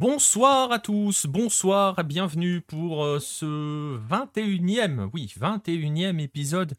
Bonsoir 0.00 0.72
à 0.72 0.78
tous, 0.78 1.26
bonsoir, 1.26 2.02
bienvenue 2.04 2.62
pour 2.62 3.04
euh, 3.04 3.18
ce 3.18 3.98
21e, 4.08 5.10
oui, 5.12 5.30
21e 5.38 6.18
épisode 6.20 6.72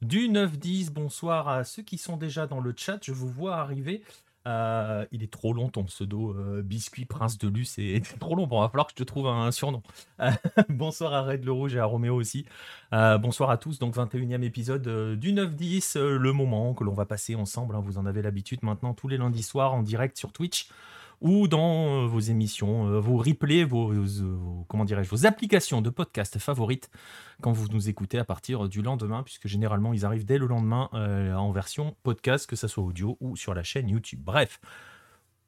du 0.00 0.28
9-10. 0.28 0.92
Bonsoir 0.92 1.48
à 1.48 1.64
ceux 1.64 1.82
qui 1.82 1.98
sont 1.98 2.16
déjà 2.16 2.46
dans 2.46 2.60
le 2.60 2.72
chat, 2.76 3.00
je 3.02 3.10
vous 3.10 3.26
vois 3.26 3.56
arriver. 3.56 4.04
Euh, 4.46 5.04
il 5.10 5.24
est 5.24 5.32
trop 5.32 5.52
long 5.52 5.70
ton 5.70 5.82
pseudo, 5.86 6.36
euh, 6.38 6.62
Biscuit 6.62 7.04
Prince 7.04 7.36
de 7.38 7.48
Luce, 7.48 7.70
c'est 7.70 8.00
trop 8.20 8.36
long. 8.36 8.46
Bon, 8.46 8.60
va 8.60 8.68
falloir 8.68 8.86
que 8.86 8.92
je 8.92 9.02
te 9.02 9.02
trouve 9.02 9.26
un, 9.26 9.50
surnom. 9.50 9.82
bonsoir 10.68 11.14
à 11.14 11.22
Red 11.22 11.44
le 11.44 11.50
Rouge 11.50 11.74
et 11.74 11.80
à 11.80 11.84
Roméo 11.84 12.14
aussi. 12.14 12.46
bonsoir 12.92 13.50
à 13.50 13.56
tous, 13.56 13.80
donc 13.80 13.96
21e 13.96 14.44
épisode 14.44 15.18
du 15.18 15.32
9-10, 15.32 15.98
le 15.98 16.32
moment 16.32 16.74
que 16.74 16.84
l'on 16.84 16.94
va 16.94 17.06
passer 17.06 17.34
ensemble. 17.34 17.74
Hein. 17.74 17.82
vous 17.84 17.98
en 17.98 18.06
avez 18.06 18.22
l'habitude 18.22 18.62
maintenant 18.62 18.94
tous 18.94 19.08
les 19.08 19.16
lundis 19.16 19.42
soirs 19.42 19.74
en 19.74 19.82
direct 19.82 20.16
sur 20.16 20.32
Twitch 20.32 20.68
ou 21.20 21.48
dans 21.48 22.04
euh, 22.04 22.06
vos 22.06 22.20
émissions, 22.20 22.88
euh, 22.88 23.00
vos 23.00 23.16
replays, 23.16 23.64
vos, 23.64 23.92
comment 24.68 24.84
dirais-je, 24.84 25.10
vos 25.10 25.26
applications 25.26 25.82
de 25.82 25.90
podcast 25.90 26.38
favorites 26.38 26.90
quand 27.42 27.52
vous 27.52 27.68
nous 27.68 27.88
écoutez 27.88 28.18
à 28.18 28.24
partir 28.24 28.68
du 28.68 28.82
lendemain, 28.82 29.22
puisque 29.22 29.48
généralement 29.48 29.92
ils 29.92 30.04
arrivent 30.04 30.24
dès 30.24 30.38
le 30.38 30.46
lendemain 30.46 30.88
euh, 30.94 31.34
en 31.34 31.50
version 31.50 31.96
podcast, 32.02 32.48
que 32.48 32.56
ce 32.56 32.68
soit 32.68 32.84
audio 32.84 33.16
ou 33.20 33.36
sur 33.36 33.54
la 33.54 33.62
chaîne 33.62 33.88
YouTube. 33.88 34.20
Bref. 34.22 34.60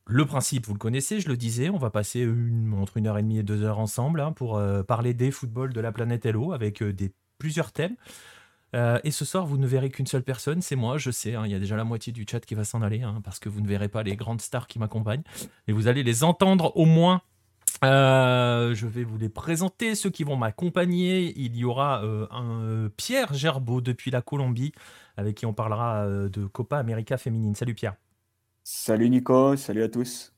Le 0.06 0.24
principe, 0.26 0.66
vous 0.66 0.72
le 0.72 0.78
connaissez, 0.78 1.20
je 1.20 1.28
le 1.28 1.36
disais, 1.36 1.70
on 1.70 1.76
va 1.76 1.90
passer 1.90 2.28
entre 2.76 2.96
une 2.96 3.06
heure 3.06 3.18
et 3.18 3.22
demie 3.22 3.38
et 3.38 3.44
deux 3.44 3.62
heures 3.62 3.78
ensemble 3.78 4.20
hein, 4.20 4.32
pour 4.32 4.60
parler 4.88 5.14
des 5.14 5.30
footballs 5.30 5.72
de 5.72 5.80
la 5.80 5.92
planète 5.92 6.26
Hello 6.26 6.52
avec 6.52 6.82
des, 6.82 7.12
plusieurs 7.38 7.70
thèmes. 7.70 7.94
Euh, 8.74 8.98
et 9.02 9.10
ce 9.10 9.24
soir, 9.24 9.46
vous 9.46 9.58
ne 9.58 9.66
verrez 9.66 9.90
qu'une 9.90 10.06
seule 10.06 10.22
personne, 10.22 10.62
c'est 10.62 10.76
moi, 10.76 10.96
je 10.98 11.10
sais, 11.10 11.34
hein, 11.34 11.42
il 11.44 11.50
y 11.50 11.54
a 11.54 11.58
déjà 11.58 11.76
la 11.76 11.84
moitié 11.84 12.12
du 12.12 12.24
chat 12.28 12.40
qui 12.40 12.54
va 12.54 12.64
s'en 12.64 12.82
aller, 12.82 13.02
hein, 13.02 13.20
parce 13.24 13.38
que 13.38 13.48
vous 13.48 13.60
ne 13.60 13.66
verrez 13.66 13.88
pas 13.88 14.02
les 14.02 14.16
grandes 14.16 14.40
stars 14.40 14.66
qui 14.66 14.78
m'accompagnent, 14.78 15.24
mais 15.66 15.74
vous 15.74 15.88
allez 15.88 16.02
les 16.02 16.22
entendre 16.22 16.76
au 16.76 16.84
moins. 16.84 17.22
Euh, 17.82 18.74
je 18.74 18.86
vais 18.86 19.04
vous 19.04 19.16
les 19.16 19.28
présenter, 19.28 19.94
ceux 19.94 20.10
qui 20.10 20.22
vont 20.22 20.36
m'accompagner. 20.36 21.32
Il 21.36 21.56
y 21.56 21.64
aura 21.64 22.04
euh, 22.04 22.26
un 22.30 22.90
Pierre 22.96 23.32
Gerbeau 23.32 23.80
depuis 23.80 24.10
la 24.10 24.22
Colombie, 24.22 24.72
avec 25.16 25.36
qui 25.36 25.46
on 25.46 25.54
parlera 25.54 26.06
de 26.06 26.46
Copa 26.46 26.78
América 26.78 27.16
féminine. 27.16 27.54
Salut 27.54 27.74
Pierre. 27.74 27.94
Salut 28.62 29.08
Nico, 29.08 29.56
salut 29.56 29.82
à 29.82 29.88
tous. 29.88 30.32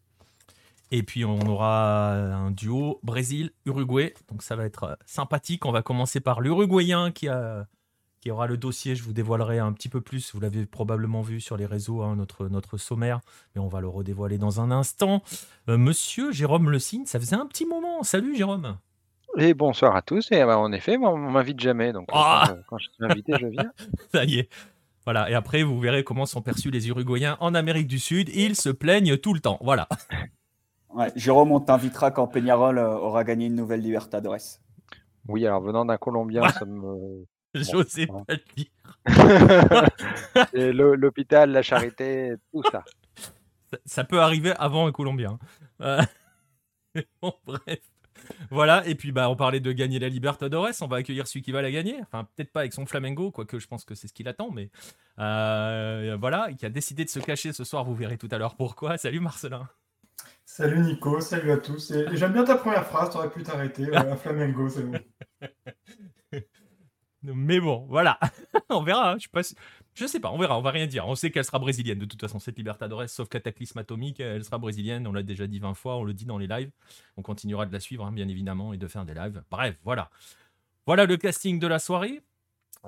Et 0.91 1.03
puis 1.03 1.25
on 1.25 1.41
aura 1.41 2.13
un 2.13 2.51
duo 2.51 3.01
Brésil-Uruguay, 3.03 4.15
donc 4.31 4.43
ça 4.43 4.57
va 4.57 4.65
être 4.65 4.99
sympathique. 5.07 5.65
On 5.65 5.73
va 5.73 5.83
commencer 5.83 6.21
par 6.21 6.41
l'Uruguayen 6.41 7.11
qui 7.11 7.29
a 7.29 7.67
qui 8.23 8.31
aura 8.31 8.47
le 8.47 8.57
dossier. 8.57 8.95
Je 8.95 9.03
vous 9.03 9.13
dévoilerai 9.13 9.59
un 9.59 9.73
petit 9.73 9.89
peu 9.89 10.01
plus. 10.01 10.33
Vous 10.33 10.41
l'avez 10.41 10.65
probablement 10.65 11.21
vu 11.21 11.41
sur 11.41 11.57
les 11.57 11.67
réseaux, 11.67 12.03
hein, 12.03 12.17
notre, 12.17 12.49
notre 12.49 12.79
sommaire, 12.79 13.21
mais 13.55 13.61
on 13.61 13.69
va 13.69 13.81
le 13.81 13.89
redévoiler 13.89 14.39
dans 14.39 14.61
un 14.61 14.71
instant. 14.71 15.23
Euh, 15.69 15.77
monsieur 15.77 16.33
Jérôme 16.33 16.71
Le 16.71 16.79
Signe, 16.79 17.05
ça 17.05 17.19
faisait 17.19 17.37
un 17.37 17.47
petit 17.47 17.67
moment. 17.67 18.03
Salut 18.05 18.37
Jérôme. 18.37 18.79
Et 19.37 19.55
bonsoir 19.55 19.97
à 19.97 20.03
tous. 20.03 20.31
Et 20.31 20.45
bah, 20.45 20.59
en 20.59 20.73
effet, 20.73 20.97
on 20.97 21.17
m'invite 21.17 21.59
jamais. 21.59 21.93
Donc 21.93 22.09
ah 22.13 22.55
quand, 22.69 22.79
je 22.79 22.85
suis 22.85 23.05
invité, 23.05 23.35
je 23.41 23.47
viens. 23.49 23.73
ça 24.13 24.25
y 24.25 24.39
est. 24.39 24.49
Voilà. 25.05 25.29
Et 25.29 25.35
après, 25.35 25.65
vous 25.65 25.81
verrez 25.81 26.05
comment 26.05 26.25
sont 26.25 26.43
perçus 26.43 26.71
les 26.71 26.89
Uruguayens 26.89 27.37
en 27.41 27.55
Amérique 27.55 27.89
du 27.89 27.99
Sud. 27.99 28.29
Ils 28.29 28.55
se 28.55 28.69
plaignent 28.69 29.17
tout 29.17 29.35
le 29.35 29.41
temps. 29.41 29.59
Voilà. 29.61 29.89
Ouais, 30.95 31.11
Jérôme, 31.17 31.53
on 31.53 31.61
t'invitera 31.61 32.11
quand 32.11 32.27
Peñarol 32.27 32.77
euh, 32.77 32.99
aura 32.99 33.25
gagné 33.25 33.47
une 33.47 33.55
nouvelle 33.55 33.81
Libertadores. 33.81 34.59
Oui, 35.27 35.47
alors 35.47 35.63
venant 35.63 35.87
d'un 35.87 35.97
Colombien, 35.97 36.47
ça 36.51 36.67
me 36.67 37.25
J'osais 37.55 38.07
pas 38.07 38.25
le 38.29 38.41
dire. 38.57 38.67
L'hôpital, 40.97 41.51
la 41.51 41.63
charité, 41.63 42.35
tout 42.51 42.63
ça. 42.71 42.85
ça. 43.85 44.05
peut 44.05 44.21
arriver 44.21 44.53
avant 44.59 44.87
un 44.87 44.93
Colombien. 44.93 45.39
Euh, 45.81 46.03
bon, 47.23 47.35
bref. 47.45 47.81
Voilà, 48.51 48.87
et 48.87 48.95
puis 48.95 49.11
bah, 49.11 49.29
on 49.29 49.37
parlait 49.37 49.61
de 49.61 49.73
gagner 49.73 49.99
la 49.99 50.09
Libertadores, 50.09 50.71
on 50.81 50.87
va 50.87 50.99
accueillir 50.99 51.27
celui 51.27 51.43
qui 51.43 51.51
va 51.51 51.61
la 51.61 51.73
gagner. 51.73 51.97
Enfin, 52.03 52.29
peut-être 52.37 52.53
pas 52.53 52.61
avec 52.61 52.73
son 52.73 52.87
Flamengo, 52.87 53.33
quoique 53.33 53.59
je 53.59 53.67
pense 53.67 53.85
que 53.85 53.95
c'est 53.95 54.07
ce 54.07 54.13
qu'il 54.13 54.29
attend, 54.29 54.51
mais 54.51 54.71
euh, 55.19 56.17
voilà, 56.21 56.53
qui 56.53 56.65
a 56.65 56.71
décidé 56.71 57.05
de 57.05 57.11
se 57.11 57.19
cacher 57.19 57.53
ce 57.53 57.65
soir, 57.65 57.85
vous 57.85 57.95
verrez 57.95 58.19
tout 58.19 58.29
à 58.31 58.39
l'heure 58.39 58.55
pourquoi. 58.55 58.97
Salut 58.97 59.21
Marcelin. 59.21 59.69
Salut 60.45 60.81
Nico, 60.81 61.21
salut 61.21 61.51
à 61.51 61.57
tous. 61.57 61.91
Et, 61.91 62.07
j'aime 62.13 62.33
bien 62.33 62.45
ta 62.45 62.57
première 62.57 62.87
phrase, 62.87 63.11
t'aurais 63.11 63.31
pu 63.31 63.43
t'arrêter. 63.43 63.95
un 63.95 64.17
Flamengo, 64.17 64.69
c'est 64.69 64.83
bon. 64.83 64.99
Mais 67.23 67.61
bon, 67.61 67.87
voilà. 67.89 68.19
on 68.69 68.83
verra. 68.83 69.13
Hein, 69.13 69.17
je, 69.19 69.29
sais 69.95 70.09
sais 70.09 70.21
pas, 70.21 70.31
on 70.31 70.39
verra. 70.39 70.59
On 70.59 70.63
va 70.63 70.71
rien 70.71 70.87
dire. 70.87 71.07
On 71.07 71.15
sait 71.15 71.31
qu'elle 71.31 71.45
sera 71.45 71.59
brésilienne 71.59 71.99
de 71.99 72.05
toute 72.05 72.21
façon, 72.21 72.39
cette 72.39 72.57
Libertadores, 72.57 73.09
sauf 73.09 73.29
Cataclysme 73.29 73.79
Atomique, 73.79 74.21
elle 74.21 74.45
sera 74.45 74.59
brésilienne. 74.59 75.07
On 75.07 75.13
l'a 75.13 75.23
déjà 75.23 75.47
dit 75.47 75.59
20 75.59 75.75
fois, 75.75 75.97
on 75.97 76.05
le 76.05 76.15
dit 76.15 76.25
dans 76.25 76.39
les 76.39 76.47
lives. 76.47 76.71
On 77.17 77.23
continuera 77.23 77.67
de 77.67 77.73
la 77.73 77.81
suivre, 77.81 78.05
hein, 78.05 78.13
bien 78.13 78.29
évidemment, 78.29 78.73
et 78.73 78.79
de 78.79 78.87
faire 78.89 79.05
des 79.05 79.15
lives. 79.15 79.43
Bref, 79.51 79.77
voilà. 79.85 80.11
Voilà 80.87 81.07
le 81.07 81.17
casting 81.17 81.59
de 81.61 81.67
la 81.67 81.79
soirée. 81.79 82.23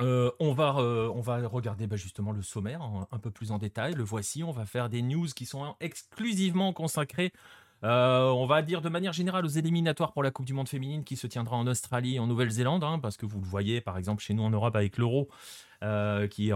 Euh, 0.00 0.33
on, 0.41 0.53
va, 0.53 0.77
euh, 0.78 1.09
on 1.15 1.21
va 1.21 1.47
regarder 1.47 1.87
bah, 1.87 1.94
justement 1.94 2.33
le 2.33 2.43
sommaire 2.43 2.83
un 3.12 3.19
peu 3.19 3.31
plus 3.31 3.53
en 3.53 3.59
détail. 3.59 3.94
Le 3.94 4.03
voici. 4.03 4.43
On 4.43 4.50
va 4.50 4.67
faire 4.67 4.89
des 4.89 5.03
news 5.03 5.28
qui 5.28 5.47
sont 5.47 5.77
exclusivement 5.81 6.73
consacrées 6.73 7.33
euh, 7.84 8.31
on 8.31 8.47
va 8.47 8.62
dire 8.62 8.81
de 8.81 8.89
manière 8.89 9.12
générale 9.12 9.45
aux 9.45 9.49
éliminatoires 9.49 10.12
pour 10.12 10.22
la 10.22 10.31
Coupe 10.31 10.47
du 10.47 10.55
Monde 10.55 10.69
féminine 10.69 11.05
qui 11.05 11.17
se 11.17 11.27
tiendra 11.27 11.56
en 11.56 11.67
Australie 11.67 12.17
et 12.17 12.19
en 12.19 12.27
Nouvelle-Zélande, 12.27 12.83
hein, 12.83 12.99
parce 12.99 13.17
que 13.17 13.27
vous 13.27 13.41
le 13.41 13.47
voyez 13.47 13.81
par 13.83 13.99
exemple 13.99 14.22
chez 14.22 14.33
nous 14.33 14.43
en 14.43 14.50
Europe 14.50 14.75
avec 14.75 14.97
l'Euro 14.97 15.28
euh, 15.83 16.27
qui 16.27 16.50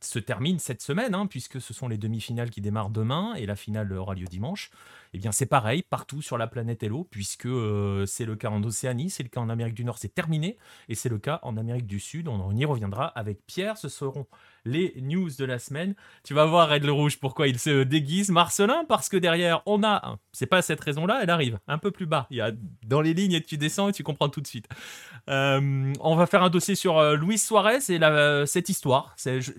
se 0.00 0.18
termine 0.18 0.58
cette 0.58 0.82
semaine, 0.82 1.14
hein, 1.14 1.26
puisque 1.26 1.60
ce 1.60 1.74
sont 1.74 1.88
les 1.88 1.98
demi-finales 1.98 2.50
qui 2.50 2.60
démarrent 2.60 2.90
demain 2.90 3.34
et 3.34 3.46
la 3.46 3.56
finale 3.56 3.92
aura 3.92 4.14
lieu 4.14 4.26
dimanche. 4.26 4.70
Eh 5.12 5.18
bien, 5.18 5.32
c'est 5.32 5.46
pareil 5.46 5.82
partout 5.82 6.22
sur 6.22 6.38
la 6.38 6.46
planète 6.46 6.82
Hello, 6.82 7.04
puisque 7.10 7.46
euh, 7.46 8.06
c'est 8.06 8.24
le 8.24 8.36
cas 8.36 8.50
en 8.50 8.62
Océanie, 8.62 9.10
c'est 9.10 9.22
le 9.22 9.28
cas 9.28 9.40
en 9.40 9.48
Amérique 9.48 9.74
du 9.74 9.84
Nord, 9.84 9.98
c'est 9.98 10.14
terminé, 10.14 10.58
et 10.88 10.94
c'est 10.94 11.08
le 11.08 11.18
cas 11.18 11.40
en 11.42 11.56
Amérique 11.56 11.86
du 11.86 11.98
Sud. 11.98 12.28
On 12.28 12.54
y 12.54 12.64
reviendra 12.64 13.06
avec 13.06 13.44
Pierre. 13.46 13.76
Ce 13.76 13.88
seront 13.88 14.26
les 14.68 14.94
news 15.00 15.30
de 15.38 15.44
la 15.44 15.58
semaine. 15.58 15.94
Tu 16.24 16.34
vas 16.34 16.44
voir 16.44 16.68
Red 16.68 16.84
le 16.84 16.92
Rouge 16.92 17.18
pourquoi 17.18 17.48
il 17.48 17.58
se 17.58 17.82
déguise. 17.82 18.30
Marcelin, 18.30 18.84
parce 18.88 19.08
que 19.08 19.16
derrière, 19.16 19.62
on 19.66 19.82
a. 19.82 20.18
C'est 20.32 20.46
pas 20.46 20.62
cette 20.62 20.80
raison-là, 20.80 21.20
elle 21.22 21.30
arrive 21.30 21.58
un 21.66 21.78
peu 21.78 21.90
plus 21.90 22.06
bas. 22.06 22.26
Il 22.30 22.36
y 22.36 22.40
a 22.40 22.52
dans 22.86 23.00
les 23.00 23.14
lignes 23.14 23.32
et 23.32 23.42
tu 23.42 23.56
descends 23.58 23.88
et 23.88 23.92
tu 23.92 24.02
comprends 24.02 24.28
tout 24.28 24.40
de 24.40 24.46
suite. 24.46 24.68
Euh, 25.28 25.92
on 26.00 26.16
va 26.16 26.26
faire 26.26 26.42
un 26.42 26.50
dossier 26.50 26.74
sur 26.74 26.98
euh, 26.98 27.16
Luis 27.16 27.38
Suarez 27.38 27.78
et 27.88 27.98
la, 27.98 28.46
cette 28.46 28.68
histoire. 28.68 29.12
C'est, 29.16 29.40
je, 29.40 29.50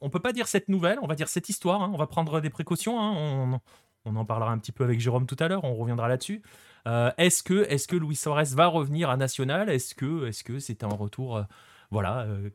on 0.00 0.10
peut 0.10 0.20
pas 0.20 0.32
dire 0.32 0.46
cette 0.48 0.68
nouvelle, 0.68 0.98
on 1.02 1.06
va 1.06 1.14
dire 1.14 1.28
cette 1.28 1.48
histoire. 1.48 1.82
Hein. 1.82 1.90
On 1.92 1.98
va 1.98 2.06
prendre 2.06 2.40
des 2.40 2.50
précautions. 2.50 3.00
Hein. 3.00 3.60
On, 4.04 4.16
en 4.16 4.24
parlera 4.24 4.50
un 4.50 4.58
petit 4.58 4.72
peu 4.72 4.84
avec 4.84 5.00
Jérôme 5.00 5.26
tout 5.26 5.36
à 5.38 5.48
l'heure, 5.48 5.64
on 5.64 5.74
reviendra 5.74 6.08
là-dessus. 6.08 6.42
Euh, 6.88 7.10
est-ce 7.16 7.42
que, 7.42 7.64
est 7.68 7.86
que 7.86 7.96
Luis 7.96 8.16
Suarez 8.16 8.54
va 8.54 8.66
revenir 8.66 9.10
à 9.10 9.16
National? 9.16 9.68
Est-ce 9.68 9.94
que, 9.94 10.26
est-ce 10.26 10.42
que 10.42 10.58
c'est 10.58 10.82
un 10.84 10.88
retour 10.88 11.36
euh, 11.36 11.42
Voilà, 11.90 12.22
euh, 12.22 12.50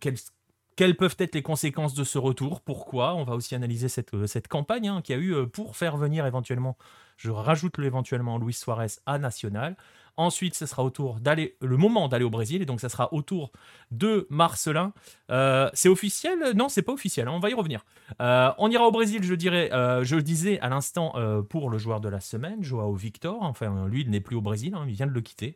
quelles, 0.78 0.96
peuvent 0.96 1.18
être 1.20 1.36
les 1.36 1.42
conséquences 1.42 1.94
de 1.94 2.06
ce 2.06 2.18
retour? 2.18 2.62
Pourquoi? 2.62 3.16
On 3.16 3.26
va 3.26 3.36
aussi 3.36 3.54
analyser 3.56 3.90
cette, 3.90 4.26
cette 4.28 4.48
campagne 4.48 4.88
hein, 4.88 5.02
qu'il 5.02 5.16
y 5.16 5.20
a 5.20 5.22
eu 5.22 5.48
pour 5.48 5.76
faire 5.76 5.98
venir 5.98 6.26
éventuellement, 6.26 6.78
je 7.18 7.32
rajoute 7.32 7.78
éventuellement 7.80 8.38
Luis 8.38 8.54
Suarez 8.54 8.88
à 9.06 9.18
National. 9.18 9.76
Ensuite, 10.20 10.56
ce 10.56 10.66
sera 10.66 10.84
autour 10.84 11.20
d'aller 11.20 11.56
le 11.62 11.78
moment 11.78 12.08
d'aller 12.08 12.26
au 12.26 12.32
Brésil 12.32 12.64
et 12.64 12.66
donc 12.66 12.82
ça 12.82 12.90
sera 12.90 13.14
autour 13.14 13.52
de 13.92 14.26
Marcelin. 14.32 14.92
Euh, 15.30 15.70
c'est 15.74 15.90
officiel? 15.90 16.40
Non, 16.56 16.70
c'est 16.70 16.82
pas 16.82 16.92
officiel. 16.92 17.28
Hein, 17.28 17.34
on 17.36 17.40
va 17.40 17.52
y 17.52 17.54
revenir. 17.54 17.86
Euh, 18.20 18.52
on 18.58 18.72
ira 18.72 18.88
au 18.88 18.92
Brésil, 18.92 19.24
je 19.24 19.36
dirais. 19.36 19.72
Euh, 19.74 20.04
je 20.04 20.16
le 20.16 20.24
disais 20.24 20.60
à 20.60 20.70
l'instant 20.70 21.14
pour 21.50 21.70
le 21.70 21.78
joueur 21.78 22.02
de 22.02 22.10
la 22.10 22.20
semaine, 22.20 22.64
Joao 22.64 22.96
Victor. 22.96 23.44
Enfin, 23.44 23.88
lui, 23.88 24.02
il 24.02 24.10
n'est 24.10 24.20
plus 24.20 24.36
au 24.36 24.42
Brésil. 24.42 24.74
Hein, 24.74 24.86
il 24.88 24.96
vient 24.96 25.06
de 25.06 25.12
le 25.12 25.22
quitter. 25.22 25.56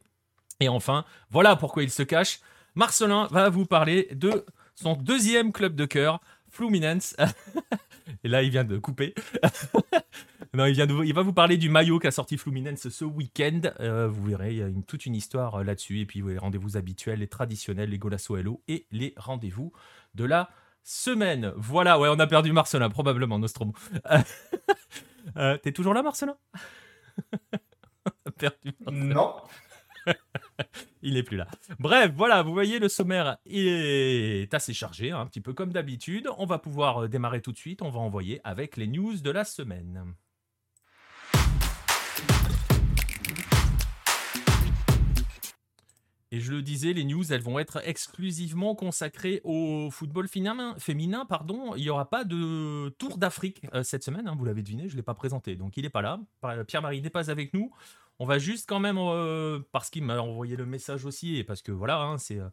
Et 0.59 0.69
enfin, 0.69 1.05
voilà 1.31 1.55
pourquoi 1.55 1.81
il 1.81 1.89
se 1.89 2.03
cache. 2.03 2.39
Marcelin 2.75 3.27
va 3.31 3.49
vous 3.49 3.65
parler 3.65 4.09
de 4.11 4.45
son 4.81 4.95
deuxième 4.95 5.51
club 5.51 5.75
de 5.75 5.85
cœur, 5.85 6.19
Fluminense. 6.49 7.15
Et 8.23 8.27
là, 8.27 8.41
il 8.41 8.49
vient 8.49 8.63
de 8.63 8.77
couper. 8.77 9.13
non, 10.53 10.65
il, 10.65 10.73
vient 10.73 10.87
il 10.87 11.13
va 11.13 11.21
vous 11.21 11.33
parler 11.33 11.57
du 11.57 11.69
maillot 11.69 11.99
qu'a 11.99 12.11
sorti 12.11 12.37
Fluminense 12.37 12.89
ce 12.89 13.05
week-end. 13.05 13.61
Euh, 13.79 14.07
vous 14.07 14.25
verrez, 14.25 14.51
il 14.51 14.57
y 14.57 14.63
a 14.63 14.69
toute 14.87 15.05
une 15.05 15.15
histoire 15.15 15.55
euh, 15.55 15.63
là-dessus. 15.63 15.99
Et 15.99 16.05
puis, 16.05 16.21
les 16.21 16.37
rendez-vous 16.37 16.77
habituels, 16.77 17.19
les 17.19 17.27
traditionnels, 17.27 17.89
les 17.89 17.99
Golasso 17.99 18.35
Hello 18.35 18.61
et 18.67 18.87
les 18.91 19.13
rendez-vous 19.17 19.71
de 20.15 20.25
la 20.25 20.49
semaine. 20.83 21.53
Voilà, 21.55 21.99
ouais, 21.99 22.09
on 22.09 22.19
a 22.19 22.27
perdu 22.27 22.51
Marcelin, 22.51 22.89
probablement, 22.89 23.39
Nostromo. 23.39 23.73
Euh, 25.37 25.55
t'es 25.55 25.71
toujours 25.71 25.93
là, 25.93 26.01
Marcelin? 26.01 26.35
Perdu 28.39 28.73
Non. 28.91 29.35
il 31.01 31.15
n'est 31.15 31.23
plus 31.23 31.37
là. 31.37 31.47
Bref, 31.79 32.11
voilà, 32.15 32.41
vous 32.41 32.53
voyez, 32.53 32.79
le 32.79 32.89
sommaire 32.89 33.37
est 33.45 34.53
assez 34.53 34.73
chargé, 34.73 35.11
hein, 35.11 35.19
un 35.19 35.25
petit 35.25 35.41
peu 35.41 35.53
comme 35.53 35.71
d'habitude. 35.71 36.29
On 36.37 36.45
va 36.45 36.59
pouvoir 36.59 37.03
euh, 37.03 37.07
démarrer 37.07 37.41
tout 37.41 37.51
de 37.51 37.57
suite. 37.57 37.81
On 37.81 37.89
va 37.89 37.99
envoyer 37.99 38.41
avec 38.43 38.77
les 38.77 38.87
news 38.87 39.17
de 39.17 39.31
la 39.31 39.43
semaine. 39.43 40.13
Et 46.33 46.39
je 46.39 46.53
le 46.53 46.61
disais, 46.61 46.93
les 46.93 47.03
news, 47.03 47.33
elles 47.33 47.41
vont 47.41 47.59
être 47.59 47.81
exclusivement 47.85 48.73
consacrées 48.73 49.41
au 49.43 49.89
football 49.91 50.29
féminin. 50.29 51.25
pardon. 51.27 51.75
Il 51.75 51.81
n'y 51.81 51.89
aura 51.89 52.09
pas 52.09 52.23
de 52.23 52.87
Tour 52.97 53.17
d'Afrique 53.17 53.61
euh, 53.73 53.83
cette 53.83 54.03
semaine, 54.03 54.29
hein, 54.29 54.35
vous 54.37 54.45
l'avez 54.45 54.63
deviné, 54.63 54.87
je 54.87 54.93
ne 54.93 54.97
l'ai 54.97 55.03
pas 55.03 55.13
présenté. 55.13 55.57
Donc 55.57 55.75
il 55.75 55.83
n'est 55.83 55.89
pas 55.89 56.01
là. 56.01 56.21
Pierre-Marie 56.67 57.01
n'est 57.01 57.09
pas 57.09 57.29
avec 57.29 57.53
nous. 57.53 57.73
On 58.21 58.25
va 58.25 58.37
juste 58.37 58.69
quand 58.69 58.79
même, 58.79 58.99
euh, 58.99 59.61
parce 59.71 59.89
qu'il 59.89 60.03
m'a 60.03 60.19
envoyé 60.19 60.55
le 60.55 60.67
message 60.67 61.05
aussi, 61.05 61.37
et 61.37 61.43
parce 61.43 61.63
que 61.63 61.71
voilà, 61.71 62.01
hein, 62.01 62.17
euh, 62.29 62.49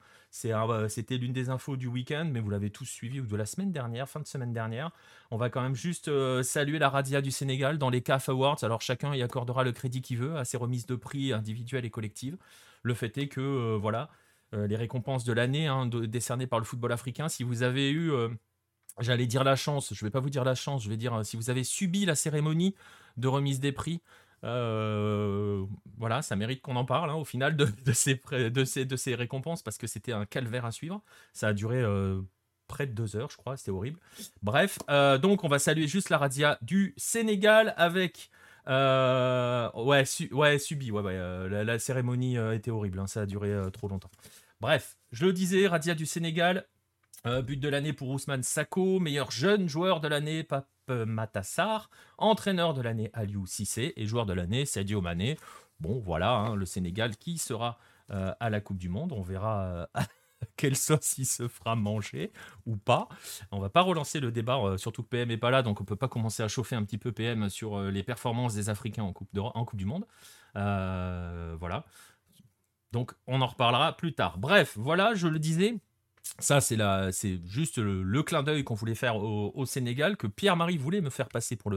euh, 0.46 0.88
c'était 0.88 1.18
l'une 1.18 1.34
des 1.34 1.50
infos 1.50 1.76
du 1.76 1.88
week-end, 1.88 2.26
mais 2.32 2.40
vous 2.40 2.48
l'avez 2.48 2.70
tous 2.70 2.86
suivi, 2.86 3.20
ou 3.20 3.26
de 3.26 3.36
la 3.36 3.44
semaine 3.44 3.70
dernière, 3.70 4.08
fin 4.08 4.20
de 4.20 4.26
semaine 4.26 4.54
dernière. 4.54 4.92
On 5.30 5.36
va 5.36 5.50
quand 5.50 5.60
même 5.60 5.74
juste 5.74 6.10
saluer 6.42 6.78
la 6.78 6.88
Radia 6.88 7.20
du 7.20 7.30
Sénégal 7.30 7.76
dans 7.76 7.90
les 7.90 8.00
CAF 8.00 8.30
Awards. 8.30 8.56
Alors 8.62 8.80
chacun 8.80 9.14
y 9.14 9.20
accordera 9.20 9.62
le 9.62 9.72
crédit 9.72 10.00
qu'il 10.00 10.16
veut 10.16 10.38
à 10.38 10.46
ses 10.46 10.56
remises 10.56 10.86
de 10.86 10.96
prix 10.96 11.34
individuelles 11.34 11.84
et 11.84 11.90
collectives. 11.90 12.38
Le 12.82 12.94
fait 12.94 13.18
est 13.18 13.28
que, 13.28 13.76
voilà, 13.76 14.08
les 14.54 14.76
récompenses 14.76 15.24
de 15.24 15.34
l'année 15.34 15.66
hein, 15.66 15.84
décernées 15.84 16.46
par 16.46 16.60
le 16.60 16.64
football 16.64 16.92
africain, 16.92 17.28
si 17.28 17.42
vous 17.42 17.62
avez 17.62 17.90
eu... 17.90 18.10
J'allais 19.00 19.26
dire 19.26 19.44
la 19.44 19.54
chance, 19.54 19.92
je 19.92 20.04
vais 20.04 20.10
pas 20.10 20.18
vous 20.18 20.30
dire 20.30 20.44
la 20.44 20.54
chance, 20.56 20.82
je 20.82 20.88
vais 20.88 20.96
dire 20.96 21.24
si 21.24 21.36
vous 21.36 21.50
avez 21.50 21.62
subi 21.62 22.06
la 22.06 22.16
cérémonie 22.16 22.74
de 23.16 23.28
remise 23.28 23.60
des 23.60 23.70
prix, 23.70 24.00
euh, 24.44 25.64
voilà, 25.96 26.22
ça 26.22 26.36
mérite 26.36 26.62
qu'on 26.62 26.76
en 26.76 26.84
parle 26.84 27.10
hein, 27.10 27.14
au 27.14 27.24
final 27.24 27.56
de, 27.56 27.92
ces, 27.92 29.14
récompenses 29.14 29.62
parce 29.62 29.78
que 29.78 29.86
c'était 29.86 30.12
un 30.12 30.26
calvaire 30.26 30.64
à 30.64 30.72
suivre. 30.72 31.02
Ça 31.32 31.48
a 31.48 31.52
duré 31.52 31.76
euh, 31.76 32.20
près 32.66 32.86
de 32.86 32.92
deux 32.92 33.16
heures, 33.16 33.30
je 33.30 33.36
crois, 33.36 33.56
c'était 33.56 33.70
horrible. 33.70 33.98
Bref, 34.42 34.78
euh, 34.90 35.18
donc 35.18 35.44
on 35.44 35.48
va 35.48 35.58
saluer 35.58 35.86
juste 35.86 36.10
la 36.10 36.18
radia 36.18 36.58
du 36.62 36.94
Sénégal 36.96 37.74
avec. 37.76 38.30
ouais, 38.66 40.04
su- 40.04 40.32
ouais, 40.32 40.58
subi, 40.58 40.90
ouais, 40.90 41.02
ouais, 41.02 41.64
la, 41.64 41.78
cérémonie 41.78 42.36
était 42.54 42.70
horrible, 42.70 43.00
hein, 43.00 43.06
ça 43.06 43.22
a 43.22 43.26
duré 43.26 43.56
trop 43.72 43.88
longtemps. 43.88 44.10
Bref, 44.60 44.96
je 45.12 45.24
le 45.24 45.32
disais, 45.32 45.68
Radia 45.68 45.94
du 45.94 46.04
Sénégal, 46.04 46.66
but 47.24 47.56
de 47.56 47.68
l'année 47.68 47.92
pour 47.92 48.08
Ousmane 48.08 48.42
Sako, 48.42 49.00
meilleur 49.00 49.30
jeune 49.30 49.68
joueur 49.68 50.00
de 50.00 50.08
l'année, 50.08 50.42
Pape 50.42 50.68
Matassar, 50.88 51.90
entraîneur 52.16 52.74
de 52.74 52.82
l'année 52.82 53.10
Aliou 53.12 53.46
Cissé 53.46 53.92
et 53.96 54.06
joueur 54.06 54.26
de 54.26 54.32
l'année 54.32 54.64
Sadio 54.64 55.00
Mané. 55.00 55.38
Bon, 55.80 56.00
voilà, 56.00 56.32
hein, 56.32 56.56
le 56.56 56.66
Sénégal 56.66 57.16
qui 57.16 57.38
sera 57.38 57.78
euh, 58.10 58.32
à 58.40 58.50
la 58.50 58.60
Coupe 58.60 58.78
du 58.78 58.88
Monde. 58.88 59.12
On 59.12 59.22
verra 59.22 59.62
euh, 59.62 59.86
quelle 60.56 60.72
il 60.72 61.26
se 61.26 61.48
fera 61.48 61.76
manger 61.76 62.32
ou 62.66 62.76
pas. 62.76 63.08
On 63.52 63.60
va 63.60 63.68
pas 63.68 63.82
relancer 63.82 64.20
le 64.20 64.32
débat, 64.32 64.58
euh, 64.58 64.76
surtout 64.76 65.02
que 65.02 65.08
PM 65.08 65.30
est 65.30 65.36
pas 65.36 65.50
là, 65.50 65.62
donc 65.62 65.80
on 65.80 65.84
peut 65.84 65.96
pas 65.96 66.08
commencer 66.08 66.42
à 66.42 66.48
chauffer 66.48 66.76
un 66.76 66.84
petit 66.84 66.98
peu 66.98 67.12
PM 67.12 67.48
sur 67.48 67.78
euh, 67.78 67.90
les 67.90 68.02
performances 68.02 68.54
des 68.54 68.70
Africains 68.70 69.04
en 69.04 69.12
Coupe, 69.12 69.76
du 69.76 69.84
Monde. 69.84 70.06
Voilà. 70.54 71.84
Donc 72.92 73.12
on 73.26 73.42
en 73.42 73.46
reparlera 73.46 73.96
plus 73.96 74.14
tard. 74.14 74.38
Bref, 74.38 74.76
voilà, 74.76 75.14
je 75.14 75.28
le 75.28 75.38
disais. 75.38 75.78
Ça, 76.38 76.60
c'est 76.60 76.78
c'est 77.12 77.40
juste 77.46 77.78
le, 77.78 78.22
clin 78.22 78.42
d'œil 78.42 78.64
qu'on 78.64 78.74
voulait 78.74 78.94
faire 78.94 79.16
au, 79.16 79.66
Sénégal, 79.66 80.16
que 80.16 80.26
Pierre-Marie 80.26 80.78
voulait 80.78 81.00
me 81.00 81.10
faire 81.10 81.28
passer 81.28 81.56
pour, 81.56 81.72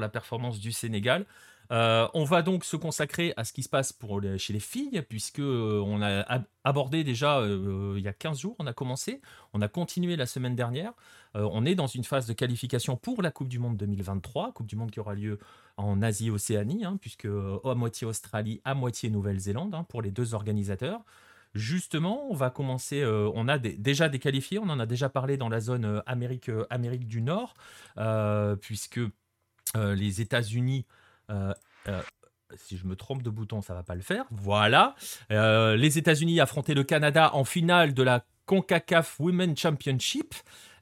la 0.00 0.08
performance 0.08 0.58
du 0.58 0.72
Sénégal. 0.72 1.26
Euh, 1.70 2.06
on 2.12 2.24
va 2.24 2.42
donc 2.42 2.64
se 2.64 2.76
consacrer 2.76 3.32
à 3.36 3.44
ce 3.44 3.52
qui 3.52 3.62
se 3.62 3.68
passe 3.68 3.98
chez 4.36 4.52
les 4.52 4.60
filles, 4.60 5.02
puisque 5.08 5.38
euh, 5.38 5.82
on 5.84 6.02
a 6.02 6.20
ab- 6.22 6.44
abordé 6.62 7.04
déjà 7.04 7.38
euh, 7.38 7.94
il 7.96 8.02
y 8.02 8.08
a 8.08 8.12
15 8.12 8.38
jours, 8.38 8.56
on 8.58 8.66
a 8.66 8.74
commencé, 8.74 9.22
on 9.54 9.62
a 9.62 9.68
continué 9.68 10.16
la 10.16 10.26
semaine 10.26 10.56
dernière. 10.56 10.92
On 11.36 11.66
est 11.66 11.74
dans 11.74 11.88
une 11.88 12.04
phase 12.04 12.26
de 12.28 12.32
qualification 12.32 12.96
pour 12.96 13.20
la 13.20 13.32
Coupe 13.32 13.48
du 13.48 13.58
Monde 13.58 13.76
2023, 13.76 14.52
Coupe 14.52 14.68
du 14.68 14.76
Monde 14.76 14.92
qui 14.92 15.00
aura 15.00 15.14
lieu 15.14 15.40
en 15.76 16.00
Asie-Océanie, 16.00 16.84
hein, 16.84 16.96
puisque 17.00 17.26
à 17.26 17.74
moitié 17.74 18.06
Australie, 18.06 18.60
à 18.64 18.74
moitié 18.74 19.10
Nouvelle-Zélande, 19.10 19.74
hein, 19.74 19.84
pour 19.88 20.00
les 20.00 20.12
deux 20.12 20.34
organisateurs. 20.34 21.00
Justement, 21.54 22.26
on 22.30 22.34
va 22.34 22.50
commencer. 22.50 23.00
euh, 23.00 23.30
on 23.34 23.46
a 23.46 23.58
déjà 23.58 24.08
des 24.08 24.18
qualifiés, 24.18 24.58
on 24.58 24.68
en 24.68 24.80
a 24.80 24.86
déjà 24.86 25.08
parlé 25.08 25.36
dans 25.36 25.48
la 25.48 25.60
zone 25.60 25.84
euh, 25.84 26.00
Amérique, 26.06 26.48
euh, 26.48 26.66
Amérique 26.68 27.06
du 27.06 27.22
Nord, 27.22 27.54
puisque 28.60 29.00
les 29.76 30.20
États-Unis. 30.20 30.84
si 32.56 32.76
je 32.76 32.86
me 32.86 32.96
trompe 32.96 33.22
de 33.22 33.30
bouton, 33.30 33.62
ça 33.62 33.74
va 33.74 33.82
pas 33.82 33.94
le 33.94 34.02
faire. 34.02 34.24
Voilà. 34.30 34.94
Les 35.30 35.98
États-Unis 35.98 36.40
affrontaient 36.40 36.74
le 36.74 36.84
Canada 36.84 37.34
en 37.34 37.44
finale 37.44 37.94
de 37.94 38.02
la 38.02 38.24
CONCACAF 38.46 39.18
Women 39.20 39.56
Championship 39.56 40.34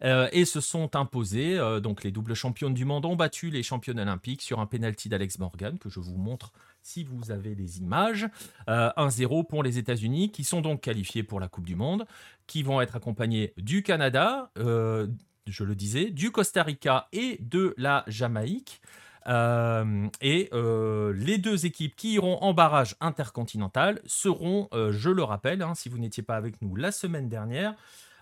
et 0.02 0.44
se 0.44 0.60
sont 0.60 0.94
imposés. 0.96 1.58
Donc 1.80 2.02
les 2.02 2.10
doubles 2.10 2.34
championnes 2.34 2.74
du 2.74 2.84
monde 2.84 3.06
ont 3.06 3.16
battu 3.16 3.50
les 3.50 3.62
championnes 3.62 4.00
olympiques 4.00 4.42
sur 4.42 4.60
un 4.60 4.66
penalty 4.66 5.08
d'Alex 5.08 5.38
Morgan 5.38 5.78
que 5.78 5.88
je 5.88 6.00
vous 6.00 6.16
montre 6.16 6.52
si 6.82 7.04
vous 7.04 7.30
avez 7.30 7.54
les 7.54 7.78
images. 7.78 8.26
Euh, 8.68 8.90
1-0 8.96 9.46
pour 9.46 9.62
les 9.62 9.78
États-Unis 9.78 10.30
qui 10.30 10.44
sont 10.44 10.60
donc 10.60 10.82
qualifiés 10.82 11.22
pour 11.22 11.40
la 11.40 11.48
Coupe 11.48 11.66
du 11.66 11.76
Monde, 11.76 12.06
qui 12.46 12.62
vont 12.62 12.80
être 12.80 12.96
accompagnés 12.96 13.52
du 13.56 13.82
Canada, 13.82 14.50
euh, 14.58 15.06
je 15.46 15.64
le 15.64 15.74
disais, 15.74 16.10
du 16.10 16.30
Costa 16.30 16.62
Rica 16.62 17.08
et 17.12 17.38
de 17.40 17.74
la 17.76 18.04
Jamaïque. 18.06 18.80
Euh, 19.28 20.08
et 20.20 20.48
euh, 20.52 21.12
les 21.12 21.38
deux 21.38 21.64
équipes 21.64 21.94
qui 21.94 22.14
iront 22.14 22.38
en 22.42 22.52
barrage 22.54 22.96
intercontinental 23.00 24.00
seront, 24.04 24.68
euh, 24.74 24.90
je 24.92 25.10
le 25.10 25.22
rappelle, 25.22 25.62
hein, 25.62 25.74
si 25.74 25.88
vous 25.88 25.98
n'étiez 25.98 26.24
pas 26.24 26.36
avec 26.36 26.60
nous 26.60 26.74
la 26.74 26.90
semaine 26.90 27.28
dernière, 27.28 27.74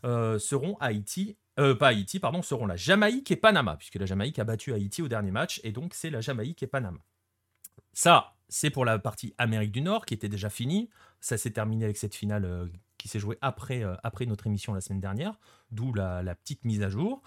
euh, 0.04 0.38
seront 0.38 0.76
euh, 1.58 1.74
pas 1.74 1.88
Haïti, 1.88 2.20
pardon, 2.20 2.42
seront 2.42 2.66
la 2.66 2.76
Jamaïque 2.76 3.30
et 3.30 3.36
Panama, 3.36 3.76
puisque 3.76 3.96
la 3.96 4.06
Jamaïque 4.06 4.38
a 4.38 4.44
battu 4.44 4.72
Haïti 4.72 5.02
au 5.02 5.08
dernier 5.08 5.30
match, 5.30 5.60
et 5.64 5.72
donc 5.72 5.94
c'est 5.94 6.10
la 6.10 6.20
Jamaïque 6.20 6.62
et 6.62 6.66
Panama. 6.66 6.98
Ça, 7.92 8.34
c'est 8.50 8.70
pour 8.70 8.84
la 8.84 8.98
partie 8.98 9.32
Amérique 9.38 9.72
du 9.72 9.80
Nord 9.80 10.04
qui 10.04 10.12
était 10.12 10.28
déjà 10.28 10.50
finie. 10.50 10.90
Ça 11.20 11.38
s'est 11.38 11.52
terminé 11.52 11.84
avec 11.84 11.96
cette 11.96 12.14
finale 12.14 12.44
euh, 12.44 12.66
qui 12.98 13.08
s'est 13.08 13.20
jouée 13.20 13.38
après, 13.40 13.82
euh, 13.82 13.94
après 14.02 14.26
notre 14.26 14.46
émission 14.46 14.74
la 14.74 14.80
semaine 14.80 15.00
dernière, 15.00 15.38
d'où 15.70 15.94
la, 15.94 16.34
petite 16.34 16.64
mise 16.64 16.82
à 16.82 16.90
jour. 16.90 17.22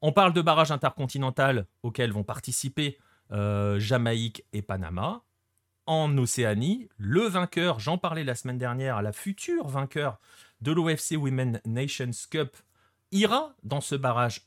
On 0.00 0.12
parle 0.12 0.32
de 0.32 0.42
barrage 0.42 0.72
intercontinental 0.72 1.66
auquel 1.82 2.12
vont 2.12 2.24
participer 2.24 2.98
euh, 3.30 3.78
Jamaïque 3.78 4.44
et 4.52 4.62
Panama. 4.62 5.22
En 5.86 6.16
Océanie, 6.16 6.88
le 6.96 7.20
vainqueur, 7.20 7.78
j'en 7.78 7.98
parlais 7.98 8.24
la 8.24 8.34
semaine 8.34 8.56
dernière, 8.56 9.02
la 9.02 9.12
future 9.12 9.68
vainqueur 9.68 10.18
de 10.62 10.72
l'OFC 10.72 11.12
Women 11.18 11.60
Nations 11.66 12.10
Cup 12.30 12.56
ira 13.12 13.54
dans 13.64 13.82
ce 13.82 13.94
barrage 13.94 14.46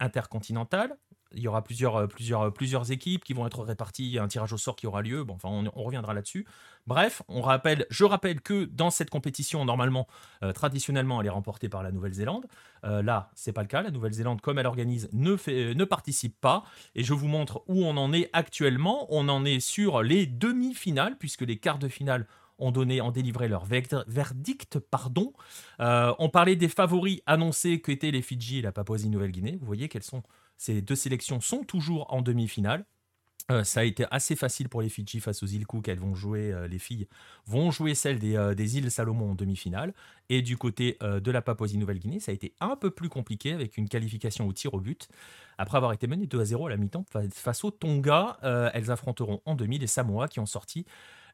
intercontinental. 0.00 0.98
Il 1.34 1.42
y 1.42 1.48
aura 1.48 1.62
plusieurs, 1.62 1.96
euh, 1.96 2.06
plusieurs, 2.06 2.52
plusieurs 2.52 2.90
équipes 2.90 3.24
qui 3.24 3.34
vont 3.34 3.46
être 3.46 3.62
réparties, 3.62 4.18
un 4.18 4.28
tirage 4.28 4.52
au 4.52 4.56
sort 4.56 4.76
qui 4.76 4.86
aura 4.86 5.02
lieu, 5.02 5.24
bon, 5.24 5.34
enfin 5.34 5.48
on, 5.48 5.82
reviendra 5.82 6.14
là-dessus. 6.14 6.46
Bref, 6.86 7.22
on 7.28 7.42
rappelle, 7.42 7.86
je 7.90 8.04
rappelle 8.04 8.40
que 8.40 8.64
dans 8.64 8.90
cette 8.90 9.10
compétition, 9.10 9.64
normalement, 9.64 10.06
euh, 10.42 10.52
traditionnellement, 10.52 11.20
elle 11.20 11.26
est 11.26 11.30
remportée 11.30 11.68
par 11.68 11.82
la 11.82 11.92
Nouvelle-Zélande. 11.92 12.46
Euh, 12.84 13.02
là, 13.02 13.30
c'est 13.34 13.52
pas 13.52 13.62
le 13.62 13.68
cas. 13.68 13.82
La 13.82 13.90
Nouvelle-Zélande, 13.90 14.40
comme 14.40 14.58
elle 14.58 14.66
organise, 14.66 15.08
ne, 15.12 15.36
fait, 15.36 15.74
ne 15.74 15.84
participe 15.84 16.40
pas. 16.40 16.64
Et 16.94 17.04
je 17.04 17.12
vous 17.12 17.28
montre 17.28 17.62
où 17.66 17.84
on 17.84 17.96
en 17.96 18.12
est 18.12 18.30
actuellement. 18.32 19.06
On 19.10 19.28
en 19.28 19.44
est 19.44 19.60
sur 19.60 20.02
les 20.02 20.26
demi-finales, 20.26 21.16
puisque 21.18 21.42
les 21.42 21.58
quarts 21.58 21.78
de 21.78 21.88
finale 21.88 22.26
ont 22.58 22.70
donné, 22.70 23.00
ont 23.00 23.10
délivré 23.10 23.48
leur 23.48 23.64
verdict. 23.64 24.78
Pardon. 24.78 25.32
Euh, 25.80 26.12
on 26.18 26.28
parlait 26.28 26.56
des 26.56 26.68
favoris 26.68 27.20
annoncés 27.26 27.80
qu'étaient 27.80 28.10
les 28.10 28.22
Fidji 28.22 28.58
et 28.58 28.62
la 28.62 28.72
Papouasie-Nouvelle-Guinée. 28.72 29.56
Vous 29.60 29.66
voyez 29.66 29.88
qu'elles 29.88 30.02
sont, 30.02 30.22
ces 30.58 30.82
deux 30.82 30.96
sélections 30.96 31.40
sont 31.40 31.64
toujours 31.64 32.12
en 32.12 32.20
demi-finale. 32.20 32.84
Euh, 33.50 33.64
ça 33.64 33.80
a 33.80 33.84
été 33.84 34.04
assez 34.10 34.36
facile 34.36 34.68
pour 34.68 34.82
les 34.82 34.90
Fidji 34.90 35.20
face 35.20 35.42
aux 35.42 35.46
îles 35.46 35.66
Cook. 35.66 35.88
Elles 35.88 35.98
vont 35.98 36.14
jouer, 36.14 36.52
euh, 36.52 36.68
les 36.68 36.78
filles 36.78 37.08
vont 37.46 37.70
jouer 37.70 37.94
celles 37.94 38.18
des, 38.18 38.36
euh, 38.36 38.54
des 38.54 38.76
îles 38.76 38.90
Salomon 38.90 39.30
en 39.30 39.34
demi-finale. 39.34 39.94
Et 40.28 40.42
du 40.42 40.58
côté 40.58 40.98
de 41.00 41.30
la 41.30 41.40
Papouasie-Nouvelle-Guinée, 41.40 42.20
ça 42.20 42.30
a 42.30 42.34
été 42.34 42.52
un 42.60 42.76
peu 42.76 42.90
plus 42.90 43.08
compliqué 43.08 43.54
avec 43.54 43.78
une 43.78 43.88
qualification 43.88 44.46
au 44.46 44.52
tir 44.52 44.74
au 44.74 44.80
but. 44.80 45.08
Après 45.56 45.78
avoir 45.78 45.94
été 45.94 46.06
menées 46.06 46.26
2 46.26 46.40
à 46.40 46.44
0 46.44 46.66
à 46.66 46.70
la 46.70 46.76
mi-temps 46.76 47.06
fa- 47.10 47.22
face 47.30 47.64
aux 47.64 47.70
Tonga, 47.70 48.36
elles 48.74 48.90
affronteront 48.90 49.40
en 49.46 49.54
demi 49.54 49.78
les 49.78 49.86
Samoa 49.86 50.28
qui 50.28 50.38
ont 50.40 50.44
sorti 50.46 50.84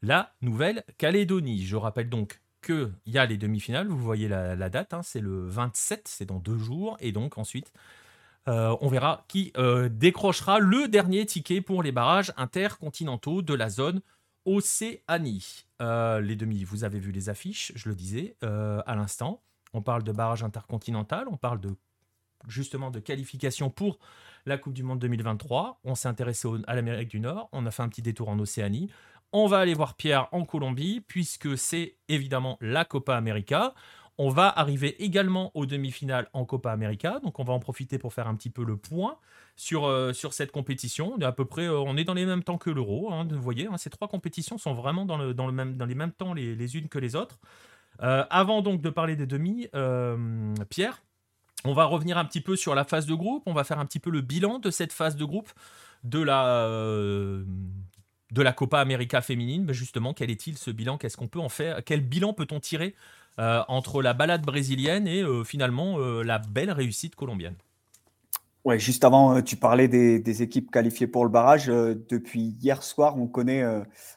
la 0.00 0.32
Nouvelle-Calédonie. 0.42 1.64
Je 1.64 1.74
rappelle 1.74 2.08
donc 2.08 2.40
qu'il 2.62 2.92
y 3.06 3.18
a 3.18 3.26
les 3.26 3.36
demi-finales, 3.36 3.88
vous 3.88 3.98
voyez 3.98 4.28
la, 4.28 4.54
la 4.54 4.70
date, 4.70 4.94
hein, 4.94 5.02
c'est 5.02 5.20
le 5.20 5.48
27, 5.48 6.06
c'est 6.06 6.24
dans 6.26 6.38
deux 6.38 6.58
jours. 6.58 6.96
Et 7.00 7.10
donc 7.10 7.36
ensuite, 7.36 7.72
euh, 8.46 8.76
on 8.80 8.88
verra 8.88 9.24
qui 9.28 9.52
euh, 9.56 9.88
décrochera 9.88 10.58
le 10.58 10.88
dernier 10.88 11.24
ticket 11.24 11.60
pour 11.60 11.82
les 11.82 11.92
barrages 11.92 12.32
intercontinentaux 12.36 13.42
de 13.42 13.54
la 13.54 13.70
zone 13.70 14.02
Océanie. 14.44 15.64
Euh, 15.80 16.20
les 16.20 16.36
demi, 16.36 16.64
vous 16.64 16.84
avez 16.84 16.98
vu 16.98 17.10
les 17.10 17.30
affiches, 17.30 17.72
je 17.74 17.88
le 17.88 17.94
disais 17.94 18.36
à 18.42 18.94
l'instant. 18.94 19.42
On 19.72 19.82
parle 19.82 20.02
de 20.04 20.12
barrage 20.12 20.44
intercontinental, 20.44 21.26
on 21.28 21.36
parle 21.36 21.60
justement 22.46 22.90
de 22.90 23.00
qualification 23.00 23.70
pour 23.70 23.98
la 24.46 24.58
Coupe 24.58 24.74
du 24.74 24.82
Monde 24.82 24.98
2023. 24.98 25.80
On 25.84 25.94
s'est 25.94 26.08
intéressé 26.08 26.46
à 26.66 26.74
l'Amérique 26.74 27.08
du 27.08 27.20
Nord, 27.20 27.48
on 27.52 27.64
a 27.66 27.70
fait 27.70 27.82
un 27.82 27.88
petit 27.88 28.02
détour 28.02 28.28
en 28.28 28.38
Océanie. 28.38 28.90
On 29.32 29.48
va 29.48 29.58
aller 29.58 29.74
voir 29.74 29.94
Pierre 29.94 30.28
en 30.30 30.44
Colombie, 30.44 31.00
puisque 31.00 31.58
c'est 31.58 31.96
évidemment 32.08 32.56
la 32.60 32.84
Copa 32.84 33.16
América. 33.16 33.74
On 34.16 34.30
va 34.30 34.48
arriver 34.48 35.02
également 35.02 35.50
aux 35.54 35.66
demi-finales 35.66 36.28
en 36.32 36.44
Copa 36.44 36.70
América, 36.70 37.18
donc 37.20 37.40
on 37.40 37.44
va 37.44 37.52
en 37.52 37.58
profiter 37.58 37.98
pour 37.98 38.14
faire 38.14 38.28
un 38.28 38.36
petit 38.36 38.50
peu 38.50 38.64
le 38.64 38.76
point 38.76 39.18
sur, 39.56 39.86
euh, 39.86 40.12
sur 40.12 40.34
cette 40.34 40.52
compétition. 40.52 41.16
À 41.20 41.32
peu 41.32 41.44
près, 41.44 41.66
euh, 41.66 41.80
on 41.80 41.96
est 41.96 42.04
dans 42.04 42.14
les 42.14 42.24
mêmes 42.24 42.44
temps 42.44 42.58
que 42.58 42.70
l'Euro. 42.70 43.12
hein, 43.12 43.26
vous 43.28 43.42
voyez, 43.42 43.66
hein, 43.66 43.76
ces 43.76 43.90
trois 43.90 44.06
compétitions 44.06 44.56
sont 44.56 44.72
vraiment 44.72 45.04
dans, 45.04 45.18
les 45.18 45.94
mêmes 45.94 46.12
temps 46.12 46.32
les, 46.32 46.76
unes 46.76 46.88
que 46.88 47.00
les 47.00 47.16
autres. 47.16 47.40
Euh, 48.02 48.24
avant 48.30 48.62
donc 48.62 48.80
de 48.80 48.90
parler 48.90 49.16
des 49.16 49.26
demi, 49.26 49.66
Pierre, 50.68 51.02
on 51.64 51.74
va 51.74 51.84
revenir 51.84 52.16
un 52.16 52.24
petit 52.24 52.40
peu 52.40 52.54
sur 52.54 52.76
la 52.76 52.84
phase 52.84 53.06
de 53.06 53.14
groupe. 53.14 53.42
On 53.46 53.52
va 53.52 53.64
faire 53.64 53.80
un 53.80 53.86
petit 53.86 54.00
peu 54.00 54.10
le 54.10 54.20
bilan 54.20 54.60
de 54.60 54.70
cette 54.70 54.92
phase 54.92 55.16
de 55.16 55.24
groupe 55.24 55.50
de 56.04 56.20
la, 56.20 57.42
Copa 58.52 58.78
América 58.78 59.22
féminine. 59.22 59.72
Justement, 59.72 60.14
quel 60.14 60.30
est-il 60.30 60.56
ce 60.56 60.70
bilan? 60.70 60.98
Qu'est-ce 60.98 61.16
qu'on 61.16 61.28
peut 61.28 61.40
en 61.40 61.48
faire? 61.48 61.82
Quel 61.84 62.00
bilan 62.00 62.32
peut-on 62.32 62.60
tirer 62.60 62.94
entre 63.38 64.02
la 64.02 64.14
balade 64.14 64.42
brésilienne 64.42 65.08
et 65.08 65.24
finalement 65.44 65.98
la 65.98 66.38
belle 66.38 66.70
réussite 66.70 67.16
colombienne 67.16 67.56
Ouais, 68.64 68.78
juste 68.78 69.04
avant, 69.04 69.42
tu 69.42 69.56
parlais 69.56 69.88
des, 69.88 70.42
équipes 70.42 70.70
qualifiées 70.70 71.06
pour 71.06 71.24
le 71.24 71.30
barrage. 71.30 71.66
depuis 71.66 72.56
hier 72.62 72.82
soir, 72.82 73.18
on 73.18 73.26
connaît, 73.26 73.62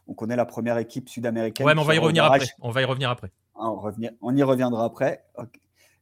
on 0.08 0.14
connaît 0.14 0.36
la 0.36 0.46
première 0.46 0.78
équipe 0.78 1.10
sud-américaine. 1.10 1.66
Ouais, 1.66 1.76
mais 1.76 1.82
on 1.82 1.86
va 1.86 1.96
y 1.96 2.00
revenir 2.00 2.24
après. 2.24 2.46
On 2.62 2.72
va 2.72 2.82
y 2.82 2.86
revenir 2.86 3.10
après. 3.10 3.32
Ah, 3.56 3.72
on, 3.72 3.92
on 4.22 4.36
y 4.36 4.44
reviendra 4.44 4.86
après. 4.86 5.26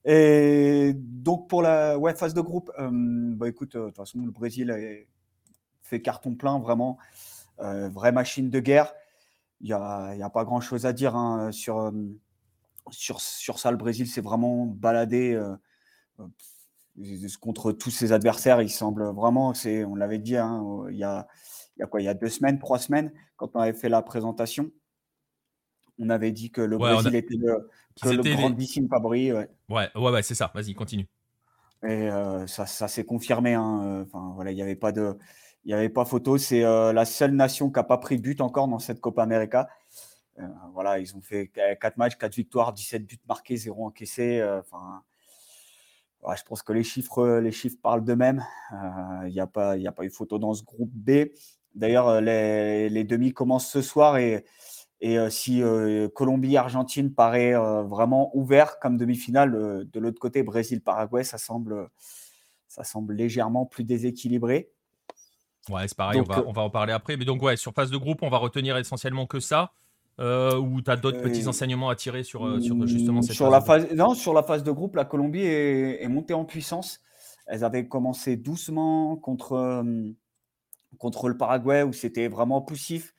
Et 0.05 0.93
donc 0.95 1.49
pour 1.49 1.63
la 1.63 1.97
ouais, 1.97 2.13
phase 2.13 2.35
de 2.35 2.41
groupe, 2.41 2.71
bah 2.77 3.47
écoute, 3.47 3.75
de 3.75 3.87
toute 3.87 3.95
façon 3.95 4.19
le 4.23 4.31
Brésil 4.31 4.71
a 4.71 4.77
fait 5.81 6.01
carton 6.01 6.35
plein, 6.35 6.59
vraiment, 6.59 6.97
vraie 7.57 8.11
machine 8.11 8.49
de 8.49 8.59
guerre. 8.59 8.93
Il 9.61 9.67
n'y 9.67 9.73
a, 9.73 10.13
y 10.15 10.21
a, 10.21 10.29
pas 10.29 10.43
grand 10.43 10.61
chose 10.61 10.85
à 10.85 10.93
dire 10.93 11.15
hein, 11.15 11.51
sur, 11.51 11.91
sur, 12.91 13.21
sur 13.21 13.59
ça. 13.59 13.71
Le 13.71 13.77
Brésil 13.77 14.07
s'est 14.07 14.21
vraiment 14.21 14.65
baladé 14.65 15.39
contre 17.39 17.71
tous 17.71 17.91
ses 17.91 18.11
adversaires. 18.11 18.61
Il 18.61 18.69
semble 18.69 19.05
vraiment, 19.13 19.53
c'est, 19.53 19.83
on 19.83 19.95
l'avait 19.95 20.19
dit, 20.19 20.37
hein, 20.37 20.85
il, 20.89 20.97
y 20.97 21.03
a, 21.03 21.27
il 21.77 21.81
y 21.81 21.83
a 21.83 21.87
quoi, 21.87 22.01
il 22.01 22.05
y 22.05 22.09
a 22.09 22.13
deux 22.13 22.29
semaines, 22.29 22.59
trois 22.59 22.79
semaines, 22.79 23.11
quand 23.35 23.51
on 23.55 23.59
avait 23.59 23.73
fait 23.73 23.89
la 23.89 24.01
présentation, 24.01 24.71
on 25.99 26.09
avait 26.09 26.31
dit 26.31 26.51
que 26.51 26.61
le 26.61 26.77
Brésil 26.77 27.15
était 27.15 27.35
le, 27.37 28.35
grandissime 28.35 28.87
favori. 28.89 29.31
Ouais, 29.31 29.49
ouais, 29.69 29.89
ouais, 29.95 30.23
c'est 30.23 30.35
ça. 30.35 30.51
Vas-y, 30.53 30.73
continue. 30.73 31.07
Et 31.83 32.09
euh, 32.09 32.47
ça, 32.47 32.65
ça 32.65 32.87
s'est 32.87 33.05
confirmé. 33.05 33.53
Hein, 33.53 33.81
euh, 33.83 34.03
enfin, 34.03 34.31
voilà, 34.35 34.51
il 34.51 34.55
n'y 34.55 34.61
avait 34.61 34.75
pas 34.75 34.91
de, 34.91 35.17
il 35.63 35.71
y 35.71 35.73
avait 35.73 35.89
pas 35.89 36.05
photo. 36.05 36.37
C'est 36.37 36.63
euh, 36.63 36.93
la 36.93 37.05
seule 37.05 37.31
nation 37.31 37.69
qui 37.69 37.79
n'a 37.79 37.83
pas 37.83 37.97
pris 37.97 38.17
but 38.17 38.41
encore 38.41 38.67
dans 38.67 38.79
cette 38.79 38.99
Copa 38.99 39.23
América. 39.23 39.69
Voilà, 40.73 40.99
ils 40.99 41.15
ont 41.15 41.21
fait 41.21 41.47
4 41.47 41.97
matchs, 41.97 42.17
4 42.17 42.35
victoires, 42.35 42.73
17 42.73 43.05
buts 43.05 43.19
marqués, 43.27 43.57
0 43.57 43.85
encaissés. 43.85 44.43
Enfin, 44.59 45.03
je 46.35 46.43
pense 46.43 46.61
que 46.61 46.73
les 46.73 46.83
chiffres, 46.83 47.39
les 47.39 47.51
chiffres 47.51 47.77
parlent 47.81 48.03
d'eux-mêmes. 48.03 48.43
Il 49.25 49.33
n'y 49.33 49.39
a, 49.39 49.47
pas, 49.47 49.73
a 49.73 49.91
pas 49.91 50.03
eu 50.03 50.09
photo 50.09 50.37
dans 50.37 50.53
ce 50.53 50.63
groupe 50.63 50.91
B. 50.91 51.27
D'ailleurs, 51.73 52.21
les, 52.21 52.89
les, 52.89 53.03
demi 53.03 53.33
commencent 53.33 53.69
ce 53.69 53.81
soir 53.81 54.17
et, 54.17 54.45
et 55.01 55.17
si 55.29 55.61
Colombie-Argentine 56.13 57.13
paraît 57.13 57.53
vraiment 57.53 58.35
ouvert 58.35 58.79
comme 58.79 58.97
demi-finale, 58.97 59.87
de 59.89 59.99
l'autre 59.99 60.19
côté, 60.19 60.43
Brésil-Paraguay, 60.43 61.23
ça 61.23 61.37
semble, 61.37 61.89
ça 62.67 62.83
semble 62.83 63.13
légèrement 63.13 63.65
plus 63.65 63.83
déséquilibré. 63.83 64.71
Ouais, 65.69 65.87
c'est 65.87 65.97
pareil, 65.97 66.21
on, 66.21 66.23
va, 66.23 66.43
on, 66.45 66.51
va, 66.51 66.61
en 66.61 66.69
parler 66.69 66.93
après. 66.93 67.17
Mais 67.17 67.25
donc, 67.25 67.41
ouais, 67.41 67.57
sur 67.57 67.73
phase 67.73 67.89
de 67.89 67.97
groupe, 67.97 68.21
on 68.21 68.29
va 68.29 68.37
retenir 68.37 68.77
essentiellement 68.77 69.25
que 69.25 69.39
ça. 69.39 69.73
Euh, 70.19 70.57
ou 70.57 70.81
tu 70.81 70.89
as 70.89 70.95
d'autres 70.95 71.21
petits 71.21 71.47
enseignements 71.47 71.89
à 71.89 71.95
tirer 71.95 72.23
sur, 72.23 72.61
sur 72.61 72.87
justement 72.87 73.21
cette 73.21 73.35
sur 73.35 73.51
phase 73.51 73.53
la 73.53 73.61
phase, 73.61 73.93
Non, 73.93 74.13
sur 74.13 74.33
la 74.33 74.43
phase 74.43 74.63
de 74.63 74.71
groupe, 74.71 74.95
la 74.95 75.03
Colombie 75.03 75.41
est, 75.41 76.03
est, 76.03 76.07
montée 76.07 76.33
en 76.33 76.45
puissance. 76.45 77.01
Elles 77.47 77.65
avaient 77.65 77.87
commencé 77.87 78.37
doucement 78.37 79.17
contre, 79.17 79.83
contre 80.97 81.27
le 81.27 81.37
Paraguay, 81.37 81.83
où 81.83 81.93
c'était 81.93 82.27
vraiment 82.27 82.61
poussif. 82.61 83.13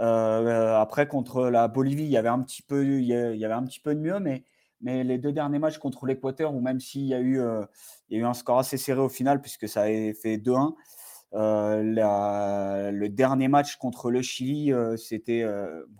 Euh, 0.00 0.76
après, 0.76 1.06
contre 1.06 1.48
la 1.48 1.68
Bolivie, 1.68 2.04
il 2.04 2.10
y 2.10 2.16
avait 2.16 2.28
un 2.28 2.40
petit 2.40 2.62
peu, 2.62 2.84
il 2.84 3.04
y 3.04 3.14
avait 3.44 3.54
un 3.54 3.64
petit 3.64 3.80
peu 3.80 3.94
de 3.94 4.00
mieux, 4.00 4.18
mais, 4.18 4.44
mais 4.80 5.04
les 5.04 5.18
deux 5.18 5.32
derniers 5.32 5.58
matchs 5.58 5.78
contre 5.78 6.06
l'Équateur, 6.06 6.54
ou 6.54 6.60
même 6.60 6.80
s'il 6.80 7.02
y, 7.02 7.14
a 7.14 7.20
eu, 7.20 7.40
euh, 7.40 7.64
il 8.08 8.18
y 8.18 8.20
a 8.20 8.24
eu 8.24 8.26
un 8.26 8.34
score 8.34 8.58
assez 8.58 8.76
serré 8.76 9.00
au 9.00 9.08
final, 9.08 9.40
puisque 9.40 9.68
ça 9.68 9.82
a 9.82 10.12
fait 10.14 10.36
2-1, 10.36 10.74
euh, 11.34 12.90
le 12.90 13.08
dernier 13.08 13.48
match 13.48 13.76
contre 13.76 14.10
le 14.10 14.22
Chili, 14.22 14.72
c'était 14.96 15.44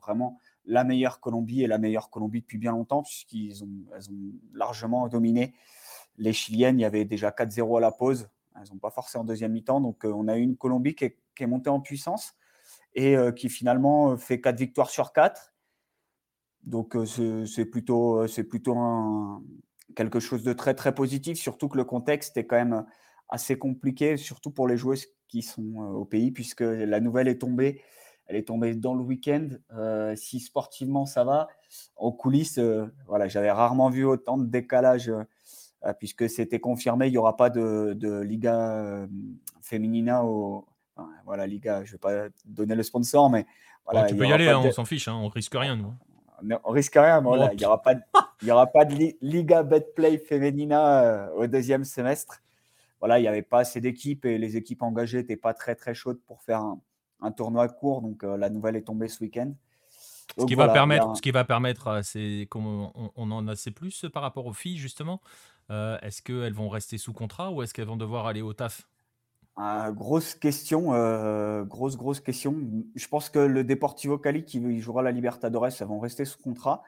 vraiment 0.01 0.41
la 0.67 0.85
meilleure 0.85 1.21
Colombie 1.21 1.63
et 1.63 1.67
la 1.67 1.79
meilleure 1.79 2.11
Colombie 2.11 2.41
depuis 2.41 2.59
bien 2.59 2.73
longtemps, 2.73 3.03
puisqu'ils 3.03 3.63
ont, 3.63 3.69
largement 4.53 5.09
dominé 5.09 5.55
les 6.17 6.33
Chiliennes. 6.33 6.79
Il 6.79 6.83
y 6.83 6.87
avait 6.87 7.05
déjà 7.05 7.31
4-0 7.31 7.79
à 7.79 7.81
la 7.81 7.91
pause. 7.91 8.29
Elles 8.57 8.73
n'ont 8.73 8.79
pas 8.79 8.91
forcé 8.91 9.19
en 9.19 9.25
deuxième 9.25 9.53
mi-temps. 9.53 9.81
Donc, 9.81 10.05
on 10.05 10.29
a 10.29 10.37
eu 10.37 10.43
une 10.43 10.57
Colombie 10.57 10.95
qui 10.95 11.05
est, 11.05 11.47
montée 11.47 11.71
en 11.71 11.81
puissance 11.81 12.35
et 12.95 13.17
euh, 13.17 13.33
qui 13.33 13.49
finalement 13.49 14.13
euh, 14.13 14.17
fait 14.17 14.41
4 14.41 14.57
victoires 14.57 14.91
sur 14.91 15.13
4. 15.13 15.53
Donc 16.63 16.97
euh, 16.97 17.45
c'est 17.47 17.67
plutôt, 17.67 18.25
plutôt 18.49 18.75
quelque 19.95 20.19
chose 20.19 20.43
de 20.43 20.53
très 20.53 20.75
très 20.75 20.95
positif, 20.95 21.39
surtout 21.39 21.69
que 21.69 21.77
le 21.77 21.85
contexte 21.85 22.37
est 22.39 22.47
quand 22.47 22.57
même 22.57 22.87
assez 23.29 23.59
compliqué, 23.59 24.17
surtout 24.17 24.51
pour 24.51 24.67
les 24.67 24.77
joueuses 24.77 25.07
qui 25.35 25.43
sont 25.43 25.77
au 25.77 26.05
pays, 26.05 26.31
puisque 26.31 26.61
la 26.61 27.01
nouvelle 27.01 27.29
est 27.29 27.39
tombée. 27.39 27.83
Elle 28.27 28.37
est 28.37 28.49
tombée 28.49 28.75
dans 28.75 28.95
le 28.95 29.03
week-end. 29.03 29.49
si 30.17 30.41
sportivement 30.41 31.05
ça 31.05 31.25
va, 31.25 31.49
en 31.97 32.11
coulisses, 32.11 32.61
voilà, 33.07 33.29
j'avais 33.29 33.51
rarement 33.51 33.91
vu 33.91 34.05
autant 34.05 34.39
de 34.39 34.47
décalage, 34.47 35.13
puisque 35.99 36.31
c'était 36.31 36.61
confirmé, 36.61 37.09
il 37.09 37.11
n'y 37.11 37.19
aura 37.19 37.37
pas 37.37 37.51
de, 37.51 37.93
de 37.95 38.21
Liga 38.21 39.07
Feminina 39.61 40.25
au, 40.25 40.65
voilà, 41.25 41.47
Liga, 41.47 41.85
je 41.85 41.91
ne 41.91 41.93
vais 41.93 41.99
pas 41.99 42.29
donner 42.45 42.75
le 42.75 42.83
sponsor, 42.83 43.31
mais 43.31 43.47
voilà. 43.85 44.07
tu 44.07 44.17
peux 44.17 44.27
y 44.27 44.33
aller, 44.33 44.49
hein, 44.49 44.61
on 44.65 44.73
s'en 44.73 44.85
fiche, 44.85 45.09
hein, 45.09 45.15
on 45.15 45.29
risque 45.29 45.55
rien, 45.55 45.77
nous. 45.77 45.89
Hein. 45.89 46.59
On, 46.65 46.71
risque 46.71 46.95
rien, 46.95 47.21
mais 47.21 47.29
voilà, 47.29 47.53
il 47.53 47.59
n'y 47.59 47.65
aura 47.65 47.81
pas 47.81 47.95
de, 47.95 48.03
il 48.43 48.49
y 48.49 48.51
aura 48.51 48.67
pas 48.67 48.85
de 48.85 49.15
Liga 49.21 49.63
Betplay 49.63 50.19
Femenina 50.19 51.03
euh, 51.03 51.29
au 51.37 51.47
deuxième 51.47 51.85
semestre. 51.85 52.43
Voilà, 53.05 53.19
il 53.19 53.23
n'y 53.23 53.29
avait 53.29 53.43
pas 53.43 53.59
assez 53.59 53.83
d'équipes 53.83 54.25
et 54.25 54.39
les 54.39 54.57
équipes 54.57 54.81
engagées 54.81 55.19
n'étaient 55.19 55.37
pas 55.37 55.53
très 55.53 55.75
très 55.75 55.93
chaudes 55.93 56.23
pour 56.27 56.41
faire 56.41 56.63
un, 57.21 57.33
tournoi 57.33 57.69
court. 57.69 58.01
Donc 58.01 58.25
euh, 58.25 58.39
la 58.39 58.49
nouvelle 58.49 58.77
est 58.77 58.87
tombée 58.87 59.09
ce 59.09 59.23
week-end. 59.23 59.53
Ce 60.39 60.47
qui, 60.47 60.55
va 60.55 60.71
permettre, 60.71 61.15
ce 61.15 61.21
qui 61.21 61.31
va 61.31 61.45
permettre, 61.45 61.89
euh, 61.89 62.01
c'est 62.03 62.47
comme 62.49 62.65
on, 62.65 63.11
on, 63.15 63.31
en 63.31 63.47
a 63.47 63.57
c'est 63.57 63.73
plus 63.73 64.07
par 64.11 64.23
rapport 64.23 64.47
aux 64.47 64.55
filles 64.55 64.79
justement. 64.79 65.21
est-ce 65.69 66.23
qu'elles 66.23 66.55
vont 66.55 66.71
rester 66.71 66.97
sous 66.97 67.13
contrat 67.13 67.53
ou 67.53 67.61
est-ce 67.61 67.75
qu'elles 67.75 67.87
vont 67.87 67.99
devoir 67.99 68.25
aller 68.25 68.41
au 68.41 68.55
taf? 68.55 68.89
Ah, 69.57 69.93
grosse 69.93 70.35
question, 70.35 70.95
euh, 70.95 71.63
grosse, 71.63 71.97
grosse 71.97 72.19
question. 72.19 72.57
Je 72.97 73.07
pense 73.07 73.29
que 73.29 73.39
le 73.39 73.63
Deportivo 73.63 74.19
Cali 74.19 74.45
qui 74.45 74.81
jouera 74.81 75.03
la 75.03 75.13
Libertadores, 75.13 75.69
elles 75.79 75.87
vont 75.87 76.01
rester 76.01 76.25
sous 76.25 76.43
contrat. 76.43 76.83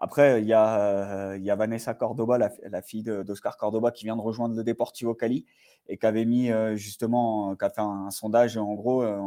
Après, 0.00 0.40
il 0.40 0.48
y 0.48 0.54
a, 0.54 1.36
il 1.36 1.44
y 1.44 1.50
a 1.50 1.56
Vanessa 1.56 1.92
Cordoba, 1.92 2.38
la, 2.38 2.82
fille 2.82 3.02
d'Oscar 3.02 3.58
Cordoba, 3.58 3.90
qui 3.90 4.04
vient 4.04 4.16
de 4.16 4.22
rejoindre 4.22 4.56
le 4.56 4.64
Deportivo 4.64 5.14
Cali 5.14 5.44
et 5.88 5.98
qui 5.98 6.06
avait 6.06 6.24
mis 6.24 6.50
euh, 6.50 6.74
justement, 6.74 7.54
qui 7.54 7.64
a 7.66 7.70
fait 7.70 7.82
un, 7.82 8.10
sondage 8.10 8.56
en 8.56 8.72
gros 8.74 9.02
euh, 9.02 9.20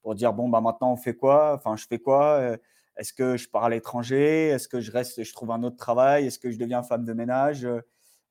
pour 0.00 0.14
dire 0.14 0.32
bon, 0.32 0.48
bah 0.48 0.62
maintenant 0.62 0.92
on 0.92 0.96
fait 0.96 1.14
quoi? 1.14 1.54
Enfin, 1.54 1.76
je 1.76 1.86
fais 1.86 1.98
quoi? 1.98 2.56
Est-ce 2.96 3.12
que 3.12 3.36
je 3.36 3.46
pars 3.48 3.64
à 3.64 3.68
l'étranger? 3.68 4.48
Est-ce 4.48 4.68
que 4.68 4.80
je 4.80 4.90
reste, 4.90 5.22
je 5.22 5.32
trouve 5.34 5.50
un 5.50 5.62
autre 5.62 5.76
travail? 5.76 6.26
Est-ce 6.26 6.38
que 6.38 6.50
je 6.50 6.58
deviens 6.58 6.82
femme 6.82 7.04
de 7.04 7.12
ménage? 7.12 7.68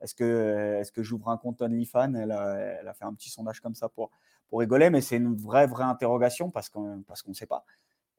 Est-ce 0.02 0.16
que, 0.16 0.80
est 0.82 0.92
que 0.92 1.04
j'ouvre 1.04 1.30
un 1.30 1.38
compte 1.38 1.62
OnlyFans? 1.62 2.16
Elle 2.16 2.32
a, 2.32 2.56
elle 2.80 2.88
a 2.88 2.94
fait 2.96 3.06
un 3.06 3.14
petit 3.14 3.30
sondage 3.30 3.60
comme 3.60 3.76
ça 3.76 3.90
pour, 3.90 4.10
pour 4.48 4.60
rigoler, 4.60 4.90
mais 4.90 5.02
c'est 5.02 5.18
une 5.18 5.36
vraie, 5.36 5.68
vraie 5.68 5.84
interrogation 5.84 6.50
parce 6.50 6.70
qu'on 6.70 7.04
parce 7.08 7.22
qu'on 7.22 7.32
ne 7.32 7.36
sait 7.36 7.46
pas. 7.46 7.64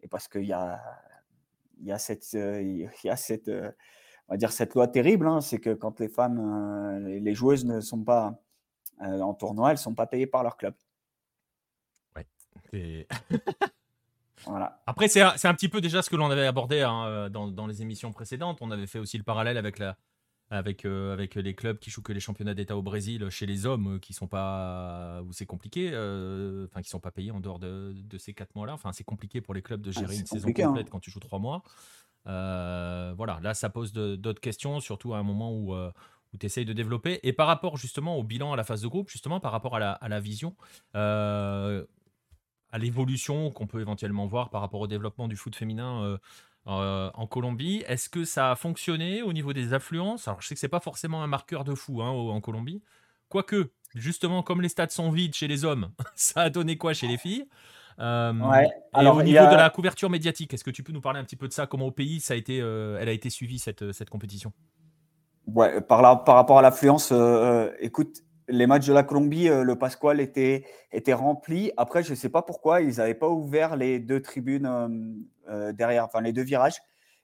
Et 0.03 0.09
parce 0.09 0.29
qu'il 0.29 0.45
y 0.45 0.53
a, 0.53 0.81
il 1.79 1.87
y 1.87 1.93
a 1.93 1.99
cette, 1.99 2.33
il 2.33 2.89
y 3.05 3.09
a 3.09 3.17
cette, 3.17 3.49
on 3.49 4.33
va 4.35 4.37
dire 4.37 4.53
cette 4.53 4.75
loi 4.75 4.89
terrible, 4.89 5.27
hein, 5.29 5.41
c'est 5.41 5.59
que 5.59 5.75
quand 5.75 6.01
les 6.01 6.09
femmes, 6.09 7.07
les 7.07 7.35
joueuses 7.35 7.65
ne 7.65 7.81
sont 7.81 8.03
pas 8.03 8.41
en 9.01 9.35
tournoi, 9.35 9.71
elles 9.71 9.77
ne 9.77 9.81
sont 9.81 9.95
pas 9.95 10.07
payées 10.07 10.27
par 10.27 10.43
leur 10.43 10.57
club. 10.57 10.75
Ouais. 12.17 12.27
voilà. 14.47 14.83
Après, 14.87 15.09
c'est 15.09 15.21
un, 15.21 15.35
un, 15.43 15.55
petit 15.55 15.69
peu 15.69 15.81
déjà 15.81 16.03
ce 16.03 16.11
que 16.11 16.17
l'on 16.17 16.31
avait 16.31 16.47
abordé 16.47 16.81
hein, 16.81 17.29
dans, 17.31 17.49
dans, 17.49 17.67
les 17.67 17.83
émissions 17.83 18.13
précédentes. 18.13 18.59
On 18.63 18.71
avait 18.71 18.87
fait 18.87 18.99
aussi 18.99 19.19
le 19.19 19.25
parallèle 19.25 19.59
avec 19.59 19.79
la, 19.79 19.97
avec, 20.51 20.85
euh, 20.85 21.13
avec 21.13 21.35
les 21.35 21.55
clubs 21.55 21.79
qui 21.79 21.91
jouent 21.91 22.03
que 22.03 22.13
les 22.13 22.21
championnats 22.21 22.55
d'État 22.55 22.77
au 22.77 22.83
Brésil, 22.83 23.29
chez 23.31 23.47
les 23.47 23.67
hommes 23.67 23.99
qui 24.01 24.13
sont 24.13 24.29
pas 24.29 25.21
où 25.23 25.33
c'est 25.33 25.47
compliqué, 25.47 25.91
euh, 25.93 26.67
enfin 26.67 26.83
qui 26.83 26.89
sont 26.89 27.01
pas 27.01 27.11
payés 27.11 27.33
en 27.33 27.41
dehors 27.41 27.59
de, 27.59 27.93
de 27.95 28.19
ces 28.19 28.33
quatre 28.33 28.55
mois-là. 28.55 28.75
Enfin, 28.75 28.93
c'est 28.93 29.05
compliqué 29.05 29.41
pour 29.41 29.55
les 29.55 29.63
clubs 29.63 29.81
de 29.81 29.91
ah, 29.95 30.01
gérer 30.01 30.17
une 30.17 30.27
saison 30.27 30.49
hein. 30.49 30.53
complète 30.53 30.91
quand 30.91 31.01
tu 31.01 31.11
joues 31.11 31.21
trois 31.21 31.39
mois. 31.39 31.63
Euh, 32.29 33.13
voilà, 33.17 33.41
là, 33.43 33.55
ça 33.55 33.71
pose 33.71 33.93
d'autres 33.93 34.41
questions, 34.41 34.81
surtout 34.81 35.15
à 35.15 35.19
un 35.19 35.23
moment 35.23 35.53
où, 35.53 35.75
où 35.75 36.39
tu 36.39 36.47
essayes 36.47 36.65
de 36.65 36.73
développer. 36.73 37.19
Et 37.25 37.33
par 37.33 37.49
rapport 37.49 37.77
justement 37.77 38.17
au 38.17 38.23
bilan 38.23 38.53
à 38.53 38.57
la 38.57 38.65
phase 38.65 38.83
de 38.83 38.89
groupe, 38.89 39.11
justement 39.11 39.41
par 39.41 39.53
rapport 39.53 39.75
à 39.77 39.81
la, 39.81 39.93
à 39.93 40.09
la 40.09 40.21
vision, 40.21 40.55
à 40.95 41.83
l'évolution 42.79 43.51
qu'on 43.51 43.67
peut 43.67 43.81
éventuellement 43.81 44.27
voir 44.27 44.51
par 44.51 44.61
rapport 44.61 44.81
au 44.81 44.87
développement 44.87 45.27
du 45.29 45.37
foot 45.37 45.57
féminin 45.57 46.19
euh, 46.69 47.11
en 47.15 47.27
Colombie. 47.27 47.85
Est-ce 47.87 48.09
que 48.09 48.25
ça 48.25 48.51
a 48.51 48.57
fonctionné 48.57 49.23
au 49.23 49.33
niveau 49.33 49.53
des 49.53 49.73
affluences? 49.73 50.27
Alors, 50.27 50.41
je 50.41 50.49
sais 50.49 50.55
que 50.55 50.61
c'est 50.61 50.69
pas 50.69 50.81
forcément 50.81 51.23
un 51.23 51.27
marqueur 51.27 51.65
de 51.65 51.75
fou 51.75 52.03
hein, 52.03 52.09
en 52.09 52.41
Colombie. 52.41 52.83
Quoique, 53.29 53.71
justement, 53.95 54.43
comme 54.43 54.63
les 54.63 54.69
stades 54.69 54.91
sont 54.91 55.11
vides 55.11 55.35
chez 55.35 55.49
les 55.49 55.65
hommes, 55.65 55.91
ça 56.15 56.43
a 56.43 56.51
donné 56.51 56.77
quoi 56.77 56.93
chez 56.93 57.07
les 57.07 57.19
filles? 57.19 57.47
Euh, 57.99 58.33
Alors, 58.93 59.17
au 59.17 59.23
niveau 59.23 59.47
de 59.47 59.55
la 59.55 59.71
couverture 59.71 60.11
médiatique, 60.11 60.53
est-ce 60.55 60.65
que 60.65 60.71
tu 60.71 60.83
peux 60.83 60.93
nous 60.93 61.01
parler 61.01 61.21
un 61.21 61.25
petit 61.25 61.37
peu 61.37 61.49
de 61.49 61.53
ça? 61.53 61.67
Comment 61.67 61.87
au 61.87 61.93
pays 61.93 62.21
ça 62.21 62.35
a 62.35 62.37
été, 62.37 62.61
euh, 62.61 62.99
elle 63.01 63.09
a 63.09 63.13
été 63.13 63.31
suivie 63.31 63.59
cette, 63.59 63.93
cette 63.93 64.11
compétition? 64.11 64.53
Ouais, 65.47 65.81
par, 65.81 66.03
là, 66.03 66.17
par 66.17 66.35
rapport 66.35 66.59
à 66.59 66.63
l'affluence, 66.63 67.13
écoute, 67.79 68.25
les 68.49 68.67
matchs 68.67 68.87
de 68.87 68.93
la 68.93 69.03
Colombie, 69.03 69.49
euh, 69.49 69.63
le 69.63 69.77
Pasquale 69.77 70.21
était, 70.21 70.65
était 70.93 71.13
rempli. 71.13 71.73
Après, 71.77 72.03
je 72.03 72.11
ne 72.11 72.15
sais 72.15 72.29
pas 72.29 72.43
pourquoi, 72.43 72.81
ils 72.81 72.97
n'avaient 72.97 73.15
pas 73.15 73.29
ouvert 73.29 73.77
les 73.77 73.99
deux 73.99 74.23
tribunes 74.23 74.67
euh, 74.67 74.89
euh, 75.49 75.73
derrière, 75.73 76.05
enfin 76.05 76.21
les 76.21 76.33
deux 76.33 76.43
virages 76.43 76.81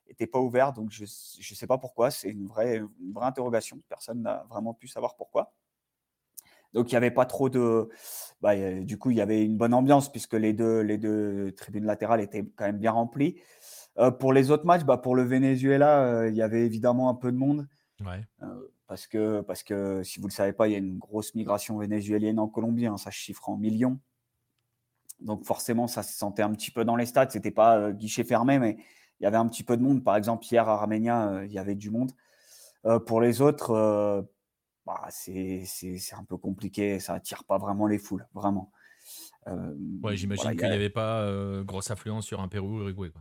n'étaient 0.09 0.27
pas 0.27 0.41
ouverts. 0.41 0.73
Donc, 0.73 0.91
je 0.91 1.03
ne 1.03 1.57
sais 1.57 1.67
pas 1.67 1.79
pourquoi. 1.79 2.11
C'est 2.11 2.29
une 2.29 2.47
vraie, 2.47 2.77
une 2.77 3.13
vraie 3.13 3.27
interrogation. 3.27 3.79
Personne 3.89 4.23
n'a 4.23 4.45
vraiment 4.51 4.75
pu 4.75 4.89
savoir 4.89 5.17
pourquoi. 5.17 5.53
Donc, 6.75 6.91
il 6.91 6.95
n'y 6.95 6.97
avait 6.97 7.11
pas 7.11 7.27
trop 7.27 7.49
de. 7.51 7.89
Bah, 8.41 8.55
du 8.81 8.99
coup, 8.99 9.11
il 9.11 9.19
y 9.19 9.21
avait 9.21 9.45
une 9.45 9.59
bonne 9.59 9.75
ambiance 9.75 10.11
puisque 10.11 10.35
les 10.35 10.55
deux, 10.55 10.81
les 10.81 10.99
deux 10.99 11.53
tribunes 11.53 11.85
latérales 11.85 12.21
étaient 12.21 12.45
quand 12.57 12.65
même 12.65 12.79
bien 12.79 12.93
remplies. 12.93 13.41
pour 14.19 14.33
les 14.33 14.51
autres 14.51 14.65
matchs, 14.65 14.85
bah, 14.85 14.97
pour 14.97 15.15
le 15.15 15.23
Venezuela, 15.23 16.27
il 16.29 16.35
y 16.35 16.43
avait 16.43 16.65
évidemment 16.65 17.11
un 17.11 17.15
peu 17.15 17.31
de 17.31 17.37
monde. 17.37 17.69
Ouais 18.01 18.23
parce 18.87 19.07
que, 19.07 19.41
parce 19.41 19.63
que 19.63 20.03
si 20.03 20.19
vous 20.19 20.27
ne 20.27 20.31
le 20.31 20.35
savez 20.35 20.53
pas, 20.53 20.69
il 20.69 20.73
y 20.73 20.75
a 20.75 20.79
une 20.79 20.99
grosse 20.99 21.35
migration 21.35 21.79
vénézuélienne 21.79 22.39
en 22.39 22.49
Colombie, 22.49 22.87
hein, 22.87 22.97
ça 22.99 23.11
chiffre 23.11 23.49
en 23.49 23.57
millions. 23.57 23.99
Donc 25.23 25.45
forcément, 25.45 25.87
ça 25.87 26.03
se 26.03 26.17
sentait 26.17 26.43
un 26.43 26.51
petit 26.53 26.71
peu 26.71 26.85
dans 26.85 26.97
les 26.97 27.07
stades. 27.07 27.31
Ce 27.31 27.39
n'était 27.39 27.51
pas 27.51 27.79
euh, 27.79 27.93
guichet 27.93 28.25
fermé, 28.25 28.59
mais 28.59 28.77
il 29.21 29.25
y 29.25 29.27
avait 29.27 29.37
un 29.37 29.47
petit 29.47 29.65
peu 29.65 29.77
de 29.77 29.83
monde. 29.83 30.03
Par 30.03 30.17
exemple, 30.17 30.45
hier 30.51 30.69
à 30.69 30.75
Arménia, 30.75 31.29
euh, 31.29 31.47
il 31.47 31.53
y 31.53 31.59
avait 31.59 31.75
du 31.75 31.91
monde. 31.91 32.13
Euh, 32.85 32.99
pour 32.99 33.21
les 33.21 33.41
autres, 33.41 34.27
bah, 34.85 35.07
c'est 35.11 35.65
un 36.19 36.25
peu 36.25 36.37
compliqué. 36.37 36.99
Ça 36.99 37.15
attire 37.15 37.45
pas 37.45 37.59
vraiment 37.59 37.87
les 37.87 37.99
foules, 37.99 38.27
vraiment. 38.35 38.73
ouais, 39.47 40.17
j'imagine 40.17 40.51
qu'il 40.51 40.69
n'y 40.69 40.75
avait 40.75 40.91
pas 40.91 41.31
grosse 41.63 41.91
affluence 41.91 42.27
sur 42.27 42.41
un 42.41 42.49
Pérou-Uruguay. 42.49 43.13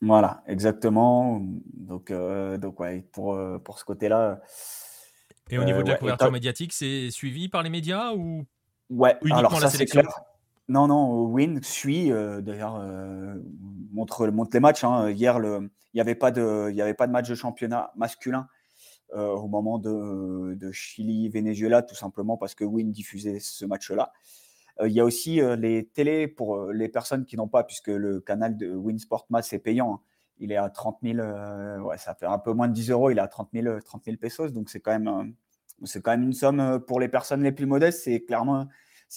Voilà, 0.00 0.42
exactement. 0.46 1.40
Donc, 1.74 2.10
donc 2.10 2.80
ouais, 2.80 3.02
pour, 3.12 3.38
pour 3.62 3.78
ce 3.78 3.84
côté-là, 3.84 4.40
et 5.50 5.58
au 5.58 5.64
niveau 5.64 5.82
de 5.82 5.90
la 5.90 5.96
couverture 5.96 6.32
médiatique, 6.32 6.72
c'est 6.72 7.10
suivi 7.10 7.48
par 7.48 7.62
les 7.62 7.70
médias 7.70 8.12
ou 8.14 8.44
Ouais, 8.90 9.16
alors 9.30 9.58
ça 9.60 9.70
c'est 9.70 9.86
clair. 9.86 10.06
Non, 10.68 10.86
non, 10.86 11.24
Win 11.26 11.62
suit, 11.62 12.08
d'ailleurs, 12.08 12.82
montre, 13.92 14.28
montre 14.28 14.50
les 14.54 14.60
matchs. 14.60 14.84
Hein. 14.84 15.10
Hier, 15.10 15.38
il 15.38 15.70
n'y 15.94 16.00
avait, 16.00 16.14
pas 16.14 16.30
de, 16.30 16.70
y 16.70 16.80
avait 16.80 16.94
pas 16.94 17.06
de 17.06 17.12
match 17.12 17.28
de 17.28 17.34
championnat 17.34 17.92
masculin 17.96 18.48
au 19.12 19.46
moment 19.46 19.78
de, 19.78 20.54
de 20.54 20.72
Chili-Venezuela, 20.72 21.82
tout 21.82 21.94
simplement 21.94 22.36
parce 22.36 22.54
que 22.54 22.64
Win 22.64 22.90
diffusait 22.90 23.38
ce 23.40 23.64
match-là. 23.64 24.12
Il 24.84 24.92
y 24.92 25.00
a 25.00 25.04
aussi 25.04 25.40
les 25.58 25.86
télés 25.86 26.28
pour 26.28 26.66
les 26.72 26.88
personnes 26.88 27.26
qui 27.26 27.36
n'ont 27.36 27.48
pas, 27.48 27.64
puisque 27.64 27.88
le 27.88 28.20
canal 28.20 28.56
de 28.56 28.74
Win 28.74 28.98
Sport 28.98 29.26
Mass 29.30 29.52
est 29.52 29.58
payant. 29.58 29.94
Hein 29.94 30.00
il 30.38 30.52
est 30.52 30.56
à 30.56 30.68
30 30.68 30.98
000, 31.02 31.18
euh, 31.18 31.78
ouais, 31.80 31.98
ça 31.98 32.14
fait 32.14 32.26
un 32.26 32.38
peu 32.38 32.52
moins 32.52 32.68
de 32.68 32.72
10 32.72 32.90
euros, 32.90 33.10
il 33.10 33.18
est 33.18 33.22
à 33.22 33.28
30 33.28 33.50
000, 33.52 33.80
30 33.80 34.04
000 34.04 34.16
pesos, 34.16 34.52
donc 34.52 34.68
c'est 34.68 34.80
quand 34.80 34.92
même, 34.92 35.08
euh, 35.08 36.00
quand 36.02 36.10
même 36.10 36.24
une 36.24 36.32
somme 36.32 36.60
euh, 36.60 36.78
pour 36.78 37.00
les 37.00 37.08
personnes 37.08 37.42
les 37.42 37.52
plus 37.52 37.66
modestes, 37.66 38.02
c'est 38.04 38.20
clairement, 38.20 38.66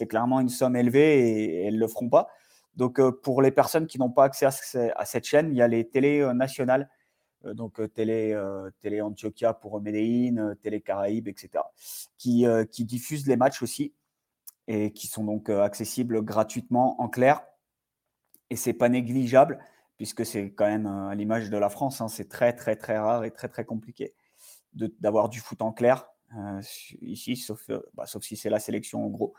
clairement 0.09 0.39
une 0.39 0.49
somme 0.49 0.75
élevée 0.75 1.19
et, 1.19 1.65
elles 1.65 1.75
ne 1.75 1.79
le 1.79 1.87
feront 1.87 2.09
pas. 2.09 2.27
Donc 2.75 3.01
pour 3.21 3.41
les 3.41 3.49
personnes 3.49 3.87
qui 3.87 3.97
n'ont 3.97 4.11
pas 4.11 4.25
accès 4.25 4.45
à, 4.45 5.05
cette 5.05 5.25
chaîne, 5.25 5.49
il 5.51 5.57
y 5.57 5.63
a 5.63 5.67
les 5.67 5.89
télés 5.89 6.31
nationales, 6.35 6.91
donc 7.43 7.81
télé, 7.95 8.39
télé 8.81 9.01
Antioquia 9.01 9.55
pour 9.55 9.81
Medellín, 9.81 10.55
télé 10.61 10.81
Caraïbes, 10.81 11.27
etc., 11.27 11.49
qui, 12.19 12.45
qui 12.69 12.85
diffusent 12.85 13.25
les 13.25 13.35
matchs 13.35 13.63
aussi 13.63 13.95
et 14.67 14.91
qui 14.91 15.07
sont 15.07 15.23
donc 15.23 15.49
accessibles 15.49 16.21
gratuitement 16.21 17.01
en 17.01 17.09
clair. 17.09 17.41
Et 18.51 18.55
c'est 18.55 18.73
pas 18.73 18.89
négligeable 18.89 19.57
puisque 19.97 20.25
c'est 20.25 20.53
quand 20.53 20.67
même 20.67 20.85
à 20.85 21.13
l'image 21.15 21.49
de 21.49 21.57
la 21.57 21.69
France, 21.69 22.01
hein, 22.01 22.07
c'est 22.07 22.29
très 22.29 22.53
très 22.53 22.75
très 22.75 22.97
rare 22.97 23.23
et 23.25 23.31
très 23.31 23.49
très 23.49 23.65
compliqué 23.65 24.13
d'avoir 24.73 25.29
du 25.29 25.39
foot 25.39 25.61
en 25.61 25.73
clair 25.73 26.07
euh, 26.35 26.61
ici, 27.01 27.35
sauf, 27.35 27.69
euh, 27.69 27.79
bah, 27.93 28.05
sauf 28.05 28.23
si 28.23 28.35
c'est 28.35 28.49
la 28.49 28.59
sélection 28.59 29.05
en 29.05 29.09
gros. 29.09 29.33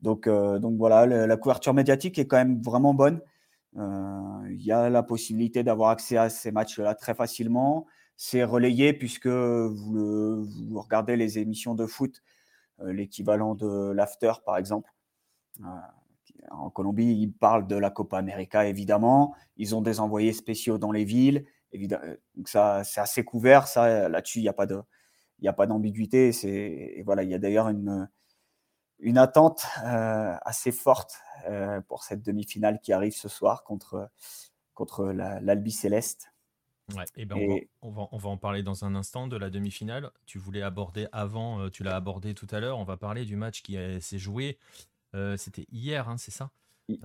Donc, 0.00 0.26
euh, 0.26 0.58
donc 0.58 0.76
voilà, 0.76 1.06
la 1.06 1.36
couverture 1.36 1.74
médiatique 1.74 2.18
est 2.18 2.26
quand 2.26 2.36
même 2.36 2.60
vraiment 2.62 2.94
bonne. 2.94 3.20
Il 3.76 4.62
y 4.62 4.72
a 4.72 4.90
la 4.90 5.02
possibilité 5.02 5.62
d'avoir 5.62 5.90
accès 5.90 6.16
à 6.16 6.28
ces 6.28 6.50
matchs-là 6.50 6.94
très 6.94 7.14
facilement. 7.14 7.86
C'est 8.16 8.44
relayé 8.44 8.92
puisque 8.92 9.28
vous, 9.28 10.80
regardez 10.80 11.16
les 11.16 11.38
émissions 11.38 11.74
de 11.74 11.86
foot, 11.86 12.22
l'équivalent 12.82 13.54
de 13.54 13.92
l'after 13.92 14.32
par 14.44 14.56
exemple 14.56 14.90
en 16.50 16.70
Colombie, 16.70 17.12
ils 17.12 17.32
parlent 17.32 17.66
de 17.66 17.76
la 17.76 17.90
Copa 17.90 18.18
América, 18.18 18.66
évidemment. 18.66 19.34
Ils 19.56 19.74
ont 19.74 19.82
des 19.82 20.00
envoyés 20.00 20.32
spéciaux 20.32 20.78
dans 20.78 20.92
les 20.92 21.04
villes. 21.04 21.44
Évidemment. 21.72 22.04
Donc 22.36 22.48
ça, 22.48 22.82
c'est 22.84 23.00
assez 23.00 23.24
couvert. 23.24 23.66
Ça, 23.66 24.08
là-dessus, 24.08 24.38
il 24.38 24.42
n'y 24.42 24.48
a 24.48 24.52
pas 24.52 24.66
de, 24.66 24.80
il 25.40 25.48
a 25.48 25.52
pas 25.52 25.66
d'ambiguïté. 25.66 26.32
C'est, 26.32 27.02
voilà, 27.04 27.22
il 27.22 27.30
y 27.30 27.34
a 27.34 27.38
d'ailleurs 27.38 27.68
une, 27.68 28.08
une 28.98 29.18
attente 29.18 29.66
euh, 29.84 30.34
assez 30.42 30.72
forte 30.72 31.20
euh, 31.48 31.80
pour 31.82 32.04
cette 32.04 32.22
demi-finale 32.22 32.80
qui 32.80 32.92
arrive 32.92 33.14
ce 33.14 33.28
soir 33.28 33.64
contre, 33.64 34.10
contre 34.74 35.06
l'Albi 35.06 35.72
Céleste. 35.72 36.32
Ouais, 36.96 37.04
et 37.16 37.24
ben 37.24 37.36
on, 37.82 37.90
va, 37.90 38.08
on, 38.10 38.18
va, 38.18 38.30
en 38.30 38.36
parler 38.36 38.64
dans 38.64 38.84
un 38.84 38.96
instant 38.96 39.28
de 39.28 39.36
la 39.36 39.48
demi-finale. 39.48 40.10
Tu 40.26 40.38
voulais 40.38 40.62
aborder 40.62 41.06
avant, 41.12 41.60
euh, 41.60 41.70
tu 41.70 41.84
l'as 41.84 41.94
abordé 41.94 42.34
tout 42.34 42.48
à 42.50 42.58
l'heure. 42.58 42.78
On 42.78 42.84
va 42.84 42.96
parler 42.96 43.24
du 43.24 43.36
match 43.36 43.62
qui 43.62 43.76
s'est 44.00 44.18
joué 44.18 44.58
euh, 44.58 44.99
c'était 45.36 45.66
hier, 45.70 46.08
hein, 46.08 46.16
c'est 46.16 46.30
ça 46.30 46.50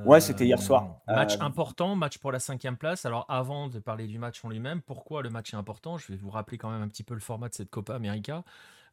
Ouais, 0.06 0.22
c'était 0.22 0.46
hier 0.46 0.62
soir. 0.62 1.02
Euh, 1.10 1.16
match 1.16 1.36
euh, 1.36 1.42
important, 1.42 1.96
match 1.96 2.18
pour 2.18 2.32
la 2.32 2.40
cinquième 2.40 2.78
place. 2.78 3.06
Alors 3.06 3.26
avant 3.30 3.68
de 3.68 3.80
parler 3.80 4.08
du 4.08 4.18
match 4.18 4.44
en 4.44 4.50
lui-même, 4.50 4.82
pourquoi 4.82 5.22
le 5.22 5.30
match 5.30 5.54
est 5.54 5.58
important? 5.58 5.98
Je 5.98 6.08
vais 6.08 6.18
vous 6.18 6.30
rappeler 6.30 6.58
quand 6.58 6.72
même 6.72 6.82
un 6.82 6.88
petit 6.88 7.04
peu 7.04 7.14
le 7.14 7.20
format 7.20 7.50
de 7.50 7.54
cette 7.54 7.70
Copa 7.70 7.96
América. 7.96 8.44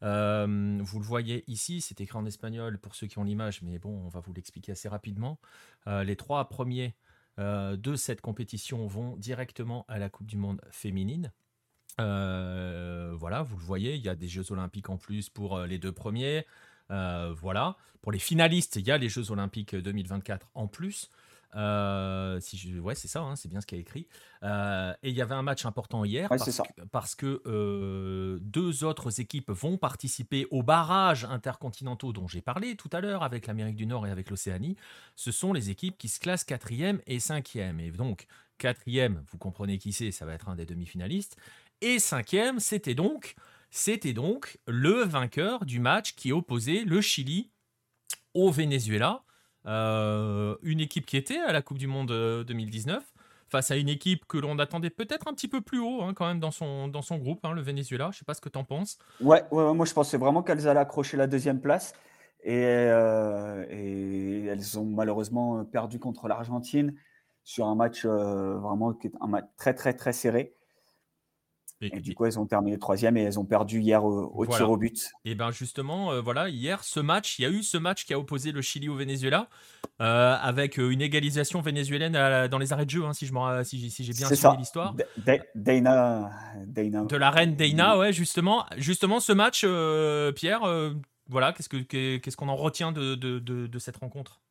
vous 0.01 0.07
le 0.07 1.05
voyez 1.05 1.43
ici, 1.47 1.81
c'est 1.81 1.99
écrit 2.01 2.17
en 2.17 2.25
espagnol 2.25 2.77
pour 2.79 2.95
ceux 2.95 3.07
qui 3.07 3.17
ont 3.19 3.23
l'image, 3.23 3.61
mais 3.61 3.79
bon, 3.79 4.03
on 4.05 4.09
va 4.09 4.19
vous 4.19 4.33
l'expliquer 4.33 4.73
assez 4.73 4.89
rapidement. 4.89 5.39
les 5.87 6.15
trois 6.15 6.47
premiers 6.49 6.95
de 7.37 7.95
cette 7.95 8.21
compétition 8.21 8.85
vont 8.87 9.15
directement 9.17 9.85
à 9.87 9.97
la 9.99 10.09
Coupe 10.09 10.27
du 10.27 10.37
Monde 10.37 10.61
féminine. 10.69 11.31
voilà, 11.97 13.43
vous 13.43 13.57
le 13.57 13.63
voyez, 13.63 13.95
il 13.95 14.01
y 14.01 14.09
a 14.09 14.15
des 14.15 14.27
Jeux 14.27 14.51
Olympiques 14.51 14.89
en 14.89 14.97
plus 14.97 15.29
pour 15.29 15.59
les 15.61 15.79
deux 15.79 15.93
premiers. 15.93 16.45
Euh, 16.93 17.33
voilà. 17.35 17.75
Pour 18.01 18.11
les 18.11 18.19
finalistes, 18.19 18.75
il 18.75 18.85
y 18.85 18.91
a 18.91 18.97
les 18.97 19.09
Jeux 19.09 19.31
Olympiques 19.31 19.75
2024 19.75 20.47
en 20.53 20.67
plus. 20.67 21.09
Euh, 21.55 22.39
si 22.39 22.57
je, 22.57 22.79
ouais, 22.79 22.95
c'est 22.95 23.07
ça, 23.07 23.21
hein, 23.21 23.35
c'est 23.35 23.47
bien 23.47 23.61
ce 23.61 23.67
qui 23.67 23.75
est 23.75 23.79
écrit. 23.79 24.07
Euh, 24.41 24.93
et 25.03 25.09
il 25.09 25.15
y 25.15 25.21
avait 25.21 25.35
un 25.35 25.43
match 25.43 25.65
important 25.65 26.03
hier 26.03 26.27
parce, 26.91 27.15
que, 27.15 28.39
deux 28.41 28.83
autres 28.83 29.19
équipes 29.21 29.51
vont 29.51 29.77
participer 29.77 30.47
aux 30.51 30.63
barrages 30.63 31.25
intercontinentaux 31.25 32.11
dont 32.11 32.27
j'ai 32.27 32.41
parlé 32.41 32.75
tout 32.75 32.89
à 32.91 33.01
l'heure 33.01 33.23
avec 33.23 33.47
l'Amérique 33.47 33.75
du 33.75 33.85
Nord 33.85 34.07
et 34.07 34.11
avec 34.11 34.29
l'Océanie. 34.29 34.75
Ce 35.15 35.31
sont 35.31 35.53
les 35.53 35.69
équipes 35.69 35.97
qui 35.97 36.09
se 36.09 36.19
classent 36.19 36.43
quatrième 36.43 37.01
et 37.07 37.19
cinquième. 37.19 37.79
Et 37.79 37.91
donc, 37.91 38.25
quatrième, 38.57 39.23
vous 39.31 39.37
comprenez 39.37 39.77
qui 39.77 39.93
c'est, 39.93 40.11
ça 40.11 40.25
va 40.25 40.33
être 40.33 40.49
un 40.49 40.55
des 40.55 40.65
demi-finalistes. 40.65 41.37
Et 41.81 41.99
cinquième, 41.99 42.59
c'était 42.59 42.95
donc 42.95 43.35
c'était 43.75 44.13
donc 44.13 44.59
le 44.67 45.03
vainqueur 45.03 45.65
du 45.65 45.79
match 45.79 46.13
qui 46.13 46.31
opposait 46.31 46.83
le 46.85 47.01
Chili 47.01 47.49
au 48.35 48.51
Venezuela. 48.51 49.23
Euh, 49.65 50.55
une 50.61 50.79
équipe 50.79 51.07
qui 51.07 51.17
était 51.17 51.39
à 51.39 51.51
la 51.51 51.63
Coupe 51.63 51.79
du 51.79 51.87
Monde 51.87 52.09
2019 52.45 52.97
euh, 52.97 53.21
face 53.49 53.71
à 53.71 53.75
une 53.75 53.89
équipe 53.89 54.25
que 54.27 54.37
l'on 54.37 54.59
attendait 54.59 54.91
peut-être 54.91 55.27
un 55.27 55.33
petit 55.33 55.47
peu 55.47 55.59
plus 55.59 55.79
haut 55.79 56.03
hein, 56.03 56.13
quand 56.13 56.27
même 56.27 56.39
dans 56.39 56.51
son, 56.51 57.17
groupe, 57.17 57.43
hein, 57.45 57.53
le 57.53 57.63
Venezuela. 57.63 58.11
Je 58.13 58.19
sais 58.19 58.25
pas 58.25 58.35
ce 58.35 58.41
que 58.41 58.49
tu 58.49 58.59
en 58.59 58.63
penses. 58.63 58.99
Ouais, 59.19 59.41
moi 59.51 59.85
je 59.87 59.93
pensais 59.93 60.17
vraiment 60.17 60.43
qu'elles 60.43 60.67
allaient 60.67 60.79
accrocher 60.79 61.17
la 61.17 61.25
deuxième 61.25 61.59
place. 61.59 61.93
Et, 62.43 62.63
euh, 62.63 63.65
elles 63.71 64.77
ont 64.77 64.85
malheureusement 64.85 65.65
perdu 65.65 65.97
contre 65.97 66.27
l'Argentine 66.27 66.93
sur 67.43 67.65
un 67.65 67.73
match 67.73 68.05
vraiment 68.05 68.95
un 69.19 69.27
match 69.27 69.45
très 69.57 69.73
très 69.73 69.93
très 69.93 70.13
serré. 70.13 70.53
Et, 71.91 71.99
du 71.99 72.15
coup, 72.15 72.25
elles 72.25 72.39
ont 72.39 72.45
terminé 72.45 72.77
troisième 72.77 73.17
et 73.17 73.21
elles 73.21 73.39
ont 73.39 73.45
perdu 73.45 73.79
hier 73.79 74.03
au, 74.03 74.45
tir 74.45 74.69
au 74.69 74.77
but. 74.77 75.11
Et 75.25 75.35
bien 75.35 75.51
justement, 75.51 76.11
euh, 76.11 76.21
voilà, 76.21 76.49
hier, 76.49 76.83
ce 76.83 76.99
match, 76.99 77.39
il 77.39 77.43
y 77.43 77.45
a 77.45 77.49
eu 77.49 77.63
ce 77.63 77.77
match 77.77 78.05
qui 78.05 78.13
a 78.13 78.19
opposé 78.19 78.51
le 78.51 78.61
Chili 78.61 78.89
au 78.89 78.95
Venezuela, 78.95 79.49
euh, 80.01 80.35
avec 80.41 80.79
euh, 80.79 80.89
une 80.89 81.01
égalisation 81.01 81.61
vénézuélienne 81.61 82.13
dans 82.47 82.57
les 82.57 82.73
arrêts 82.73 82.85
de 82.85 82.89
jeu, 82.89 83.03
hein, 83.03 83.13
si, 83.13 83.25
je 83.25 83.63
si, 83.63 83.89
si 83.89 84.03
j'ai 84.03 84.13
bien 84.13 84.27
suivi 84.27 84.57
l'histoire. 84.57 84.95
Dana, 85.55 86.31
De 86.67 87.15
la 87.17 87.31
reine 87.31 87.55
Dana, 87.55 87.97
ouais, 87.97 88.13
justement. 88.13 88.65
Justement, 88.77 89.19
ce 89.19 89.33
match, 89.33 89.65
Pierre, 90.35 90.61
voilà, 91.29 91.53
qu'est-ce 91.53 91.69
qu'on 91.69 91.83
qu'est-ce 91.83 92.37
qu'on 92.37 92.49
en 92.49 92.55
retient 92.55 92.91
de, 92.91 93.15
de, 93.15 93.39
de, 93.39 93.79
cette 93.79 93.97
rencontre? 93.97 94.41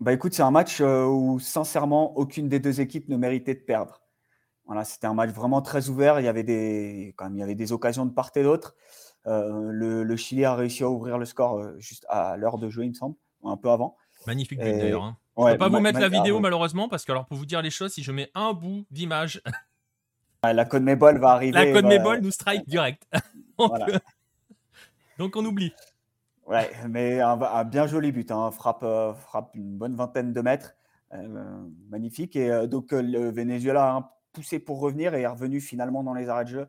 Bah 0.00 0.12
écoute, 0.12 0.34
c'est 0.34 0.42
un 0.42 0.50
match 0.50 0.80
où 0.80 1.38
sincèrement 1.40 2.16
aucune 2.16 2.48
des 2.48 2.60
deux 2.60 2.80
équipes 2.80 3.08
ne 3.08 3.16
méritait 3.16 3.54
de 3.54 3.60
perdre. 3.60 4.05
Voilà, 4.66 4.84
c'était 4.84 5.06
un 5.06 5.14
match 5.14 5.30
vraiment 5.30 5.62
très 5.62 5.88
ouvert. 5.88 6.18
Il 6.20 6.24
y 6.24 6.28
avait 6.28 6.42
des, 6.42 7.14
quand 7.16 7.26
même, 7.26 7.36
il 7.36 7.40
y 7.40 7.42
avait 7.42 7.54
des 7.54 7.72
occasions 7.72 8.04
de 8.04 8.10
part 8.10 8.30
et 8.34 8.42
d'autre. 8.42 8.74
Euh, 9.26 9.70
le, 9.70 10.16
Chili 10.16 10.44
a 10.44 10.54
réussi 10.54 10.84
à 10.84 10.90
ouvrir 10.90 11.18
le 11.18 11.24
score 11.24 11.58
euh, 11.58 11.74
juste 11.78 12.06
à 12.08 12.36
l'heure 12.36 12.58
de 12.58 12.68
jeu, 12.68 12.84
il 12.84 12.90
me 12.90 12.94
semble, 12.94 13.16
un 13.44 13.56
peu 13.56 13.70
avant. 13.70 13.96
Magnifique 14.26 14.58
but 14.58 14.72
d'ailleurs. 14.72 15.04
Hein. 15.04 15.16
Je 15.36 15.42
ne 15.42 15.52
peux 15.52 15.58
pas 15.58 15.68
vous 15.68 15.80
mettre 15.80 16.00
la 16.00 16.08
vidéo 16.08 16.40
malheureusement 16.40 16.88
parce 16.88 17.04
que 17.04 17.12
alors 17.12 17.26
pour 17.26 17.36
vous 17.36 17.46
dire 17.46 17.60
les 17.62 17.70
choses, 17.70 17.92
si 17.92 18.02
je 18.02 18.10
mets 18.12 18.30
un 18.34 18.52
bout 18.52 18.86
d'image, 18.90 19.42
ah, 20.42 20.52
la 20.52 20.64
code 20.64 20.82
Mebol 20.82 21.18
va 21.18 21.30
arriver. 21.30 21.52
La 21.52 21.72
code 21.72 21.86
Mebol 21.86 22.20
nous 22.20 22.30
strike 22.30 22.66
direct. 22.68 23.06
donc, 23.58 23.72
donc 25.18 25.36
on 25.36 25.44
oublie. 25.44 25.72
Ouais, 26.46 26.70
mais 26.88 27.20
un, 27.20 27.64
bien 27.64 27.86
joli 27.86 28.12
but, 28.12 28.30
hein. 28.30 28.50
frappe, 28.52 28.86
frappe 29.18 29.50
une 29.54 29.76
bonne 29.76 29.96
vingtaine 29.96 30.32
de 30.32 30.40
mètres, 30.40 30.74
magnifique. 31.90 32.36
Et 32.36 32.68
donc 32.68 32.92
le 32.92 33.30
Venezuela 33.30 33.96
a 33.96 34.15
poussé 34.36 34.58
pour 34.58 34.80
revenir 34.80 35.14
et 35.14 35.22
est 35.22 35.26
revenu 35.26 35.60
finalement 35.62 36.04
dans 36.04 36.12
les 36.12 36.28
arrêts 36.28 36.44
de 36.44 36.50
jeu 36.50 36.68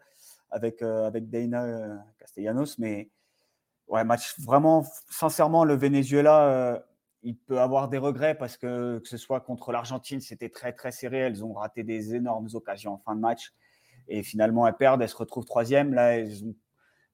avec, 0.50 0.82
avec 0.82 1.30
Dana 1.30 2.06
Castellanos. 2.18 2.78
Mais 2.80 3.10
ouais, 3.90 4.06
match 4.06 4.40
vraiment, 4.40 4.86
sincèrement, 5.10 5.66
le 5.66 5.76
Venezuela, 5.76 6.82
il 7.24 7.36
peut 7.36 7.60
avoir 7.60 7.90
des 7.90 7.98
regrets 7.98 8.36
parce 8.36 8.56
que 8.56 9.00
que 9.00 9.08
ce 9.10 9.18
soit 9.18 9.42
contre 9.42 9.74
l'Argentine, 9.74 10.22
c'était 10.22 10.48
très 10.48 10.72
très 10.72 10.92
serré. 10.92 11.18
Elles 11.18 11.44
ont 11.44 11.54
raté 11.54 11.84
des 11.84 12.16
énormes 12.16 12.48
occasions 12.54 12.94
en 12.94 12.98
fin 13.00 13.16
de 13.16 13.20
match. 13.20 13.54
Et 14.08 14.24
finalement, 14.24 14.66
elles 14.66 14.78
perdent, 14.78 15.02
elles 15.02 15.10
se 15.10 15.18
retrouvent 15.18 15.46
troisième. 15.46 15.94
Là, 15.94 16.18
elles 16.18 16.46
ont 16.46 16.56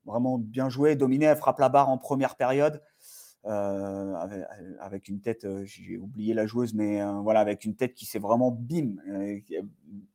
vraiment 0.05 0.37
bien 0.37 0.69
joué, 0.69 0.95
dominé. 0.95 1.25
Elles 1.25 1.37
frappent 1.37 1.59
la 1.59 1.69
barre 1.69 1.89
en 1.89 1.97
première 1.97 2.35
période. 2.35 2.83
Euh, 3.45 4.45
avec, 4.79 5.09
une 5.09 5.19
tête, 5.19 5.43
euh, 5.43 5.65
j'ai 5.65 5.97
oublié 5.97 6.33
la 6.33 6.45
joueuse, 6.45 6.73
mais 6.73 7.01
euh, 7.01 7.11
voilà, 7.19 7.41
avec 7.41 7.65
une 7.65 7.75
tête 7.75 7.93
qui 7.93 8.05
s'est 8.05 8.19
vraiment 8.19 8.51
bim, 8.51 8.95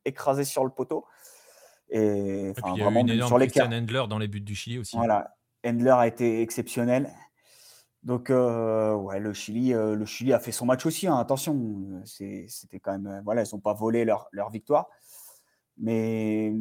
écrasée 0.07 0.45
sur 0.45 0.65
le 0.65 0.71
poteau. 0.71 1.05
Et, 1.91 2.53
enfin, 2.57 2.73
il 2.75 2.79
y 2.79 2.81
a 2.81 2.85
vraiment 2.85 3.01
une 3.01 3.27
sur 3.27 3.39
les 3.39 3.51
Endler 3.61 4.05
dans 4.09 4.19
les 4.19 4.29
buts 4.29 4.41
du 4.41 4.55
Chili 4.55 4.79
aussi. 4.79 4.97
Voilà, 4.97 5.35
Endler 5.65 5.91
a 5.91 6.07
été 6.07 6.41
exceptionnel. 6.41 7.11
Donc, 8.03 8.31
ouais, 8.31 9.21
le 9.21 9.33
Chili, 9.35 9.73
le 9.73 10.05
Chili 10.07 10.33
a 10.33 10.39
fait 10.39 10.53
son 10.53 10.65
match 10.65 10.87
aussi. 10.87 11.07
Hein, 11.07 11.17
attention, 11.19 12.03
c'était 12.05 12.81
quand 12.81 12.99
même, 12.99 13.21
voilà, 13.25 13.43
ils 13.43 13.55
n'ont 13.55 13.61
pas 13.61 13.75
volé 13.75 14.07
leur, 14.07 14.29
leur 14.33 14.49
victoire. 14.49 14.89
Mais 15.77 16.53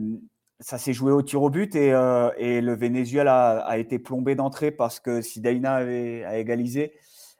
ça 0.59 0.77
s'est 0.77 0.93
joué 0.93 1.11
au 1.11 1.21
tir 1.21 1.41
au 1.41 1.49
but 1.49 1.75
et, 1.75 1.93
euh, 1.93 2.31
le 2.37 2.73
Venezuela 2.75 3.59
a, 3.59 3.77
été 3.77 3.99
plombé 3.99 4.35
d'entrée 4.35 4.71
parce 4.71 4.99
que 4.99 5.21
si 5.21 5.39
Daina 5.39 5.75
a 5.75 6.37
égalisé, 6.37 6.93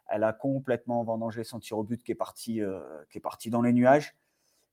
elle 0.08 0.24
a 0.24 0.34
complètement 0.34 1.04
vendangé 1.04 1.44
son 1.44 1.60
tir 1.60 1.78
au 1.78 1.84
but 1.84 2.04
qui 2.04 2.12
est 2.12 2.16
parti, 2.16 2.62
euh, 2.62 2.80
qui 3.10 3.18
est 3.18 3.22
parti 3.22 3.50
dans 3.50 3.62
les 3.62 3.74
nuages. 3.74 4.16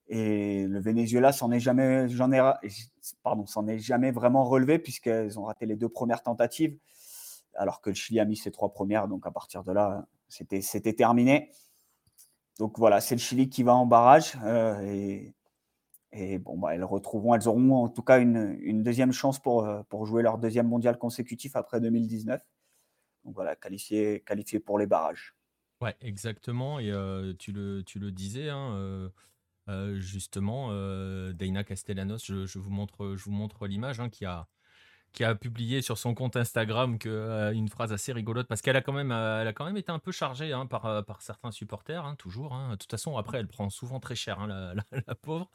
Et 0.08 0.66
le 0.66 0.80
Venezuela 0.80 1.32
s'en 1.32 1.50
est 1.50 1.60
jamais, 1.60 2.08
j'en 2.08 2.30
ai, 2.30 2.52
pardon, 3.22 3.46
s'en 3.46 3.66
est 3.66 3.78
jamais 3.78 4.10
vraiment 4.10 4.44
relevé 4.44 4.78
puisqu'elles 4.78 5.38
ont 5.38 5.44
raté 5.44 5.64
les 5.64 5.76
deux 5.76 5.88
premières 5.88 6.22
tentatives, 6.22 6.76
alors 7.54 7.80
que 7.80 7.88
le 7.88 7.94
Chili 7.94 8.20
a 8.20 8.26
mis 8.26 8.36
ses 8.36 8.50
trois 8.50 8.70
premières. 8.70 9.08
Donc 9.08 9.26
à 9.26 9.30
partir 9.30 9.64
de 9.64 9.72
là, 9.72 10.06
c'était, 10.28 10.60
c'était 10.60 10.92
terminé. 10.92 11.50
Donc 12.58 12.78
voilà, 12.78 13.00
c'est 13.00 13.14
le 13.14 13.20
Chili 13.20 13.48
qui 13.48 13.62
va 13.62 13.74
en 13.74 13.86
barrage 13.86 14.34
euh, 14.44 14.78
et 14.82 15.32
et 16.16 16.38
bon, 16.38 16.56
bah, 16.56 16.74
elles 16.74 16.84
retrouveront, 16.84 17.34
elles 17.34 17.48
auront 17.48 17.74
en 17.84 17.88
tout 17.88 18.02
cas 18.02 18.20
une, 18.20 18.82
deuxième 18.82 19.12
chance 19.12 19.40
pour, 19.40 19.66
euh, 19.66 19.82
pour 19.88 20.06
jouer 20.06 20.22
leur 20.22 20.38
deuxième 20.38 20.68
mondial 20.68 20.96
consécutif 20.96 21.56
après 21.56 21.80
2019. 21.80 22.40
Donc 23.24 23.34
voilà, 23.34 23.56
qualifié, 23.56 24.22
qualifié 24.24 24.60
pour 24.60 24.78
les 24.78 24.86
barrages. 24.86 25.34
Ouais, 25.80 25.96
exactement. 26.00 26.78
Et 26.78 26.92
euh, 26.92 27.34
tu, 27.36 27.50
le, 27.50 27.82
tu 27.82 27.98
le 27.98 28.12
disais, 28.12 28.48
hein, 28.48 29.10
euh, 29.68 29.98
justement, 29.98 30.68
Dana 31.32 31.64
Castellanos, 31.64 32.24
je, 32.24 32.58
vous 32.58 32.70
montre, 32.70 33.16
je 33.16 33.24
vous 33.24 33.32
montre 33.32 33.66
l'image, 33.66 33.98
hein, 33.98 34.08
qui 34.08 34.24
a 34.24 34.46
qui 35.14 35.22
a 35.22 35.34
publié 35.36 35.80
sur 35.80 35.96
son 35.96 36.12
compte 36.12 36.36
Instagram 36.36 36.98
euh, 37.06 37.52
une 37.52 37.68
phrase 37.68 37.92
assez 37.92 38.12
rigolote 38.12 38.48
parce 38.48 38.60
qu'elle 38.60 38.76
a 38.76 38.80
quand 38.80 38.92
même, 38.92 39.12
euh, 39.12 39.48
a 39.48 39.52
quand 39.52 39.64
même 39.64 39.76
été 39.76 39.92
un 39.92 40.00
peu 40.00 40.10
chargée 40.10 40.52
hein, 40.52 40.66
par, 40.66 40.86
euh, 40.86 41.02
par 41.02 41.22
certains 41.22 41.52
supporters, 41.52 42.04
hein, 42.04 42.16
toujours. 42.16 42.52
Hein. 42.52 42.72
De 42.72 42.76
toute 42.76 42.90
façon, 42.90 43.16
après, 43.16 43.38
elle 43.38 43.46
prend 43.46 43.70
souvent 43.70 44.00
très 44.00 44.16
cher, 44.16 44.46
la, 44.46 45.14
pauvre, 45.14 45.48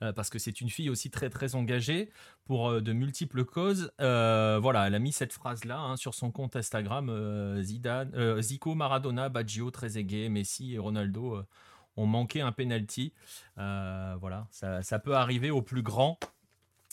parce 0.00 0.28
que 0.28 0.38
c'est 0.40 0.60
une 0.60 0.68
fille 0.68 0.90
aussi 0.90 1.10
très 1.10 1.30
très 1.30 1.54
engagée 1.54 2.10
pour 2.44 2.82
de 2.82 2.92
multiples 2.92 3.44
causes. 3.44 3.92
voilà, 3.98 4.88
elle 4.88 4.94
a 4.94 4.98
mis 4.98 5.12
cette 5.12 5.32
phrase-là 5.32 5.94
sur 5.96 6.14
son 6.14 6.32
compte 6.32 6.56
Instagram. 6.56 7.62
Zidane, 7.62 8.40
Zico, 8.42 8.74
Maradona, 8.74 9.28
Baggio, 9.28 9.70
Trezeguet, 9.70 10.28
Messi 10.28 10.74
et 10.74 10.78
Ronaldo 10.78 11.42
ont 11.96 12.06
manqué 12.06 12.40
un 12.40 12.50
penalty. 12.50 13.12
voilà, 13.56 14.48
ça, 14.50 14.82
ça, 14.82 14.98
peut 14.98 15.14
arriver 15.14 15.50
au 15.50 15.62
plus 15.62 15.82
grand. 15.82 16.18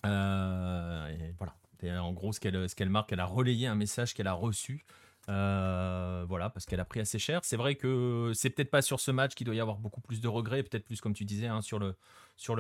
voilà. 0.03 1.55
Euh, 1.83 1.97
en 1.99 2.11
gros 2.13 2.33
ce 2.33 2.39
qu'elle 2.39 2.69
ce 2.69 2.75
qu'elle 2.75 2.89
marque, 2.89 3.11
elle 3.11 3.19
a 3.19 3.25
relayé 3.25 3.67
un 3.67 3.75
message 3.75 4.13
qu'elle 4.13 4.27
a 4.27 4.33
reçu. 4.33 4.85
Euh, 5.29 6.25
voilà, 6.27 6.49
parce 6.49 6.65
qu'elle 6.65 6.79
a 6.79 6.85
pris 6.85 6.99
assez 6.99 7.19
cher. 7.19 7.41
C'est 7.43 7.57
vrai 7.57 7.75
que 7.75 8.31
c'est 8.33 8.49
peut-être 8.49 8.71
pas 8.71 8.81
sur 8.81 8.99
ce 8.99 9.11
match 9.11 9.35
qu'il 9.35 9.45
doit 9.45 9.55
y 9.55 9.59
avoir 9.59 9.77
beaucoup 9.77 10.01
plus 10.01 10.19
de 10.19 10.27
regrets, 10.27 10.63
peut-être 10.63 10.85
plus 10.85 10.99
comme 10.99 11.13
tu 11.13 11.25
disais 11.25 11.47
hein, 11.47 11.61
sur, 11.61 11.79
le, 11.79 11.95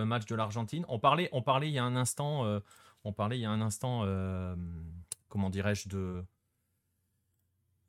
match 0.05 0.25
de 0.25 0.35
l'Argentine. 0.35 0.85
On 0.87 0.99
parlait, 0.99 1.29
il 1.31 1.71
y 1.71 1.79
a 1.79 1.83
un 1.83 1.95
instant, 1.95 2.45
euh, 2.45 2.59
on 3.03 3.13
parlait 3.13 3.37
il 3.37 3.41
y 3.41 3.45
a 3.45 3.49
un 3.49 3.61
instant, 3.61 4.05
comment 5.29 5.49
dirais-je, 5.49 5.89
de 5.89 6.23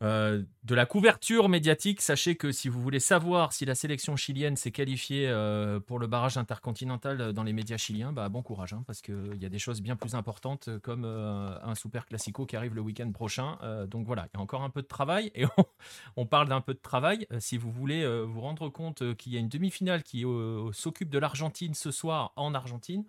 euh, 0.03 0.43
de 0.65 0.75
la 0.75 0.87
couverture 0.87 1.49
médiatique, 1.49 2.01
sachez 2.01 2.35
que 2.35 2.51
si 2.51 2.69
vous 2.69 2.81
voulez 2.81 2.99
savoir 2.99 3.53
si 3.53 3.65
la 3.65 3.75
sélection 3.75 4.17
chilienne 4.17 4.57
s'est 4.57 4.71
qualifiée 4.73 5.29
euh, 5.29 5.79
pour 5.79 5.99
le 5.99 6.07
barrage 6.07 6.37
intercontinental 6.37 7.33
dans 7.33 7.43
les 7.43 7.53
médias 7.53 7.77
chiliens, 7.77 8.13
bah, 8.13 8.29
bon 8.29 8.43
courage, 8.43 8.73
hein, 8.73 8.83
parce 8.87 9.01
qu'il 9.01 9.41
y 9.41 9.47
a 9.47 9.49
des 9.49 9.59
choses 9.59 9.81
bien 9.81 9.95
plus 9.95 10.15
importantes 10.15 10.71
comme 10.83 11.05
euh, 11.05 11.57
un 11.63 11.75
super 11.75 12.07
classico 12.07 12.47
qui 12.47 12.57
arrive 12.57 12.75
le 12.75 12.81
week-end 12.81 13.11
prochain. 13.13 13.59
donc 13.89 14.07
voilà, 14.07 14.27
il 14.33 14.37
y 14.37 14.41
a 14.41 14.43
encore 14.43 14.63
un 14.63 14.71
peu 14.71 14.83
de 14.83 14.87
travail, 14.89 15.31
et 15.35 15.45
on, 16.17 16.27
parle 16.27 16.49
d'un 16.49 16.61
peu 16.61 16.75
de 16.75 16.81
travail. 16.81 17.27
si 17.39 17.57
vous 17.57 17.71
voulez 17.71 18.07
vous 18.25 18.41
rendre 18.41 18.69
compte 18.69 19.17
qu'il 19.17 19.33
y 19.33 19.37
a 19.37 19.41
une 19.41 19.49
demi-finale 19.49 20.03
qui 20.03 20.25
s'occupe 20.73 21.11
de 21.11 21.19
l'Argentine 21.19 21.75
ce 21.75 21.91
soir 21.91 22.33
en 22.37 22.55
Argentine, 22.55 23.05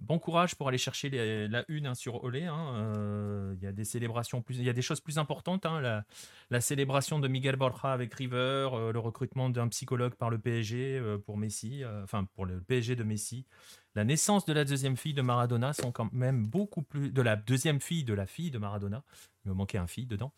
Bon 0.00 0.18
courage 0.18 0.56
pour 0.56 0.68
aller 0.68 0.76
chercher 0.76 1.48
la 1.48 1.64
une 1.68 1.86
hein, 1.86 1.94
sur 1.94 2.22
Olé. 2.22 2.44
Hein, 2.44 2.74
euh, 2.74 3.54
il 3.56 3.64
y 3.64 3.66
a 3.66 3.72
des 3.72 3.84
célébrations 3.84 4.42
plus, 4.42 4.58
il 4.58 4.64
y 4.64 4.68
a 4.68 4.74
des 4.74 4.82
choses 4.82 5.00
plus 5.00 5.18
importantes. 5.18 5.64
Hein, 5.64 6.04
la, 6.50 6.60
célébration 6.60 7.18
de 7.18 7.28
Miguel 7.28 7.56
Borja 7.56 7.92
avec 7.92 8.12
River, 8.12 8.68
euh, 8.74 8.92
le 8.92 8.98
recrutement 8.98 9.48
d'un 9.48 9.68
psychologue 9.68 10.14
par 10.14 10.28
le 10.28 10.38
PSG 10.38 10.98
euh, 10.98 11.16
pour 11.16 11.38
Messi, 11.38 11.82
enfin 12.02 12.24
pour 12.34 12.44
le 12.44 12.60
PSG 12.60 12.94
de 12.94 13.04
Messi, 13.04 13.46
la 13.94 14.04
naissance 14.04 14.44
de 14.44 14.52
la 14.52 14.66
deuxième 14.66 14.98
fille 14.98 15.14
de 15.14 15.22
Maradona 15.22 15.72
sont 15.72 15.92
quand 15.92 16.12
même 16.12 16.46
beaucoup 16.46 16.82
plus 16.82 17.10
de 17.10 17.22
la 17.22 17.36
deuxième 17.36 17.80
fille 17.80 18.04
de 18.04 18.12
la 18.12 18.26
fille 18.26 18.50
de 18.50 18.58
Maradona. 18.58 19.02
Il 19.44 19.48
me 19.50 19.54
manquait 19.54 19.78
un 19.78 19.86
fille 19.86 20.06
dedans. 20.06 20.32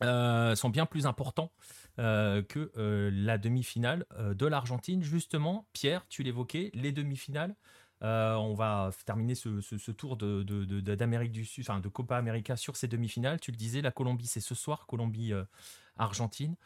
sont 0.00 0.68
bien 0.70 0.84
plus 0.84 1.06
importants 1.06 1.52
que 1.96 3.10
la 3.12 3.38
demi-finale 3.38 4.04
de 4.18 4.46
l'Argentine. 4.46 5.04
Justement, 5.04 5.68
Pierre, 5.72 6.04
tu 6.08 6.24
l'évoquais, 6.24 6.72
les 6.74 6.90
demi-finales. 6.90 7.54
Euh, 8.02 8.34
on 8.34 8.54
va 8.54 8.90
terminer 9.06 9.34
ce, 9.34 9.90
tour 9.90 10.16
d'Amérique 10.16 11.32
du 11.32 11.44
Sud, 11.44 11.64
enfin 11.66 11.80
de 11.80 11.88
Copa 11.88 12.16
América 12.16 12.56
sur 12.56 12.76
ces 12.76 12.88
demi-finales. 12.88 13.40
Tu 13.40 13.50
le 13.50 13.56
disais, 13.56 13.80
la 13.80 13.90
Colombie, 13.90 14.26
c'est 14.26 14.40
ce 14.40 14.54
soir, 14.54 14.86
Colombie-Argentine. 14.86 16.56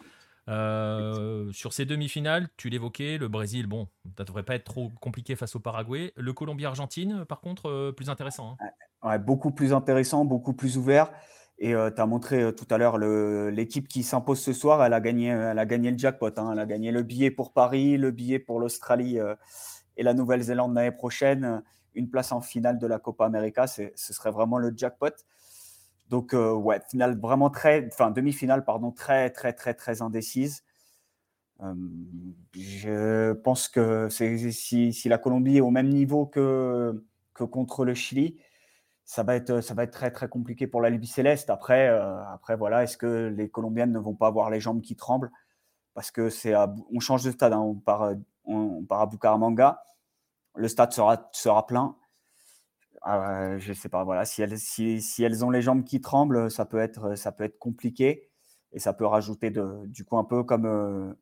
Euh, 0.48 1.14
euh, 1.48 1.52
sur 1.52 1.72
ces 1.72 1.84
demi-finales, 1.84 2.48
tu 2.56 2.70
l'évoquais, 2.70 3.18
le 3.18 3.28
Brésil, 3.28 3.66
bon, 3.66 3.86
ça 4.18 4.24
devrait 4.24 4.42
pas 4.42 4.56
être 4.56 4.64
trop 4.64 4.90
compliqué 5.00 5.36
face 5.36 5.54
au 5.54 5.60
Paraguay. 5.60 6.12
Le 6.16 6.32
Colombie-Argentine, 6.32 7.24
par 7.26 7.40
contre, 7.40 7.92
plus 7.92 8.10
intéressant. 8.10 8.56
Hein. 9.02 9.18
beaucoup 9.18 9.52
plus 9.52 9.72
intéressant, 9.72 10.24
beaucoup 10.24 10.54
plus 10.54 10.76
ouvert. 10.76 11.12
Et 11.62 11.72
tu 11.72 12.00
as 12.00 12.06
montré 12.06 12.54
tout 12.54 12.66
à 12.70 12.78
l'heure 12.78 12.96
l'équipe 12.98 13.86
qui 13.86 14.02
s'impose 14.02 14.40
ce 14.40 14.54
soir, 14.54 14.82
elle 14.82 14.94
a 14.94 15.00
gagné, 15.00 15.26
elle 15.26 15.58
a 15.58 15.66
gagné 15.66 15.90
le 15.90 15.98
jackpot. 15.98 16.32
Hein. 16.38 16.50
elle 16.52 16.58
a 16.58 16.64
gagné 16.64 16.90
le 16.90 17.02
billet 17.02 17.30
pour 17.30 17.52
Paris, 17.52 17.98
le 17.98 18.10
billet 18.10 18.38
pour 18.38 18.58
l'Australie 18.58 19.18
et 20.00 20.02
la 20.02 20.14
Nouvelle-Zélande 20.14 20.74
l'année 20.74 20.90
prochaine, 20.90 21.62
une 21.94 22.08
place 22.08 22.32
en 22.32 22.40
finale 22.40 22.78
de 22.78 22.86
la 22.86 22.98
Copa 22.98 23.26
América, 23.26 23.66
ce 23.66 23.90
serait 23.94 24.30
vraiment 24.30 24.56
le 24.56 24.72
jackpot. 24.74 25.12
Donc, 26.08 26.32
euh, 26.32 26.58
finale 26.88 27.18
vraiment 27.20 27.50
très, 27.50 27.86
enfin, 27.86 28.10
demi-finale, 28.10 28.64
pardon, 28.64 28.92
très, 28.92 29.28
très, 29.28 29.52
très, 29.52 29.74
très 29.74 30.00
indécise. 30.00 30.64
Euh, 31.62 31.74
je 32.56 33.32
pense 33.34 33.68
que 33.68 34.08
si, 34.08 35.02
la 35.04 35.18
Colombie 35.18 35.58
est 35.58 35.60
au 35.60 35.70
même 35.70 35.90
niveau 35.90 36.24
que, 36.24 37.04
que 37.34 37.44
contre 37.44 37.84
le 37.84 37.92
Chili, 37.92 38.38
ça 39.04 39.22
va, 39.22 39.36
être, 39.36 39.60
ça 39.60 39.74
va 39.74 39.82
être 39.82 39.92
très, 39.92 40.10
très 40.10 40.30
compliqué 40.30 40.66
pour 40.66 40.80
la 40.80 40.88
Libye 40.88 41.08
Céleste. 41.08 41.50
Après, 41.50 41.88
euh, 41.88 42.24
après 42.32 42.56
voilà, 42.56 42.84
est-ce 42.84 42.96
que 42.96 43.28
les 43.36 43.50
Colombiennes 43.50 43.92
ne 43.92 43.98
vont 43.98 44.14
pas 44.14 44.28
avoir 44.28 44.48
les 44.48 44.60
jambes 44.60 44.80
qui 44.80 44.96
tremblent? 44.96 45.30
Parce 45.92 46.10
que 46.10 46.30
c'est 46.30 46.54
on 46.56 47.00
change 47.00 47.22
de 47.22 47.32
stade, 47.32 47.52
hein, 47.52 47.58
on, 47.58 47.74
part, 47.74 48.14
on, 48.50 48.84
part 48.84 49.00
à 49.02 49.06
Bucaramanga 49.06 49.82
le 50.54 50.68
stade 50.68 50.92
sera, 50.92 51.28
sera 51.32 51.66
plein. 51.66 51.96
Euh, 53.06 53.58
je 53.58 53.72
sais 53.72 53.88
pas, 53.88 54.04
voilà, 54.04 54.24
si 54.24 54.42
elles, 54.42 54.58
si, 54.58 55.00
si, 55.00 55.22
elles 55.22 55.44
ont 55.44 55.50
les 55.50 55.62
jambes 55.62 55.84
qui 55.84 56.00
tremblent, 56.00 56.50
ça 56.50 56.66
peut 56.66 56.78
être, 56.78 57.14
ça 57.14 57.32
peut 57.32 57.44
être 57.44 57.58
compliqué 57.58 58.28
et 58.72 58.78
ça 58.78 58.92
peut 58.92 59.06
rajouter 59.06 59.50
du 59.50 60.04
coup 60.04 60.18
un 60.18 60.24
peu 60.24 60.44
comme, 60.44 60.66
euh, 60.66 61.14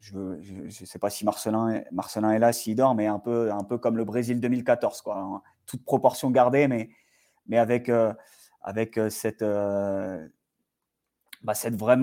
je 0.00 0.18
ne 0.18 0.70
sais 0.70 0.98
pas 1.00 1.10
si 1.10 1.24
Marcelin, 1.24 1.82
Marcelin 1.90 2.30
est 2.32 2.38
là, 2.38 2.52
s'il 2.52 2.76
dort, 2.76 2.94
mais 2.94 3.06
un 3.06 3.18
peu, 3.18 3.52
un 3.52 3.64
peu 3.64 3.76
comme 3.76 3.96
le 3.96 4.04
Brésil 4.04 4.40
2014, 4.40 5.02
quoi. 5.02 5.18
Hein. 5.18 5.42
Toute 5.66 5.84
proportion 5.84 6.30
gardée, 6.30 6.68
mais, 6.68 6.90
mais 7.46 7.58
avec, 7.58 7.88
euh, 7.88 8.12
avec 8.62 8.98
cette, 9.10 9.42
bah, 11.42 11.54
cette 11.54 11.74
vraie 11.74 11.98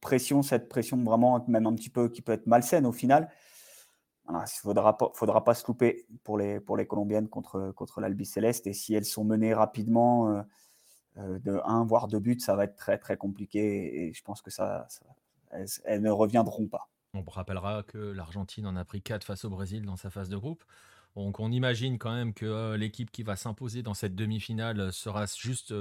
pression, 0.00 0.42
cette 0.42 0.68
pression 0.68 1.02
vraiment 1.02 1.44
même 1.48 1.66
un 1.66 1.74
petit 1.74 1.90
peu 1.90 2.08
qui 2.08 2.22
peut 2.22 2.32
être 2.32 2.46
malsaine 2.46 2.86
au 2.86 2.92
final. 2.92 3.28
Il 4.28 4.34
ne 4.34 4.46
faudra, 4.46 4.96
pas, 4.96 5.10
faudra 5.14 5.54
se 5.54 5.66
louper 5.66 6.06
pour 6.24 6.36
les, 6.36 6.60
Colombiennes 6.88 7.28
contre, 7.28 7.72
contre. 7.76 8.02
Et 8.04 8.72
si 8.72 8.94
elles 8.94 9.04
sont 9.04 9.24
menées 9.24 9.54
rapidement, 9.54 10.44
euh, 11.18 11.38
de 11.38 11.60
1 11.64 11.84
voire 11.84 12.08
2 12.08 12.18
buts, 12.18 12.40
ça 12.40 12.56
va 12.56 12.64
être 12.64 12.76
très 12.76 12.98
très 12.98 13.16
compliqué 13.16 14.06
et 14.06 14.12
je 14.12 14.22
pense 14.22 14.42
que 14.42 14.50
ça, 14.50 14.86
elles, 15.50 16.02
ne 16.02 16.10
reviendront 16.10 16.66
pas. 16.66 16.90
On 17.14 17.22
rappellera 17.22 17.82
que 17.84 17.96
l'Argentine 17.96 18.66
en 18.66 18.76
a 18.76 18.84
pris 18.84 19.00
4 19.00 19.24
face 19.24 19.44
au 19.46 19.50
Brésil 19.50 19.86
dans 19.86 19.96
sa 19.96 20.10
phase 20.10 20.28
de 20.28 20.36
groupe. 20.36 20.62
Donc 21.14 21.40
on 21.40 21.50
imagine 21.50 21.96
quand 21.96 22.12
même 22.12 22.34
que 22.34 22.74
l'équipe 22.74 23.10
qui 23.10 23.22
va 23.22 23.36
s'imposer 23.36 23.82
dans 23.82 23.94
cette 23.94 24.14
demi-finale 24.14 24.90
aura 25.06 25.24
juste, 25.26 25.72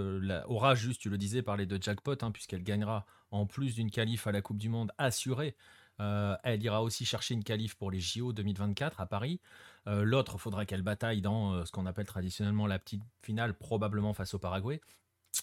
tu 1.00 1.10
le 1.10 1.18
disais, 1.18 1.42
parler 1.42 1.66
de 1.66 1.82
jackpot, 1.82 2.16
hein, 2.22 2.32
puisqu'elle 2.32 2.64
gagnera 2.64 3.06
en 3.32 3.46
plus 3.46 3.76
d'une 3.76 3.92
qualif 3.92 4.28
à 4.28 4.32
la 4.32 4.42
Coupe 4.42 4.58
du 4.58 4.70
Monde 4.70 4.94
assurée. 4.98 5.58
Elle 6.00 6.64
ira 6.64 6.84
aussi 6.84 7.06
chercher 7.06 7.34
une 7.34 7.44
qualif 7.44 7.76
pour 7.76 7.92
les 7.92 8.00
JO 8.00 8.34
2024 8.34 9.00
à 9.00 9.06
Paris. 9.06 9.40
L'autre, 9.86 10.38
faudra 10.38 10.66
qu'elle 10.66 10.82
bataille 10.82 11.22
dans 11.22 11.66
ce 11.66 11.72
qu'on 11.72 11.86
appelle 11.86 12.08
traditionnellement 12.08 12.68
la 12.68 12.80
petite 12.80 13.04
finale, 13.22 13.54
probablement 13.54 14.14
face 14.14 14.34
au 14.34 14.40
Paraguay. 14.40 14.82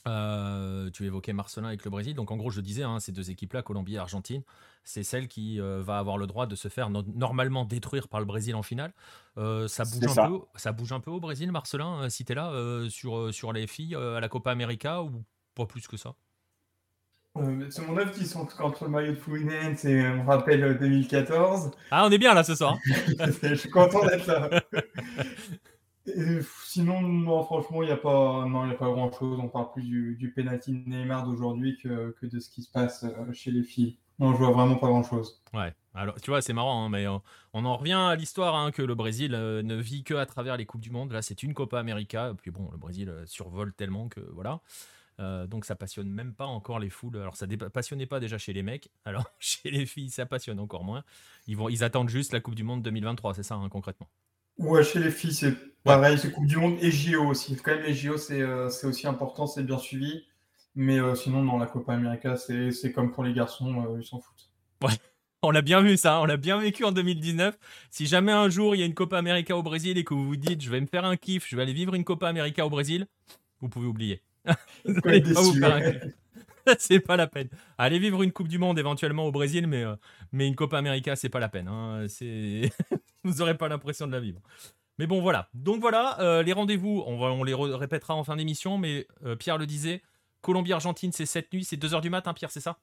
Euh, 0.06 0.90
tu 0.90 1.04
évoquais 1.04 1.32
Marcelin 1.32 1.68
avec 1.68 1.84
le 1.84 1.90
Brésil. 1.90 2.14
Donc 2.14 2.30
en 2.30 2.36
gros, 2.36 2.50
je 2.50 2.60
disais, 2.60 2.82
hein, 2.82 3.00
ces 3.00 3.12
deux 3.12 3.30
équipes-là, 3.30 3.62
Colombie 3.62 3.94
et 3.94 3.98
Argentine, 3.98 4.42
c'est 4.84 5.02
celle 5.02 5.28
qui 5.28 5.60
euh, 5.60 5.82
va 5.82 5.98
avoir 5.98 6.18
le 6.18 6.26
droit 6.26 6.46
de 6.46 6.54
se 6.54 6.68
faire 6.68 6.90
normalement 6.90 7.64
détruire 7.64 8.08
par 8.08 8.20
le 8.20 8.26
Brésil 8.26 8.54
en 8.54 8.62
finale. 8.62 8.92
Euh, 9.38 9.68
ça, 9.68 9.84
bouge 9.84 10.18
un 10.18 10.28
Peu, 10.28 10.40
ça 10.56 10.72
bouge 10.72 10.92
un 10.92 11.00
peu 11.00 11.10
au 11.10 11.20
Brésil, 11.20 11.52
Marcelin, 11.52 12.08
si 12.08 12.24
tu 12.24 12.32
es 12.32 12.34
là, 12.34 12.52
sur, 12.88 13.32
sur 13.32 13.52
les 13.52 13.66
filles 13.66 13.94
à 13.94 14.20
la 14.20 14.28
Copa 14.28 14.50
América 14.50 15.02
ou 15.02 15.24
pas 15.54 15.66
plus 15.66 15.86
que 15.86 15.96
ça? 15.96 16.14
C'est 17.70 17.86
mon 17.86 17.96
œuvre 17.96 18.12
qui 18.12 18.26
sont 18.26 18.44
contre 18.44 18.84
le 18.84 18.90
maillot 18.90 19.12
de 19.12 19.16
Fluminense 19.16 19.84
et 19.84 20.06
on 20.06 20.24
rappelle 20.24 20.78
2014. 20.78 21.70
Ah, 21.90 22.06
on 22.06 22.10
est 22.10 22.18
bien 22.18 22.34
là 22.34 22.44
ce 22.44 22.54
soir. 22.54 22.78
je 23.42 23.54
suis 23.54 23.70
content 23.70 24.04
d'être 24.04 24.26
là. 24.26 24.62
sinon, 26.66 27.44
franchement, 27.44 27.82
il 27.82 27.86
n'y 27.86 27.92
a 27.92 27.96
pas, 27.96 28.44
non, 28.46 28.68
a 28.68 28.74
pas 28.74 28.90
grand-chose. 28.90 29.38
On 29.42 29.48
parle 29.48 29.72
plus 29.72 29.82
du, 29.82 30.16
du 30.16 30.30
penalty 30.30 30.72
Neymar 30.86 31.24
d'aujourd'hui 31.24 31.78
que, 31.82 32.14
que, 32.20 32.26
de 32.26 32.38
ce 32.38 32.50
qui 32.50 32.62
se 32.62 32.70
passe 32.70 33.04
euh, 33.04 33.32
chez 33.32 33.50
les 33.50 33.62
filles. 33.62 33.96
Non, 34.18 34.32
je 34.32 34.38
vois 34.38 34.50
vraiment 34.50 34.76
pas 34.76 34.88
grand-chose. 34.88 35.42
Ouais. 35.54 35.74
Alors, 35.94 36.20
tu 36.20 36.30
vois, 36.30 36.42
c'est 36.42 36.52
marrant, 36.52 36.84
hein, 36.84 36.88
mais 36.88 37.06
on, 37.06 37.64
en 37.64 37.76
revient 37.76 37.92
à 37.92 38.14
l'histoire 38.14 38.54
hein, 38.56 38.70
que 38.70 38.82
le 38.82 38.94
Brésil 38.94 39.34
euh, 39.34 39.62
ne 39.62 39.74
vit 39.74 40.04
que 40.04 40.14
à 40.14 40.26
travers 40.26 40.56
les 40.56 40.66
coupes 40.66 40.80
du 40.80 40.90
monde. 40.90 41.12
Là, 41.12 41.22
c'est 41.22 41.42
une 41.42 41.54
Copa 41.54 41.78
América. 41.78 42.32
Puis 42.40 42.50
bon, 42.50 42.68
le 42.72 42.78
Brésil 42.78 43.08
euh, 43.08 43.26
survole 43.26 43.72
tellement 43.72 44.08
que 44.08 44.20
voilà. 44.32 44.60
Donc 45.18 45.64
ça 45.64 45.76
passionne 45.76 46.08
même 46.08 46.34
pas 46.34 46.46
encore 46.46 46.78
les 46.78 46.90
foules. 46.90 47.16
Alors 47.16 47.36
ça 47.36 47.46
passionnait 47.72 48.06
pas 48.06 48.18
déjà 48.18 48.38
chez 48.38 48.52
les 48.52 48.62
mecs. 48.62 48.90
Alors 49.04 49.24
chez 49.38 49.70
les 49.70 49.86
filles, 49.86 50.10
ça 50.10 50.26
passionne 50.26 50.58
encore 50.58 50.84
moins. 50.84 51.04
Ils 51.46 51.56
vont, 51.56 51.68
ils 51.68 51.84
attendent 51.84 52.08
juste 52.08 52.32
la 52.32 52.40
Coupe 52.40 52.54
du 52.54 52.64
Monde 52.64 52.82
2023, 52.82 53.34
c'est 53.34 53.42
ça 53.42 53.54
hein, 53.54 53.68
concrètement? 53.68 54.08
Ouais, 54.58 54.84
chez 54.84 54.98
les 54.98 55.10
filles, 55.10 55.34
c'est 55.34 55.54
pareil, 55.82 56.18
c'est 56.18 56.30
Coupe 56.30 56.46
du 56.46 56.56
Monde 56.56 56.76
et 56.80 56.90
JO 56.90 57.26
aussi. 57.26 57.56
Quand 57.56 57.72
même, 57.72 57.84
les 57.84 57.94
JO, 57.94 58.16
euh, 58.30 58.68
c'est 58.68 58.86
aussi 58.86 59.06
important, 59.06 59.46
c'est 59.46 59.62
bien 59.62 59.78
suivi. 59.78 60.24
Mais 60.74 60.98
euh, 60.98 61.14
sinon, 61.14 61.44
dans 61.44 61.58
la 61.58 61.66
Copa 61.66 61.94
América, 61.94 62.36
c'est 62.36 62.92
comme 62.92 63.12
pour 63.12 63.24
les 63.24 63.32
garçons, 63.32 63.84
euh, 63.84 63.98
ils 64.00 64.06
s'en 64.06 64.20
foutent. 64.20 64.50
Ouais, 64.82 64.94
on 65.42 65.50
l'a 65.50 65.62
bien 65.62 65.82
vu 65.82 65.96
ça, 65.96 66.20
on 66.20 66.24
l'a 66.24 66.36
bien 66.36 66.58
vécu 66.58 66.84
en 66.84 66.92
2019. 66.92 67.58
Si 67.90 68.06
jamais 68.06 68.32
un 68.32 68.48
jour 68.48 68.74
il 68.74 68.78
y 68.78 68.82
a 68.82 68.86
une 68.86 68.94
Copa 68.94 69.18
América 69.18 69.56
au 69.56 69.62
Brésil 69.62 69.98
et 69.98 70.04
que 70.04 70.14
vous 70.14 70.26
vous 70.26 70.36
dites 70.36 70.62
je 70.62 70.70
vais 70.70 70.80
me 70.80 70.86
faire 70.86 71.04
un 71.04 71.16
kiff, 71.16 71.46
je 71.48 71.56
vais 71.56 71.62
aller 71.62 71.72
vivre 71.72 71.94
une 71.94 72.04
Copa 72.04 72.28
América 72.28 72.64
au 72.64 72.70
Brésil, 72.70 73.06
vous 73.60 73.68
pouvez 73.68 73.86
oublier. 73.86 74.22
vous 74.84 75.00
pas 75.00 75.18
vous 75.18 75.54
faire 75.54 75.74
un 75.74 75.80
kiff. 75.80 76.02
c'est 76.78 77.00
pas 77.00 77.16
la 77.16 77.26
peine. 77.26 77.48
Allez 77.78 77.98
vivre 77.98 78.22
une 78.22 78.32
Coupe 78.32 78.48
du 78.48 78.58
Monde 78.58 78.78
éventuellement 78.78 79.26
au 79.26 79.32
Brésil, 79.32 79.66
mais, 79.66 79.84
mais 80.32 80.46
une 80.46 80.54
Copa 80.54 80.78
América, 80.78 81.16
c'est 81.16 81.28
pas 81.28 81.40
la 81.40 81.48
peine. 81.48 81.68
Hein. 81.68 82.06
C'est 82.08 82.70
vous 83.24 83.34
n'aurez 83.34 83.56
pas 83.56 83.68
l'impression 83.68 84.06
de 84.06 84.12
la 84.12 84.20
vivre. 84.20 84.40
Mais 84.98 85.06
bon, 85.06 85.20
voilà. 85.20 85.48
Donc 85.54 85.80
voilà, 85.80 86.20
euh, 86.20 86.42
les 86.42 86.52
rendez-vous, 86.52 87.02
on, 87.06 87.20
on 87.20 87.44
les 87.44 87.54
répétera 87.54 88.14
en 88.14 88.24
fin 88.24 88.36
d'émission, 88.36 88.78
mais 88.78 89.06
euh, 89.24 89.36
Pierre 89.36 89.58
le 89.58 89.66
disait, 89.66 90.02
Colombie-Argentine, 90.42 91.12
c'est 91.12 91.26
cette 91.26 91.52
nuit, 91.52 91.64
c'est 91.64 91.76
2h 91.76 92.00
du 92.00 92.10
matin, 92.10 92.34
Pierre, 92.34 92.50
c'est 92.50 92.60
ça? 92.60 92.78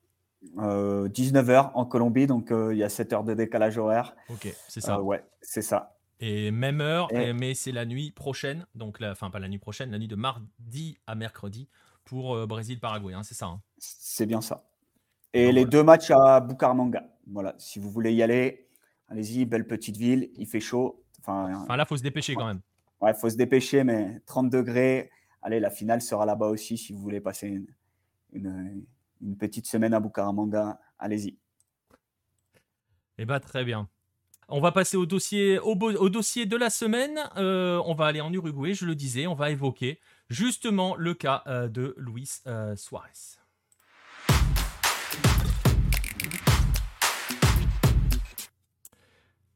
19h 0.56 1.50
euh, 1.50 1.62
en 1.74 1.86
Colombie, 1.86 2.26
donc 2.26 2.52
il 2.52 2.78
y 2.78 2.84
a 2.84 2.90
7 2.90 3.14
heures 3.14 3.24
de 3.24 3.34
décalage 3.34 3.78
horaire. 3.78 4.16
Ok, 4.30 4.54
c'est 4.68 4.82
ça. 4.82 5.02
ouais, 5.02 5.24
c'est 5.42 5.62
ça. 5.62 5.98
Et 6.20 6.52
même 6.52 6.82
heure, 6.82 7.08
mais 7.14 7.54
c'est 7.54 7.72
la 7.72 7.86
nuit 7.86 8.12
prochaine, 8.12 8.66
donc 8.76 9.00
la, 9.00 9.12
enfin 9.12 9.30
pas 9.30 9.40
la 9.40 9.48
nuit 9.48 9.60
prochaine, 9.60 9.92
la 9.92 10.00
nuit 10.00 10.10
de 10.10 10.16
mardi 10.16 10.98
à 11.08 11.16
mercredi 11.16 11.70
pour 12.04 12.46
Brésil-Paraguay, 12.46 13.14
hein, 13.14 13.24
c'est 13.24 13.36
ça. 13.36 13.46
Hein. 13.46 13.62
C'est 13.78 14.26
bien 14.26 14.42
ça. 14.42 14.66
Et 15.34 15.52
les 15.52 15.66
deux 15.66 15.84
matchs 15.84 16.12
à 16.12 16.42
Bucaramanga. 16.42 17.04
Voilà, 17.28 17.56
si 17.58 17.80
vous 17.80 17.90
voulez 17.90 18.14
y 18.14 18.24
aller, 18.24 18.70
Allez-y, 19.10 19.46
belle 19.46 19.66
petite 19.66 19.98
ville, 19.98 20.30
il 20.36 20.46
fait 20.46 20.60
chaud. 20.60 21.04
Enfin, 21.20 21.64
enfin 21.64 21.76
là, 21.76 21.86
faut 21.86 21.98
se 21.98 22.04
dépêcher 22.04 22.36
quand 22.36 22.46
même. 22.46 22.62
Ouais, 23.02 23.14
faut 23.14 23.30
se 23.30 23.36
dépêcher, 23.36 23.84
mais 23.84 24.22
30 24.26 24.50
degrés. 24.50 25.10
Allez, 25.42 25.60
la 25.60 25.72
finale 25.72 26.02
sera 26.02 26.26
là-bas 26.26 26.48
aussi 26.48 26.78
si 26.78 26.94
vous 26.94 27.00
voulez 27.00 27.22
passer 27.22 27.64
une, 28.34 28.86
petite 29.38 29.66
semaine 29.66 29.94
à 29.94 30.00
Bucaramanga. 30.00 30.80
Allez-y. 31.00 31.38
Eh 33.18 33.26
bien, 33.26 33.40
très 33.40 33.66
bien. 33.66 33.90
On 34.52 34.62
va 34.62 34.72
passer 34.72 34.98
au 34.98 35.06
dossier, 35.06 35.58
de 35.60 36.56
la 36.58 36.72
semaine. 36.72 37.20
Euh, 37.38 37.80
on 37.86 37.94
va 37.94 38.08
aller 38.08 38.20
en 38.20 38.34
Uruguay, 38.34 38.74
je 38.74 38.86
le 38.86 38.96
disais. 38.96 39.28
On 39.28 39.36
va 39.36 39.52
évoquer 39.52 40.00
justement 40.28 40.96
le 40.96 41.14
cas 41.14 41.44
euh, 41.46 41.68
de 41.68 41.94
Luis 41.98 42.42
euh, 42.48 42.76
Suarez. 42.76 43.38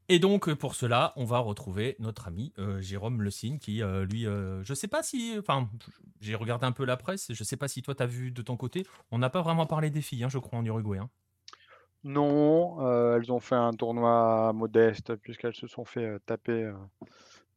Et 0.08 0.20
donc 0.20 0.52
pour 0.54 0.76
cela, 0.76 1.12
on 1.16 1.24
va 1.24 1.38
retrouver 1.38 1.96
notre 1.98 2.28
ami 2.28 2.52
Jérôme 2.78 3.22
Le 3.22 3.30
Signe 3.30 3.58
qui, 3.58 3.80
lui, 4.08 4.26
euh, 4.26 4.62
je 4.62 4.74
sais 4.74 4.86
pas 4.86 5.02
si, 5.02 5.34
enfin, 5.38 5.70
j'ai 6.20 6.34
regardé 6.34 6.66
un 6.66 6.72
peu 6.72 6.84
la 6.84 6.98
presse, 6.98 7.32
je 7.32 7.42
sais 7.42 7.56
pas 7.56 7.68
si 7.68 7.82
toi 7.82 7.94
tu 7.94 8.02
as 8.02 8.06
vu 8.06 8.30
de 8.30 8.42
ton 8.42 8.58
côté, 8.58 8.86
on 9.10 9.18
n'a 9.18 9.30
pas 9.30 9.40
vraiment 9.40 9.64
parlé 9.64 9.88
des 9.88 10.02
filles, 10.02 10.22
hein, 10.22 10.28
je 10.28 10.38
crois, 10.38 10.58
en 10.58 10.64
Uruguay. 10.64 10.98
Hein. 10.98 11.08
Non, 12.04 13.14
elles 13.16 13.32
ont 13.32 13.40
fait 13.40 13.54
un 13.54 13.72
tournoi 13.72 14.52
modeste 14.52 15.16
puisqu'elles 15.16 15.54
se 15.54 15.66
sont 15.66 15.86
fait 15.86 16.18
taper, 16.26 16.70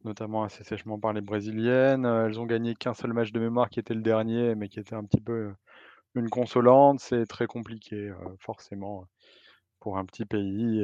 notamment 0.06 0.44
assez 0.44 0.64
sèchement 0.64 0.98
par 0.98 1.12
les 1.14 1.22
Brésiliennes. 1.22 2.06
elles 2.06 2.40
ont 2.40 2.46
gagné 2.46 2.74
qu'un 2.74 2.94
seul 2.94 3.12
match 3.14 3.32
de 3.34 3.40
mémoire 3.42 3.70
qui 3.70 3.80
était 3.82 3.94
le 3.94 4.02
dernier, 4.02 4.56
mais 4.56 4.70
qui 4.70 4.80
était 4.80 4.96
un 4.96 5.04
petit 5.04 5.20
peu 5.20 5.52
une 6.16 6.30
consolante. 6.30 7.02
C'est 7.02 7.26
très 7.26 7.46
compliqué, 7.46 8.14
forcément 8.40 9.06
pour 9.82 9.98
un 9.98 10.06
petit 10.06 10.26
pays. 10.26 10.82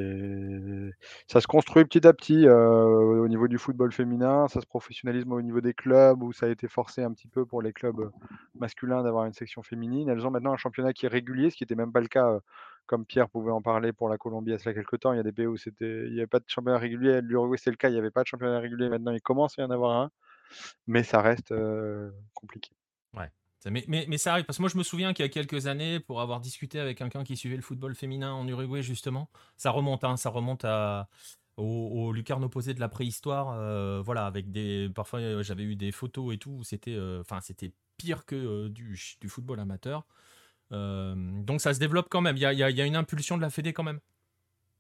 Ça 1.27 1.39
se 1.39 1.47
construit 1.47 1.85
petit 1.85 2.05
à 2.05 2.11
petit 2.11 2.47
au 2.49 3.27
niveau 3.29 3.47
du 3.47 3.57
football 3.57 3.93
féminin, 3.93 4.49
ça 4.49 4.59
se 4.59 4.65
professionnalise 4.67 5.23
au 5.25 5.41
niveau 5.41 5.61
des 5.61 5.73
clubs 5.73 6.21
où 6.21 6.33
ça 6.33 6.47
a 6.47 6.49
été 6.49 6.67
forcé 6.67 7.01
un 7.01 7.13
petit 7.13 7.29
peu 7.29 7.45
pour 7.45 7.61
les 7.61 7.71
clubs 7.71 8.11
masculins 8.55 9.03
d'avoir 9.03 9.23
une 9.23 9.33
section 9.33 9.63
féminine. 9.63 10.09
Elles 10.09 10.27
ont 10.27 10.31
maintenant 10.31 10.51
un 10.51 10.57
championnat 10.57 10.91
qui 10.91 11.05
est 11.05 11.09
régulier, 11.09 11.49
ce 11.49 11.55
qui 11.55 11.63
n'était 11.63 11.75
même 11.75 11.93
pas 11.93 12.01
le 12.01 12.07
cas, 12.07 12.39
comme 12.85 13.05
Pierre 13.05 13.29
pouvait 13.29 13.51
en 13.51 13.61
parler 13.61 13.93
pour 13.93 14.09
la 14.09 14.17
Colombie 14.17 14.53
à 14.53 14.59
cela 14.59 14.73
quelques 14.73 14.99
temps. 14.99 15.13
Il 15.13 15.17
y 15.17 15.19
a 15.19 15.23
des 15.23 15.31
pays 15.31 15.47
où 15.47 15.57
c'était, 15.57 16.07
il 16.07 16.13
n'y 16.13 16.19
avait 16.19 16.27
pas 16.27 16.39
de 16.39 16.45
championnat 16.47 16.77
régulier. 16.77 17.21
L'Uruguay, 17.21 17.57
c'est 17.57 17.71
le 17.71 17.77
cas, 17.77 17.89
il 17.89 17.93
n'y 17.93 17.99
avait 17.99 18.11
pas 18.11 18.23
de 18.23 18.27
championnat 18.27 18.59
régulier. 18.59 18.89
Maintenant, 18.89 19.11
il 19.11 19.21
commence 19.21 19.57
à 19.57 19.63
y 19.63 19.65
en 19.65 19.71
avoir 19.71 20.01
un, 20.01 20.11
mais 20.87 21.03
ça 21.03 21.21
reste 21.21 21.53
compliqué. 22.33 22.71
Mais, 23.69 24.17
ça 24.17 24.33
arrive, 24.33 24.45
parce 24.45 24.57
que 24.57 24.61
moi 24.61 24.69
je 24.69 24.77
me 24.77 24.83
souviens 24.83 25.13
qu'il 25.13 25.23
y 25.23 25.25
a 25.25 25.29
quelques 25.29 25.67
années, 25.67 25.99
pour 25.99 26.21
avoir 26.21 26.41
discuté 26.41 26.79
avec 26.79 26.97
quelqu'un 26.97 27.23
qui 27.23 27.37
suivait 27.37 27.55
le 27.55 27.61
football 27.61 27.95
féminin 27.95 28.33
en 28.33 28.47
Uruguay 28.47 28.81
justement, 28.81 29.29
ça 29.55 29.71
remonte, 29.71 30.03
hein, 30.03 30.17
ça 30.17 30.29
remonte 30.29 30.65
à, 30.65 31.07
au, 31.57 32.11
lucarne 32.11 32.43
opposé 32.43 32.73
de 32.73 32.79
la 32.79 32.89
préhistoire, 32.89 34.03
voilà, 34.03 34.25
avec 34.25 34.51
des, 34.51 34.89
parfois 34.93 35.41
j'avais 35.43 35.63
eu 35.63 35.75
des 35.75 35.91
photos 35.91 36.33
et 36.33 36.37
tout, 36.37 36.63
c'était, 36.63 36.95
euh, 36.95 37.23
c'était 37.41 37.71
pire 37.97 38.25
que 38.25 38.67
du, 38.67 38.97
football 39.27 39.59
amateur. 39.59 40.05
Donc 40.71 41.61
ça 41.61 41.73
se 41.73 41.79
développe 41.79 42.07
quand 42.09 42.21
même, 42.21 42.37
il 42.37 42.41
y 42.41 42.45
a, 42.45 42.53
y 42.53 42.81
a, 42.81 42.85
une 42.85 42.95
impulsion 42.95 43.37
de 43.37 43.41
la 43.41 43.49
Fédé 43.49 43.73
quand 43.73 43.83
même. 43.83 43.99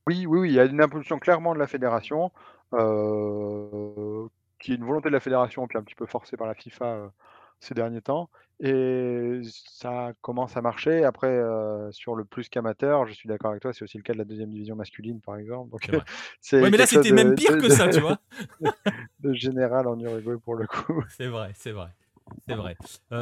Oui, 0.07 0.25
oui, 0.25 0.39
oui, 0.39 0.49
il 0.49 0.55
y 0.55 0.59
a 0.59 0.65
une 0.65 0.81
impulsion 0.81 1.19
clairement 1.19 1.53
de 1.53 1.59
la 1.59 1.67
fédération, 1.67 2.31
qui 2.71 4.71
est 4.71 4.75
une 4.75 4.85
volonté 4.85 5.09
de 5.09 5.13
la 5.13 5.19
fédération 5.19 5.67
qui 5.67 5.77
est 5.77 5.79
un 5.79 5.83
petit 5.83 5.95
peu 5.95 6.05
forcée 6.05 6.35
par 6.35 6.47
la 6.47 6.55
FIFA 6.55 7.11
ces 7.59 7.73
derniers 7.73 8.01
temps. 8.01 8.29
Et 8.59 9.41
ça 9.43 10.13
commence 10.21 10.55
à 10.55 10.61
marcher. 10.61 11.03
Après, 11.03 11.41
sur 11.91 12.15
le 12.15 12.23
plus 12.23 12.49
qu'amateur, 12.49 13.07
je 13.07 13.13
suis 13.13 13.27
d'accord 13.27 13.51
avec 13.51 13.61
toi, 13.61 13.73
c'est 13.73 13.83
aussi 13.83 13.97
le 13.97 14.03
cas 14.03 14.13
de 14.13 14.19
la 14.19 14.25
deuxième 14.25 14.51
division 14.51 14.75
masculine, 14.75 15.19
par 15.21 15.37
exemple. 15.37 15.71
Donc, 15.71 15.89
mais 16.53 16.69
là, 16.69 16.85
c'était 16.85 17.11
même 17.11 17.35
pire 17.35 17.57
que 17.57 17.69
ça, 17.69 17.89
tu 17.89 17.99
vois. 17.99 18.19
de 19.19 19.33
général 19.33 19.87
en 19.87 19.99
Uruguay 19.99 20.35
pour 20.43 20.55
le 20.55 20.67
coup. 20.67 21.03
C'est 21.09 21.27
vrai, 21.27 21.51
c'est 21.55 21.71
vrai. 21.71 21.89
C'est 22.47 22.55
vrai. 22.55 22.75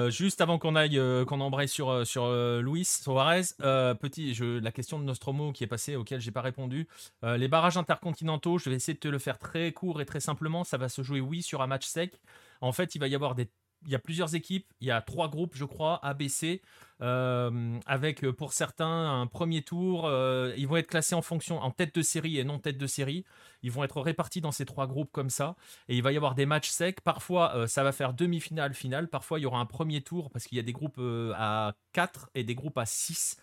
juste 0.10 0.42
avant 0.42 0.58
qu'on 0.58 0.76
aille, 0.76 1.00
qu'on 1.28 1.42
embraye 1.42 1.68
sur, 1.68 2.06
sur 2.06 2.30
Luis 2.62 2.86
Suarez, 2.86 3.44
petit, 3.60 4.34
je, 4.34 4.60
la 4.60 4.72
question 4.72 5.00
de 5.00 5.04
Nostromo 5.04 5.52
qui 5.52 5.64
est 5.64 5.68
passée, 5.68 5.96
auquel 5.96 6.20
j'ai 6.20 6.32
pas 6.32 6.42
répondu. 6.42 6.88
les 7.24 7.48
barrages 7.48 7.78
intercontinentaux, 7.78 8.58
je 8.58 8.70
vais 8.70 8.76
essayer 8.76 8.94
de 8.94 9.00
te 9.00 9.08
le 9.08 9.20
faire 9.20 9.38
très 9.38 9.72
court 9.72 10.02
et 10.02 10.06
très 10.06 10.20
simplement. 10.20 10.64
Ça 10.64 10.78
va 10.78 10.90
se 10.90 11.02
jouer, 11.02 11.22
oui, 11.22 11.42
sur 11.42 11.62
un 11.62 11.68
match 11.68 11.86
sec. 11.86 12.20
En 12.62 12.72
fait, 12.72 12.96
il 12.96 13.00
va 13.00 13.08
y 13.08 13.16
avoir 13.16 13.36
des 13.36 13.50
il 13.86 13.92
y 13.92 13.96
a 13.96 14.00
plusieurs 14.00 14.36
équipes, 14.36 14.66
il 14.80 14.88
y 14.88 14.92
a 14.92 15.02
trois 15.02 15.30
groupes, 15.30 15.56
je 15.56 15.66
crois, 15.66 16.00
A, 16.04 16.14
B, 16.14 16.28
C, 16.28 16.62
euh, 17.02 17.80
avec 17.86 18.30
pour 18.32 18.54
certains 18.54 19.22
un 19.22 19.28
premier 19.28 19.62
tour. 19.64 20.10
ils 20.58 20.68
vont 20.68 20.78
être 20.78 20.88
classés 20.88 21.16
en 21.16 21.22
fonction, 21.22 21.60
en 21.60 21.72
tête 21.72 21.96
de 21.96 22.02
série 22.02 22.38
et 22.38 22.44
non 22.44 22.60
tête 22.60 22.78
de 22.78 22.88
série. 22.88 23.26
Ils 23.64 23.72
vont 23.72 23.84
être 23.84 24.02
répartis 24.02 24.42
dans 24.42 24.52
ces 24.52 24.66
trois 24.66 24.88
groupes 24.88 25.12
comme 25.12 25.30
ça. 25.30 25.56
Et 25.88 25.96
il 25.96 26.04
va 26.04 26.12
y 26.12 26.18
avoir 26.18 26.36
des 26.36 26.46
matchs 26.46 26.70
secs. 26.70 27.02
Parfois, 27.02 27.68
ça 27.68 27.84
va 27.84 27.92
faire 27.92 28.14
demi-finale, 28.14 28.74
finale. 28.74 29.08
Parfois, 29.08 29.40
il 29.40 29.44
y 29.44 29.46
aura 29.46 29.60
un 29.60 29.66
premier 29.66 30.02
tour 30.02 30.30
parce 30.30 30.46
qu'il 30.46 30.58
y 30.58 30.60
a 30.60 30.64
des 30.64 30.74
groupes 30.74 31.02
à 31.36 31.74
4 31.94 32.30
et 32.36 32.44
des 32.44 32.56
groupes 32.56 32.78
à 32.78 32.86
6. 32.86 33.38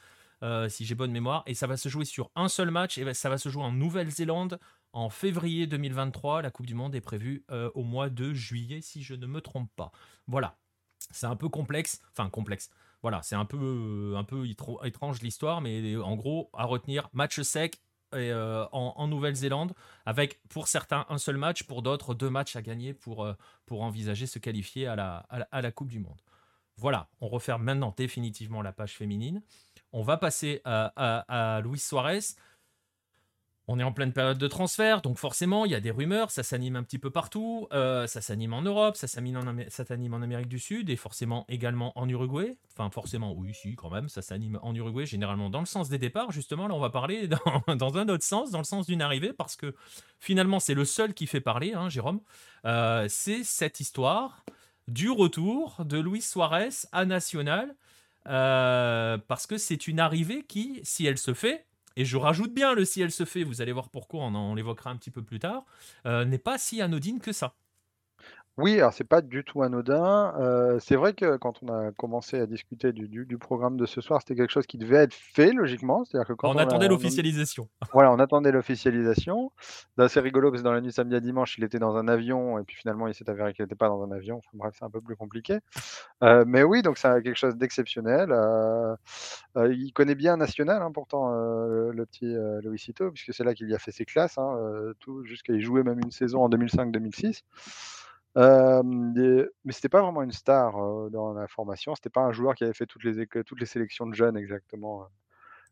si 0.68 0.85
j'ai 0.85 0.94
bonne 0.94 1.12
mémoire, 1.12 1.42
et 1.46 1.55
ça 1.55 1.66
va 1.66 1.77
se 1.77 1.88
jouer 1.88 2.05
sur 2.05 2.31
un 2.37 2.48
seul 2.48 2.70
match, 2.70 2.98
et 2.98 3.14
ça 3.14 3.29
va 3.29 3.38
se 3.38 3.48
jouer 3.48 3.62
en 3.62 3.72
Nouvelle-Zélande, 3.72 4.61
en 4.92 5.11
février 5.11 5.66
2023. 5.66 6.42
La 6.42 6.51
Coupe 6.51 6.66
du 6.66 6.74
Monde 6.74 6.94
est 6.94 7.01
prévue 7.01 7.44
euh, 7.51 7.70
au 7.74 7.83
mois 7.83 8.11
de 8.11 8.33
juillet, 8.33 8.81
si 8.81 9.03
je 9.03 9.14
ne 9.14 9.27
me 9.27 9.40
trompe 9.40 9.70
pas. 9.77 9.92
Voilà. 10.27 10.57
C'est 11.11 11.27
un 11.27 11.37
peu 11.37 11.48
complexe. 11.48 12.01
Enfin, 12.12 12.29
complexe. 12.29 12.70
Voilà, 13.03 13.22
c'est 13.22 13.37
un 13.37 13.44
peu, 13.44 13.59
euh, 13.59 14.16
un 14.16 14.24
peu 14.24 14.44
étrange 14.85 15.22
l'histoire, 15.22 15.61
mais 15.61 15.96
en 15.96 16.16
gros, 16.16 16.51
à 16.53 16.64
retenir, 16.64 17.09
match 17.12 17.40
sec 17.42 17.81
euh, 18.14 18.66
en, 18.72 19.07
Nouvelle-Zélande, 19.07 19.72
avec 20.05 20.40
pour 20.48 20.66
certains 20.66 21.07
un 21.09 21.18
seul 21.18 21.37
match, 21.37 21.62
pour 21.62 21.83
d'autres 21.83 22.14
deux 22.14 22.31
matchs 22.31 22.57
à 22.57 22.62
gagner 22.62 22.94
pour, 22.94 23.29
pour 23.66 23.83
envisager 23.83 24.27
se 24.27 24.38
qualifier 24.38 24.87
à 24.87 24.96
la, 24.96 25.18
à 25.29 25.62
la, 25.62 25.70
Coupe 25.70 25.90
du 25.90 26.01
Monde. 26.01 26.20
Voilà, 26.77 27.09
on 27.20 27.29
referme 27.29 27.62
maintenant 27.62 27.94
définitivement 27.96 28.62
la 28.62 28.72
page 28.72 28.94
féminine. 28.96 29.42
On 29.92 30.03
va 30.03 30.16
passer 30.16 30.61
à, 30.64 30.92
à, 30.96 31.57
à 31.57 31.61
Luis 31.61 31.79
Suarez. 31.79 32.20
On 33.70 33.78
est 33.78 33.83
en 33.83 33.92
pleine 33.92 34.14
période 34.14 34.38
de 34.38 34.48
transfert, 34.48 35.02
donc 35.02 35.18
forcément, 35.18 35.66
il 35.66 35.72
y 35.72 35.74
a 35.74 35.81
des 35.81 35.90
rumeurs, 35.90 36.31
ça 36.31 36.42
s'anime 36.42 36.76
un 36.76 36.83
petit 36.83 36.98
peu 36.98 37.11
partout, 37.11 37.68
euh, 37.74 38.07
ça 38.07 38.22
s'anime 38.22 38.54
en 38.54 38.62
Europe, 38.62 38.96
ça 38.96 39.07
s'anime 39.07 39.37
en, 39.37 40.22
Amérique 40.22 40.48
du 40.48 40.59
Sud 40.59 40.88
et 40.88 40.96
forcément 40.96 41.44
également 41.50 41.92
en 41.98 42.09
Uruguay. 42.09 42.57
Enfin, 42.72 42.88
forcément, 42.90 43.35
oui, 43.35 43.52
si, 43.52 43.76
quand 43.76 43.90
même, 43.90 44.09
ça 44.09 44.22
s'anime 44.22 44.59
en 44.62 44.74
Uruguay, 44.74 45.04
généralement 45.04 45.50
dans 45.50 45.61
le 45.61 45.66
sens 45.66 45.90
des 45.90 45.98
départs. 45.98 46.33
Justement, 46.33 46.66
là, 46.66 46.74
on 46.74 46.81
va 46.81 46.88
parler 46.88 47.28
dans, 47.68 47.98
un 47.98 48.09
autre 48.09 48.24
sens, 48.24 48.50
dans 48.50 48.59
le 48.59 48.64
sens 48.64 48.87
d'une 48.87 49.02
arrivée, 49.02 49.35
parce 49.35 49.54
que 49.54 49.74
finalement, 50.18 50.61
c'est 50.61 50.74
le 50.74 50.87
seul 50.87 51.12
qui 51.12 51.26
fait 51.26 51.42
parler, 51.42 51.74
hein, 51.74 51.90
Jérôme. 51.90 52.20
Euh, 52.64 53.04
c'est 53.11 53.44
cette 53.44 53.81
histoire 53.81 54.46
du 54.87 55.11
retour 55.11 55.85
de 55.85 55.98
Luis 55.98 56.22
Suarez 56.22 56.70
à 56.92 57.04
National. 57.04 57.76
Euh, 58.28 59.16
parce 59.28 59.46
que 59.46 59.57
c'est 59.57 59.88
une 59.88 60.00
arrivée 60.00 60.42
qui, 60.42 60.81
si 60.85 61.07
elle 61.07 61.18
se 61.18 61.33
fait, 61.33 61.66
et 61.98 62.04
je 62.04 62.16
rajoute 62.16 62.54
bien 62.54 62.74
le 62.74 62.84
si 62.84 63.02
elle 63.02 63.11
se 63.11 63.24
fait, 63.24 63.42
vous 63.42 63.61
allez 63.61 63.72
voir 63.72 63.88
pourquoi, 63.90 64.22
on, 64.22 64.54
l'évoquera 64.54 64.90
un 64.90 64.96
petit 64.96 65.11
peu 65.11 65.22
plus 65.22 65.40
tard, 65.40 65.64
euh, 66.06 66.24
n'est 66.24 66.38
pas 66.38 66.56
si 66.56 66.80
anodine 66.80 67.18
que 67.18 67.32
ça. 67.32 67.56
Oui, 68.58 68.74
alors 68.78 68.92
c'est 68.92 69.04
pas 69.04 69.20
du 69.20 69.44
tout 69.44 69.62
anodin. 69.62 70.34
Euh, 70.40 70.80
c'est 70.80 70.96
vrai 70.96 71.12
que 71.12 71.36
quand 71.36 71.62
on 71.62 71.68
a 71.68 71.92
commencé 71.92 72.40
à 72.40 72.46
discuter 72.46 72.92
du, 72.92 73.38
programme 73.38 73.76
de 73.76 73.86
ce 73.86 74.00
soir, 74.00 74.20
c'était 74.20 74.34
quelque 74.34 74.50
chose 74.50 74.66
qui 74.66 74.78
devait 74.78 74.96
être 74.96 75.14
fait 75.14 75.52
logiquement. 75.52 76.04
C'est-à-dire 76.04 76.26
que 76.26 76.32
quand 76.32 76.52
on, 76.52 76.58
attendait 76.58 76.88
l'officialisation. 76.88 77.68
Voilà, 77.92 78.10
on 78.10 78.18
attendait 78.18 78.50
l'officialisation. 78.50 79.52
C'est 80.08 80.18
rigolo 80.18 80.50
parce 80.50 80.62
que 80.62 80.64
dans 80.64 80.72
la 80.72 80.80
nuit 80.80 80.90
samedi 80.90 81.14
à 81.14 81.20
dimanche, 81.20 81.56
il 81.56 81.62
était 81.62 81.78
dans 81.78 81.96
un 81.96 82.08
avion 82.08 82.58
et 82.58 82.64
puis 82.64 82.74
finalement, 82.74 83.06
il 83.06 83.14
s'est 83.14 83.30
avéré 83.30 83.54
qu'il 83.54 83.64
n'était 83.64 83.76
pas 83.76 83.86
dans 83.86 84.02
un 84.02 84.10
avion. 84.10 84.40
bref, 84.54 84.74
c'est 84.76 84.84
un 84.84 84.90
peu 84.90 85.00
plus 85.00 85.14
compliqué. 85.14 85.60
Euh, 86.24 86.42
mais 86.44 86.64
oui, 86.64 86.82
donc 86.82 86.98
c'est 86.98 87.22
quelque 87.22 87.38
chose 87.38 87.56
d'exceptionnel. 87.56 88.30
Euh, 88.32 88.96
il 89.70 89.92
connaît 89.92 90.16
bien 90.16 90.36
National, 90.36 90.82
hein, 90.82 90.90
pourtant, 90.92 91.30
le 91.30 92.06
petit 92.06 92.34
Louis 92.64 92.78
Cito, 92.80 93.12
puisque 93.12 93.32
c'est 93.32 93.44
là 93.44 93.54
qu'il 93.54 93.70
y 93.70 93.74
a 93.74 93.78
fait 93.78 93.92
ses 93.92 94.04
classes, 94.04 94.36
hein, 94.36 94.58
tout 94.98 95.24
jusqu'à 95.24 95.52
y 95.52 95.60
jouer 95.60 95.84
même 95.84 96.00
une 96.00 96.10
saison 96.10 96.42
en 96.42 96.48
2005-2006. 96.48 97.44
Euh, 98.36 98.82
mais 98.84 99.72
c'était 99.72 99.88
pas 99.88 100.02
vraiment 100.02 100.22
une 100.22 100.32
star 100.32 100.74
dans 101.10 101.32
la 101.32 101.48
formation. 101.48 101.94
C'était 101.94 102.10
pas 102.10 102.22
un 102.22 102.32
joueur 102.32 102.54
qui 102.54 102.64
avait 102.64 102.74
fait 102.74 102.86
toutes 102.86 103.04
les, 103.04 103.26
toutes 103.26 103.60
les 103.60 103.66
sélections 103.66 104.06
de 104.06 104.14
jeunes 104.14 104.36
exactement 104.36 105.06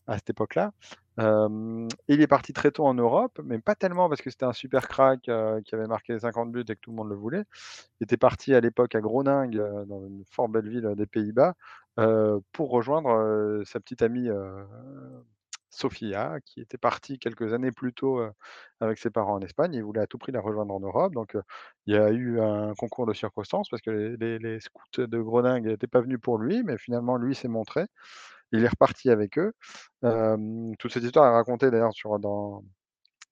à 0.09 0.15
cette 0.17 0.31
époque-là. 0.31 0.73
il 1.19 2.21
est 2.21 2.27
parti 2.29 2.53
très 2.53 2.71
tôt 2.71 2.87
en 2.87 2.95
Europe, 2.95 3.41
mais 3.45 3.59
pas 3.59 3.75
tellement 3.75 4.09
parce 4.09 4.23
que 4.23 4.31
c'était 4.31 4.45
un 4.45 4.53
super 4.53 4.87
crack 4.89 5.23
qui 5.23 5.75
avait 5.75 5.87
marqué 5.87 6.19
50 6.19 6.53
buts 6.53 6.65
et 6.69 6.75
que 6.75 6.81
tout 6.81 6.91
le 6.91 6.97
monde 6.97 7.09
le 7.09 7.17
voulait. 7.17 7.45
Il 8.01 8.05
était 8.05 8.17
parti 8.17 8.55
à 8.55 8.61
l'époque 8.61 8.95
à 8.95 9.01
Groningue, 9.01 9.57
dans 9.87 10.07
une 10.07 10.25
fort 10.31 10.49
belle 10.49 10.69
ville 10.69 10.93
des 10.97 11.07
Pays-Bas, 11.07 11.55
pour 12.53 12.71
rejoindre 12.71 13.63
sa 13.65 13.81
petite 13.81 14.03
amie 14.03 14.29
Sofia, 15.77 16.39
qui 16.45 16.61
était 16.61 16.79
partie 16.79 17.19
quelques 17.19 17.53
années 17.53 17.73
plus 17.73 17.93
tôt 17.93 18.21
avec 18.81 18.99
ses 18.99 19.11
parents 19.11 19.35
en 19.35 19.41
Espagne. 19.41 19.75
Il 19.75 19.85
voulait 19.85 20.01
à 20.01 20.07
tout 20.07 20.19
prix 20.19 20.33
la 20.33 20.41
rejoindre 20.41 20.75
en 20.75 20.81
Europe. 20.81 21.13
Donc, 21.13 21.37
il 21.87 21.95
y 21.95 21.99
a 21.99 22.11
eu 22.11 22.41
un 22.41 22.75
concours 22.75 23.07
de 23.07 23.13
circonstances 23.13 23.69
parce 23.69 23.83
que 23.83 24.17
les, 24.19 24.61
scouts 24.61 25.07
de 25.07 25.19
Groningue 25.21 25.67
n'étaient 25.67 25.87
pas 25.87 26.01
venus 26.01 26.19
pour 26.21 26.39
lui, 26.39 26.63
mais 26.65 26.79
finalement, 26.79 27.17
lui 27.17 27.35
s'est 27.35 27.49
montré. 27.49 27.85
Il 28.53 28.65
est 28.65 28.69
reparti 28.69 29.11
avec 29.11 29.39
eux. 29.39 29.53
toute 30.79 30.93
cette 30.93 31.05
histoire 31.05 31.27
est 31.27 31.35
racontée 31.35 31.71
d'ailleurs 31.71 31.93
dans, 32.21 32.65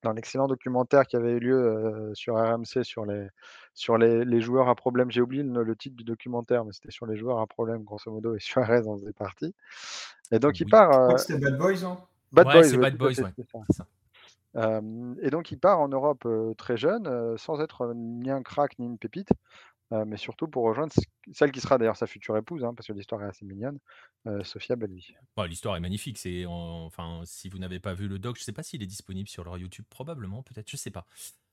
dans 0.03 0.13
l'excellent 0.13 0.47
documentaire 0.47 1.07
qui 1.07 1.17
avait 1.17 1.33
eu 1.33 1.41
lieu 1.41 2.13
sur 2.15 2.35
RMC 2.37 2.83
sur 2.83 3.07
les, 3.07 3.27
sur 3.73 3.97
les, 3.97 4.41
joueurs 4.41 4.69
à 4.69 4.75
problème. 4.75 5.11
J'ai 5.11 5.23
oublié 5.23 5.43
le, 5.43 5.77
titre 5.77 5.97
du 5.97 6.05
documentaire, 6.05 6.65
mais 6.65 6.73
c'était 6.73 6.91
sur 6.91 7.07
les 7.07 7.17
joueurs 7.17 7.41
à 7.41 7.47
problème, 7.47 7.85
grosso 7.85 8.11
modo, 8.11 8.35
et 8.35 8.41
Suarez 8.41 8.83
en 8.87 8.99
faisait 8.99 9.13
partie. 9.15 9.55
Et 10.31 10.39
donc, 10.39 10.61
il 10.61 10.69
part. 10.69 11.19
C'était 11.19 11.39
Bad 11.39 11.57
Boys, 11.57 11.85
hein 11.85 11.97
Bad 12.35 12.47
Boys, 12.53 12.65
c'est 12.65 12.77
Bad 12.77 12.97
Boys, 12.97 13.15
et 15.23 15.31
donc 15.31 15.51
il 15.51 15.59
part 15.59 15.81
en 15.81 15.89
Europe 15.89 16.29
très 16.59 16.77
jeune, 16.77 17.37
sans 17.39 17.61
être 17.61 17.93
ni 17.95 18.31
un 18.31 18.43
crack 18.43 18.79
ni 18.79 18.87
une 18.87 18.99
pépite, 18.99 19.31
mais 19.91 20.17
surtout 20.17 20.49
pour 20.49 20.65
rejoindre 20.65 20.93
celle 21.33 21.53
qui 21.53 21.61
sera 21.61 21.79
d'ailleurs 21.79 21.97
sa 21.97 22.07
future 22.07 22.37
épouse, 22.37 22.65
hein, 22.65 22.75
parce 22.75 22.87
que 22.89 22.93
l'histoire 22.93 23.23
est 23.23 23.29
assez 23.29 23.45
mignonne, 23.45 23.79
Sophia 24.43 24.77
Belli. 24.77 25.15
l'histoire 25.49 25.77
est 25.77 25.81
magnifique. 25.81 26.19
C'est 26.19 26.45
enfin 26.47 27.23
si 27.25 27.49
vous 27.49 27.59
n'avez 27.59 27.81
pas 27.81 27.95
vu 27.95 28.09
le 28.09 28.19
doc, 28.19 28.37
je 28.37 28.43
ne 28.43 28.45
sais 28.45 28.53
pas 28.53 28.63
s'il 28.63 28.83
est 28.83 28.87
disponible 28.87 29.29
sur 29.29 29.45
leur 29.45 29.59
YouTube, 29.59 29.85
probablement, 29.91 30.43
peut-être, 30.43 30.71
je 30.71 30.77
ne 30.77 30.81
sais 30.81 30.91
pas. 30.91 31.07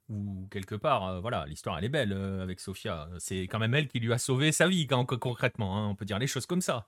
Ou 0.10 0.48
quelque 0.52 0.76
part, 0.76 1.22
voilà, 1.22 1.46
l'histoire 1.46 1.78
elle 1.78 1.86
est 1.86 1.90
belle 1.90 2.14
avec 2.14 2.60
Sophia. 2.60 3.08
C'est 3.18 3.44
quand 3.44 3.60
même 3.60 3.74
elle 3.74 3.88
qui 3.88 4.00
lui 4.00 4.12
a 4.12 4.18
sauvé 4.18 4.52
sa 4.52 4.68
vie, 4.68 4.86
quand, 4.86 5.06
concrètement. 5.06 5.78
Hein, 5.78 5.88
on 5.88 5.96
peut 5.96 6.06
dire 6.06 6.20
les 6.20 6.28
choses 6.28 6.46
comme 6.46 6.62
ça. 6.62 6.88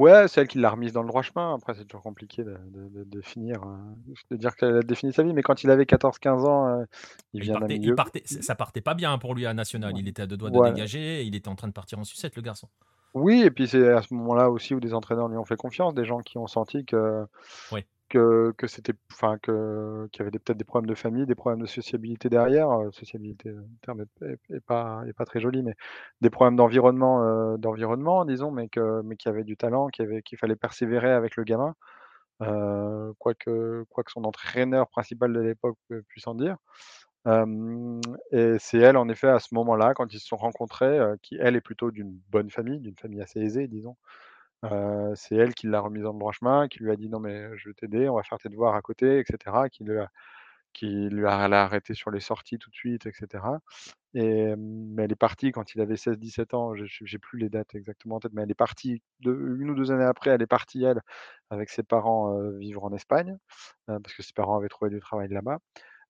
Ouais, 0.00 0.28
c'est 0.28 0.40
elle 0.40 0.48
qui 0.48 0.58
l'a 0.58 0.70
remise 0.70 0.92
dans 0.92 1.02
le 1.02 1.08
droit 1.08 1.20
chemin. 1.20 1.54
Après, 1.54 1.74
c'est 1.74 1.84
toujours 1.84 2.02
compliqué 2.02 2.42
de, 2.42 2.56
de, 2.72 3.20
finir, 3.20 3.62
euh, 3.62 3.76
de 4.30 4.36
dire 4.36 4.56
qu'elle 4.56 4.78
a 4.78 4.82
défini 4.82 5.12
sa 5.12 5.22
vie. 5.22 5.34
Mais 5.34 5.42
quand 5.42 5.62
il 5.62 5.70
avait 5.70 5.84
14-15 5.84 6.46
ans, 6.46 6.68
euh, 6.68 6.84
il 7.34 7.42
vient 7.42 7.60
d'un 7.60 7.66
milieu. 7.66 7.94
partait, 7.94 8.22
ça 8.24 8.54
partait 8.54 8.80
pas 8.80 8.94
bien 8.94 9.18
pour 9.18 9.34
lui 9.34 9.44
à 9.44 9.52
National. 9.52 9.92
Il 9.96 10.08
était 10.08 10.22
à 10.22 10.26
deux 10.26 10.38
doigts 10.38 10.50
de 10.50 10.70
dégager. 10.70 11.22
il 11.22 11.36
était 11.36 11.48
en 11.48 11.54
train 11.54 11.68
de 11.68 11.74
partir 11.74 11.98
en 11.98 12.04
sucette, 12.04 12.34
le 12.34 12.42
garçon. 12.42 12.68
Oui, 13.12 13.42
et 13.42 13.50
puis 13.50 13.68
c'est 13.68 13.90
à 13.90 14.00
ce 14.00 14.14
moment-là 14.14 14.50
aussi 14.50 14.74
où 14.74 14.80
des 14.80 14.94
entraîneurs 14.94 15.28
lui 15.28 15.36
ont 15.36 15.44
fait 15.44 15.56
confiance, 15.56 15.94
des 15.94 16.04
gens 16.04 16.20
qui 16.20 16.38
ont 16.38 16.46
senti 16.46 16.84
que, 16.86 17.26
Oui 17.72 17.84
que, 18.10 18.66
c'était, 18.66 18.92
enfin, 19.12 19.38
que, 19.38 20.08
qu'il 20.12 20.20
y 20.20 20.22
avait 20.22 20.38
peut-être 20.38 20.58
des 20.58 20.64
problèmes 20.64 20.88
de 20.88 20.94
famille, 20.94 21.26
des 21.26 21.34
problèmes 21.34 21.62
de 21.62 21.66
sociabilité 21.66 22.28
derrière. 22.28 22.70
Euh, 22.70 22.90
sociabilité, 22.90 23.50
le 23.50 23.64
terme 23.82 24.04
est, 24.22 24.60
pas, 24.60 25.02
est 25.06 25.12
pas 25.12 25.24
très 25.24 25.40
joli, 25.40 25.62
mais 25.62 25.74
des 26.20 26.30
problèmes 26.30 26.56
d'environnement, 26.56 27.22
euh, 27.24 27.56
d'environnement, 27.56 28.24
disons, 28.24 28.50
mais 28.50 28.68
que, 28.68 29.02
mais 29.02 29.16
qu'il 29.16 29.30
y 29.30 29.34
avait 29.34 29.44
du 29.44 29.56
talent, 29.56 29.88
qu'il, 29.88 30.38
fallait 30.38 30.56
persévérer 30.56 31.12
avec 31.12 31.36
le 31.36 31.44
gamin, 31.44 31.74
euh, 32.42 33.12
quoi, 33.18 33.34
que, 33.34 33.84
quoi 33.90 34.04
que 34.04 34.12
son 34.12 34.24
entraîneur 34.24 34.88
principal 34.88 35.32
de 35.32 35.40
l'époque 35.40 35.78
puisse 36.08 36.26
en 36.26 36.34
dire. 36.34 36.56
et 38.32 38.56
c'est 38.58 38.78
elle, 38.78 38.96
en 38.96 39.08
effet, 39.08 39.28
à 39.28 39.38
ce 39.38 39.54
moment-là, 39.54 39.94
quand 39.94 40.12
ils 40.12 40.20
se 40.20 40.26
sont 40.26 40.36
rencontrés, 40.36 40.98
qui, 41.22 41.36
elle, 41.40 41.56
est 41.56 41.60
plutôt 41.60 41.90
d'une 41.90 42.12
bonne 42.30 42.50
famille, 42.50 42.80
d'une 42.80 42.96
famille 42.96 43.22
assez 43.22 43.40
aisée, 43.40 43.68
disons, 43.68 43.96
c'est 45.16 45.36
elle 45.36 45.54
qui 45.54 45.66
l'a 45.68 45.80
remise 45.80 46.02
dans 46.04 46.12
le 46.12 46.18
droit 46.18 46.32
chemin, 46.32 46.68
qui 46.68 46.80
lui 46.80 46.90
a 46.92 46.96
dit: 46.96 47.08
«Non 47.08 47.20
mais 47.20 47.56
je 47.58 47.68
vais 47.70 47.74
t'aider, 47.74 48.08
on 48.08 48.16
va 48.16 48.22
faire 48.24 48.38
tes 48.38 48.48
devoirs 48.50 48.74
à 48.74 48.82
côté» 48.82 49.18
et 49.20 49.24
cetera, 49.26 49.68
qui 49.70 49.84
a 49.90 50.08
qui 50.74 50.86
lui 51.10 51.26
a 51.26 51.48
l'a 51.48 51.64
arrêté 51.64 51.94
sur 51.94 52.10
les 52.12 52.20
sorties 52.20 52.58
tout 52.58 52.70
de 52.70 52.76
suite 52.76 53.06
et 53.06 53.12
cetera. 53.12 53.60
Et 54.14 54.54
mais 54.58 55.04
elle 55.04 55.12
est 55.12 55.16
partie 55.16 55.52
quand 55.52 55.74
il 55.74 55.80
avait 55.82 55.96
16-17 55.96 56.54
ans, 56.54 56.74
je 56.76 56.84
j'ai 56.86 57.18
plus 57.18 57.38
les 57.40 57.48
dates 57.50 57.74
exactement 57.76 58.16
en 58.16 58.20
tête, 58.20 58.32
mais 58.34 58.42
elle 58.42 58.50
est 58.52 58.54
partie 58.54 59.02
de 59.20 59.32
1 59.32 59.68
ou 59.70 59.74
2 59.76 59.92
années 59.92 60.04
après, 60.04 60.30
elle 60.32 60.42
est 60.42 60.46
partie 60.48 60.84
elle, 60.84 61.02
avec 61.50 61.70
ses 61.70 61.82
parents, 61.84 62.38
vivre 62.58 62.84
en 62.84 62.92
Espagne, 62.94 63.38
parce 63.88 64.14
que 64.14 64.22
ses 64.24 64.32
parents 64.34 64.58
avaient 64.58 64.68
trouvé 64.70 64.90
du 64.90 65.00
travail 65.00 65.28
là-bas 65.30 65.58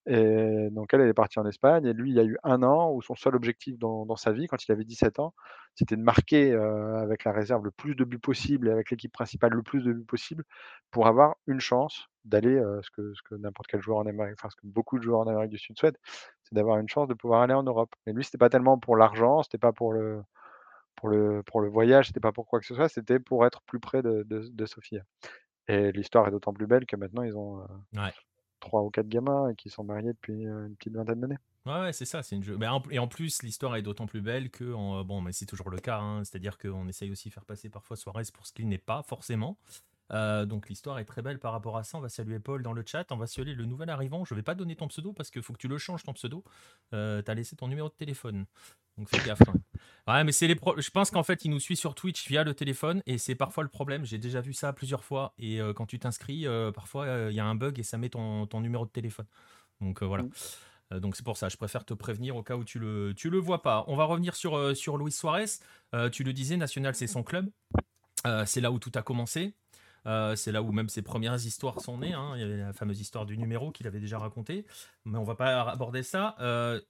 et 0.06 0.68
donc 0.70 0.94
elle, 0.94 1.02
est 1.02 1.14
partie 1.14 1.38
en 1.38 1.46
Espagne 1.46 1.86
et 1.86 1.92
lui, 1.92 2.10
il 2.10 2.16
y 2.16 2.20
a 2.20 2.24
eu 2.24 2.36
un 2.42 2.62
an 2.62 2.90
où 2.90 3.02
son 3.02 3.14
seul 3.14 3.34
objectif 3.36 3.78
dans, 3.78 4.16
sa 4.16 4.32
vie, 4.32 4.46
quand 4.46 4.64
il 4.66 4.72
avait 4.72 4.84
17 4.84 5.18
ans, 5.18 5.34
c'était 5.74 5.96
de 5.96 6.02
marquer 6.02 6.52
avec 6.54 7.24
la 7.24 7.32
réserve 7.32 7.64
le 7.64 7.70
plus 7.70 7.94
de 7.94 8.04
buts 8.04 8.18
possible 8.18 8.68
et 8.68 8.70
avec 8.70 8.90
l'équipe 8.90 9.12
principale 9.12 9.52
le 9.52 9.62
plus 9.62 9.84
de 9.84 9.92
buts 9.92 10.04
possible 10.04 10.44
pour 10.90 11.06
avoir 11.06 11.36
une 11.46 11.60
chance 11.60 12.08
d'aller, 12.24 12.60
ce 12.82 12.90
que, 12.90 13.12
ce 13.14 13.22
que 13.22 13.34
n'importe 13.34 13.68
quel 13.68 13.80
joueur 13.80 13.98
en 13.98 14.06
Amérique, 14.06 14.36
enfin 14.38 14.50
ce 14.50 14.56
que 14.56 14.66
beaucoup 14.66 14.98
de 14.98 15.02
joueurs 15.02 15.20
en 15.20 15.26
Amérique 15.26 15.50
du 15.50 15.58
Sud 15.58 15.78
souhaitent, 15.78 16.00
c'est 16.42 16.54
d'avoir 16.54 16.78
une 16.78 16.88
chance 16.88 17.08
de 17.08 17.14
pouvoir 17.14 17.42
aller 17.42 17.54
en 17.54 17.62
Europe. 17.62 17.94
Et 18.06 18.12
lui, 18.12 18.24
c'était 18.24 18.38
pas 18.38 18.50
tellement 18.50 18.78
pour 18.78 18.96
l'argent, 18.96 19.42
c'était 19.42 19.58
pas 19.58 19.72
pour 19.72 19.92
le, 19.92 20.22
pour 20.96 21.08
le, 21.08 21.42
pour 21.42 21.60
le 21.60 21.68
voyage, 21.68 22.08
c'était 22.08 22.20
pas 22.20 22.32
pour 22.32 22.46
quoi 22.46 22.60
que 22.60 22.66
ce 22.66 22.74
soit, 22.74 22.88
c'était 22.88 23.18
pour 23.18 23.46
être 23.46 23.62
plus 23.62 23.80
près 23.80 24.02
de, 24.02 24.24
de, 24.28 24.66
Sophia. 24.66 25.02
Et 25.68 25.92
l'histoire 25.92 26.28
est 26.28 26.30
d'autant 26.30 26.52
plus 26.52 26.66
belle 26.66 26.86
que 26.86 26.96
maintenant 26.96 27.22
ils 27.22 27.36
ont, 27.36 27.64
trois 28.60 28.82
ou 28.82 28.90
quatre 28.90 29.08
gamins 29.08 29.54
qui 29.54 29.70
sont 29.70 29.84
mariés 29.84 30.12
depuis 30.12 30.42
une 30.42 30.74
petite 30.76 30.94
vingtaine 30.94 31.20
d'années. 31.20 31.38
Ouais, 31.66 31.92
c'est 31.92 32.06
ça, 32.06 32.22
c'est 32.22 32.36
une 32.36 32.42
jeu. 32.42 32.58
Et 32.90 32.98
en 32.98 33.08
plus, 33.08 33.42
l'histoire 33.42 33.76
est 33.76 33.82
d'autant 33.82 34.06
plus 34.06 34.22
belle 34.22 34.50
que, 34.50 35.02
bon, 35.02 35.20
mais 35.20 35.32
c'est 35.32 35.46
toujours 35.46 35.70
le 35.70 35.78
cas, 35.78 35.98
hein, 35.98 36.24
c'est-à-dire 36.24 36.56
qu'on 36.56 36.88
essaye 36.88 37.10
aussi 37.10 37.28
de 37.28 37.34
faire 37.34 37.44
passer 37.44 37.68
parfois 37.68 37.96
Suarez 37.96 38.24
pour 38.32 38.46
ce 38.46 38.52
qu'il 38.52 38.68
n'est 38.68 38.78
pas 38.78 39.02
forcément. 39.02 39.58
Euh, 40.12 40.44
donc 40.44 40.68
l'histoire 40.68 40.98
est 40.98 41.04
très 41.04 41.22
belle 41.22 41.38
par 41.38 41.52
rapport 41.52 41.76
à 41.76 41.84
ça. 41.84 41.98
On 41.98 42.00
va 42.00 42.08
saluer 42.08 42.40
Paul 42.40 42.62
dans 42.62 42.72
le 42.72 42.82
chat. 42.84 43.10
On 43.12 43.16
va 43.16 43.26
saluer 43.26 43.54
le 43.54 43.64
nouvel 43.64 43.90
arrivant. 43.90 44.24
Je 44.24 44.34
vais 44.34 44.42
pas 44.42 44.54
donner 44.54 44.76
ton 44.76 44.88
pseudo 44.88 45.12
parce 45.12 45.30
qu'il 45.30 45.42
faut 45.42 45.52
que 45.52 45.58
tu 45.58 45.68
le 45.68 45.78
changes 45.78 46.02
ton 46.02 46.12
pseudo. 46.12 46.44
Euh, 46.94 47.22
tu 47.22 47.30
as 47.30 47.34
laissé 47.34 47.56
ton 47.56 47.68
numéro 47.68 47.88
de 47.88 47.94
téléphone. 47.94 48.46
Donc 48.96 49.08
fais 49.08 49.24
gaffe 49.24 49.46
même. 49.46 49.62
Ouais, 50.10 50.24
mais 50.24 50.32
c'est 50.32 50.46
les 50.46 50.56
je 50.78 50.90
pense 50.90 51.10
qu'en 51.10 51.22
fait, 51.22 51.44
il 51.44 51.50
nous 51.50 51.60
suit 51.60 51.76
sur 51.76 51.94
Twitch 51.94 52.28
via 52.28 52.44
le 52.44 52.54
téléphone 52.54 53.02
et 53.06 53.18
c'est 53.18 53.34
parfois 53.34 53.62
le 53.62 53.68
problème. 53.68 54.04
J'ai 54.04 54.18
déjà 54.18 54.40
vu 54.40 54.52
ça 54.52 54.72
plusieurs 54.72 55.04
fois 55.04 55.34
et 55.38 55.60
euh, 55.60 55.72
quand 55.72 55.86
tu 55.86 55.98
t'inscris, 55.98 56.46
parfois 56.74 57.06
il 57.30 57.34
y 57.34 57.40
a 57.40 57.44
un 57.44 57.54
bug 57.54 57.78
et 57.78 57.82
ça 57.82 57.98
met 57.98 58.08
ton, 58.08 58.46
ton 58.46 58.60
numéro 58.60 58.84
de 58.84 58.90
téléphone. 58.90 59.26
Donc 59.80 60.02
voilà. 60.02 60.24
Donc 60.90 61.14
c'est 61.14 61.24
pour 61.24 61.36
ça, 61.36 61.48
je 61.48 61.56
préfère 61.56 61.84
te 61.84 61.94
prévenir 61.94 62.36
au 62.36 62.42
cas 62.42 62.56
où 62.56 62.64
tu 62.64 62.78
le, 62.80 63.14
tu 63.16 63.30
le 63.30 63.38
vois 63.38 63.62
pas. 63.62 63.84
On 63.86 63.94
va 63.94 64.04
revenir 64.04 64.34
sur, 64.34 64.76
sur 64.76 64.98
Luis 64.98 65.12
Suarez. 65.12 65.46
tu 66.12 66.24
le 66.24 66.32
disais, 66.32 66.56
National, 66.56 66.94
c'est 66.94 67.06
son 67.06 67.22
club. 67.22 67.48
c'est 68.46 68.60
là 68.60 68.72
où 68.72 68.78
tout 68.78 68.92
a 68.94 69.02
commencé. 69.02 69.54
Euh, 70.06 70.34
c'est 70.36 70.52
là 70.52 70.62
où 70.62 70.72
même 70.72 70.88
ses 70.88 71.02
premières 71.02 71.34
histoires 71.34 71.80
sont 71.80 71.98
nées. 71.98 72.14
Hein. 72.14 72.32
Il 72.36 72.40
y 72.40 72.44
avait 72.44 72.56
la 72.56 72.72
fameuse 72.72 73.00
histoire 73.00 73.26
du 73.26 73.36
numéro 73.36 73.70
qu'il 73.70 73.86
avait 73.86 74.00
déjà 74.00 74.18
raconté. 74.18 74.66
Mais 75.04 75.18
on 75.18 75.24
va 75.24 75.34
pas 75.34 75.62
aborder 75.62 76.02
ça. 76.02 76.36
Euh, 76.40 76.80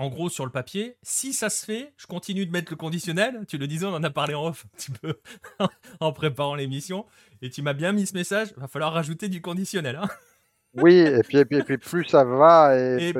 en 0.00 0.08
gros, 0.08 0.30
sur 0.30 0.46
le 0.46 0.50
papier, 0.50 0.96
si 1.02 1.34
ça 1.34 1.50
se 1.50 1.62
fait, 1.62 1.92
je 1.98 2.06
continue 2.06 2.46
de 2.46 2.50
mettre 2.50 2.72
le 2.72 2.76
conditionnel. 2.76 3.44
Tu 3.46 3.58
le 3.58 3.66
disais, 3.66 3.84
on 3.84 3.94
en 3.94 4.02
a 4.02 4.08
parlé 4.08 4.32
en 4.34 4.46
off 4.46 4.64
un 4.64 4.76
petit 4.76 4.90
peu 4.92 5.14
en 6.00 6.12
préparant 6.12 6.54
l'émission. 6.54 7.04
Et 7.42 7.50
tu 7.50 7.60
m'as 7.60 7.74
bien 7.74 7.92
mis 7.92 8.06
ce 8.06 8.14
message. 8.14 8.54
Va 8.56 8.66
falloir 8.66 8.94
rajouter 8.94 9.28
du 9.28 9.42
conditionnel. 9.42 9.96
Hein. 9.96 10.08
Oui, 10.72 10.94
et 10.94 11.22
puis, 11.22 11.36
et, 11.36 11.44
puis, 11.44 11.76
plus 11.76 12.04
ça 12.06 12.24
va, 12.24 12.78
et, 12.78 13.12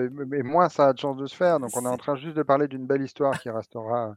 moins 0.43 0.71
ça 0.71 0.89
a 0.89 0.93
de 0.95 0.99
chance 0.99 1.19
de 1.19 1.27
se 1.27 1.37
faire. 1.37 1.61
Donc 1.61 1.77
on 1.77 1.85
est 1.85 1.89
en 1.89 1.99
train 1.99 2.17
juste 2.17 2.37
de 2.37 2.43
parler 2.43 2.67
d'une 2.67 2.87
belle 2.87 3.03
histoire 3.03 3.39
qui 3.39 3.51
restera 3.51 4.15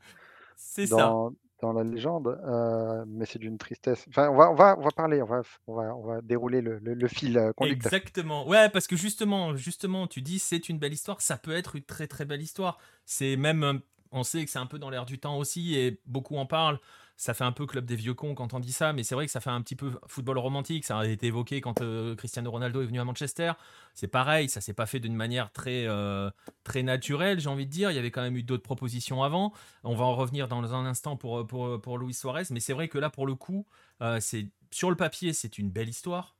dans, 0.77 0.87
ça 0.87 1.29
la 1.71 1.83
légende, 1.83 2.27
euh, 2.45 3.05
mais 3.07 3.25
c'est 3.25 3.39
d'une 3.39 3.57
tristesse. 3.57 4.05
Enfin, 4.09 4.29
on 4.29 4.35
va, 4.35 4.51
on 4.51 4.55
va, 4.55 4.75
on 4.77 4.81
va 4.81 4.91
parler, 4.91 5.21
on 5.21 5.25
va, 5.25 5.41
on 5.67 5.75
va, 5.75 6.15
va 6.15 6.21
dérouler 6.21 6.61
le, 6.61 7.07
fil 7.07 7.37
euh. 7.37 7.51
Exactement. 7.61 8.47
Ouais, 8.47 8.69
parce 8.69 8.87
que 8.87 8.95
justement, 8.95 9.55
justement, 9.55 10.07
tu 10.07 10.21
dis 10.21 10.39
c'est 10.39 10.67
une 10.67 10.79
belle 10.79 10.93
histoire, 10.93 11.21
ça 11.21 11.37
peut 11.37 11.55
être 11.55 11.75
une 11.75 11.83
très 11.83 12.07
très 12.07 12.25
belle 12.25 12.41
histoire. 12.41 12.77
C'est 13.05 13.37
même, 13.37 13.79
on 14.11 14.23
sait 14.23 14.43
que 14.43 14.51
c'est 14.51 14.59
un 14.59 14.65
peu 14.65 14.79
dans 14.79 14.89
l'air 14.89 15.05
du 15.05 15.19
temps 15.19 15.37
aussi, 15.37 15.75
et 15.75 16.01
beaucoup 16.05 16.35
en 16.35 16.45
parlent 16.45 16.79
ça 17.15 17.33
fait 17.33 17.43
un 17.43 17.51
peu 17.51 17.65
club 17.65 17.85
des 17.85 17.95
vieux 17.95 18.13
cons 18.13 18.35
quand 18.35 18.53
on 18.53 18.59
dit 18.59 18.71
ça, 18.71 18.91
mais 18.91 19.03
c'est 19.03 19.15
vrai 19.15 19.25
que 19.25 19.31
ça 19.31 19.39
fait 19.39 19.49
un 19.49 19.61
petit 19.61 19.75
peu 19.75 19.91
football 20.07 20.37
romantique. 20.37 20.85
Ça 20.85 20.99
a 20.99 21.05
été 21.05 21.27
évoqué 21.27 21.61
quand 21.61 21.81
euh, 21.81 22.15
Cristiano 22.15 22.49
Ronaldo 22.49 22.81
est 22.81 22.85
venu 22.85 22.99
à 22.99 23.05
Manchester. 23.05 23.53
C'est 23.93 24.07
pareil, 24.07 24.49
ça 24.49 24.61
s'est 24.61 24.73
pas 24.73 24.85
fait 24.85 24.99
d'une 24.99 25.15
manière 25.15 25.51
très, 25.51 25.85
euh, 25.87 26.29
très 26.63 26.83
naturelle, 26.83 27.39
j'ai 27.39 27.49
envie 27.49 27.65
de 27.65 27.71
dire. 27.71 27.91
Il 27.91 27.95
y 27.95 27.99
avait 27.99 28.11
quand 28.11 28.21
même 28.21 28.35
eu 28.35 28.43
d'autres 28.43 28.63
propositions 28.63 29.23
avant. 29.23 29.53
On 29.83 29.95
va 29.95 30.05
en 30.05 30.15
revenir 30.15 30.47
dans 30.47 30.73
un 30.73 30.85
instant 30.85 31.15
pour, 31.15 31.45
pour, 31.45 31.79
pour 31.81 31.97
Luis 31.97 32.13
Suarez, 32.13 32.45
mais 32.49 32.59
c'est 32.59 32.73
vrai 32.73 32.87
que 32.87 32.97
là, 32.97 33.09
pour 33.09 33.27
le 33.27 33.35
coup, 33.35 33.65
euh, 34.01 34.19
c'est 34.19 34.49
sur 34.71 34.89
le 34.89 34.95
papier, 34.95 35.33
c'est 35.33 35.57
une 35.57 35.69
belle 35.69 35.89
histoire. 35.89 36.35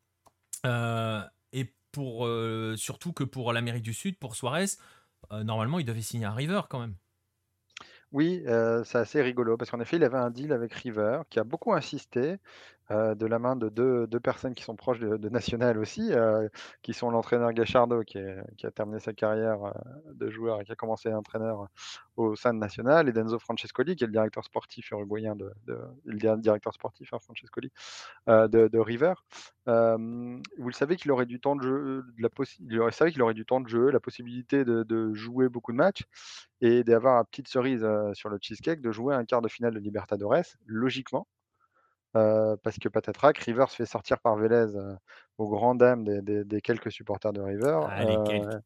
et 0.66 1.74
pour, 1.92 2.28
surtout 2.78 3.14
que 3.14 3.24
pour 3.24 3.54
l'Amérique 3.54 3.84
du 3.84 3.94
Sud, 3.94 4.18
pour 4.18 4.36
Suarez, 4.36 4.66
normalement, 5.32 5.80
il 5.80 5.86
devait 5.86 6.02
signer 6.02 6.26
à 6.26 6.34
River 6.34 6.62
quand 6.70 6.80
même. 6.80 6.96
Oui, 8.14 8.44
c'est 8.86 8.98
assez 8.98 9.22
rigolo 9.22 9.58
parce 9.58 9.72
qu'en 9.72 9.80
effet, 9.80 9.98
il 9.98 10.04
avait 10.04 10.18
un 10.18 10.30
deal 10.30 10.54
avec 10.54 10.72
River 10.74 11.22
qui 11.30 11.40
a 11.40 11.44
beaucoup 11.44 11.74
insisté, 11.74 12.38
de 12.90 13.26
la 13.26 13.40
main 13.40 13.56
de 13.56 13.70
deux 13.70 14.20
personnes 14.20 14.54
qui 14.54 14.64
sont 14.64 14.76
proches 14.76 15.00
de 15.00 15.30
National 15.30 15.78
aussi, 15.78 16.12
qui 16.82 16.94
sont 16.94 17.10
l'entraîneur 17.10 17.54
Gachardo 17.54 18.04
qui 18.04 18.18
a 18.18 18.72
terminé 18.72 19.00
sa 19.00 19.14
carrière, 19.14 19.74
de 20.14 20.30
joueur 20.30 20.62
et 20.62 20.66
qui 20.66 20.72
a 20.72 20.76
commencé 20.76 21.14
entraîneur 21.14 21.68
au 22.16 22.36
sein 22.36 22.54
de 22.54 22.60
National 22.60 23.10
et 23.10 23.14
d'Enzo 23.14 23.40
Francescoli 23.40 23.96
qui 23.96 24.04
est 24.04 24.08
le 24.08 24.14
directeur 24.14 24.44
sportif 24.44 24.92
uruguayen 24.92 25.36
de 25.36 25.52
le 26.06 26.38
directeur 26.38 26.74
sportif, 26.74 27.14
hein, 27.14 27.20
Francescoli, 27.20 27.72
de 28.28 28.80
River. 28.80 29.14
vous 29.66 30.68
le 30.68 30.74
savez 30.74 30.96
qu'il 30.96 31.12
aurait 31.12 31.26
du 31.26 31.40
temps 31.40 31.56
de 31.56 31.64
jeu, 31.64 32.04
de 32.18 32.22
la 32.22 32.30
il 32.60 32.82
aurait 32.82 33.22
aurait 33.22 33.34
du 33.34 33.46
temps 33.46 33.62
de 33.62 33.68
jeu, 33.68 33.90
la 33.90 34.00
possibilité 34.00 34.66
de 34.66 34.84
de 34.84 35.14
jouer 35.14 35.50
beaucoup 35.50 35.72
de 35.72 35.78
matchs 35.78 36.04
et 36.62 36.84
d'avoir 36.84 37.20
une 37.20 37.26
petite 37.26 37.48
cerise, 37.48 37.86
sur 38.14 38.30
le 38.30 38.38
cheesecake, 38.42 38.82
de 38.82 38.92
jouer 38.92 39.16
un 39.16 39.26
quart 39.26 39.42
de 39.42 39.48
finale 39.50 39.74
de 39.74 39.80
Libertadores, 39.80 40.56
logiquement. 40.66 41.28
Euh, 42.16 42.56
parce 42.62 42.78
que 42.78 42.90
patatras, 42.90 43.34
River 43.40 43.66
se 43.70 43.76
fait 43.76 43.86
sortir 43.88 44.20
par 44.20 44.36
Vélez 44.36 44.76
euh, 44.76 44.94
au 45.40 45.48
grand 45.48 45.74
dam 45.74 46.04
des, 46.04 46.62
quelques 46.62 46.92
supporters 46.92 47.34
de 47.34 47.42
River. 47.42 47.80
Ah, 47.90 48.04
euh, 48.04 48.60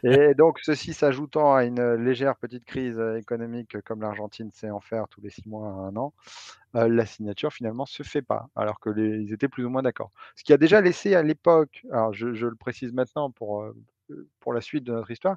et 0.02 0.34
donc, 0.34 0.60
ceci 0.62 0.94
s'ajoutant 0.94 1.54
à 1.54 1.64
une 1.64 1.94
légère 1.96 2.36
petite 2.36 2.64
crise 2.64 2.98
économique 3.18 3.80
comme 3.82 4.00
l'Argentine 4.00 4.50
sait 4.50 4.70
en 4.70 4.80
faire 4.80 5.08
tous 5.08 5.20
les 5.20 5.28
six 5.28 5.46
mois 5.46 5.68
à 5.68 5.72
un 5.72 5.96
an, 5.96 6.14
la 6.72 7.04
signature 7.04 7.52
finalement 7.52 7.84
se 7.84 8.02
fait 8.02 8.22
pas, 8.22 8.48
alors 8.56 8.80
qu'ils 8.80 9.32
étaient 9.32 9.48
plus 9.48 9.64
ou 9.64 9.68
moins 9.68 9.82
d'accord. 9.82 10.10
Ce 10.34 10.42
qui 10.42 10.52
a 10.54 10.56
déjà 10.56 10.80
laissé 10.80 11.14
à 11.14 11.22
l'époque, 11.22 11.84
alors 11.92 12.14
je, 12.14 12.32
je, 12.32 12.46
le 12.46 12.56
précise 12.56 12.92
maintenant 12.94 13.30
pour, 13.30 13.64
pour 14.40 14.54
la 14.54 14.62
suite 14.62 14.84
de 14.84 14.92
notre 14.92 15.10
histoire, 15.10 15.36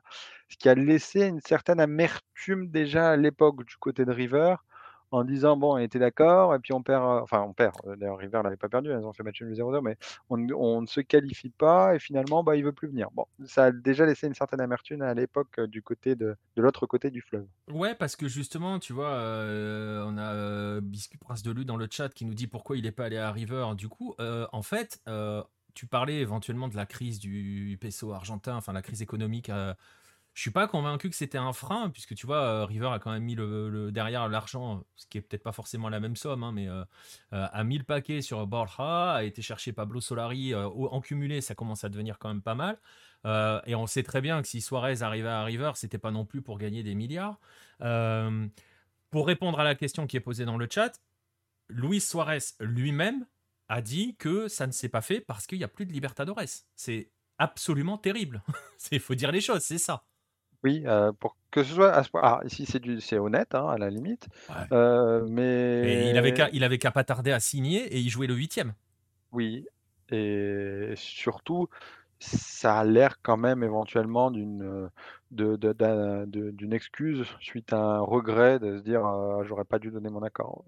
ce 0.49 0.57
qui 0.57 0.69
a 0.69 0.75
laissé 0.75 1.27
une 1.27 1.41
certaine 1.41 1.81
amertume 1.81 2.69
déjà 2.69 3.11
à 3.11 3.17
l'époque 3.17 3.65
du 3.65 3.75
côté 3.75 4.05
de 4.05 4.11
River 4.11 4.55
en 5.11 5.23
disant 5.23 5.57
bon, 5.57 5.75
on 5.75 5.77
était 5.77 5.99
d'accord, 5.99 6.53
et 6.55 6.59
puis 6.59 6.73
on 6.73 6.83
perd, 6.83 7.03
euh, 7.03 7.21
enfin 7.21 7.41
on 7.41 7.53
perd, 7.53 7.75
euh, 7.85 7.95
d'ailleurs 7.95 8.17
River 8.17 8.41
n'avait 8.43 8.57
pas 8.57 8.69
perdu, 8.69 8.89
ils 8.89 9.05
ont 9.05 9.13
fait 9.13 9.23
match 9.23 9.41
nul 9.41 9.53
0-0, 9.53 9.81
mais 9.81 9.97
on, 10.29 10.81
ne 10.81 10.87
se 10.87 10.99
qualifie 11.01 11.49
pas, 11.49 11.95
et 11.95 11.99
finalement 11.99 12.43
bah, 12.43 12.55
il 12.55 12.63
veut 12.63 12.73
plus 12.73 12.87
venir. 12.87 13.09
Bon, 13.13 13.25
ça 13.45 13.65
a 13.65 13.71
déjà 13.71 14.05
laissé 14.05 14.27
une 14.27 14.33
certaine 14.33 14.61
amertume 14.61 15.01
à 15.01 15.13
l'époque 15.13 15.59
euh, 15.59 15.67
du 15.67 15.81
côté 15.81 16.15
de, 16.15 16.35
de 16.55 16.61
l'autre 16.61 16.85
côté 16.85 17.09
du 17.09 17.21
fleuve. 17.21 17.47
Ouais, 17.71 17.95
parce 17.95 18.15
que 18.15 18.27
justement, 18.27 18.79
tu 18.79 18.93
vois, 18.93 19.07
on 19.07 20.17
a 20.17 20.81
Biscuit 20.81 21.17
Prince 21.17 21.43
de 21.43 21.51
Lu 21.51 21.65
dans 21.65 21.77
le 21.77 21.87
chat 21.89 22.09
qui 22.09 22.25
nous 22.25 22.33
dit 22.33 22.47
pourquoi 22.47 22.77
il 22.77 22.83
n'est 22.83 22.91
pas 22.91 23.05
allé 23.05 23.17
à 23.17 23.31
River. 23.31 23.67
Du 23.75 23.87
coup, 23.87 24.15
en 24.19 24.61
fait, 24.61 25.01
tu 25.73 25.85
parlais 25.85 26.19
éventuellement 26.19 26.67
de 26.67 26.75
la 26.75 26.85
crise 26.85 27.19
du 27.19 27.77
peso 27.79 28.11
argentin, 28.13 28.55
enfin 28.55 28.73
la 28.73 28.81
crise 28.81 29.01
économique 29.01 29.51
je 30.37 30.43
suis 30.43 30.51
pas 30.51 30.67
convaincu 30.67 31.09
que 31.09 31.15
c'était 31.15 31.39
un 31.39 31.51
frein, 31.51 31.89
puisque 31.89 32.13
tu 32.13 32.27
vois, 32.27 32.43
euh, 32.43 32.65
River 32.65 32.89
a 32.89 32.99
quand 32.99 33.11
même 33.11 33.23
mis 33.23 33.33
le, 33.33 33.89
derrière 33.91 34.29
l'argent, 34.29 34.83
ce 34.95 35.07
qui 35.07 35.17
est 35.17 35.21
peut-être 35.21 35.41
pas 35.41 35.51
forcément 35.51 35.89
la 35.89 35.99
même 35.99 36.15
somme, 36.15 36.43
hein, 36.43 36.51
mais 36.51 36.67
euh, 36.67 36.83
euh, 37.33 37.47
a 37.51 37.63
mis 37.63 37.79
le 37.79 37.83
paquet 37.83 38.21
sur 38.21 38.45
Borja, 38.45 39.15
a 39.15 39.23
été 39.23 39.41
chercher 39.41 39.73
Pablo 39.73 39.99
Solari 39.99 40.53
en 40.53 41.01
cumulé, 41.01 41.41
ça 41.41 41.55
commence 41.55 41.83
à 41.83 41.89
devenir 41.89 42.19
quand 42.19 42.27
même 42.27 42.43
pas 42.43 42.53
mal. 42.53 42.77
et 43.65 43.73
on 43.73 43.87
sait 43.87 44.03
très 44.03 44.21
bien 44.21 44.39
que 44.43 44.47
si 44.47 44.61
Suarez 44.61 45.01
arrivait 45.01 45.27
à 45.27 45.43
River, 45.43 45.71
c'était 45.73 45.97
pas 45.97 46.11
non 46.11 46.23
plus 46.23 46.43
pour 46.43 46.59
gagner 46.59 46.83
des 46.83 46.93
milliards. 46.93 47.39
pour 49.09 49.25
répondre 49.25 49.59
à 49.59 49.63
la 49.63 49.73
question 49.73 50.05
qui 50.05 50.17
est 50.17 50.21
posée 50.21 50.45
dans 50.45 50.59
le 50.59 50.67
chat, 50.69 51.01
Luis 51.67 51.99
Suarez 51.99 52.53
lui-même 52.59 53.25
a 53.69 53.81
dit 53.81 54.15
que 54.17 54.47
ça 54.49 54.67
ne 54.67 54.71
s'est 54.71 54.89
pas 54.89 55.01
fait 55.01 55.19
parce 55.19 55.47
qu'il 55.47 55.57
n'y 55.57 55.63
a 55.63 55.67
plus 55.67 55.87
de 55.87 55.93
Libertadores. 55.93 56.43
C'est 56.75 57.09
absolument 57.39 57.97
terrible. 57.97 58.43
Il 58.91 58.99
faut 58.99 59.15
dire 59.15 59.31
les 59.31 59.41
choses, 59.41 59.63
c'est 59.63 59.79
ça. 59.79 60.03
Oui, 60.63 60.83
pour 61.19 61.37
que 61.51 61.63
ce 61.63 61.73
soit 61.73 61.91
à 61.91 62.03
ce 62.03 62.09
point 62.09 62.21
ah, 62.23 62.41
ici 62.45 62.65
c'est 62.65 62.79
du 62.79 62.99
honnête, 63.13 63.55
hein, 63.55 63.67
à 63.69 63.77
la 63.77 63.89
limite, 63.89 64.27
mais 64.71 66.09
il 66.09 66.17
avait 66.17 66.33
qu'à 66.33 66.49
il 66.51 66.63
avait 66.63 66.77
qu'à 66.77 66.91
pas 66.91 67.03
tarder 67.03 67.31
à 67.31 67.39
signer 67.39 67.85
et 67.85 67.99
il 67.99 68.09
jouait 68.09 68.27
le 68.27 68.35
huitième. 68.35 68.73
Oui 69.31 69.65
et 70.09 70.93
surtout, 70.95 71.69
ça 72.19 72.79
a 72.79 72.83
l'air 72.83 73.21
quand 73.21 73.37
même 73.37 73.63
éventuellement 73.63 74.31
d'une, 74.31 74.89
d'une 75.31 76.73
excuse 76.73 77.25
suite 77.39 77.73
à 77.73 77.77
un 77.77 77.99
regret 77.99 78.59
de 78.59 78.77
se 78.77 78.83
dire, 78.83 79.01
«J'aurais 79.43 79.65
pas 79.65 79.79
dû 79.79 79.91
donner 79.91 80.09
mon 80.09 80.23
accord». 80.23 80.65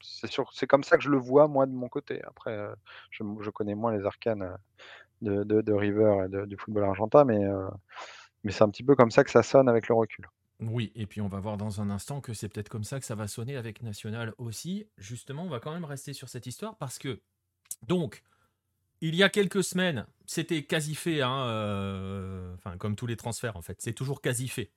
C'est 0.00 0.28
c'est 0.52 0.66
comme 0.66 0.84
ça 0.84 0.96
que 0.96 1.02
je 1.02 1.10
le 1.10 1.18
vois 1.18 1.48
moi 1.48 1.66
de 1.66 1.72
mon 1.72 1.88
côté. 1.88 2.22
Après, 2.24 2.56
je 3.10 3.24
je 3.40 3.50
connais 3.50 3.74
moins 3.74 3.96
les 3.96 4.04
arcanes, 4.04 4.56
de 5.22 5.42
de 5.42 5.72
River 5.72 6.26
et 6.26 6.46
du 6.46 6.56
football 6.56 6.84
argentin, 6.84 7.24
mais 7.24 7.40
mais 8.44 8.52
c'est 8.52 8.64
un 8.64 8.70
petit 8.70 8.82
peu 8.82 8.94
comme 8.94 9.10
ça 9.10 9.24
que 9.24 9.30
ça 9.30 9.42
sonne 9.42 9.68
avec 9.68 9.88
le 9.88 9.94
recul. 9.94 10.28
Oui, 10.60 10.90
et 10.96 11.06
puis 11.06 11.20
on 11.20 11.28
va 11.28 11.38
voir 11.38 11.56
dans 11.56 11.80
un 11.80 11.88
instant 11.88 12.20
que 12.20 12.34
c'est 12.34 12.48
peut-être 12.48 12.68
comme 12.68 12.84
ça 12.84 12.98
que 12.98 13.06
ça 13.06 13.14
va 13.14 13.28
sonner 13.28 13.56
avec 13.56 13.82
National 13.82 14.34
aussi. 14.38 14.86
Justement, 14.96 15.44
on 15.44 15.48
va 15.48 15.60
quand 15.60 15.72
même 15.72 15.84
rester 15.84 16.12
sur 16.12 16.28
cette 16.28 16.46
histoire 16.46 16.76
parce 16.76 16.98
que, 16.98 17.20
donc, 17.86 18.24
il 19.00 19.14
y 19.14 19.22
a 19.22 19.28
quelques 19.28 19.62
semaines, 19.62 20.06
c'était 20.26 20.64
quasi 20.64 20.96
fait, 20.96 21.22
hein, 21.22 21.44
euh, 21.46 22.54
enfin, 22.54 22.76
comme 22.76 22.96
tous 22.96 23.06
les 23.06 23.16
transferts 23.16 23.56
en 23.56 23.62
fait, 23.62 23.76
c'est 23.80 23.92
toujours 23.92 24.20
quasi 24.20 24.48
fait. 24.48 24.72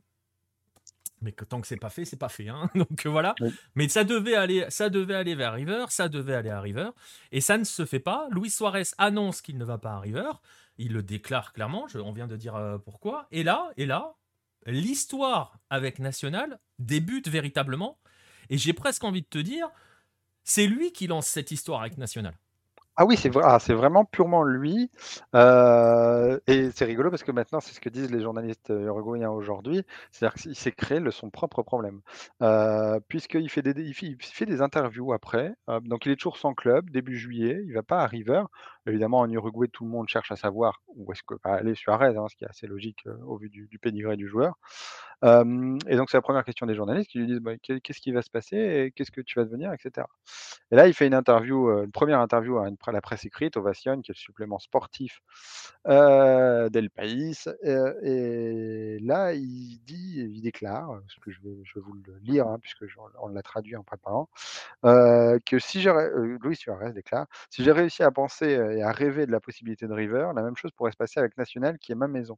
Mais 1.22 1.32
que, 1.32 1.46
tant 1.46 1.62
que 1.62 1.68
c'est 1.68 1.78
pas 1.78 1.90
fait, 1.90 2.06
c'est 2.06 2.18
pas 2.18 2.30
fait. 2.30 2.50
Hein. 2.50 2.70
Donc 2.76 3.06
voilà. 3.06 3.36
Mais 3.76 3.88
ça 3.90 4.04
devait, 4.04 4.36
aller, 4.36 4.66
ça 4.70 4.90
devait 4.90 5.16
aller 5.16 5.36
vers 5.36 5.54
River, 5.54 5.86
ça 5.90 6.10
devait 6.10 6.34
aller 6.34 6.50
à 6.50 6.60
River. 6.62 6.90
Et 7.32 7.42
ça 7.42 7.58
ne 7.58 7.64
se 7.64 7.86
fait 7.86 8.00
pas. 8.00 8.28
Luis 8.32 8.50
Suarez 8.50 8.84
annonce 8.98 9.42
qu'il 9.42 9.58
ne 9.58 9.66
va 9.66 9.78
pas 9.78 9.94
à 9.94 10.00
River. 10.00 10.32
Il 10.78 10.94
le 10.94 11.04
déclare 11.04 11.54
clairement, 11.54 11.88
on 11.96 12.12
vient 12.12 12.28
de 12.28 12.38
dire 12.38 12.56
euh, 12.56 12.78
pourquoi. 12.78 13.28
Et 13.32 13.44
là, 13.44 13.72
et 13.78 13.86
là, 13.86 14.16
l'histoire 14.66 15.60
avec 15.70 16.00
National 16.00 16.60
débute 16.80 17.28
véritablement. 17.28 18.00
Et 18.50 18.58
j'ai 18.58 18.74
presque 18.74 19.04
envie 19.04 19.22
de 19.22 19.28
te 19.28 19.38
dire, 19.38 19.70
c'est 20.44 20.68
lui 20.68 20.92
qui 20.92 21.08
lance 21.08 21.28
cette 21.28 21.52
histoire 21.52 21.82
avec 21.82 21.98
National. 21.98 22.36
Ah 22.98 23.06
oui, 23.06 23.16
c'est 23.16 23.30
vrai 23.30 23.44
ah, 23.48 23.58
c'est 23.58 23.74
vraiment 23.74 24.04
purement 24.04 24.44
lui, 24.44 24.92
heu 25.34 26.42
et 26.46 26.72
c'est 26.72 26.86
rigolo 26.86 27.10
parce 27.10 27.24
que 27.24 27.32
maintenant, 27.32 27.62
c'est 27.62 27.74
ce 27.74 27.80
que 27.80 27.90
disent 27.90 28.12
les 28.12 28.22
journalistes, 28.22 28.70
heu, 28.70 28.82
uruguayens 28.84 29.30
aujourd'hui. 29.32 29.84
C'est-à-dire 30.12 30.36
qu'il 30.36 30.56
s'est 30.56 30.74
créé 30.74 31.00
le 31.00 31.10
son 31.10 31.30
propre 31.30 31.64
problème, 31.64 32.02
puisqu'il 33.08 33.50
fait 33.50 33.62
des 33.62 33.72
il 33.82 34.18
fait 34.22 34.46
des 34.46 34.62
interviews 34.62 35.14
après, 35.14 35.56
donc 35.84 36.06
il 36.06 36.12
est 36.12 36.16
toujours 36.18 36.38
sans 36.38 36.54
club, 36.54 36.90
début 36.90 37.18
juillet, 37.18 37.64
il 37.66 37.74
va 37.74 37.82
pas 37.82 38.02
à 38.02 38.08
River. 38.08 38.44
Évidemment, 38.88 39.20
en 39.20 39.30
Uruguay, 39.30 39.68
tout 39.72 39.84
le 39.86 39.92
monde 39.92 40.08
cherche 40.10 40.32
à 40.32 40.36
savoir 40.36 40.82
où 40.96 41.12
est-ce 41.12 41.22
que 41.22 41.36
va 41.44 41.54
aller 41.54 41.76
Suarez, 41.76 42.18
hein, 42.18 42.26
ce 42.30 42.36
qui 42.36 42.46
est 42.46 42.50
assez 42.50 42.66
logique, 42.66 43.06
heu, 43.06 43.16
au 43.28 43.38
vu 43.38 43.48
du 43.50 43.68
du 43.68 43.78
pédigré 43.78 44.16
du 44.18 44.28
joueur. 44.28 44.56
Et 45.24 45.96
donc 45.98 46.10
c'est 46.10 46.18
la 46.18 46.22
première 46.24 46.44
question 46.44 46.66
des 46.66 46.74
journalistes 46.76 47.10
qui 47.12 47.20
lui 47.20 47.28
disent: 47.28 47.40
«Bah, 47.42 47.54
qu'est 47.62 47.80
qu'est-ce 47.82 48.02
qui 48.02 48.12
va 48.12 48.22
se 48.24 48.32
passer 48.32 48.92
qu'est-ce 48.96 49.12
que 49.12 49.22
tu 49.22 49.38
vas 49.40 49.46
devenir?» 49.46 49.72
et 49.74 49.78
cetera 49.82 50.08
et 50.72 50.76
là, 50.76 50.88
il 50.88 50.94
fait 50.96 51.08
une 51.08 51.14
interview, 51.14 51.70
heu, 51.70 51.84
une 51.86 51.92
première 51.92 52.20
interview 52.22 52.58
à 52.60 52.70
la 52.94 53.02
presse 53.02 53.26
écrite, 53.26 53.58
Ovation, 53.58 54.02
qui 54.02 54.12
est 54.12 54.16
le 54.16 54.20
supplément 54.20 54.60
sportif, 54.60 55.22
heu, 55.88 56.70
d'El 56.72 56.90
País, 56.92 57.36
et 57.64 58.98
là, 59.02 59.34
il 59.34 59.80
dit 59.86 60.16
il 60.20 60.42
déclare, 60.42 61.00
ce 61.10 61.20
que 61.22 61.32
je 61.32 61.40
vais 61.42 61.82
vous 61.82 61.94
le 61.94 62.18
lire, 62.24 62.48
hein, 62.48 62.58
puisque 62.62 62.84
on 63.22 63.28
l'a 63.30 63.42
traduit 63.44 63.76
en 63.76 63.84
préparant, 63.84 64.30
que 64.84 65.60
si 65.60 65.88
heu, 65.90 66.38
Luis 66.44 66.56
Suarez 66.58 66.94
déclare: 66.94 67.28
«Si 67.52 67.64
j'ai 67.64 67.72
réussi 67.74 68.04
à 68.04 68.12
penser, 68.12 68.56
et 68.74 68.84
à 68.84 68.92
rêver 68.92 69.26
de 69.26 69.32
la 69.32 69.40
possibilité 69.40 69.88
de 69.88 69.94
River, 69.94 70.32
la 70.36 70.44
même 70.44 70.56
chose 70.56 70.72
pourrait 70.72 70.92
se 70.92 70.98
passer 70.98 71.20
avec 71.20 71.38
Nacional 71.38 71.78
qui 71.80 71.92
est 71.92 71.96
ma 71.96 72.08
maison. 72.08 72.38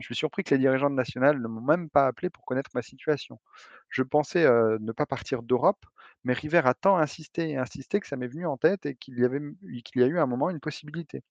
Je 0.00 0.06
suis 0.06 0.14
surpris 0.14 0.44
que 0.44 0.54
les 0.54 0.58
dirigeants 0.58 0.90
de 0.90 0.94
Nacional 0.94 1.40
ne 1.40 1.48
m'ont 1.48 1.60
même 1.60 1.90
pas 1.90 2.06
appelé 2.06 2.30
pour 2.30 2.44
connaître 2.44 2.70
ma 2.74 2.82
situation. 2.82 3.40
Je 3.88 4.02
pensais, 4.02 4.44
ne 4.44 4.92
pas 4.92 5.06
partir 5.06 5.42
d'Europe, 5.42 5.84
mais 6.24 6.32
River 6.32 6.62
a 6.64 6.74
tant 6.74 6.96
insisté 6.96 7.50
et 7.50 7.56
insisté 7.56 8.00
que 8.00 8.06
ça 8.06 8.16
m'est 8.16 8.28
venu 8.28 8.46
en 8.46 8.56
tête 8.56 8.86
et 8.86 8.94
qu'il 8.96 9.18
y 9.18 9.24
avait 9.24 9.40
qu'il 9.84 10.00
y 10.00 10.04
a 10.04 10.06
eu 10.06 10.18
un 10.18 10.26
moment 10.26 10.50
une 10.50 10.60
possibilité. 10.60 11.22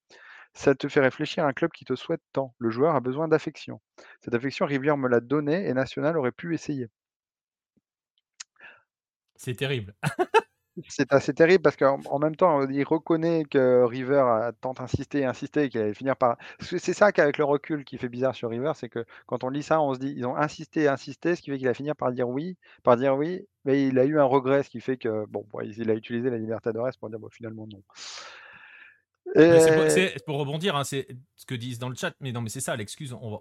Ça 0.53 0.75
te 0.75 0.87
fait 0.87 1.01
réfléchir 1.01 1.45
à 1.45 1.47
un 1.47 1.53
club 1.53 1.71
qui 1.71 1.85
te 1.85 1.95
souhaite 1.95 2.21
tant. 2.31 2.55
Le 2.59 2.69
joueur 2.69 2.95
a 2.95 3.01
besoin 3.01 3.27
d'affection. 3.27 3.81
Cette 4.21 4.35
affection, 4.35 4.65
River 4.65 4.95
me 4.97 5.09
l'a 5.09 5.19
donnée 5.19 5.67
et 5.67 5.73
Nacional 5.73 6.17
aurait 6.17 6.31
pu 6.31 6.53
essayer». 6.53 6.89
C'est 9.35 9.55
terrible. 9.55 9.95
C'est 10.89 11.13
assez 11.13 11.33
terrible 11.35 11.61
parce 11.61 11.75
qu'en 11.75 11.99
en 12.09 12.17
même 12.17 12.35
temps, 12.35 12.67
il 12.67 12.83
reconnaît 12.83 13.43
que 13.45 13.83
River 13.83 14.23
a 14.27 14.51
tant 14.59 14.73
insisté, 14.79 15.23
insisté 15.23 15.69
qu'il 15.69 15.79
allait 15.81 15.93
finir 15.93 16.15
par 16.17 16.37
c'est 16.59 16.93
ça 16.93 17.11
qu'avec 17.11 17.37
le 17.37 17.43
recul 17.43 17.85
qui 17.85 17.99
fait 17.99 18.09
bizarre 18.09 18.33
sur 18.33 18.49
River, 18.49 18.71
c'est 18.75 18.89
que 18.89 19.05
quand 19.27 19.43
on 19.43 19.49
lit 19.49 19.61
ça, 19.61 19.79
on 19.81 19.93
se 19.93 19.99
dit: 19.99 20.13
«Ils 20.17 20.25
ont 20.25 20.35
insisté, 20.35 20.87
insisté», 20.87 21.35
ce 21.35 21.41
qui 21.43 21.51
fait 21.51 21.59
qu'il 21.59 21.67
va 21.67 21.75
finir 21.75 21.95
par 21.95 22.11
dire 22.11 22.27
oui 22.27 22.57
par 22.81 22.97
dire 22.97 23.15
oui, 23.15 23.47
mais 23.65 23.87
il 23.87 23.99
a 23.99 24.05
eu 24.05 24.19
un 24.19 24.23
regret, 24.23 24.63
ce 24.63 24.69
qui 24.71 24.81
fait 24.81 24.97
que 24.97 25.25
bon, 25.27 25.45
il 25.63 25.91
a 25.91 25.93
utilisé 25.93 26.31
la 26.31 26.37
Libertadores 26.39 26.89
pour 26.99 27.09
dire: 27.09 27.19
«Bah, 27.19 27.27
finalement 27.31 27.67
non». 27.67 27.83
Mais 29.35 29.59
c'est 29.59 29.73
pour 29.73 29.83
Et 29.97 30.15
pour 30.25 30.37
rebondir, 30.37 30.75
hein, 30.75 30.83
c'est 30.83 31.07
ce 31.35 31.45
que 31.45 31.55
disent 31.55 31.79
dans 31.79 31.89
le 31.89 31.95
chat, 31.95 32.13
mais 32.19 32.31
non, 32.31 32.41
mais 32.41 32.49
c'est 32.49 32.59
ça 32.59 32.75
l'excuse, 32.75 33.13
on 33.13 33.31
va 33.31 33.37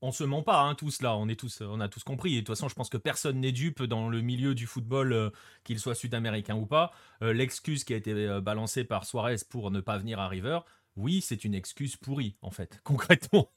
on 0.00 0.12
se 0.12 0.24
ment 0.24 0.42
pas, 0.42 0.62
hein, 0.62 0.74
tous 0.74 1.02
là, 1.02 1.16
on 1.16 1.28
est 1.28 1.38
tous, 1.38 1.60
on 1.60 1.80
a 1.80 1.88
tous 1.88 2.04
compris. 2.04 2.34
Et 2.34 2.36
de 2.36 2.46
toute 2.46 2.56
façon, 2.56 2.68
je 2.68 2.74
pense 2.74 2.88
que 2.88 2.96
personne 2.96 3.40
n'est 3.40 3.52
dupe 3.52 3.82
dans 3.82 4.08
le 4.08 4.20
milieu 4.20 4.54
du 4.54 4.66
football, 4.66 5.12
euh, 5.12 5.30
qu'il 5.64 5.78
soit 5.80 5.94
sud-américain 5.94 6.56
ou 6.56 6.66
pas. 6.66 6.92
Euh, 7.22 7.32
L'excuse 7.32 7.84
qui 7.84 7.94
a 7.94 7.96
été 7.96 8.12
euh, 8.12 8.40
balancée 8.40 8.84
par 8.84 9.04
Suarez 9.04 9.36
pour 9.48 9.70
ne 9.70 9.80
pas 9.80 9.98
venir 9.98 10.20
à 10.20 10.28
River, 10.28 10.60
oui, 10.96 11.20
c'est 11.20 11.44
une 11.44 11.54
excuse 11.54 11.96
pourrie, 11.96 12.36
en 12.42 12.50
fait. 12.50 12.80
Concrètement, 12.84 13.52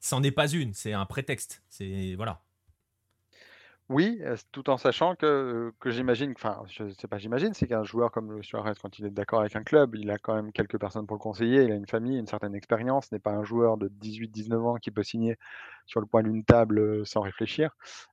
c'en 0.00 0.22
est 0.22 0.30
pas 0.30 0.48
une, 0.48 0.74
c'est 0.74 0.92
un 0.92 1.06
prétexte. 1.06 1.62
C'est 1.68 2.14
voilà. 2.16 2.43
Oui, 3.90 4.18
tout 4.50 4.70
en 4.70 4.78
sachant 4.78 5.14
que, 5.14 5.70
j'imagine 5.84 6.32
enfin, 6.34 6.62
je 6.68 6.88
sais 6.98 7.06
pas 7.06 7.18
j'imagine, 7.18 7.52
c'est 7.52 7.66
qu'un 7.66 7.82
joueur 7.84 8.10
comme 8.12 8.32
Luis 8.32 8.42
Suarez, 8.42 8.72
quand 8.80 8.98
il 8.98 9.04
est 9.04 9.10
d'accord 9.10 9.40
avec 9.40 9.56
un 9.56 9.62
club, 9.62 9.94
il 9.94 10.10
a 10.10 10.16
quand 10.16 10.34
même 10.34 10.52
quelques 10.52 10.78
personnes 10.80 11.06
pour 11.06 11.16
le 11.16 11.20
conseiller, 11.20 11.64
il 11.64 11.70
a 11.70 11.74
une 11.74 11.86
famille, 11.86 12.18
une 12.18 12.26
certaine 12.26 12.54
expérience, 12.54 13.08
ce 13.10 13.14
n'est 13.14 13.18
pas 13.18 13.32
un 13.32 13.44
joueur 13.44 13.76
de 13.76 13.88
18-19 13.88 14.64
ans 14.64 14.76
qui 14.76 14.90
peut 14.90 15.02
signer 15.02 15.36
sur 15.84 16.00
le 16.00 16.06
coin 16.06 16.22
d'une 16.22 16.44
table, 16.46 17.04
sans 17.06 17.20
réfléchir, 17.20 17.72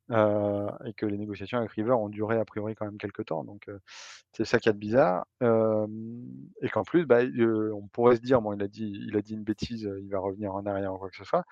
et 0.10 0.94
que 0.98 1.06
les 1.06 1.18
négociations 1.18 1.58
avec 1.60 1.72
River 1.72 1.94
ont 1.94 2.10
duré 2.10 2.38
a 2.38 2.44
priori 2.44 2.76
quand 2.76 2.84
même 2.86 2.98
quelque 2.98 3.22
temps 3.22 3.46
donc 3.46 3.70
c'est 4.34 4.44
ça 4.46 4.58
a 4.66 4.74
de 4.74 4.78
bizarre, 4.78 5.26
et 5.42 6.70
qu'en 6.70 6.84
plus, 6.84 7.06
bah, 7.06 7.20
on 7.74 7.88
pourrait 7.88 8.18
se 8.18 8.22
dire: 8.22 8.42
«Bon, 8.42 8.54
il 8.54 8.62
a 8.64 8.68
dit 8.68 8.92
il 9.08 9.16
a 9.18 9.22
dit 9.22 9.34
une 9.36 9.44
bêtise, 9.44 9.90
il 10.02 10.10
va 10.10 10.20
revenir 10.20 10.54
en 10.56 10.66
arrière 10.66 10.94
ou 10.94 10.98
quoi 10.98 11.10
que 11.10 11.18
ce 11.18 11.24
soit». 11.26 11.44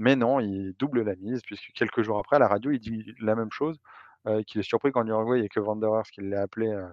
Mais 0.00 0.16
non, 0.16 0.40
il 0.40 0.72
double 0.78 1.02
la 1.02 1.14
mise 1.16 1.42
puisque 1.42 1.72
quelques 1.74 2.02
jours 2.02 2.18
après 2.18 2.36
à 2.36 2.38
la 2.38 2.48
radio, 2.48 2.70
il 2.70 2.80
dit 2.80 3.14
la 3.20 3.34
même 3.36 3.52
chose, 3.52 3.78
heu, 4.26 4.42
qu'il 4.44 4.58
est 4.60 4.64
surpris 4.64 4.92
qu'en 4.92 5.06
Uruguay, 5.06 5.42
ait 5.44 5.48
que 5.50 5.60
Wanderers 5.60 6.04
qui 6.10 6.22
l'ait 6.22 6.36
appelé, 6.38 6.68
heu, 6.72 6.88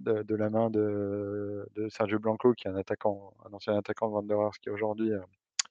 de 0.00 0.34
la 0.36 0.50
main 0.50 0.70
de 0.70 1.66
Sergio 1.90 2.18
Blanco, 2.20 2.54
qui 2.54 2.68
est 2.68 2.70
un 2.72 2.76
attaquant 2.76 3.34
un 3.50 3.54
ancien 3.54 3.76
attaquant 3.78 4.08
de 4.08 4.14
Wanderers 4.14 4.52
qui 4.62 4.70
aujourd'hui, 4.70 5.12
heu, 5.12 5.22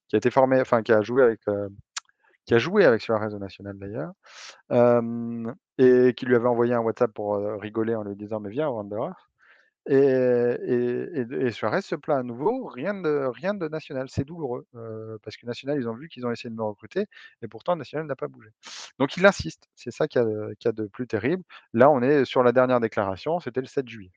qui 0.10 0.18
a 0.18 0.20
été 0.20 0.32
formé 0.32 0.62
enfin 0.62 0.84
qui 0.84 0.94
a 0.94 1.02
joué 1.04 1.24
avec, 1.24 1.42
qui 2.46 2.54
a 2.56 2.60
joué 2.60 2.86
avec 2.86 3.02
Suarez 3.02 3.38
national 3.40 3.78
d'ailleurs, 3.80 4.14
et 5.80 6.14
qui 6.18 6.26
lui 6.28 6.36
avait 6.36 6.48
envoyé 6.50 6.74
un 6.76 6.82
WhatsApp 6.82 7.14
pour, 7.14 7.38
rigoler 7.62 7.96
en 7.96 8.04
lui 8.04 8.16
disant: 8.18 8.40
«Mais 8.42 8.50
viens 8.52 8.70
Wanderers». 8.70 9.30
Et 9.90 9.96
et 11.48 11.52
Suarez 11.52 11.82
se 11.82 11.96
plaint 11.96 12.20
à 12.20 12.24
nouveau, 12.24 12.66
rien 12.68 12.94
de 12.94 13.26
rien 13.34 13.54
de 13.54 13.68
National, 13.68 14.08
c'est 14.10 14.26
douloureux, 14.26 14.66
heu, 14.76 15.18
parce 15.24 15.38
que 15.38 15.46
National, 15.46 15.78
ils 15.80 15.88
ont 15.88 15.94
vu 15.96 16.10
qu'ils 16.10 16.26
ont 16.26 16.32
essayé 16.32 16.50
de 16.50 16.56
me 16.56 16.64
recruter 16.64 17.06
et 17.42 17.48
pourtant 17.48 17.76
National 17.76 18.06
n'a 18.06 18.16
pas 18.16 18.28
bougé. 18.28 18.50
Donc 19.00 19.16
il 19.18 19.26
insiste, 19.26 19.70
c'est 19.76 19.92
ça 19.92 20.08
qu'il 20.08 20.22
y 20.22 20.68
a 20.68 20.72
de 20.72 20.88
plus 20.88 21.08
terrible. 21.08 21.44
Là, 21.74 21.90
on 21.90 22.02
est 22.02 22.26
sur 22.26 22.44
la 22.44 22.52
dernière 22.52 22.80
déclaration, 22.80 23.40
c'était 23.40 23.62
le 23.62 23.68
7 23.68 23.88
juillet. 23.88 24.12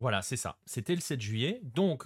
Voilà, 0.00 0.22
c'est 0.22 0.36
ça. 0.36 0.58
C'était 0.66 0.94
le 0.94 1.00
7 1.00 1.20
juillet. 1.20 1.60
Donc, 1.62 2.04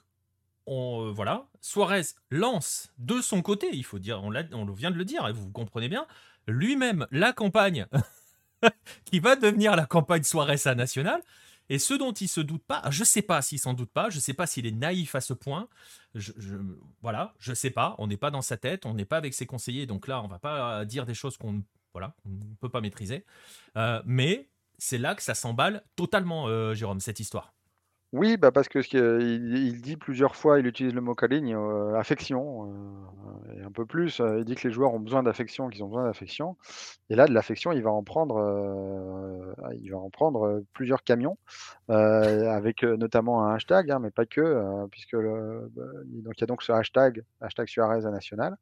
on, 0.67 1.07
euh, 1.09 1.13
voilà, 1.13 1.49
Suarez 1.61 2.03
lance 2.31 2.93
de 2.99 3.21
son 3.21 3.43
côté, 3.43 3.69
il 3.73 3.85
faut 3.85 3.99
dire, 3.99 4.23
on, 4.25 4.35
on 4.53 4.67
vient 4.73 4.91
de 4.91 4.97
le 4.97 5.05
dire, 5.05 5.27
et 5.29 5.33
vous 5.33 5.51
comprenez 5.51 5.89
bien, 5.89 6.07
lui-même 6.49 7.07
la 7.11 7.33
campagne 7.33 7.87
qui 9.05 9.21
va 9.21 9.37
devenir 9.37 9.77
la 9.77 9.87
campagne 9.87 10.23
Suarez 10.23 10.61
à 10.67 10.75
National. 10.75 11.21
Et 11.71 11.79
ce 11.79 11.95
dont 11.95 12.13
il 12.13 12.29
se 12.29 12.41
doute 12.41 12.63
pas, 12.65 12.83
je 12.91 13.05
sais 13.05 13.23
pas 13.23 13.41
s'il 13.43 13.59
s'en 13.59 13.73
doute 13.73 13.91
pas, 13.91 14.11
je 14.11 14.21
sais 14.21 14.35
pas 14.35 14.47
s'il 14.47 14.67
est 14.67 14.71
naïf 14.73 15.15
à 15.15 15.21
ce 15.21 15.33
point. 15.33 15.69
Je, 16.15 16.33
je- 16.37 16.57
voilà, 17.01 17.35
sais 17.55 17.71
pas. 17.71 17.95
On 17.99 18.07
n'est 18.07 18.17
pas 18.19 18.31
dans 18.31 18.43
sa 18.43 18.57
tête, 18.57 18.85
on 18.87 18.95
n'est 18.95 19.07
pas 19.07 19.17
avec 19.17 19.33
ses 19.35 19.47
conseillers, 19.47 19.87
donc 19.87 20.07
là, 20.07 20.23
on 20.23 20.29
va 20.29 20.39
pas 20.39 20.85
dire 20.85 21.07
des 21.07 21.15
choses 21.15 21.37
qu'on, 21.39 21.63
voilà, 21.93 22.15
ne 22.27 22.55
peut 22.61 22.69
pas 22.69 22.81
maîtriser. 22.83 23.25
Euh, 23.77 24.03
mais 24.05 24.51
c'est 24.77 24.99
là 24.99 25.15
que 25.15 25.23
ça 25.23 25.35
s'emballe 25.35 25.83
totalement, 25.97 26.49
euh, 26.49 26.75
Jérôme, 26.75 27.01
cette 27.01 27.21
histoire. 27.21 27.54
Oui, 28.17 28.37
bah, 28.37 28.53
parce 28.53 28.69
que 28.69 28.81
ce 28.81 28.89
que 28.89 29.21
il 29.21 29.57
il 29.57 29.81
dit 29.83 29.97
plusieurs 29.97 30.37
fois, 30.37 30.61
il 30.61 30.67
utilise 30.69 30.95
le 30.95 31.01
mot 31.01 31.17
cariño, 31.17 31.59
heu, 31.93 31.97
affection, 31.97 32.65
heu 32.71 33.57
et 33.59 33.63
un 33.65 33.73
peu 33.73 33.87
plus, 33.87 34.21
il 34.39 34.45
dit 34.45 34.55
que 34.55 34.69
les 34.69 34.73
joueurs 34.73 34.95
ont 34.95 35.01
besoin 35.01 35.25
d'affection, 35.25 35.69
qu'ils 35.69 35.83
ont 35.83 35.89
besoin 35.89 36.05
d'affection. 36.05 36.57
Et 37.11 37.17
là, 37.17 37.27
de 37.27 37.33
l'affection, 37.35 37.73
il 37.73 37.83
va 37.83 37.91
en 37.93 38.05
prendre, 38.05 38.39
heu, 38.41 39.55
il 39.81 39.91
va 39.91 39.99
en 39.99 40.11
prendre, 40.11 40.63
plusieurs 40.75 41.05
camions, 41.05 41.39
avec, 41.89 42.83
notamment 42.85 43.45
un 43.47 43.55
hashtag, 43.55 43.91
hein, 43.93 44.01
mais 44.01 44.11
pas 44.13 44.27
que, 44.27 44.41
heu, 44.43 44.89
puisque 44.93 45.13
le 45.15 45.71
bah, 45.75 45.85
donc 46.25 46.35
il 46.39 46.43
y 46.43 46.45
a 46.45 46.47
donc 46.49 46.63
ce 46.65 46.73
hashtag, 46.73 47.25
hashtag 47.41 47.69
Suarez 47.69 48.07
à 48.07 48.11
National 48.11 48.57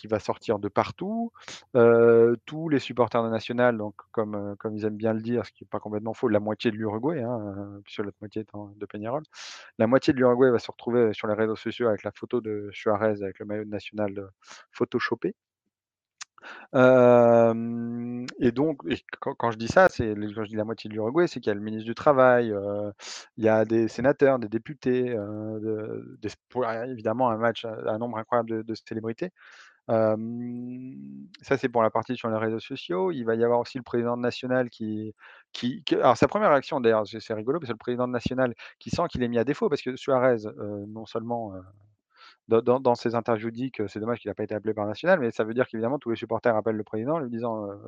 qui 0.00 0.06
va 0.08 0.18
sortir 0.20 0.58
de 0.58 0.68
partout. 0.68 1.32
Heu, 1.76 2.36
tous 2.46 2.68
les 2.68 2.78
supporters 2.78 3.22
de 3.24 3.28
National, 3.30 3.76
donc 3.78 3.94
comme, 4.12 4.34
heu, 4.36 4.56
comme 4.56 4.76
ils 4.76 4.84
aiment 4.84 4.96
bien 4.96 5.12
le 5.14 5.20
dire, 5.20 5.44
ce 5.46 5.52
qui 5.52 5.64
est 5.64 5.66
pas 5.66 5.80
complètement 5.80 6.14
faux, 6.14 6.28
la 6.28 6.40
moitié 6.40 6.70
de 6.70 6.76
l'Uruguay, 6.76 7.22
hein, 7.22 7.38
heu, 7.58 7.80
puisque 7.84 7.98
l'autre 8.00 8.16
moitié 8.20 8.42
étant 8.42 8.72
de 8.76 8.86
Peñarol. 8.86 9.22
La 9.78 9.86
moitié 9.86 10.12
de 10.12 10.18
l'Uruguay 10.18 10.50
va 10.50 10.58
se 10.58 10.70
retrouver 10.70 11.12
sur 11.14 11.28
les 11.28 11.34
réseaux 11.34 11.56
sociaux 11.56 11.88
avec 11.88 12.02
la 12.04 12.12
photo 12.12 12.40
de 12.40 12.70
Suarez 12.72 13.22
avec 13.22 13.38
le 13.40 13.46
maillot 13.46 13.64
de 13.64 13.70
National, 13.70 14.30
photoshopé. 14.72 15.34
Et 18.40 18.52
donc 18.52 18.80
quand 19.20 19.50
je 19.50 19.58
dis 19.58 19.68
ça, 19.68 19.88
c'est 19.90 20.14
quand 20.34 20.44
je 20.44 20.48
dis 20.50 20.56
la 20.56 20.64
moitié 20.64 20.88
de 20.88 20.94
l'Uruguay, 20.94 21.26
c'est 21.26 21.40
qu'il 21.40 21.48
y 21.48 21.52
a 21.52 21.54
le 21.54 21.60
ministre 21.60 21.86
du 21.86 21.94
Travail, 21.94 22.54
il 23.36 23.44
y 23.44 23.48
a 23.48 23.64
des 23.64 23.88
sénateurs, 23.88 24.38
des 24.38 24.48
députés, 24.48 25.16
évidemment 26.88 27.30
un 27.30 27.36
match, 27.38 27.64
un 27.64 27.98
nombre 27.98 28.18
incroyable 28.18 28.64
de 28.64 28.74
célébrités. 28.74 29.30
Ça, 31.42 31.56
c'est 31.56 31.68
pour 31.68 31.82
la 31.82 31.90
partie 31.90 32.16
sur 32.16 32.28
les 32.28 32.36
réseaux 32.36 32.60
sociaux. 32.60 33.10
Il 33.12 33.24
va 33.24 33.34
y 33.36 33.44
avoir 33.44 33.60
aussi 33.60 33.78
le 33.78 33.84
président 33.84 34.16
de 34.16 34.22
National 34.22 34.68
qui 34.70 35.14
alors 35.92 36.16
sa 36.16 36.28
première 36.28 36.50
réaction 36.50 36.80
d'ailleurs, 36.80 37.04
c'est 37.06 37.34
rigolo 37.34 37.58
parce 37.58 37.68
que 37.68 37.72
le 37.72 37.78
président 37.78 38.06
de 38.06 38.12
National 38.12 38.54
qui 38.78 38.90
sent 38.90 39.02
qu'il 39.10 39.22
est 39.22 39.28
mis 39.28 39.38
à 39.38 39.44
défaut 39.44 39.68
parce 39.68 39.82
que 39.82 39.96
Suarez, 39.96 40.46
heu, 40.46 40.84
non 40.88 41.06
seulement, 41.06 41.54
heu, 41.54 42.62
dans 42.62 42.94
ses 42.96 43.14
interviews 43.16 43.50
dit 43.52 43.70
que 43.72 43.86
c'est 43.88 44.00
dommage 44.00 44.20
qu'il 44.20 44.30
a 44.30 44.34
pas 44.34 44.44
été 44.44 44.54
appelé 44.54 44.74
par 44.74 44.86
National, 44.86 45.20
mais 45.20 45.30
ça 45.32 45.44
veut 45.44 45.54
dire 45.54 45.66
qu'évidemment 45.68 45.98
tous 45.98 46.10
les 46.10 46.16
supporters 46.16 46.56
appellent 46.56 46.76
le 46.76 46.84
président 46.84 47.14
en 47.16 47.20
lui 47.20 47.30
disant, 47.30 47.66
heu: 47.70 47.78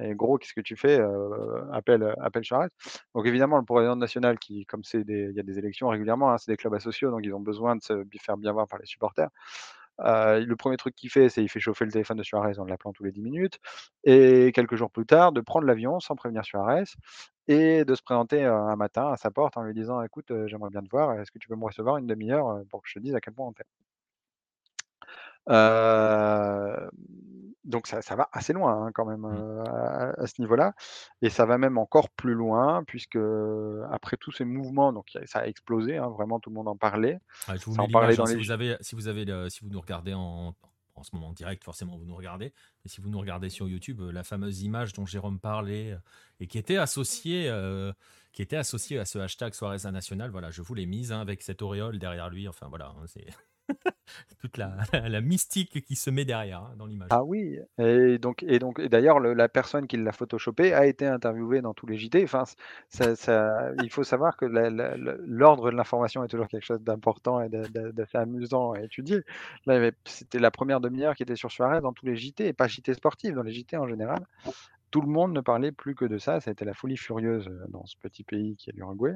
«Eh 0.00 0.14
gros, 0.14 0.38
qu'est-ce 0.38 0.54
que 0.54 0.60
tu 0.62 0.76
fais? 0.76 1.00
Appelle, 1.72 2.14
appelle 2.20 2.44
Suarez». 2.44 2.68
Donc 3.14 3.26
évidemment 3.26 3.58
le 3.58 3.64
président 3.64 3.96
de 3.96 4.00
National 4.00 4.38
qui 4.38 4.66
comme 4.66 4.82
il 4.94 5.32
y 5.36 5.40
a 5.40 5.44
des 5.44 5.58
élections 5.58 5.88
régulièrement, 5.88 6.32
hein, 6.32 6.38
c'est 6.38 6.52
des 6.52 6.56
clubs 6.58 6.74
asociaux, 6.74 7.10
donc 7.12 7.20
ils 7.24 7.34
ont 7.34 7.40
besoin 7.40 7.76
de 7.76 7.82
se 7.82 8.04
faire 8.20 8.36
bien 8.38 8.52
voir 8.52 8.68
par 8.68 8.78
les 8.80 8.86
supporters. 8.86 9.30
Le 9.98 10.54
premier 10.56 10.76
truc 10.76 10.94
qu'il 10.94 11.10
fait, 11.10 11.28
c'est 11.28 11.42
il 11.42 11.48
fait 11.48 11.60
chauffer 11.60 11.84
le 11.84 11.92
téléphone 11.92 12.16
de 12.18 12.22
Suarez 12.22 12.58
en 12.58 12.64
l'appelant 12.64 12.92
tous 12.92 13.04
les 13.04 13.12
10 13.12 13.22
minutes 13.22 13.58
et 14.04 14.52
quelques 14.54 14.76
jours 14.76 14.90
plus 14.90 15.06
tard, 15.06 15.32
de 15.32 15.40
prendre 15.40 15.66
l'avion 15.66 16.00
sans 16.00 16.16
prévenir 16.16 16.44
Suarez 16.44 16.84
et 17.48 17.84
de 17.84 17.94
se 17.94 18.02
présenter, 18.02 18.44
un 18.44 18.76
matin 18.76 19.10
à 19.12 19.16
sa 19.16 19.30
porte 19.30 19.56
en 19.56 19.62
lui 19.62 19.74
disant: 19.74 20.02
«Écoute, 20.02 20.32
j'aimerais 20.46 20.70
bien 20.70 20.82
te 20.82 20.90
voir, 20.90 21.14
est-ce 21.20 21.30
que 21.32 21.38
tu 21.38 21.48
peux 21.48 21.56
me 21.56 21.64
recevoir 21.64 21.98
une 21.98 22.06
demi 22.06 22.32
heure, 22.32 22.60
pour 22.70 22.82
que 22.82 22.88
je 22.88 22.94
te 22.94 22.98
dise 23.00 23.14
à 23.14 23.20
quel 23.20 23.34
point 23.34 23.46
on 23.48 23.52
t'aime?» 23.52 23.64
Donc 27.64 27.86
ça 27.86 28.02
ça 28.02 28.14
va 28.16 28.28
assez 28.32 28.52
loin, 28.52 28.86
hein, 28.86 28.90
quand 28.94 29.04
même, 29.06 29.22
Mmh. 29.22 29.64
à 30.18 30.26
ce 30.26 30.40
niveau-là 30.40 30.74
et 31.22 31.30
ça 31.30 31.46
va 31.46 31.58
même 31.58 31.78
encore 31.78 32.10
plus 32.10 32.34
loin 32.34 32.84
puisque, 32.84 33.18
après 33.90 34.16
tous 34.16 34.32
ces 34.32 34.44
mouvements, 34.44 34.92
donc 34.92 35.06
ça 35.24 35.40
a 35.40 35.46
explosé, 35.46 35.96
hein, 35.96 36.08
vraiment 36.08 36.40
tout 36.40 36.50
le 36.50 36.54
monde 36.54 36.68
en 36.68 36.76
parlait. 36.76 37.18
Ah, 37.48 37.56
je 37.56 37.64
vous 37.64 37.78
en 37.78 37.88
parlait 37.88 38.14
hein, 38.14 38.16
dans 38.18 38.26
si 38.26 38.36
les 38.36 38.42
vous 38.42 38.50
avez 38.50 38.76
si 38.80 38.94
vous 38.94 39.08
avez 39.08 39.24
le 39.24 39.48
si 39.48 39.60
vous 39.62 39.70
nous 39.70 39.80
regardez 39.80 40.14
en 40.14 40.54
en 40.96 41.02
ce 41.02 41.10
moment 41.12 41.28
en 41.28 41.32
direct, 41.32 41.64
forcément 41.64 41.96
vous 41.96 42.04
nous 42.04 42.14
regardez, 42.14 42.52
mais 42.84 42.88
si 42.88 43.00
vous 43.00 43.08
nous 43.08 43.18
regardez 43.18 43.50
sur 43.50 43.66
YouTube, 43.68 44.00
la 44.00 44.22
fameuse 44.22 44.62
image 44.62 44.92
dont 44.92 45.04
Jérôme 45.06 45.40
parlait, 45.40 45.98
et 46.38 46.46
qui 46.46 46.56
était 46.56 46.76
associée, 46.76 47.52
qui 48.32 48.42
était 48.42 48.56
associée 48.56 49.00
à 49.00 49.04
ce 49.04 49.18
hashtag 49.18 49.54
Suarez 49.54 49.90
national, 49.90 50.30
voilà, 50.30 50.52
je 50.52 50.62
vous 50.62 50.72
l'ai 50.74 50.86
mise, 50.86 51.10
hein, 51.10 51.20
avec 51.20 51.42
cette 51.42 51.62
auréole 51.62 51.98
derrière 51.98 52.30
lui, 52.30 52.46
enfin 52.46 52.68
voilà, 52.68 52.94
c'est 53.06 53.26
toute 54.40 54.58
la 54.58 55.20
mystique 55.20 55.84
qui 55.84 55.96
se 55.96 56.10
met 56.10 56.24
derrière, 56.24 56.60
hein, 56.60 56.74
dans 56.76 56.86
l'image. 56.86 57.08
Ah 57.10 57.24
oui 57.24 57.58
et 57.78 58.18
donc 58.18 58.42
et 58.42 58.58
donc 58.58 58.78
et 58.78 58.88
d'ailleurs 58.88 59.18
le 59.20 59.34
la 59.34 59.48
personne 59.48 59.86
qui 59.86 59.96
l'a 59.96 60.12
photoshopé 60.12 60.74
a 60.74 60.86
été 60.86 61.06
interviewée 61.06 61.60
dans 61.60 61.74
tous 61.74 61.86
les 61.86 61.96
JT. 61.96 62.22
Enfin, 62.24 62.44
ça 62.88 63.16
ça 63.16 63.72
il 63.82 63.90
faut 63.90 64.04
savoir 64.04 64.36
que 64.36 64.44
l'ordre 64.46 65.70
de 65.70 65.76
l'information 65.76 66.24
est 66.24 66.28
toujours 66.28 66.48
quelque 66.48 66.64
chose 66.64 66.82
d'important 66.82 67.40
et 67.40 67.48
d'assez 67.48 68.18
amusant 68.18 68.72
à 68.72 68.80
étudier. 68.82 69.22
Là, 69.66 69.90
c'était 70.04 70.38
la 70.38 70.50
première 70.50 70.80
demi-heure 70.80 71.14
qui 71.14 71.22
était 71.22 71.36
sur 71.36 71.50
Suarez 71.50 71.80
dans 71.80 71.92
tous 71.92 72.06
les 72.06 72.16
JT 72.16 72.46
et 72.46 72.52
pas 72.52 72.68
JT 72.68 72.94
sportifs, 72.94 73.34
dans 73.34 73.42
les 73.42 73.52
JT 73.52 73.76
en 73.76 73.88
général. 73.88 74.26
Tout 74.90 75.00
le 75.00 75.08
monde 75.08 75.32
ne 75.32 75.40
parlait 75.40 75.72
plus 75.72 75.94
que 75.94 76.04
de 76.04 76.18
ça, 76.18 76.38
été 76.38 76.64
la 76.64 76.74
folie 76.74 76.96
furieuse, 76.96 77.50
dans 77.68 77.84
ce 77.84 77.96
petit 77.96 78.22
pays 78.22 78.56
qui 78.56 78.70
est 78.70 78.72
l'Uruguay. 78.74 79.14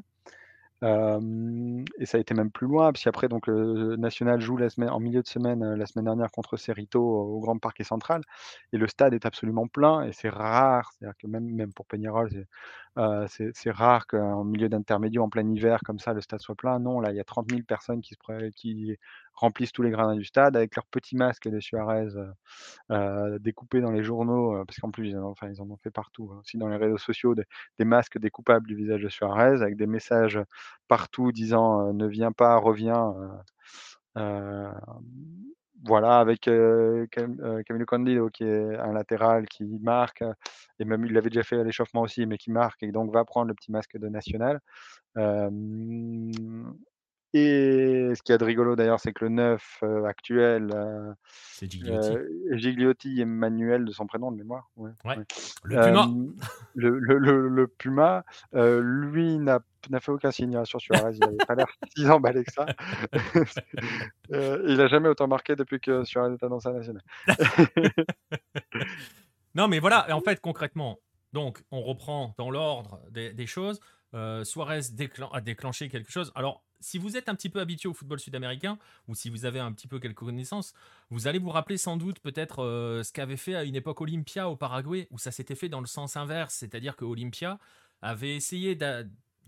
Et 0.82 2.06
ça 2.06 2.18
a 2.18 2.20
été 2.20 2.34
même 2.34 2.50
plus 2.50 2.66
loin 2.68 2.92
puisqu'après 2.92 3.28
donc 3.28 3.48
le 3.48 3.96
Nacional 3.96 4.40
joue 4.40 4.56
la 4.56 4.70
semaine 4.70 4.90
en 4.90 5.00
milieu 5.00 5.22
de 5.22 5.26
semaine, 5.26 5.74
la 5.74 5.86
semaine 5.86 6.04
dernière 6.04 6.30
contre 6.30 6.56
Cerrito 6.56 7.02
au 7.02 7.40
Grand 7.40 7.58
Parque 7.58 7.84
Central 7.84 8.22
et 8.72 8.78
le 8.78 8.86
stade 8.86 9.12
est 9.14 9.26
absolument 9.26 9.66
plein 9.66 10.04
et 10.04 10.12
c'est 10.12 10.28
rare, 10.28 10.92
c'est-à-dire 10.92 11.16
que 11.18 11.26
même 11.26 11.44
même 11.44 11.72
pour 11.72 11.86
Peñarol, 11.86 12.30
c'est, 13.28 13.70
rare 13.70 14.06
qu'en 14.06 14.44
milieu 14.44 14.68
d'intermédio, 14.68 15.22
en 15.22 15.28
plein 15.28 15.48
hiver 15.48 15.80
comme 15.84 15.98
ça, 15.98 16.12
le 16.12 16.20
stade 16.20 16.40
soit 16.40 16.54
plein. 16.54 16.78
Non, 16.80 17.00
là, 17.00 17.10
il 17.12 17.16
y 17.16 17.20
a 17.20 17.24
30 17.24 17.50
000 17.50 17.62
personnes 17.62 18.00
qui 18.00 18.14
se 18.14 18.50
qui 18.50 18.96
remplissent 19.38 19.72
tous 19.72 19.82
les 19.82 19.90
gradins 19.90 20.16
du 20.16 20.24
stade 20.24 20.56
avec 20.56 20.76
leurs 20.76 20.86
petits 20.86 21.16
masques 21.16 21.48
de 21.48 21.60
Suarez, 21.60 22.08
heu, 22.92 23.38
découpés 23.40 23.80
dans 23.82 23.92
les 23.92 24.04
journaux, 24.04 24.64
parce 24.66 24.78
qu'en 24.80 24.90
plus 24.92 25.08
ils 25.10 25.18
en 25.18 25.24
ont 25.24 25.30
enfin 25.30 25.48
ils 25.50 25.62
en 25.62 25.70
ont 25.70 25.78
fait 25.78 25.90
partout, 25.92 26.30
hein, 26.34 26.40
aussi 26.40 26.58
dans 26.58 26.68
les 26.68 26.76
réseaux 26.78 26.98
sociaux 26.98 27.34
des 27.36 27.84
masques 27.86 28.18
découpables 28.18 28.66
du 28.68 28.76
visage 28.76 29.02
de 29.02 29.08
Suarez 29.10 29.62
avec 29.62 29.76
des 29.76 29.86
messages 29.88 30.40
partout 30.88 31.32
disant, 31.32 31.92
«Ne 31.94 32.06
viens 32.08 32.32
pas, 32.32 32.56
reviens», 32.58 33.14
voilà 35.86 36.18
avec, 36.20 36.42
Camilo 36.42 37.86
Candido 37.86 38.30
qui 38.30 38.44
est 38.44 38.76
un 38.78 38.92
latéral 38.92 39.46
qui 39.48 39.64
marque 39.82 40.24
et 40.80 40.84
même 40.84 41.04
il 41.06 41.12
l'avait 41.12 41.30
déjà 41.30 41.44
fait 41.44 41.58
à 41.60 41.64
l'échauffement 41.64 42.02
aussi, 42.02 42.26
mais 42.26 42.38
qui 42.38 42.50
marque 42.52 42.82
et 42.82 42.92
donc 42.92 43.12
va 43.12 43.24
prendre 43.24 43.48
le 43.48 43.54
petit 43.54 43.72
masque 43.72 43.96
de 43.98 44.08
Nacional. 44.08 44.60
Hem 45.16 46.30
et 47.34 48.12
ce 48.14 48.22
qu'il 48.22 48.32
y 48.32 48.34
a 48.34 48.38
de 48.38 48.44
rigolo 48.44 48.76
d'ailleurs, 48.76 49.00
c'est 49.00 49.12
que 49.12 49.24
le 49.24 49.30
9, 49.30 49.78
heu, 49.82 50.04
actuel, 50.06 50.70
heu 50.74 51.14
C'est 51.50 51.68
Gigliotti. 51.70 52.18
Emmanuel 53.20 53.84
de 53.84 53.92
son 53.92 54.06
prénom 54.06 54.32
de 54.32 54.36
mémoire, 54.36 54.70
ouais, 54.76 54.92
Ouais, 55.04 55.16
ouais. 55.16 55.26
le 55.62 55.78
Puma! 55.78 56.16
Hem, 56.16 56.34
le 56.74 56.98
le 56.98 57.18
le 57.18 57.48
le 57.48 57.68
Puma, 57.68 58.24
heu, 58.54 58.80
lui 58.80 59.38
n'a 59.38 59.60
n'a 59.90 60.00
fait 60.00 60.12
aucun 60.12 60.30
signe, 60.32 60.56
hein, 60.56 60.64
sur 60.64 60.80
Suarez, 60.80 61.16
il 61.16 61.26
avait 61.28 61.40
pas 61.42 61.54
l'air 61.56 61.68
si 61.96 62.08
emballé 62.10 62.44
que 62.44 62.52
ça. 62.52 62.70
Il 64.30 64.80
a 64.80 64.88
jamais 64.88 65.08
autant 65.08 65.28
marqué 65.28 65.56
depuis 65.56 65.80
que 65.80 66.04
Suarez 66.04 66.34
est 66.34 66.42
annoncé 66.44 66.70
national. 66.72 67.02
Non, 69.54 69.68
mais 69.68 69.78
voilà 69.80 70.14
en 70.14 70.20
fait 70.20 70.40
concrètement, 70.40 71.00
donc 71.32 71.64
on 71.70 71.82
reprend 71.82 72.34
dans 72.38 72.50
l'ordre 72.50 73.00
des 73.10 73.32
des 73.32 73.46
choses, 73.46 73.80
heu, 74.14 74.44
Suarez 74.44 74.80
a 75.32 75.40
déclenché 75.40 75.88
quelque 75.88 76.10
chose. 76.10 76.32
Alors, 76.34 76.64
si 76.80 76.98
vous 76.98 77.16
êtes 77.16 77.28
un 77.28 77.34
petit 77.34 77.48
peu 77.48 77.60
habitué 77.60 77.88
au 77.88 77.94
football 77.94 78.20
sud-américain 78.20 78.78
ou 79.08 79.14
si 79.14 79.30
vous 79.30 79.44
avez 79.44 79.58
un 79.58 79.72
petit 79.72 79.88
peu 79.88 79.98
quelques 79.98 80.18
connaissances, 80.18 80.74
vous 81.10 81.26
allez 81.26 81.38
vous 81.38 81.50
rappeler 81.50 81.76
sans 81.76 81.96
doute 81.96 82.20
peut-être, 82.20 82.62
heu, 82.62 83.02
ce 83.02 83.12
qu'avait 83.12 83.36
fait 83.36 83.54
à 83.54 83.64
une 83.64 83.74
époque 83.74 84.00
Olimpia 84.00 84.48
au 84.48 84.56
Paraguay 84.56 85.08
où 85.10 85.18
ça 85.18 85.30
s'était 85.32 85.56
fait 85.56 85.68
dans 85.68 85.80
le 85.80 85.86
sens 85.86 86.16
inverse. 86.16 86.54
C'est-à-dire 86.54 86.96
qu'Olimpia 86.96 87.58
avait 88.00 88.36
essayé 88.36 88.76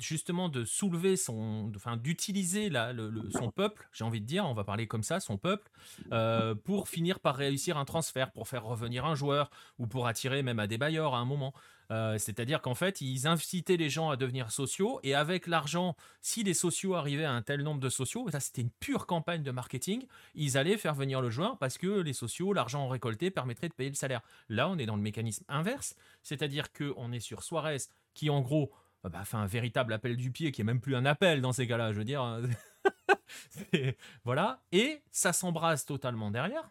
justement 0.00 0.48
de 0.48 0.64
soulever 0.64 1.16
son 1.16 1.70
enfin 1.76 1.96
d'utiliser 1.96 2.68
la 2.70 2.92
le 2.92 3.30
son 3.30 3.50
peuple, 3.50 3.88
j'ai 3.92 4.04
envie 4.04 4.20
de 4.20 4.26
dire, 4.26 4.44
on 4.46 4.54
va 4.54 4.64
parler 4.64 4.86
comme 4.86 5.02
ça, 5.02 5.20
son 5.20 5.38
peuple, 5.38 5.70
heu, 6.12 6.54
pour 6.64 6.88
finir 6.88 7.20
par 7.20 7.36
réussir 7.36 7.78
un 7.78 7.84
transfert, 7.84 8.32
pour 8.32 8.48
faire 8.48 8.64
revenir 8.64 9.04
un 9.04 9.14
joueur 9.14 9.50
ou 9.78 9.86
pour 9.86 10.06
attirer 10.06 10.42
même 10.42 10.58
Adebayor 10.58 11.14
à 11.14 11.18
un 11.18 11.24
moment. 11.24 11.54
Heu, 11.90 12.18
c'est-à-dire 12.18 12.62
qu'en 12.62 12.74
fait, 12.74 13.00
ils 13.00 13.26
incitaient 13.26 13.76
les 13.76 13.90
gens 13.90 14.10
à 14.10 14.16
devenir 14.16 14.52
sociaux 14.52 15.00
et 15.02 15.14
avec 15.14 15.46
l'argent, 15.46 15.96
si 16.20 16.44
les 16.44 16.54
sociaux 16.54 16.94
arrivaient 16.94 17.24
à 17.24 17.32
un 17.32 17.42
tel 17.42 17.62
nombre 17.62 17.80
de 17.80 17.88
sociaux, 17.88 18.28
ça 18.30 18.38
c'était 18.38 18.62
une 18.62 18.70
pure 18.70 19.06
campagne 19.06 19.42
de 19.42 19.50
marketing, 19.50 20.06
ils 20.34 20.56
allaient 20.56 20.76
faire 20.76 20.94
venir 20.94 21.20
le 21.20 21.30
joueur 21.30 21.58
parce 21.58 21.78
que 21.78 22.00
les 22.00 22.12
sociaux, 22.12 22.52
l'argent 22.52 22.86
récolté 22.88 23.30
permettrait 23.30 23.68
de 23.68 23.74
payer 23.74 23.90
le 23.90 23.96
salaire. 23.96 24.22
Là, 24.48 24.68
on 24.68 24.78
est 24.78 24.86
dans 24.86 24.96
le 24.96 25.02
mécanisme 25.02 25.44
inverse, 25.48 25.96
c'est-à-dire 26.22 26.72
qu'on 26.72 27.12
est 27.12 27.20
sur 27.20 27.42
Suarez 27.42 27.78
qui 28.14 28.30
en 28.30 28.40
gros, 28.40 28.70
bah, 29.08 29.24
fait 29.24 29.36
un 29.36 29.46
véritable 29.46 29.92
appel 29.92 30.16
du 30.16 30.30
pied 30.30 30.52
qui 30.52 30.60
est 30.60 30.64
même 30.64 30.80
plus 30.80 30.94
un 30.96 31.06
appel 31.06 31.40
dans 31.40 31.52
ces 31.52 31.66
cas-là, 31.66 31.92
je 31.92 31.98
veux 31.98 32.04
dire, 32.04 32.40
c'est 33.50 33.96
voilà 34.24 34.62
et 34.72 35.02
ça 35.10 35.32
s'embrase 35.32 35.86
totalement 35.86 36.30
derrière. 36.30 36.70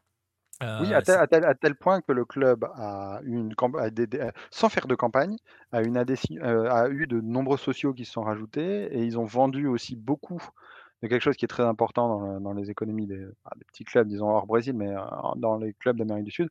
Oui, 0.80 0.94
à 0.94 1.02
tel 1.02 1.18
c'est 1.18 1.20
à 1.20 1.28
tel 1.28 1.44
à 1.44 1.56
tel 1.56 1.76
point 1.76 2.00
que 2.02 2.14
le 2.14 2.24
club 2.24 2.64
a 2.64 3.20
eu 3.24 3.34
une 3.38 3.54
camp 3.54 3.74
a 3.76 3.90
des 3.90 4.08
des 4.08 4.30
sans 4.50 4.70
faire 4.70 4.88
de 4.88 4.96
campagne, 4.96 5.36
a 5.74 5.82
une 5.82 5.98
adhési 5.98 6.38
heu, 6.42 6.72
a 6.72 6.88
eu 6.90 7.06
de 7.06 7.20
nombreux 7.20 7.58
sociaux 7.58 7.94
qui 7.94 8.06
se 8.06 8.14
sont 8.14 8.22
rajoutés 8.24 8.86
et 8.96 9.04
ils 9.04 9.20
ont 9.20 9.26
vendu 9.26 9.68
aussi 9.68 9.98
beaucoup 9.98 10.40
de 11.02 11.08
quelque 11.10 11.22
chose 11.22 11.36
qui 11.36 11.44
est 11.46 11.50
très 11.50 11.64
important 11.64 12.08
dans 12.08 12.20
le 12.36 12.40
dans 12.40 12.54
les 12.54 12.72
économies 12.72 13.08
des 13.08 13.26
bah, 13.44 13.52
des 13.58 13.66
petits 13.66 13.84
clubs, 13.84 14.08
disons 14.08 14.30
hors 14.30 14.48
Brésil, 14.48 14.74
mais, 14.74 14.88
heu, 14.88 15.00
dans 15.36 15.58
les 15.58 15.74
clubs 15.74 15.98
d'Amérique 15.98 16.26
du 16.26 16.32
Sud, 16.32 16.50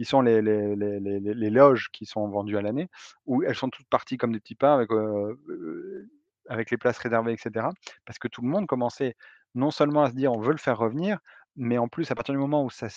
qui 0.00 0.06
sont 0.06 0.22
les 0.22 0.42
les 0.42 0.76
les 1.20 1.50
loges 1.50 1.90
qui 1.92 2.06
sont 2.06 2.28
vendues 2.28 2.56
à 2.58 2.62
l'année, 2.62 2.88
où 3.26 3.42
elles 3.44 3.54
sont 3.56 3.70
toutes 3.70 3.88
parties 3.90 4.16
comme 4.18 4.32
des 4.32 4.40
petits 4.40 4.56
pains 4.56 4.74
avec, 4.74 4.90
heu 4.92 5.38
heu, 5.50 6.10
avec 6.48 6.70
les 6.72 6.78
places 6.78 6.98
réservées 6.98 7.34
et 7.34 7.38
cetera. 7.38 7.72
Parce 8.06 8.18
que 8.18 8.28
tout 8.28 8.42
le 8.42 8.48
monde 8.48 8.66
commençait 8.66 9.14
non 9.54 9.70
seulement 9.72 10.04
à 10.04 10.10
se 10.10 10.16
dire: 10.16 10.32
«On 10.32 10.40
veut 10.40 10.52
le 10.52 10.58
faire 10.58 10.78
revenir», 10.78 11.18
mais 11.56 11.78
en 11.78 11.88
plus 11.88 12.10
à 12.10 12.16
partir 12.16 12.34
du 12.34 12.40
moment 12.40 12.64
où 12.64 12.70
ça 12.70 12.88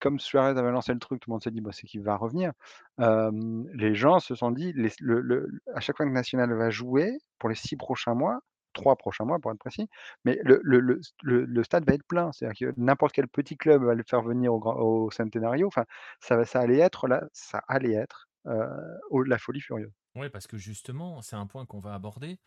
comme 0.00 0.18
Suarez 0.20 0.58
avait 0.58 0.72
lancé 0.72 0.92
le 0.94 0.98
truc, 1.00 1.20
tout 1.20 1.30
le 1.30 1.34
monde 1.34 1.42
s'est 1.44 1.50
dit: 1.52 1.60
«Bah, 1.62 1.72
c'est 1.74 1.86
qu'il 1.86 2.02
va 2.02 2.16
revenir». 2.16 2.52
Les 2.98 3.94
gens 3.94 4.18
se 4.20 4.34
sont 4.34 4.50
dit: 4.52 4.72
«Les 4.76 4.90
le 5.00 5.20
le 5.20 5.48
à 5.74 5.80
chaque 5.80 5.96
fois 5.98 6.06
que 6.06 6.12
Nacional 6.12 6.52
va 6.54 6.70
jouer, 6.70 7.12
pour 7.38 7.48
les 7.50 7.54
6 7.56 7.76
prochains 7.76 8.14
mois, 8.14 8.40
3 8.72 8.96
prochains 8.96 9.24
mois 9.24 9.38
pour 9.40 9.52
être 9.52 9.58
précis, 9.58 9.88
mais 10.24 10.38
le 10.44 10.60
le 10.62 10.80
le 11.22 11.44
le 11.44 11.64
stade 11.64 11.84
va 11.86 11.94
être 11.94 12.06
plein». 12.06 12.32
C'est-à-dire 12.32 12.70
que 12.70 12.74
n'importe 12.80 13.12
quel 13.14 13.28
petit 13.28 13.56
club 13.56 13.82
va 13.84 13.94
le 13.94 14.04
faire 14.08 14.22
venir 14.22 14.54
au 14.54 14.60
au 14.62 15.10
Centenario, 15.10 15.66
enfin 15.68 15.84
ça 16.20 16.44
ça 16.44 16.60
allait 16.60 16.78
être 16.78 17.08
là 17.08 17.22
ça 17.32 17.62
allait 17.68 17.94
être, 17.94 18.28
la 18.44 19.38
folie 19.38 19.60
furieuse. 19.60 19.92
Ouais, 20.16 20.30
parce 20.30 20.46
que 20.46 20.56
justement, 20.58 21.22
c'est 21.22 21.36
un 21.36 21.46
point 21.46 21.66
qu'on 21.66 21.80
va 21.80 21.94
aborder. 21.94 22.38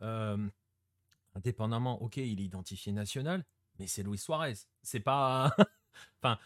Hem, 0.00 0.50
indépendamment, 1.34 2.02
OK, 2.02 2.18
il 2.18 2.40
est 2.40 2.44
identifié 2.44 2.92
national, 2.92 3.44
mais 3.78 3.86
c'est 3.86 4.02
Luis 4.02 4.18
Suarez. 4.18 4.54
C'est 4.82 5.00
pas 5.00 5.54
enfin, 6.22 6.38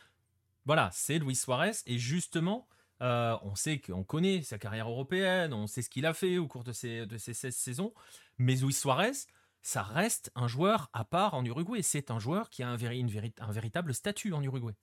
voilà, 0.67 0.91
c'est 0.93 1.19
Luis 1.19 1.37
Suarez 1.37 1.73
et 1.87 1.99
justement, 1.99 2.69
heu, 3.03 3.37
on 3.43 3.55
sait 3.55 3.81
qu'on 3.81 4.05
connaît 4.05 4.43
sa 4.43 4.59
carrière 4.59 4.89
européenne, 4.91 5.53
on 5.53 5.67
sait 5.67 5.83
ce 5.83 5.91
qu'il 5.91 6.07
a 6.07 6.15
fait 6.15 6.39
au 6.39 6.47
cours 6.49 6.65
de 6.65 6.73
ces 6.73 7.07
de 7.07 7.19
ces 7.19 7.35
16 7.35 7.57
saisons, 7.57 7.93
mais 8.39 8.55
Luis 8.57 8.73
Suarez, 8.75 9.13
ça 9.63 9.83
reste 9.83 10.31
un 10.35 10.49
joueur 10.49 10.91
à 10.93 11.05
part 11.05 11.35
en 11.35 11.45
Uruguay. 11.45 11.83
C'est 11.83 12.11
un 12.11 12.19
joueur 12.19 12.51
qui 12.51 12.63
a 12.63 12.69
un 12.71 12.75
un 12.75 13.53
véritable 13.53 13.95
statut 13.95 14.33
en 14.33 14.43
Uruguay. 14.43 14.75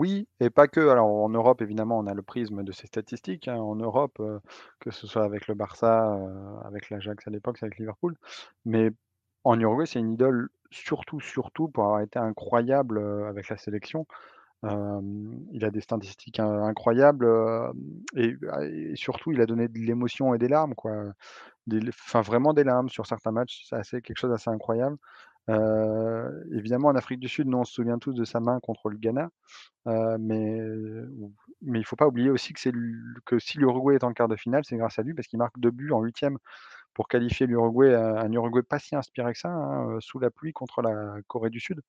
Oui 0.00 0.28
et 0.40 0.50
pas 0.50 0.66
que. 0.66 0.80
Alors 0.88 1.06
en 1.08 1.28
Europe, 1.28 1.62
évidemment, 1.62 1.98
on 1.98 2.06
a 2.06 2.14
le 2.14 2.22
prisme 2.22 2.64
de 2.64 2.72
ces 2.72 2.86
statistiques, 2.88 3.46
hein. 3.48 3.56
En 3.58 3.76
Europe, 3.76 4.18
heu, 4.20 4.40
que 4.80 4.90
ce 4.90 5.06
soit 5.06 5.22
avec 5.24 5.46
le 5.46 5.54
Barça, 5.54 6.16
heu, 6.18 6.66
avec 6.66 6.90
l'Ajax 6.90 7.26
à 7.28 7.30
l'époque, 7.30 7.62
avec 7.62 7.78
Liverpool. 7.78 8.16
Mais 8.64 8.90
en 9.44 9.58
Uruguay, 9.60 9.86
c'est 9.86 10.00
une 10.00 10.14
idole 10.14 10.48
surtout, 10.72 11.20
surtout 11.20 11.68
pour 11.68 11.84
avoir 11.84 12.00
été 12.00 12.18
incroyable, 12.18 12.98
avec 13.28 13.48
la 13.48 13.56
sélection. 13.56 14.06
Il 15.52 15.64
a 15.64 15.70
des 15.70 15.80
statistiques 15.80 16.40
in 16.40 16.64
incroyables, 16.64 17.26
bah 17.26 17.72
et 18.14 18.96
surtout, 18.96 19.32
il 19.32 19.40
a 19.40 19.46
donné 19.46 19.68
de 19.68 19.78
l'émotion 19.78 20.34
et 20.34 20.38
des 20.38 20.48
larmes, 20.48 20.74
quoi. 20.74 20.92
Enfin 21.90 22.22
vraiment 22.22 22.52
des 22.54 22.64
larmes 22.64 22.88
sur 22.88 23.06
certains 23.06 23.32
matchs, 23.32 23.64
c'est 23.68 23.76
assez 23.76 24.02
quelque 24.02 24.18
chose 24.18 24.30
d'assez 24.30 24.50
incroyable. 24.50 24.96
évidemment, 26.52 26.88
en 26.88 26.96
Afrique 26.96 27.20
du 27.20 27.28
Sud, 27.28 27.48
nous, 27.48 27.58
on 27.58 27.64
se 27.64 27.72
souvient 27.74 27.98
tous 27.98 28.14
de 28.14 28.24
sa 28.24 28.40
main 28.40 28.60
contre 28.60 28.90
le 28.90 28.96
Ghana. 28.98 29.30
mais, 30.18 30.60
mais 31.62 31.80
il 31.80 31.84
faut 31.84 31.96
pas 31.96 32.06
oublier 32.08 32.30
aussi 32.30 32.52
que 32.52 33.38
si 33.38 33.58
l'Uruguay 33.58 33.96
est 33.96 34.04
en 34.04 34.12
quart 34.12 34.28
de 34.28 34.36
finale, 34.36 34.64
c'est 34.64 34.76
grâce 34.76 34.98
à 34.98 35.02
lui 35.02 35.14
parce 35.14 35.28
qu'il 35.28 35.38
marque 35.38 35.58
deux 35.58 35.70
buts 35.70 35.92
en 35.92 36.00
huitième 36.02 36.38
pour 36.94 37.08
qualifier 37.08 37.46
l'Uruguay, 37.46 37.94
un 37.94 38.32
Uruguay 38.32 38.62
pas 38.62 38.78
si 38.78 38.96
inspiré 38.96 39.32
que 39.34 39.38
ça, 39.38 39.50
hein, 39.50 39.98
sous 40.00 40.18
la 40.20 40.30
pluie 40.30 40.52
contre 40.52 40.82
la 40.82 41.16
Corée 41.28 41.50
du 41.50 41.60
Sud. 41.60 41.80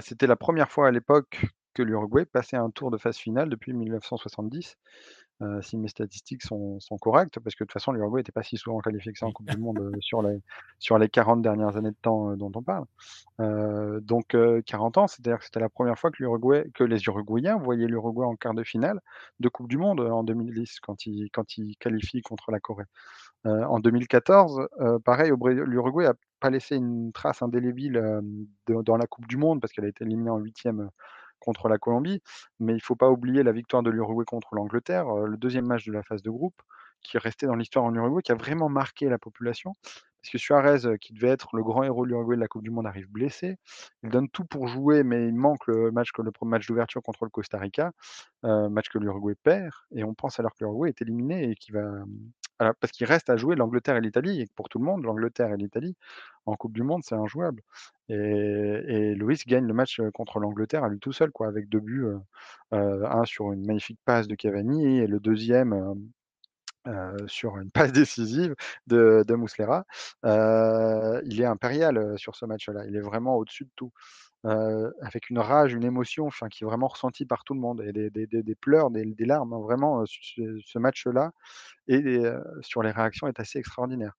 C'était 0.00 0.26
la 0.26 0.36
première 0.36 0.70
fois 0.70 0.88
à 0.88 0.90
l'époque 0.90 1.46
que 1.74 1.82
l'Uruguay 1.82 2.24
passait 2.24 2.56
un 2.56 2.70
tour 2.70 2.90
de 2.90 2.96
phase 2.96 3.18
finale 3.18 3.50
depuis 3.50 3.74
1970. 3.74 4.76
si 5.60 5.76
mes 5.76 5.88
statistiques 5.88 6.42
sont, 6.42 6.78
correctes, 6.98 7.38
parce 7.40 7.54
que 7.54 7.64
de 7.64 7.66
toute 7.66 7.74
façon, 7.74 7.92
l'Uruguay 7.92 8.20
n'était 8.20 8.32
pas 8.32 8.42
si 8.42 8.56
souvent 8.56 8.78
qualifié 8.78 9.12
que 9.12 9.18
ça 9.18 9.26
en 9.26 9.32
Coupe 9.32 9.50
du 9.50 9.58
Monde 9.58 9.94
sur, 10.00 10.22
les, 10.22 10.40
sur 10.78 10.98
les 10.98 11.10
40 11.10 11.42
dernières 11.42 11.76
années 11.76 11.90
de 11.90 11.96
temps 12.00 12.34
dont 12.36 12.50
on 12.54 12.62
parle. 12.62 12.86
donc 14.00 14.34
40 14.64 14.96
ans, 14.96 15.06
c'est-à-dire 15.06 15.38
que 15.38 15.44
c'était 15.44 15.60
la 15.60 15.68
première 15.68 15.98
fois 15.98 16.10
que, 16.10 16.84
les 16.84 17.04
Uruguayens 17.04 17.58
voyaient 17.58 17.86
l'Uruguay 17.86 18.24
en 18.24 18.36
quart 18.36 18.54
de 18.54 18.64
finale 18.64 19.00
de 19.40 19.48
Coupe 19.50 19.68
du 19.68 19.76
Monde 19.76 20.00
en 20.00 20.24
2010, 20.24 20.80
quand 20.80 21.04
ils, 21.04 21.28
quand 21.30 21.58
ils 21.58 21.76
qualifient 21.76 22.22
contre 22.22 22.50
la 22.50 22.60
Corée. 22.60 22.86
En 23.46 23.78
2014, 23.80 24.68
pareil, 25.04 25.30
l'Uruguay 25.30 26.04
n'a 26.04 26.14
pas 26.40 26.50
laissé 26.50 26.76
une 26.76 27.12
trace 27.12 27.42
indélébile 27.42 28.02
dans 28.66 28.96
la 28.96 29.06
Coupe 29.06 29.26
du 29.26 29.36
Monde, 29.36 29.60
parce 29.60 29.72
qu'elle 29.72 29.84
a 29.84 29.88
été 29.88 30.04
éliminée 30.04 30.30
en 30.30 30.38
huitième 30.38 30.90
contre 31.40 31.68
la 31.68 31.78
Colombie. 31.78 32.22
Mais 32.60 32.72
il 32.72 32.76
ne 32.76 32.80
faut 32.82 32.96
pas 32.96 33.10
oublier 33.10 33.42
la 33.42 33.52
victoire 33.52 33.82
de 33.82 33.90
l'Uruguay 33.90 34.24
contre 34.26 34.54
l'Angleterre, 34.54 35.08
euh, 35.08 35.26
le 35.26 35.36
deuxième 35.36 35.66
match 35.66 35.86
de 35.86 35.92
la 35.92 36.02
phase 36.02 36.22
de 36.22 36.30
groupe, 36.30 36.60
qui 37.02 37.16
est 37.16 37.20
resté 37.20 37.46
dans 37.46 37.54
l'histoire 37.54 37.84
en 37.84 37.94
Uruguay, 37.94 38.22
qui 38.22 38.32
a 38.32 38.34
vraiment 38.34 38.68
marqué 38.68 39.08
la 39.08 39.18
population. 39.18 39.72
Parce 40.22 40.32
que 40.32 40.38
Suarez, 40.38 40.86
euh, 40.86 40.96
qui 40.96 41.12
devait 41.12 41.28
être 41.28 41.54
le 41.54 41.62
grand 41.62 41.84
héros 41.84 42.04
de 42.04 42.10
l'Uruguay 42.10 42.34
de 42.36 42.40
la 42.40 42.48
Coupe 42.48 42.64
du 42.64 42.70
Monde, 42.70 42.86
arrive 42.86 43.08
blessé. 43.08 43.56
Il 44.02 44.10
donne 44.10 44.28
tout 44.28 44.44
pour 44.44 44.66
jouer, 44.66 45.04
mais 45.04 45.28
il 45.28 45.34
manque 45.34 45.66
le 45.68 45.92
match, 45.92 46.10
le 46.18 46.32
match 46.42 46.66
d'ouverture 46.66 47.02
contre 47.02 47.24
le 47.24 47.30
Costa 47.30 47.58
Rica, 47.58 47.92
euh, 48.44 48.68
match 48.68 48.88
que 48.88 48.98
l'Uruguay 48.98 49.36
perd. 49.40 49.72
Et 49.94 50.02
on 50.02 50.14
pense 50.14 50.40
alors 50.40 50.52
que 50.54 50.64
l'Uruguay 50.64 50.88
est 50.88 51.02
éliminé 51.02 51.50
et 51.50 51.54
qu'il 51.54 51.74
va. 51.74 51.84
Parce 52.58 52.92
qu'il 52.92 53.06
reste 53.06 53.30
à 53.30 53.36
jouer 53.36 53.56
l'Angleterre 53.56 53.96
et 53.96 54.00
l'Italie, 54.00 54.40
et 54.40 54.46
pour 54.54 54.68
tout 54.68 54.78
le 54.78 54.84
monde, 54.84 55.04
l'Angleterre 55.04 55.52
et 55.52 55.56
l'Italie, 55.56 55.96
en 56.46 56.56
Coupe 56.56 56.72
du 56.72 56.82
Monde, 56.82 57.02
c'est 57.04 57.14
injouable. 57.14 57.62
Et, 58.08 58.14
et 58.16 59.16
gagne 59.46 59.66
le 59.66 59.74
match 59.74 60.00
contre 60.14 60.38
l'Angleterre 60.38 60.84
à 60.84 60.88
lui 60.88 60.98
tout 60.98 61.12
seul, 61.12 61.30
quoi, 61.32 61.48
avec 61.48 61.68
deux 61.68 61.80
buts, 61.80 62.06
un 62.72 63.24
sur 63.24 63.52
une 63.52 63.66
magnifique 63.66 63.98
passe 64.04 64.28
de 64.28 64.34
Cavani 64.34 64.98
et 64.98 65.06
le 65.06 65.20
deuxième 65.20 65.96
sur 67.26 67.58
une 67.58 67.70
passe 67.72 67.92
décisive 67.92 68.54
de, 68.86 69.24
de 69.26 69.34
Muslera. 69.34 69.84
il 70.24 71.40
est 71.40 71.44
impérial 71.44 72.18
sur 72.18 72.36
ce 72.36 72.46
match-là. 72.46 72.84
Il 72.86 72.96
est 72.96 73.00
vraiment 73.00 73.36
au-dessus 73.36 73.64
de 73.64 73.70
tout. 73.76 73.92
Avec 75.00 75.30
une 75.30 75.38
rage, 75.38 75.72
une 75.74 75.84
émotion 75.84 76.28
qui 76.50 76.64
est 76.64 76.66
vraiment 76.66 76.88
ressentie 76.88 77.26
par 77.26 77.44
tout 77.44 77.54
le 77.54 77.60
monde, 77.60 77.82
et 77.82 77.92
des, 77.92 78.10
des, 78.10 78.26
des 78.26 78.54
pleurs, 78.54 78.90
des, 78.90 79.14
larmes, 79.20 79.52
hein, 79.52 79.60
vraiment, 79.60 80.04
ce, 80.06 80.78
match-là, 80.78 81.32
et 81.88 82.22
sur 82.62 82.82
les 82.82 82.90
réactions 82.90 83.26
est 83.28 83.40
assez 83.40 83.58
extraordinaire. 83.58 84.14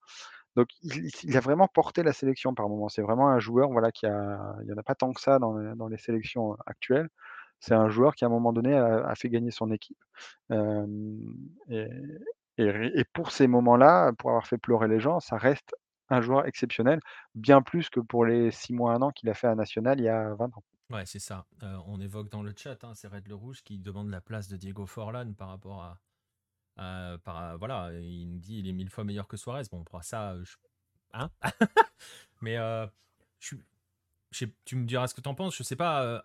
Donc 0.58 0.70
il, 0.82 1.38
a 1.38 1.40
vraiment 1.40 1.68
porté 1.68 2.02
la 2.02 2.14
sélection 2.14 2.56
par 2.56 2.68
moment. 2.68 2.90
C'est 2.90 3.04
vraiment 3.04 3.30
un 3.30 3.38
joueur 3.40 3.70
voilà, 3.70 3.92
qui 3.92 4.08
a. 4.08 4.56
Il 4.62 4.66
n'y 4.66 4.74
en 4.74 4.78
a 4.78 4.84
pas 4.84 4.96
tant 4.96 5.14
que 5.14 5.22
ça 5.22 5.38
dans 5.38 5.88
les, 5.88 5.98
sélections 5.98 6.58
actuelles. 6.66 7.10
C'est 7.60 7.76
un 7.76 7.90
joueur 7.90 8.16
qui, 8.16 8.24
à 8.26 8.28
un 8.28 8.32
moment 8.32 8.54
donné, 8.54 8.76
a, 8.76 9.14
fait 9.16 9.30
gagner 9.30 9.52
son 9.52 9.72
équipe. 9.72 9.98
et, 10.50 11.86
pour 13.14 13.32
ces 13.32 13.48
moments-là, 13.48 14.14
pour 14.18 14.32
avoir 14.32 14.48
fait 14.48 14.58
pleurer 14.58 14.88
les 14.88 15.00
gens, 15.00 15.20
ça 15.20 15.38
reste 15.38 15.76
un 16.10 16.22
joueur 16.22 16.46
exceptionnel, 16.46 17.00
bien 17.36 17.62
plus 17.62 17.90
que 17.90 18.00
pour 18.00 18.26
les 18.26 18.52
six 18.52 18.74
mois, 18.74 18.94
un 18.94 19.02
an 19.02 19.12
qu'il 19.12 19.30
a 19.30 19.34
fait 19.34 19.48
à 19.48 19.56
National 19.56 20.00
il 20.00 20.04
y 20.04 20.10
a 20.10 20.34
20 20.36 20.46
ans. 20.58 20.64
Ouais, 20.90 21.06
c'est 21.06 21.20
ça. 21.20 21.46
on 21.86 22.00
évoque 22.00 22.30
dans 22.30 22.42
le 22.44 22.54
chat, 22.56 22.82
hein, 22.84 22.94
c'est 22.96 23.08
Red 23.08 23.28
Le 23.28 23.36
Rouge 23.36 23.62
qui 23.64 23.78
demande 23.78 24.10
la 24.10 24.22
place 24.22 24.48
de 24.48 24.56
Diego 24.56 24.86
Forlan 24.86 25.34
par 25.34 25.50
rapport 25.50 25.84
à, 25.84 26.00
euh, 26.80 27.18
voilà, 27.58 27.92
il 27.94 28.30
nous 28.30 28.40
dit 28.40 28.60
il 28.60 28.68
est 28.68 28.74
mille 28.74 28.90
fois 28.90 29.04
meilleur 29.04 29.28
que 29.28 29.38
Suarez. 29.38 29.64
Bon, 29.72 29.84
pour 29.84 30.04
ça, 30.04 30.34
euh, 30.34 30.44
hein? 31.14 31.30
Mais 32.42 32.58
euh, 32.58 32.86
tu 33.40 34.76
me 34.76 34.86
diras 34.86 35.08
ce 35.08 35.16
que 35.16 35.22
tu 35.22 35.30
en 35.30 35.36
penses. 35.36 35.56
Je 35.56 35.64
sais 35.64 35.76
pas 35.76 36.24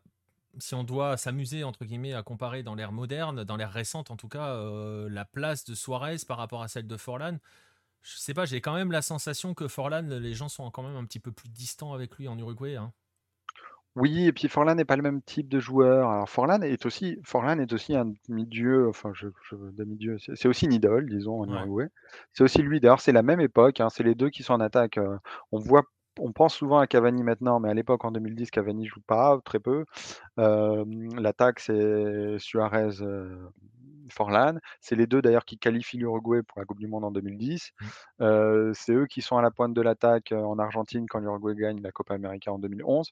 si 0.58 0.74
on 0.74 0.84
doit 0.84 1.16
s'amuser 1.16 1.64
entre 1.64 1.84
guillemets 1.86 2.12
à 2.12 2.22
comparer 2.22 2.62
dans 2.62 2.74
l'ère 2.74 2.92
moderne, 2.92 3.44
dans 3.44 3.56
l'ère 3.56 3.72
récente 3.72 4.10
en 4.10 4.16
tout 4.16 4.28
cas, 4.28 4.54
la 5.08 5.24
place 5.24 5.64
de 5.64 5.74
Suarez 5.74 6.18
par 6.28 6.36
rapport 6.36 6.62
à 6.62 6.68
celle 6.68 6.86
de 6.86 6.96
Forlan. 6.96 7.38
Je 8.02 8.18
sais 8.18 8.34
pas, 8.34 8.44
j'ai 8.44 8.60
quand 8.60 8.74
même 8.74 8.92
la 8.92 9.02
sensation 9.02 9.54
que 9.54 9.68
Forlan, 9.68 10.02
les 10.02 10.34
gens 10.34 10.48
sont 10.48 10.70
quand 10.70 10.82
même 10.82 10.96
un 10.96 11.04
petit 11.04 11.20
peu 11.20 11.32
plus 11.32 11.48
distants 11.48 11.92
avec 11.92 12.16
lui 12.16 12.28
en 12.28 12.38
Uruguay. 12.38 12.76
Hein. 12.76 12.92
Oui, 13.94 14.26
et 14.26 14.32
puis 14.32 14.48
Forlan 14.48 14.74
n'est 14.74 14.86
pas 14.86 14.96
le 14.96 15.02
même 15.02 15.20
type 15.20 15.48
de 15.48 15.60
joueur. 15.60 16.08
Alors 16.08 16.28
Forlan 16.28 16.62
est 16.62 16.86
aussi, 16.86 17.18
Forlan 17.24 17.58
est 17.58 17.72
aussi 17.74 17.94
un 17.94 18.12
demi-dieu, 18.28 18.88
enfin 18.88 19.12
je, 19.14 19.28
je 19.50 19.56
demi-dieu, 19.56 20.16
c'est 20.18 20.48
aussi 20.48 20.64
une 20.64 20.72
idole, 20.72 21.08
disons, 21.10 21.42
en 21.42 21.48
Uruguay. 21.48 21.88
C'est 22.32 22.42
aussi 22.42 22.62
lui, 22.62 22.80
d'ailleurs, 22.80 23.00
c'est 23.00 23.12
la 23.12 23.22
même 23.22 23.40
époque, 23.40 23.80
hein, 23.80 23.88
c'est 23.90 24.02
les 24.02 24.14
deux 24.14 24.30
qui 24.30 24.42
sont 24.42 24.54
en 24.54 24.60
attaque. 24.60 24.96
Euh, 24.96 25.18
on 25.52 25.58
voit, 25.58 25.82
on 26.18 26.32
pense 26.32 26.54
souvent 26.54 26.78
à 26.78 26.86
Cavani 26.86 27.22
maintenant, 27.22 27.60
mais 27.60 27.68
à 27.68 27.74
l'époque, 27.74 28.04
en 28.06 28.12
2010, 28.12 28.50
Cavani 28.50 28.86
joue 28.86 29.02
pas, 29.06 29.38
très 29.44 29.60
peu. 29.60 29.84
Euh, 30.38 30.84
l'attaque, 31.18 31.60
c'est 31.60 32.38
Suarez, 32.38 33.02
euh, 33.02 33.36
Forlan. 34.12 34.58
C'est 34.80 34.96
les 34.96 35.06
deux 35.06 35.22
d'ailleurs 35.22 35.44
qui 35.44 35.58
qualifient 35.58 35.98
l'Uruguay 35.98 36.42
pour 36.42 36.58
la 36.60 36.64
Coupe 36.64 36.78
du 36.78 36.86
Monde 36.86 37.04
en 37.04 37.10
2010. 37.10 37.72
Mmh. 37.80 37.86
Euh, 38.20 38.72
c'est 38.74 38.92
eux 38.92 39.06
qui 39.06 39.22
sont 39.22 39.36
à 39.36 39.42
la 39.42 39.50
pointe 39.50 39.74
de 39.74 39.80
l'attaque 39.80 40.32
euh, 40.32 40.42
en 40.42 40.58
Argentine 40.58 41.06
quand 41.08 41.18
l'Uruguay 41.18 41.54
gagne 41.54 41.80
la 41.82 41.92
Copa 41.92 42.14
América 42.14 42.52
en 42.52 42.58
2011. 42.58 43.10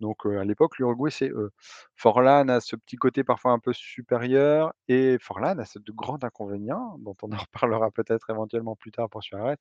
Donc 0.00 0.26
euh, 0.26 0.40
à 0.40 0.44
l'époque, 0.44 0.78
l'Uruguay, 0.78 1.10
c'est 1.10 1.30
eux. 1.30 1.50
Forlan 1.96 2.48
a 2.48 2.60
ce 2.60 2.76
petit 2.76 2.96
côté 2.96 3.24
parfois 3.24 3.52
un 3.52 3.58
peu 3.58 3.72
supérieur 3.72 4.72
et 4.88 5.18
Forlan 5.20 5.58
a 5.58 5.64
ce 5.64 5.78
grand 5.90 6.22
inconvénient, 6.24 6.96
dont 6.98 7.16
on 7.22 7.32
en 7.32 7.36
reparlera 7.38 7.90
peut-être 7.90 8.30
éventuellement 8.30 8.76
plus 8.76 8.92
tard 8.92 9.08
pour 9.10 9.22
Suarez, 9.22 9.56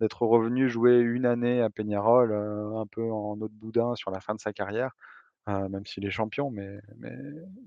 d'être 0.00 0.22
revenu 0.22 0.68
jouer 0.68 0.98
une 0.98 1.26
année 1.26 1.62
à 1.62 1.70
Peñarol, 1.70 2.32
un 2.32 2.86
peu 2.86 3.10
en 3.10 3.40
autre 3.40 3.54
boudin 3.54 3.94
sur 3.96 4.10
la 4.10 4.20
fin 4.20 4.34
de 4.34 4.40
sa 4.40 4.52
carrière, 4.52 4.92
même 5.46 5.86
s'il 5.86 6.04
est 6.04 6.10
champion, 6.10 6.50
mais, 6.50 6.78
mais, 6.98 7.16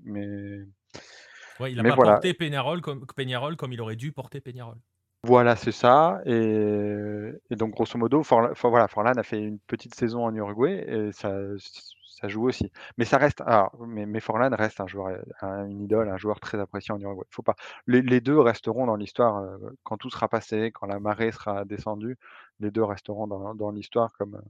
mais 0.04 0.60
il 1.70 1.76
n'a 1.76 1.82
pas 1.82 1.96
porté 1.96 2.34
Peñarol 2.34 2.80
comme, 2.80 3.06
comme 3.06 3.72
il 3.72 3.80
aurait 3.80 3.96
dû 3.96 4.12
porter 4.12 4.40
Peñarol. 4.40 4.78
Voilà, 5.24 5.54
c'est 5.54 5.72
ça. 5.72 6.20
Et, 6.26 7.32
donc, 7.52 7.70
grosso 7.70 7.96
modo, 7.96 8.22
voilà, 8.22 8.88
Forlan 8.88 9.12
a 9.12 9.22
fait 9.22 9.40
une 9.40 9.60
petite 9.60 9.94
saison 9.94 10.24
en 10.24 10.34
Uruguay 10.34 10.84
et 10.88 11.12
ça, 11.12 11.32
ça 12.22 12.28
joue 12.28 12.48
aussi. 12.48 12.72
Mais 12.98 13.04
ça 13.04 13.18
reste, 13.18 13.42
mais, 13.86 14.06
mais, 14.06 14.18
Forlan 14.20 14.50
reste 14.52 14.80
un 14.80 14.88
joueur, 14.88 15.16
une 15.42 15.80
idole, 15.80 16.08
un 16.08 16.16
joueur 16.16 16.40
très 16.40 16.58
apprécié 16.58 16.92
en 16.92 17.00
Uruguay. 17.00 17.24
Faut 17.30 17.42
pas. 17.42 17.54
Les, 17.86 18.20
deux 18.20 18.38
resteront 18.38 18.86
dans 18.86 18.96
l'histoire 18.96 19.38
euh, 19.38 19.58
quand 19.84 19.96
tout 19.96 20.10
sera 20.10 20.28
passé, 20.28 20.72
quand 20.72 20.86
la 20.86 20.98
marée 20.98 21.30
sera 21.30 21.64
descendue. 21.64 22.18
Les 22.60 22.70
deux 22.72 22.84
resteront 22.84 23.26
dans, 23.26 23.70
l'histoire 23.70 24.12
comme, 24.18 24.40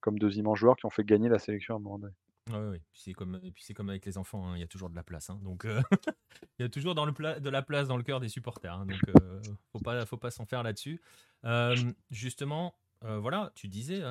comme 0.00 0.18
deux 0.18 0.38
immenses 0.38 0.58
joueurs 0.58 0.76
qui 0.76 0.86
ont 0.86 0.90
fait 0.90 1.04
gagner 1.04 1.28
la 1.28 1.38
sélection 1.38 1.74
à 1.74 1.78
un 1.78 1.80
moment 1.80 1.98
donné. 1.98 2.14
Oui, 2.50 2.58
oui. 2.72 2.78
c'est 2.92 3.14
comme, 3.14 3.40
puis 3.40 3.64
c'est 3.64 3.72
comme 3.72 3.88
avec 3.88 4.04
les 4.04 4.18
enfants, 4.18 4.46
hein, 4.46 4.56
il 4.56 4.60
y 4.60 4.62
a 4.62 4.66
toujours 4.66 4.90
de 4.90 4.94
la 4.94 5.02
place. 5.02 5.30
Hein. 5.30 5.40
donc, 5.42 5.64
euh, 5.64 5.80
il 6.58 6.62
y 6.62 6.64
a 6.64 6.68
toujours 6.68 6.94
dans 6.94 7.06
le 7.06 7.40
de 7.40 7.50
la 7.50 7.62
place 7.62 7.88
dans 7.88 7.96
le 7.96 8.02
cœur 8.02 8.20
des 8.20 8.28
supporters. 8.28 8.74
Hein. 8.74 8.86
donc, 8.86 9.00
euh, 9.20 9.40
faut 9.72 9.78
pas, 9.78 10.04
faut 10.04 10.18
pas 10.18 10.30
s'en 10.30 10.44
faire 10.44 10.62
là-dessus. 10.62 11.00
justement, 12.10 12.74
euh, 13.04 13.18
voilà, 13.18 13.50
tu 13.54 13.68
disais, 13.68 14.02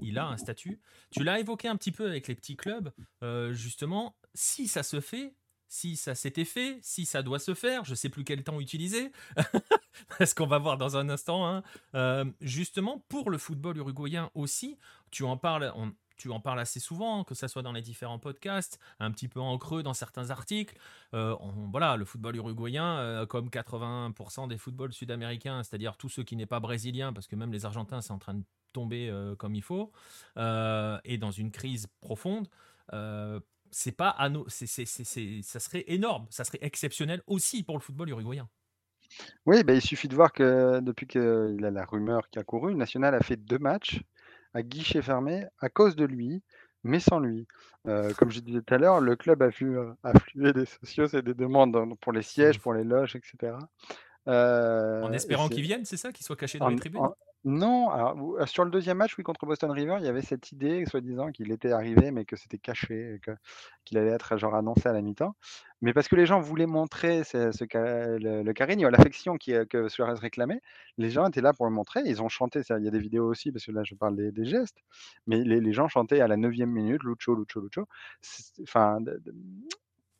il 0.00 0.18
a 0.18 0.26
un 0.28 0.36
statut. 0.36 0.80
Tu 1.10 1.24
l'as 1.24 1.40
évoqué 1.40 1.66
un 1.66 1.76
petit 1.76 1.92
peu 1.92 2.06
avec 2.06 2.28
les 2.28 2.36
petits 2.36 2.56
clubs. 2.56 2.92
justement, 3.50 4.16
si 4.34 4.68
ça 4.68 4.84
se 4.84 5.00
fait, 5.00 5.34
si 5.66 5.96
ça 5.96 6.14
s'était 6.14 6.44
fait, 6.44 6.78
si 6.80 7.06
ça 7.06 7.22
doit 7.22 7.40
se 7.40 7.54
faire, 7.54 7.84
je 7.84 7.96
sais 7.96 8.08
plus 8.08 8.22
quel 8.22 8.44
temps 8.44 8.60
utiliser, 8.60 9.10
parce 10.18 10.32
qu'on 10.32 10.46
va 10.46 10.58
voir 10.58 10.78
dans 10.78 10.96
un 10.96 11.08
instant. 11.08 11.60
justement, 12.40 13.04
pour 13.08 13.30
le 13.30 13.38
football 13.38 13.78
uruguayen 13.78 14.30
aussi, 14.34 14.78
tu 15.10 15.24
en 15.24 15.36
parles. 15.36 15.72
Tu 16.18 16.30
en 16.30 16.40
parles 16.40 16.60
assez 16.60 16.80
souvent, 16.80 17.24
que 17.24 17.34
ce 17.34 17.48
soit 17.48 17.62
dans 17.62 17.72
les 17.72 17.80
différents 17.80 18.18
podcasts, 18.18 18.78
un 18.98 19.10
petit 19.10 19.28
peu 19.28 19.40
en 19.40 19.56
creux 19.56 19.82
dans 19.82 19.94
certains 19.94 20.30
articles. 20.30 20.76
Euh, 21.14 21.34
voilà, 21.70 21.96
le 21.96 22.04
football 22.04 22.36
uruguayen, 22.36 22.98
euh, 22.98 23.26
comme 23.26 23.48
80% 23.48 24.48
des 24.48 24.58
footballs 24.58 24.92
sud-américains, 24.92 25.62
c'est-à-dire 25.62 25.96
tous 25.96 26.08
ceux 26.08 26.24
qui 26.24 26.36
n'est 26.36 26.46
pas 26.46 26.60
brésiliens, 26.60 27.12
parce 27.12 27.26
que 27.26 27.36
même 27.36 27.52
les 27.52 27.64
Argentins, 27.64 28.00
c'est 28.00 28.12
en 28.12 28.18
train 28.18 28.34
de 28.34 28.42
tomber 28.72 29.08
euh, 29.08 29.34
comme 29.36 29.54
il 29.54 29.62
faut, 29.62 29.92
et 30.36 31.18
dans 31.18 31.30
une 31.30 31.50
crise 31.50 31.86
profonde. 32.00 32.48
c'est 33.70 33.92
pas 33.92 34.10
à 34.10 34.28
c'est, 34.48 34.84
ça 34.86 35.60
serait 35.60 35.84
énorme, 35.86 36.26
ça 36.30 36.44
serait 36.44 36.58
exceptionnel 36.62 37.22
aussi 37.26 37.62
pour 37.62 37.76
le 37.76 37.82
football 37.82 38.08
uruguayen. 38.10 38.48
Oui, 39.46 39.62
bah, 39.64 39.72
il 39.72 39.80
suffit 39.80 40.08
de 40.08 40.14
voir 40.14 40.32
que 40.32 40.80
depuis 40.80 41.06
qu'il 41.06 41.64
a 41.64 41.70
la 41.70 41.84
rumeur 41.84 42.28
qui 42.28 42.38
a 42.38 42.44
couru, 42.44 42.74
National 42.74 43.14
a 43.14 43.20
fait 43.20 43.36
deux 43.36 43.58
matchs 43.58 44.02
à 44.54 44.62
guichet 44.62 45.02
fermé 45.02 45.46
à 45.60 45.68
cause 45.68 45.96
de 45.96 46.04
lui, 46.04 46.42
mais 46.84 47.00
sans 47.00 47.20
lui. 47.20 47.46
Euh, 47.86 48.12
comme 48.14 48.30
je 48.30 48.40
disais 48.40 48.60
tout 48.60 48.74
à 48.74 48.78
l'heure, 48.78 49.00
le 49.00 49.16
club 49.16 49.42
a 49.42 49.48
vu 49.48 49.76
affluer 50.02 50.52
des 50.52 50.66
socios 50.66 51.06
et 51.06 51.22
des 51.22 51.34
demandes 51.34 51.96
pour 52.00 52.12
les 52.12 52.22
sièges, 52.22 52.58
pour 52.58 52.74
les 52.74 52.84
loges, 52.84 53.16
etc. 53.16 53.56
Euh, 54.28 55.02
en 55.02 55.12
espérant 55.12 55.48
qu'ils 55.48 55.62
viennent, 55.62 55.84
c'est 55.84 55.96
ça, 55.96 56.12
qu'ils 56.12 56.24
soient 56.24 56.36
cachés 56.36 56.58
dans 56.58 56.68
les 56.68 56.76
tribunes? 56.76 57.02
Non, 57.44 57.90
alors 57.90 58.16
euh, 58.40 58.46
sur 58.46 58.64
le 58.64 58.70
deuxième 58.70 58.96
match, 58.96 59.16
oui, 59.16 59.22
contre 59.22 59.46
Boston 59.46 59.70
River, 59.70 59.96
il 60.00 60.04
y 60.04 60.08
avait 60.08 60.22
cette 60.22 60.50
idée, 60.50 60.84
soi-disant, 60.86 61.30
qu'il 61.30 61.52
était 61.52 61.70
arrivé, 61.70 62.10
mais 62.10 62.24
que 62.24 62.34
c'était 62.34 62.58
caché, 62.58 63.20
qu'il 63.84 63.96
allait 63.96 64.10
être 64.10 64.36
genre 64.36 64.56
annoncé 64.56 64.88
à 64.88 64.92
la 64.92 65.02
mi-temps. 65.02 65.36
Mais 65.80 65.92
parce 65.92 66.08
que 66.08 66.16
les 66.16 66.26
gens 66.26 66.40
voulaient 66.40 66.66
montrer 66.66 67.22
le, 67.32 68.42
le 68.42 68.90
l'affection 68.90 69.38
que 69.38 69.88
Suarez 69.88 70.18
réclamait, 70.18 70.60
les 70.98 71.10
gens 71.10 71.28
étaient 71.28 71.40
là 71.40 71.52
pour 71.52 71.66
le 71.66 71.72
montrer. 71.72 72.02
Ils 72.06 72.20
ont 72.22 72.28
chanté, 72.28 72.62
il 72.68 72.84
y 72.84 72.88
a 72.88 72.90
des 72.90 72.98
vidéos 72.98 73.28
aussi, 73.28 73.52
parce 73.52 73.64
que 73.64 73.72
là, 73.72 73.84
je 73.84 73.94
parle 73.94 74.16
des, 74.16 74.44
gestes, 74.44 74.78
mais 75.28 75.44
les, 75.44 75.72
gens 75.72 75.88
chantaient 75.88 76.20
à 76.20 76.26
la 76.26 76.36
neuvième 76.36 76.70
minute, 76.70 77.02
Lucho, 77.04 77.36
Lucho, 77.36 77.60
Lucho. 77.60 77.86
Enfin, 78.62 78.98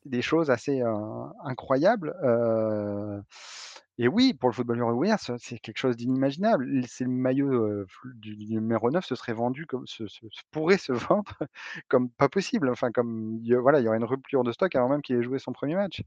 des 0.05 0.21
choses 0.21 0.49
assez 0.49 0.81
incroyables. 1.43 2.15
Et 4.01 4.07
oui, 4.07 4.33
pour 4.33 4.47
le 4.47 4.53
football 4.53 4.77
uruguayen, 4.77 5.17
c'est 5.17 5.59
quelque 5.59 5.77
chose 5.77 5.97
d'inimaginable. 5.97 6.65
C'est 6.87 7.03
le 7.03 7.09
maillot 7.09 7.85
du, 8.15 8.37
numéro 8.37 8.89
9 8.89 9.05
se 9.05 9.13
serait 9.13 9.33
vendu 9.33 9.65
comme 9.65 9.85
se, 9.87 10.03
pourrait 10.51 10.77
se 10.77 10.93
vendre 11.17 11.37
comme 11.89 12.09
pas 12.09 12.29
possible. 12.29 12.69
Enfin, 12.69 12.91
comme 12.93 13.41
voilà, 13.61 13.81
il 13.81 13.83
y 13.83 13.87
aurait 13.89 13.97
une 13.97 14.05
rupture 14.05 14.45
de 14.45 14.53
stock 14.53 14.73
avant 14.75 14.87
même 14.87 15.01
qu'il 15.01 15.17
ait 15.17 15.21
joué 15.21 15.37
son 15.37 15.51
premier 15.51 15.75
match. 15.75 16.01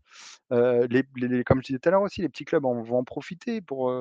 les, 0.51 1.05
comme 1.45 1.59
je 1.59 1.66
disais 1.66 1.78
tout 1.78 1.88
à 1.90 1.93
l'heure 1.93 2.03
aussi, 2.03 2.22
les 2.22 2.30
petits 2.30 2.47
clubs 2.47 2.64
en, 2.64 2.82
vont 2.82 2.97
en 2.97 3.05
profiter 3.05 3.61
pour, 3.61 3.95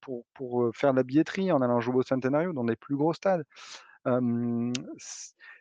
pour, 0.00 0.24
pour, 0.34 0.70
faire 0.74 0.90
de 0.90 0.96
la 0.96 1.04
billetterie 1.04 1.52
en 1.52 1.62
allant 1.62 1.80
jouer 1.80 1.98
au 1.98 2.02
Centenario 2.02 2.52
dans 2.52 2.64
les 2.64 2.76
plus 2.76 2.96
gros 2.96 3.14
stades 3.14 3.44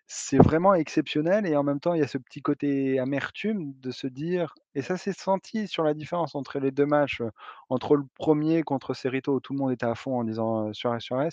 c'est 0.07 0.37
vraiment 0.37 0.75
exceptionnel 0.75 1.47
et 1.47 1.55
en 1.55 1.63
même 1.63 1.79
temps, 1.79 1.95
il 1.95 1.99
y 1.99 2.03
a 2.03 2.07
ce 2.07 2.19
petit 2.19 2.41
côté 2.41 2.99
amertume 2.99 3.73
de 3.79 3.89
se 3.91 4.05
dire 4.05 4.53
et 4.75 4.81
ça 4.83 4.97
s'est 4.97 5.13
senti 5.13 5.67
sur 5.67 5.83
la 5.83 5.93
différence 5.95 6.35
entre 6.35 6.59
les 6.59 6.69
deux 6.71 6.85
matchs, 6.85 7.21
entre 7.69 7.95
le 7.95 8.03
premier 8.15 8.61
contre 8.61 8.93
Cerrito 8.93 9.33
où 9.35 9.39
tout 9.39 9.53
le 9.53 9.59
monde 9.59 9.71
était 9.71 9.85
à 9.87 9.95
fond 9.95 10.19
en 10.19 10.23
disant, 10.23 10.65
sur 10.73 10.89
Suarez, 10.89 10.99
Suarez 10.99 11.29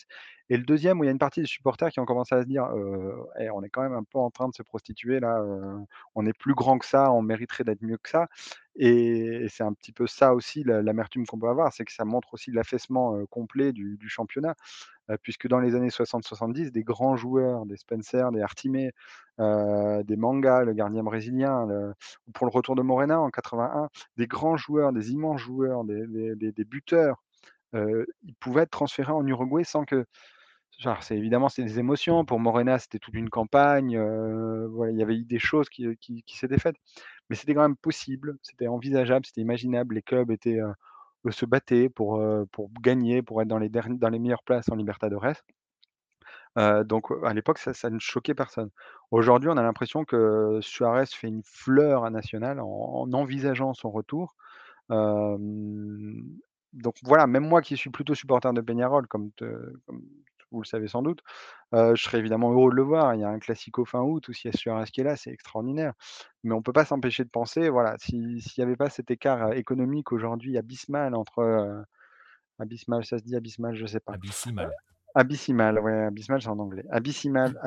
et 0.49 0.57
le 0.57 0.65
deuxième 0.65 1.01
où 1.01 1.05
il 1.05 1.07
y 1.07 1.09
a 1.09 1.13
une 1.13 1.19
partie 1.19 1.41
des 1.41 1.47
supporters 1.47 1.91
qui 1.91 2.01
ont 2.01 2.05
commencé 2.07 2.35
à 2.35 2.43
se 2.43 2.47
dire: 2.47 2.67
«Eh, 3.41 3.51
on 3.51 3.63
est 3.63 3.69
quand 3.71 3.83
même 3.83 3.93
un 3.95 4.05
peu 4.05 4.19
en 4.19 4.31
train 4.31 4.49
de 4.49 4.55
se 4.55 4.63
prostituer 4.63 5.21
là, 5.21 5.43
on 6.15 6.27
est 6.27 6.33
plus 6.39 6.55
grand 6.55 6.79
que 6.79 6.87
ça, 6.87 7.13
on 7.13 7.23
mériterait 7.23 7.65
d'être 7.65 7.83
mieux 7.83 7.99
que 7.99 8.09
ça» 8.09 8.29
et 8.77 9.47
c'est 9.51 9.65
un 9.65 9.75
petit 9.75 9.93
peu 9.93 10.07
ça 10.07 10.35
aussi 10.35 10.65
l'amertume 10.65 11.27
qu'on 11.27 11.39
peut 11.39 11.49
avoir, 11.49 11.73
c'est 11.75 11.85
que 11.85 11.93
ça 11.93 12.07
montre 12.07 12.33
aussi 12.35 12.51
l'affaissement, 12.53 13.25
complet 13.27 13.73
du 13.73 13.99
championnat. 14.09 14.55
Euh, 15.13 15.17
puisque 15.23 15.49
dans 15.49 15.61
les 15.61 15.75
années 15.75 15.89
60-70, 15.89 16.71
des 16.71 16.83
grands 16.83 17.17
joueurs, 17.17 17.67
des 17.67 17.77
Spencer, 17.77 18.31
des 18.33 18.43
Artimé, 18.43 18.93
euh, 19.41 20.03
des 20.03 20.17
Manga, 20.17 20.63
le 20.65 20.73
gardien 20.73 21.03
brésilien, 21.03 21.67
pour 22.35 22.47
le 22.47 22.53
retour 22.53 22.75
de 22.75 22.83
Morena 22.83 23.21
en 23.21 23.31
81, 23.31 23.89
des 24.17 24.27
grands 24.27 24.57
joueurs, 24.57 24.93
des 24.93 25.13
immenses 25.13 25.41
joueurs, 25.41 25.85
des, 25.85 26.65
buteurs, 26.65 27.23
euh, 27.75 28.05
ils 28.23 28.35
pouvaient 28.35 28.63
être 28.63 28.71
transférés 28.71 29.13
en 29.13 29.27
Uruguay 29.27 29.65
sans 29.65 29.85
que 29.85 30.05
c'est 31.01 31.17
évidemment 31.17 31.49
c'est 31.49 31.63
des 31.63 31.79
émotions. 31.79 32.25
Pour 32.25 32.41
Morena, 32.41 32.79
c'était 32.79 32.99
toute 32.99 33.15
une 33.15 33.31
campagne. 33.31 33.93
il 33.93 34.97
y 34.97 35.03
avait 35.03 35.17
eu 35.17 35.25
des 35.25 35.39
choses 35.39 35.69
qui, 35.69 36.25
s'étaient 36.27 36.59
faites, 36.59 36.77
mais 37.31 37.37
c'était 37.37 37.55
quand 37.55 37.63
même 37.63 37.77
possible, 37.77 38.37
c'était 38.43 38.69
envisageable, 38.69 39.25
c'était 39.27 39.43
imaginable. 39.43 39.95
Les 39.95 40.03
clubs 40.03 40.31
étaient 40.31 40.61
se 41.31 41.47
battaient 41.47 41.89
pour, 41.89 42.23
gagner, 42.81 43.23
pour 43.23 43.43
être 43.43 43.49
dans 43.49 43.59
les, 43.59 43.69
dans 43.69 44.09
les 44.09 44.19
meilleures 44.19 44.43
places 44.43 44.69
en 44.71 44.77
Libertadores. 44.77 45.43
Donc 46.57 47.07
à 47.25 47.33
l'époque, 47.33 47.59
ça, 47.59 47.91
ne 47.91 47.99
choquait 47.99 48.35
personne. 48.35 48.71
Aujourd'hui, 49.11 49.51
on 49.51 49.57
a 49.57 49.63
l'impression 49.63 50.05
que 50.05 50.59
Suarez 50.61 51.07
fait 51.07 51.29
une 51.29 51.43
fleur 51.45 52.05
à 52.05 52.11
National 52.11 52.61
en, 52.61 53.11
envisageant 53.13 53.75
son 53.75 53.91
retour. 53.91 54.35
donc 54.89 56.95
voilà, 57.05 57.27
même 57.27 57.47
moi 57.47 57.63
qui 57.63 57.77
suis 57.77 57.91
plutôt 57.91 58.15
supporter 58.15 58.53
de 58.53 58.61
Peñarol, 58.61 59.07
comme, 59.07 59.31
comme 59.87 60.03
vous 60.53 60.63
le 60.63 60.67
savez 60.67 60.89
sans 60.89 61.03
doute. 61.03 61.21
je 61.73 61.95
serais 61.97 62.19
évidemment 62.19 62.53
heureux 62.53 62.71
de 62.71 62.77
le 62.77 62.83
voir. 62.83 63.15
Il 63.15 63.21
y 63.21 63.25
a 63.25 63.29
un 63.29 63.39
classico 63.39 63.85
fin 63.85 64.01
août 64.01 64.29
où 64.29 64.33
a 64.33 64.53
Suarez 64.53 64.87
qui 64.87 65.01
est 65.01 65.05
là, 65.05 65.17
c'est 65.17 65.31
extraordinaire. 65.31 65.93
Mais 66.45 66.55
on 66.55 66.59
ne 66.59 66.63
peut 66.63 66.73
pas 66.73 66.85
s'empêcher 66.85 67.25
de 67.25 67.31
penser, 67.31 67.69
voilà, 67.69 67.97
s'il 67.99 68.37
n'y 68.37 68.65
avait 68.65 68.77
pas 68.77 68.91
cet 68.91 69.11
écart 69.11 69.53
économique 69.53 70.13
aujourd'hui 70.13 70.59
abysmal 70.59 71.15
entre. 71.15 71.85
abysmal, 72.59 73.05
ça 73.05 73.19
se 73.19 73.25
dit 73.25 73.37
abysmal, 73.37 73.75
je 73.75 73.83
ne 73.83 73.89
sais 73.89 74.01
pas. 74.01 74.15
Abyssimal. 74.15 74.73
Abysmal, 75.15 75.79
ouais, 75.79 76.05
abysmal, 76.07 76.41
c'est 76.41 76.49
en 76.49 76.59
anglais. 76.59 76.85
Abysmal, 76.91 77.59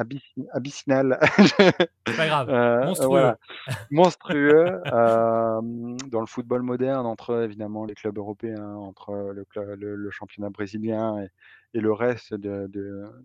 abyssinal. 0.51 1.19
C'est 1.37 2.17
pas 2.17 2.25
grave. 2.25 2.49
Monstrueux. 2.85 3.33
Monstrueux. 3.91 4.81
dans 4.85 6.19
le 6.19 6.25
football 6.25 6.63
moderne, 6.63 7.05
entre 7.05 7.43
évidemment 7.43 7.85
les 7.85 7.93
clubs 7.93 8.17
européens, 8.17 8.73
entre 8.75 9.11
le, 9.33 9.45
le, 9.75 10.11
championnat 10.11 10.49
brésilien 10.49 11.21
et, 11.21 11.29
et 11.75 11.81
le 11.81 11.91
reste 11.91 12.33
de, 12.33 12.69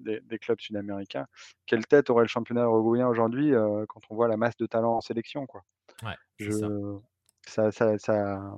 des, 0.01 0.39
clubs 0.39 0.61
sud-américains. 0.61 1.27
Quelle 1.67 1.87
tête 1.87 2.11
aurait 2.11 2.25
le 2.25 2.29
championnat 2.29 2.63
uruguayen 2.63 3.07
aujourd'hui 3.07 3.55
euh, 3.55 3.87
quand 3.89 4.01
on 4.11 4.17
voit 4.17 4.27
la 4.27 4.37
masse 4.37 4.57
de 4.57 4.67
talents 4.67 4.97
en 4.97 5.01
sélection 5.01 5.47
quoi? 5.47 5.63
Ouais, 6.03 6.51
ça. 7.47 7.71
Ça, 7.73 7.99
ça, 7.99 8.57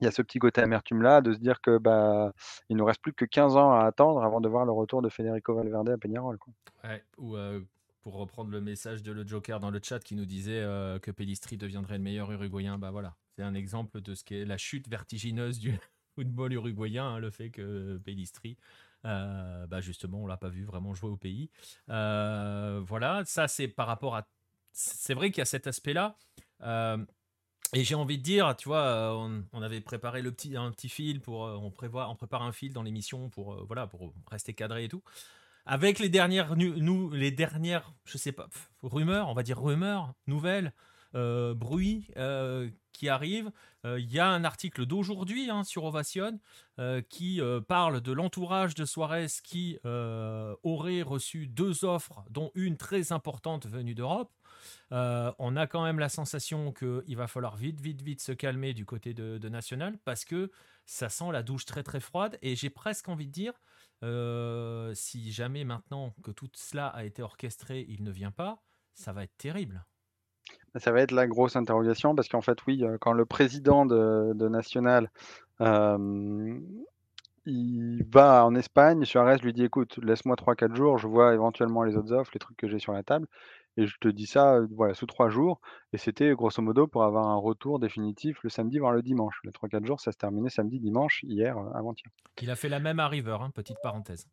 il 0.00 0.04
y 0.04 0.06
a 0.06 0.10
ce 0.10 0.22
petit 0.22 0.38
côté 0.38 0.60
amertume 0.60 1.02
là 1.02 1.20
de 1.20 1.32
se 1.32 1.38
dire 1.38 1.60
que 1.60 1.78
bah 1.78 2.32
il 2.68 2.76
nous 2.76 2.84
reste 2.84 3.00
plus 3.00 3.12
que 3.12 3.24
15 3.24 3.56
ans 3.56 3.72
à 3.72 3.84
attendre 3.84 4.22
avant 4.22 4.40
de 4.40 4.48
voir 4.48 4.64
le 4.64 4.72
retour 4.72 5.02
de 5.02 5.08
Federico 5.08 5.54
Valverde 5.54 5.90
à 5.90 5.98
Peñarol. 5.98 6.38
Quoi. 6.38 6.52
Ouais, 6.84 7.04
ou 7.16 7.36
euh, 7.36 7.60
pour 8.02 8.14
reprendre 8.14 8.50
le 8.50 8.60
message 8.60 9.02
de 9.02 9.12
le 9.12 9.26
Joker 9.26 9.60
dans 9.60 9.70
le 9.70 9.80
chat 9.82 10.00
qui 10.00 10.14
nous 10.14 10.26
disait 10.26 10.60
euh, 10.60 10.98
que 10.98 11.10
Pellistri 11.10 11.56
deviendrait 11.56 11.98
le 11.98 12.04
meilleur 12.04 12.30
Uruguayen, 12.30 12.78
bah 12.78 12.90
voilà, 12.90 13.16
c'est 13.36 13.42
un 13.42 13.54
exemple 13.54 14.00
de 14.00 14.14
ce 14.14 14.24
qu'est 14.24 14.44
la 14.44 14.58
chute 14.58 14.88
vertigineuse 14.88 15.58
du 15.58 15.72
football 16.14 16.52
uruguayen, 16.52 17.04
hein, 17.04 17.18
le 17.18 17.30
fait 17.30 17.50
que 17.50 17.98
Pellistri 17.98 18.56
euh, 19.04 19.66
bah 19.66 19.80
justement, 19.80 20.22
on 20.22 20.26
l'a 20.26 20.36
pas 20.36 20.48
vu 20.48 20.64
vraiment 20.64 20.94
jouer 20.94 21.10
au 21.10 21.16
pays. 21.16 21.50
Euh, 21.88 22.80
voilà, 22.86 23.22
ça 23.24 23.48
c'est 23.48 23.68
par 23.68 23.86
rapport 23.86 24.16
à. 24.16 24.28
C'est 24.72 25.14
vrai 25.14 25.30
qu'il 25.30 25.38
y 25.38 25.42
a 25.42 25.46
cet 25.46 25.66
aspect-là. 25.66 26.16
Euh, 26.62 26.98
et 27.74 27.84
j'ai 27.84 27.94
envie 27.94 28.18
de 28.18 28.22
dire, 28.22 28.54
tu 28.56 28.68
vois, 28.68 29.14
on, 29.52 29.62
avait 29.62 29.80
préparé 29.80 30.22
le 30.22 30.32
petit, 30.32 30.56
un 30.56 30.70
petit 30.70 30.88
fil 30.88 31.20
pour, 31.20 31.40
on 31.40 31.70
prévoit, 31.70 32.08
on 32.08 32.16
prépare 32.16 32.42
un 32.42 32.52
fil 32.52 32.72
dans 32.72 32.82
l'émission 32.82 33.28
pour, 33.28 33.66
voilà, 33.66 33.86
pour 33.86 34.14
rester 34.30 34.54
cadré 34.54 34.84
et 34.84 34.88
tout. 34.88 35.02
Avec 35.66 35.98
les 35.98 36.08
dernières, 36.08 36.56
nous, 36.56 37.10
les 37.10 37.30
dernières, 37.30 37.92
je 38.04 38.16
sais 38.16 38.32
pas, 38.32 38.48
rumeurs, 38.82 39.28
on 39.28 39.34
va 39.34 39.42
dire 39.42 39.62
rumeurs, 39.62 40.14
nouvelles, 40.26 40.72
bruits 41.12 42.08
qui 42.92 43.08
arrive. 43.08 43.50
Euh, 43.88 44.00
il 44.00 44.12
y 44.12 44.18
a 44.18 44.28
un 44.28 44.44
article 44.44 44.86
d'aujourd'hui 44.86 45.50
hein, 45.50 45.64
sur 45.64 45.84
Ovation 45.84 46.38
euh, 46.78 47.00
qui 47.08 47.40
euh, 47.40 47.60
parle 47.60 48.00
de 48.00 48.12
l'entourage 48.12 48.74
de 48.74 48.84
Suarez 48.84 49.26
qui 49.42 49.78
aurait 50.62 51.02
reçu 51.02 51.46
deux 51.46 51.84
offres, 51.84 52.24
dont 52.30 52.50
une 52.54 52.76
très 52.76 53.12
importante 53.12 53.66
venue 53.66 53.94
d'Europe. 53.94 54.32
on 54.90 55.56
a 55.56 55.66
quand 55.66 55.84
même 55.84 55.98
la 55.98 56.08
sensation 56.08 56.72
qu'il 56.72 57.16
va 57.16 57.26
falloir 57.26 57.56
vite, 57.56 57.80
vite, 57.80 58.02
vite 58.02 58.20
se 58.20 58.32
calmer 58.32 58.74
du 58.74 58.84
côté 58.84 59.14
de, 59.14 59.48
National 59.48 59.98
parce 60.04 60.24
que 60.24 60.50
ça 60.84 61.08
sent 61.08 61.32
la 61.32 61.42
douche 61.42 61.64
très, 61.64 61.82
très 61.82 62.00
froide. 62.00 62.38
Et 62.42 62.54
j'ai 62.56 62.70
presque 62.70 63.08
envie 63.08 63.26
de 63.26 63.32
dire, 63.32 63.54
si 64.94 65.32
jamais 65.32 65.64
maintenant 65.64 66.14
que 66.22 66.30
tout 66.30 66.50
cela 66.54 66.88
a 66.88 67.04
été 67.04 67.22
orchestré, 67.22 67.86
il 67.88 68.02
ne 68.02 68.10
vient 68.10 68.32
pas, 68.32 68.62
ça 68.94 69.12
va 69.12 69.24
être 69.24 69.36
terrible. 69.38 69.84
Ça 70.76 70.92
va 70.92 71.00
être 71.00 71.12
la 71.12 71.26
grosse 71.26 71.56
interrogation 71.56 72.14
parce 72.14 72.28
qu'en 72.28 72.42
fait, 72.42 72.58
oui, 72.66 72.84
quand 73.00 73.12
le 73.12 73.24
président 73.24 73.86
de, 73.86 74.48
National 74.48 75.10
il 77.48 78.04
va 78.12 78.44
en 78.44 78.54
Espagne, 78.54 79.04
Suarez 79.04 79.38
lui 79.38 79.52
dit 79.52 79.64
écoute, 79.64 79.98
laisse-moi 80.02 80.36
3-4 80.36 80.74
jours, 80.74 80.98
je 80.98 81.08
vois 81.08 81.32
éventuellement 81.32 81.82
les 81.82 81.96
autres 81.96 82.12
offres, 82.12 82.30
les 82.34 82.38
trucs 82.38 82.58
que 82.58 82.68
j'ai 82.68 82.78
sur 82.78 82.92
la 82.92 83.02
table, 83.02 83.26
et 83.78 83.86
je 83.86 83.96
te 83.98 84.08
dis 84.08 84.26
ça 84.26 84.60
voilà, 84.72 84.92
sous 84.92 85.06
3 85.06 85.30
jours. 85.30 85.60
Et 85.92 85.98
c'était 85.98 86.30
grosso 86.32 86.60
modo 86.60 86.86
pour 86.86 87.04
avoir 87.04 87.28
un 87.28 87.36
retour 87.36 87.78
définitif 87.78 88.38
le 88.42 88.50
samedi, 88.50 88.78
voire 88.78 88.92
le 88.92 89.02
dimanche. 89.02 89.40
Les 89.44 89.50
3-4 89.50 89.86
jours, 89.86 90.00
ça 90.00 90.12
se 90.12 90.18
terminait 90.18 90.50
samedi, 90.50 90.78
dimanche, 90.78 91.22
hier, 91.22 91.56
avant-hier. 91.74 92.10
Il 92.42 92.50
a 92.50 92.56
fait 92.56 92.68
la 92.68 92.80
même 92.80 93.00
à 93.00 93.06
hein, 93.06 93.50
petite 93.54 93.78
parenthèse. 93.82 94.26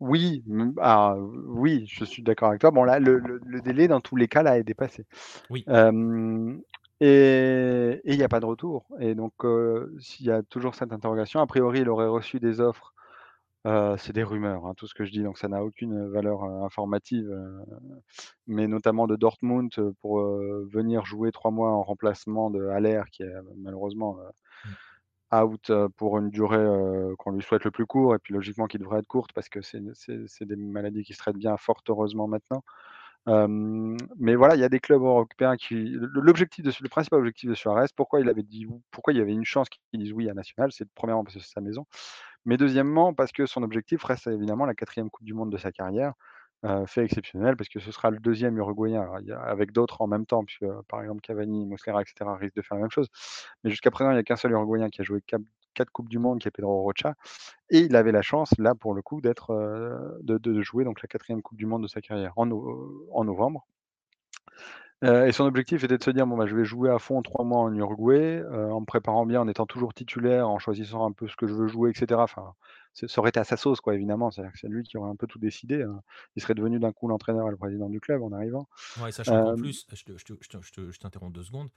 Oui, 0.00 0.42
ah, 0.80 1.14
oui, 1.18 1.84
je 1.86 2.04
suis 2.04 2.22
d'accord 2.22 2.48
avec 2.48 2.62
toi. 2.62 2.70
Bon, 2.70 2.84
là, 2.84 2.98
le, 2.98 3.60
délai, 3.62 3.86
dans 3.86 4.00
tous 4.00 4.16
les 4.16 4.28
cas, 4.28 4.42
là, 4.42 4.58
est 4.58 4.64
dépassé. 4.64 5.04
Oui. 5.50 5.64
et 7.00 8.00
il 8.04 8.16
n'y 8.16 8.22
a 8.22 8.28
pas 8.28 8.40
de 8.40 8.46
retour. 8.46 8.86
Et 8.98 9.14
donc, 9.14 9.34
s'il 10.00 10.26
y 10.26 10.30
a 10.30 10.42
toujours 10.42 10.74
cette 10.74 10.92
interrogation, 10.92 11.40
a 11.40 11.46
priori, 11.46 11.80
il 11.80 11.88
aurait 11.90 12.06
reçu 12.06 12.40
des 12.40 12.60
offres. 12.60 12.94
c'est 13.98 14.14
des 14.14 14.22
rumeurs, 14.22 14.66
hein, 14.66 14.72
tout 14.74 14.86
ce 14.86 14.94
que 14.94 15.04
je 15.04 15.12
dis, 15.12 15.22
donc 15.22 15.36
ça 15.36 15.48
n'a 15.48 15.62
aucune 15.62 16.08
valeur 16.08 16.44
informative, 16.44 17.30
mais 18.46 18.68
notamment 18.68 19.06
de 19.06 19.16
Dortmund 19.16 19.70
pour 20.00 20.20
venir 20.20 21.04
jouer 21.04 21.30
trois 21.30 21.50
mois 21.50 21.72
en 21.72 21.82
remplacement 21.82 22.50
de 22.50 22.66
Haller, 22.68 23.02
qui 23.12 23.22
est 23.22 23.34
malheureusement 23.58 24.16
out 25.34 25.72
pour 25.96 26.18
une 26.18 26.30
durée 26.30 27.14
qu'on 27.18 27.32
lui 27.32 27.42
souhaite 27.42 27.64
le 27.64 27.70
plus 27.70 27.86
court, 27.86 28.14
et 28.14 28.18
puis 28.18 28.34
logiquement 28.34 28.66
qui 28.66 28.78
devrait 28.78 29.00
être 29.00 29.06
courte 29.06 29.32
parce 29.32 29.48
que 29.48 29.60
c'est 29.62 29.80
des 30.44 30.56
maladies 30.56 31.04
qui 31.04 31.14
se 31.14 31.18
traitent 31.18 31.36
bien, 31.36 31.56
fort 31.56 31.82
heureusement 31.88 32.28
maintenant. 32.28 32.62
mais 33.26 34.34
voilà, 34.34 34.56
il 34.56 34.60
y 34.60 34.64
a 34.64 34.68
des 34.68 34.80
clubs 34.80 35.02
européens 35.02 35.56
qui. 35.56 35.96
L'objectif 36.14 36.80
le 36.80 36.88
principal 36.88 37.18
objectif 37.20 37.48
de 37.48 37.54
Suarez, 37.54 37.86
pourquoi 37.96 38.20
il 38.20 38.28
avait 38.28 38.42
dit, 38.42 38.66
pourquoi 38.90 39.12
il 39.12 39.18
y 39.18 39.22
avait 39.22 39.32
une 39.32 39.44
chance 39.44 39.68
qu'il 39.68 40.00
dise 40.00 40.12
oui 40.12 40.28
à 40.30 40.34
National, 40.34 40.72
c'est 40.72 40.88
premièrement 40.94 41.24
parce 41.24 41.36
que 41.36 41.40
c'est 41.40 41.52
sa 41.52 41.60
maison, 41.60 41.86
mais 42.44 42.56
deuxièmement 42.56 43.14
parce 43.14 43.32
que 43.32 43.46
son 43.46 43.62
objectif 43.62 44.04
reste 44.04 44.26
évidemment 44.26 44.66
la 44.66 44.74
quatrième 44.74 45.10
Coupe 45.10 45.24
du 45.24 45.34
Monde 45.34 45.50
de 45.52 45.58
sa 45.58 45.72
carrière. 45.72 46.14
Fait 46.86 47.04
exceptionnel 47.04 47.56
parce 47.56 47.68
que 47.68 47.80
ce 47.80 47.90
sera 47.90 48.10
le 48.10 48.18
deuxième 48.18 48.56
Uruguayen, 48.58 49.08
avec 49.44 49.72
d'autres 49.72 50.02
en 50.02 50.06
même 50.06 50.26
temps, 50.26 50.44
puisque 50.44 50.66
par 50.88 51.00
exemple 51.02 51.20
Cavani, 51.20 51.66
Mosquera, 51.66 52.02
etc. 52.02 52.30
risquent 52.38 52.56
de 52.56 52.62
faire 52.62 52.76
la 52.76 52.82
même 52.82 52.90
chose. 52.90 53.08
Mais 53.64 53.70
jusqu'à 53.70 53.90
présent, 53.90 54.10
il 54.10 54.14
n'y 54.14 54.20
a 54.20 54.22
qu'un 54.22 54.36
seul 54.36 54.52
Uruguayen 54.52 54.90
qui 54.90 55.00
a 55.00 55.04
joué 55.04 55.20
quatre 55.22 55.90
Coupes 55.92 56.08
du 56.08 56.18
Monde, 56.18 56.40
qui 56.40 56.48
est 56.48 56.50
Pedro 56.50 56.82
Rocha. 56.82 57.14
Et 57.70 57.80
il 57.80 57.96
avait 57.96 58.12
la 58.12 58.22
chance, 58.22 58.50
là, 58.58 58.74
pour 58.74 58.94
le 58.94 59.02
coup, 59.02 59.20
d'être, 59.20 59.54
de, 60.22 60.62
jouer 60.62 60.84
donc 60.84 61.02
la 61.02 61.08
quatrième 61.08 61.42
Coupe 61.42 61.58
du 61.58 61.66
Monde 61.66 61.82
de 61.82 61.88
sa 61.88 62.00
carrière 62.00 62.32
en, 62.36 62.50
en 62.50 63.24
novembre. 63.24 63.66
Et 65.02 65.32
son 65.32 65.44
objectif 65.44 65.82
était 65.84 65.98
de 65.98 66.02
se 66.02 66.10
dire 66.10 66.26
bon, 66.26 66.36
bah, 66.36 66.46
je 66.46 66.54
vais 66.54 66.64
jouer 66.64 66.90
à 66.90 66.98
fond 66.98 67.22
trois 67.22 67.44
mois 67.44 67.60
en 67.60 67.74
Uruguay, 67.74 68.42
en 68.50 68.80
me 68.80 68.86
préparant 68.86 69.26
bien, 69.26 69.40
en 69.40 69.48
étant 69.48 69.66
toujours 69.66 69.94
titulaire, 69.94 70.48
en 70.48 70.58
choisissant 70.58 71.06
un 71.06 71.12
peu 71.12 71.28
ce 71.28 71.36
que 71.36 71.46
je 71.46 71.54
veux 71.54 71.68
jouer, 71.68 71.90
etc. 71.90 72.20
Enfin, 72.20 72.54
ça 72.92 73.20
aurait 73.20 73.30
été 73.30 73.40
à 73.40 73.44
sa 73.44 73.56
sauce, 73.56 73.80
quoi, 73.80 73.94
évidemment. 73.94 74.30
C'est 74.30 74.68
lui 74.68 74.82
qui 74.82 74.96
aurait 74.96 75.10
un 75.10 75.16
peu 75.16 75.26
tout 75.26 75.38
décidé. 75.38 75.82
Hein. 75.82 76.02
Il 76.36 76.42
serait 76.42 76.54
devenu 76.54 76.78
d'un 76.78 76.92
coup 76.92 77.08
l'entraîneur 77.08 77.48
et 77.48 77.50
le 77.50 77.56
président 77.56 77.88
du 77.88 78.00
club 78.00 78.22
en 78.22 78.32
arrivant. 78.32 78.68
Ouais, 79.00 79.12
sachant 79.12 79.42
qu'en 79.42 79.56
plus, 79.56 79.86
je 79.92 80.98
t'interromps 80.98 81.32
deux 81.32 81.44
secondes, 81.44 81.70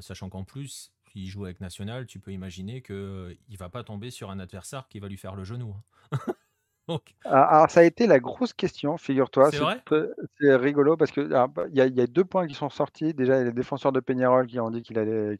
sachant 0.00 0.28
qu'en 0.28 0.44
plus, 0.44 0.92
il 1.14 1.28
joue 1.28 1.44
avec 1.44 1.60
National, 1.60 2.06
tu 2.06 2.18
peux 2.18 2.32
imaginer 2.32 2.82
qu'il 2.82 2.94
ne 2.96 3.56
va 3.56 3.68
pas 3.68 3.84
tomber 3.84 4.10
sur 4.10 4.30
un 4.30 4.40
adversaire 4.40 4.88
qui 4.88 4.98
va 4.98 5.08
lui 5.08 5.16
faire 5.16 5.36
le 5.36 5.44
genou. 5.44 5.74
Hein. 6.12 6.18
Donc... 6.86 7.14
Ah, 7.24 7.44
alors, 7.44 7.70
ça 7.70 7.80
a 7.80 7.82
été 7.84 8.06
la 8.06 8.20
grosse 8.20 8.52
question, 8.52 8.98
figure-toi. 8.98 9.50
C'est 9.50 10.54
rigolo 10.56 10.96
parce 10.96 11.12
qu'il 11.12 11.28
bah, 11.28 11.48
y, 11.72 11.80
a, 11.80 11.86
y 11.86 12.00
a 12.00 12.06
deux 12.06 12.24
points 12.24 12.46
qui 12.46 12.54
sont 12.54 12.68
sortis. 12.68 13.14
Déjà, 13.14 13.36
il 13.36 13.38
y 13.38 13.40
a 13.42 13.44
les 13.44 13.52
défenseurs 13.52 13.92
de 13.92 14.00
Peñarol 14.00 14.46
qui 14.46 14.60
ont 14.60 14.70
dit 14.70 14.82
qu'il 14.82 14.98
allait, 14.98 15.36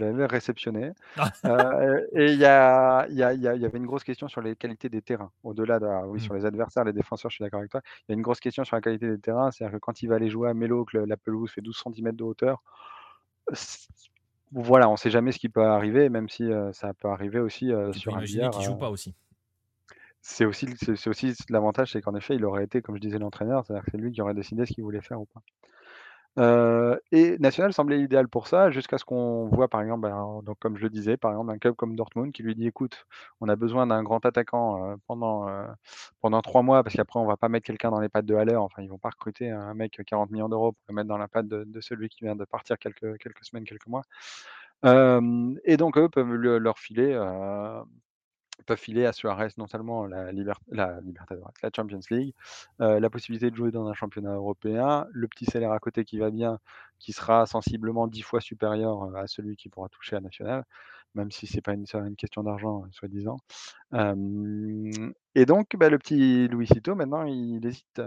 allait 0.00 0.26
réceptionner. 0.26 0.92
Ah. 1.16 1.30
Euh, 1.44 2.00
et 2.12 2.32
il 2.32 2.38
y, 2.38 2.44
a, 2.44 3.06
y, 3.10 3.22
a, 3.22 3.32
y, 3.34 3.46
avait 3.46 3.78
une 3.78 3.86
grosse 3.86 4.02
question 4.02 4.28
sur 4.28 4.40
les 4.40 4.56
qualités 4.56 4.88
des 4.88 5.02
terrains. 5.02 5.30
Au-delà 5.42 5.78
de, 5.78 5.86
oui, 6.06 6.20
sur 6.20 6.32
mmh. 6.32 6.38
les 6.38 6.46
adversaires, 6.46 6.84
les 6.84 6.92
défenseurs, 6.92 7.30
je 7.30 7.36
suis 7.36 7.44
d'accord 7.44 7.58
avec 7.58 7.70
toi. 7.70 7.82
Il 8.00 8.12
y 8.12 8.12
a 8.12 8.14
une 8.14 8.22
grosse 8.22 8.40
question 8.40 8.64
sur 8.64 8.76
la 8.76 8.80
qualité 8.80 9.08
des 9.08 9.18
terrains. 9.18 9.50
C'est-à-dire 9.50 9.78
que 9.78 9.80
quand 9.80 10.02
il 10.02 10.08
va 10.08 10.16
aller 10.16 10.30
jouer 10.30 10.48
à 10.48 10.54
Mélo, 10.54 10.84
que 10.84 10.96
la 10.96 11.16
pelouse 11.16 11.50
fait 11.50 11.60
12 11.60 11.76
cm 11.84 12.12
de 12.12 12.24
hauteur, 12.24 12.62
voilà, 14.52 14.88
on 14.88 14.92
ne 14.92 14.96
sait 14.96 15.10
jamais 15.10 15.32
ce 15.32 15.38
qui 15.38 15.48
peut 15.48 15.64
arriver, 15.64 16.08
même 16.08 16.28
si 16.28 16.50
ça 16.72 16.94
peut 16.94 17.08
arriver 17.08 17.40
aussi 17.40 17.72
sur 17.92 18.16
un 18.16 18.22
billard. 18.22 18.50
qui 18.50 18.62
joue 18.62 18.76
pas 18.76 18.90
aussi. 18.90 19.14
C'est 20.26 20.46
aussi, 20.46 20.66
aussi 21.06 21.34
l'avantage, 21.50 21.92
c'est 21.92 22.00
qu'en 22.00 22.14
effet, 22.14 22.34
il 22.34 22.46
aurait 22.46 22.64
été, 22.64 22.80
comme 22.80 22.96
je 22.96 23.00
disais, 23.00 23.18
l'entraîneur, 23.18 23.62
c'est-à-dire 23.66 23.84
que 23.84 23.90
c'est 23.90 23.98
lui 23.98 24.10
qui 24.10 24.22
aurait 24.22 24.32
décidé 24.32 24.64
ce 24.64 24.72
qu'il 24.72 24.82
voulait 24.82 25.02
faire 25.02 25.20
ou 25.20 25.26
pas. 25.26 26.98
et 27.12 27.36
National 27.38 27.74
semblait 27.74 28.00
idéal 28.00 28.26
pour 28.28 28.48
ça, 28.48 28.70
jusqu'à 28.70 28.96
ce 28.96 29.04
qu'on 29.04 29.48
voit, 29.48 29.68
par 29.68 29.82
exemple, 29.82 30.08
ben, 30.08 30.40
donc, 30.42 30.58
comme 30.60 30.78
je 30.78 30.84
le 30.84 30.88
disais, 30.88 31.18
par 31.18 31.32
exemple, 31.32 31.50
un 31.50 31.58
club 31.58 31.74
comme 31.76 31.94
Dortmund 31.94 32.32
qui 32.32 32.42
lui 32.42 32.54
dit 32.54 32.66
écoute, 32.66 33.04
on 33.42 33.50
a 33.50 33.56
besoin 33.56 33.86
d'un 33.86 34.02
grand 34.02 34.24
attaquant 34.24 34.96
pendant, 35.06 35.46
pendant 36.22 36.40
trois 36.40 36.62
mois, 36.62 36.82
parce 36.82 36.96
qu'après, 36.96 37.20
on 37.20 37.26
va 37.26 37.36
pas 37.36 37.50
mettre 37.50 37.66
quelqu'un 37.66 37.90
dans 37.90 38.00
les 38.00 38.08
pattes 38.08 38.24
de 38.24 38.34
Haller. 38.34 38.56
Enfin, 38.56 38.80
ils 38.82 38.88
vont 38.88 38.98
pas 38.98 39.10
recruter 39.10 39.50
un 39.50 39.74
mec 39.74 40.00
40 40.06 40.30
millions 40.30 40.48
d'euros 40.48 40.72
pour 40.72 40.84
le 40.88 40.94
mettre 40.94 41.08
dans 41.08 41.18
la 41.18 41.28
patte 41.28 41.48
de, 41.48 41.80
celui 41.82 42.08
qui 42.08 42.24
vient 42.24 42.34
de 42.34 42.46
partir 42.46 42.78
quelques, 42.78 43.18
quelques 43.18 43.44
semaines, 43.44 43.64
quelques 43.64 43.88
mois. 43.88 44.04
et 44.84 45.76
donc, 45.76 45.98
eux 45.98 46.08
peuvent 46.08 46.32
leur 46.34 46.78
filer 46.78 47.14
peuvent 48.66 48.78
filer 48.78 49.06
à 49.06 49.12
Suarez 49.12 49.48
non 49.58 49.66
seulement 49.66 50.06
la, 50.06 50.32
la, 50.32 51.00
la 51.62 51.70
Champions 51.74 52.00
League, 52.10 52.34
la 52.78 53.10
possibilité 53.10 53.50
de 53.50 53.56
jouer 53.56 53.70
dans 53.70 53.86
un 53.88 53.94
championnat 53.94 54.34
européen, 54.34 55.06
le 55.12 55.28
petit 55.28 55.44
salaire 55.44 55.72
à 55.72 55.78
côté 55.78 56.04
qui 56.04 56.18
va 56.18 56.30
bien, 56.30 56.58
qui 56.98 57.12
sera 57.12 57.46
sensiblement 57.46 58.06
dix 58.06 58.22
fois 58.22 58.40
supérieur 58.40 59.14
à 59.16 59.26
celui 59.26 59.56
qui 59.56 59.68
pourra 59.68 59.88
toucher 59.88 60.16
à 60.16 60.20
National, 60.20 60.64
même 61.14 61.30
si 61.30 61.46
c'est 61.46 61.60
pas 61.60 61.74
une, 61.74 61.86
une 61.92 62.16
question 62.16 62.42
d'argent, 62.42 62.84
soi-disant. 62.92 63.38
et 63.92 65.46
donc, 65.46 65.76
bah, 65.76 65.88
le 65.90 65.98
petit 65.98 66.48
Luisito, 66.48 66.94
maintenant, 66.94 67.24
il 67.24 67.64
hésite 67.66 68.00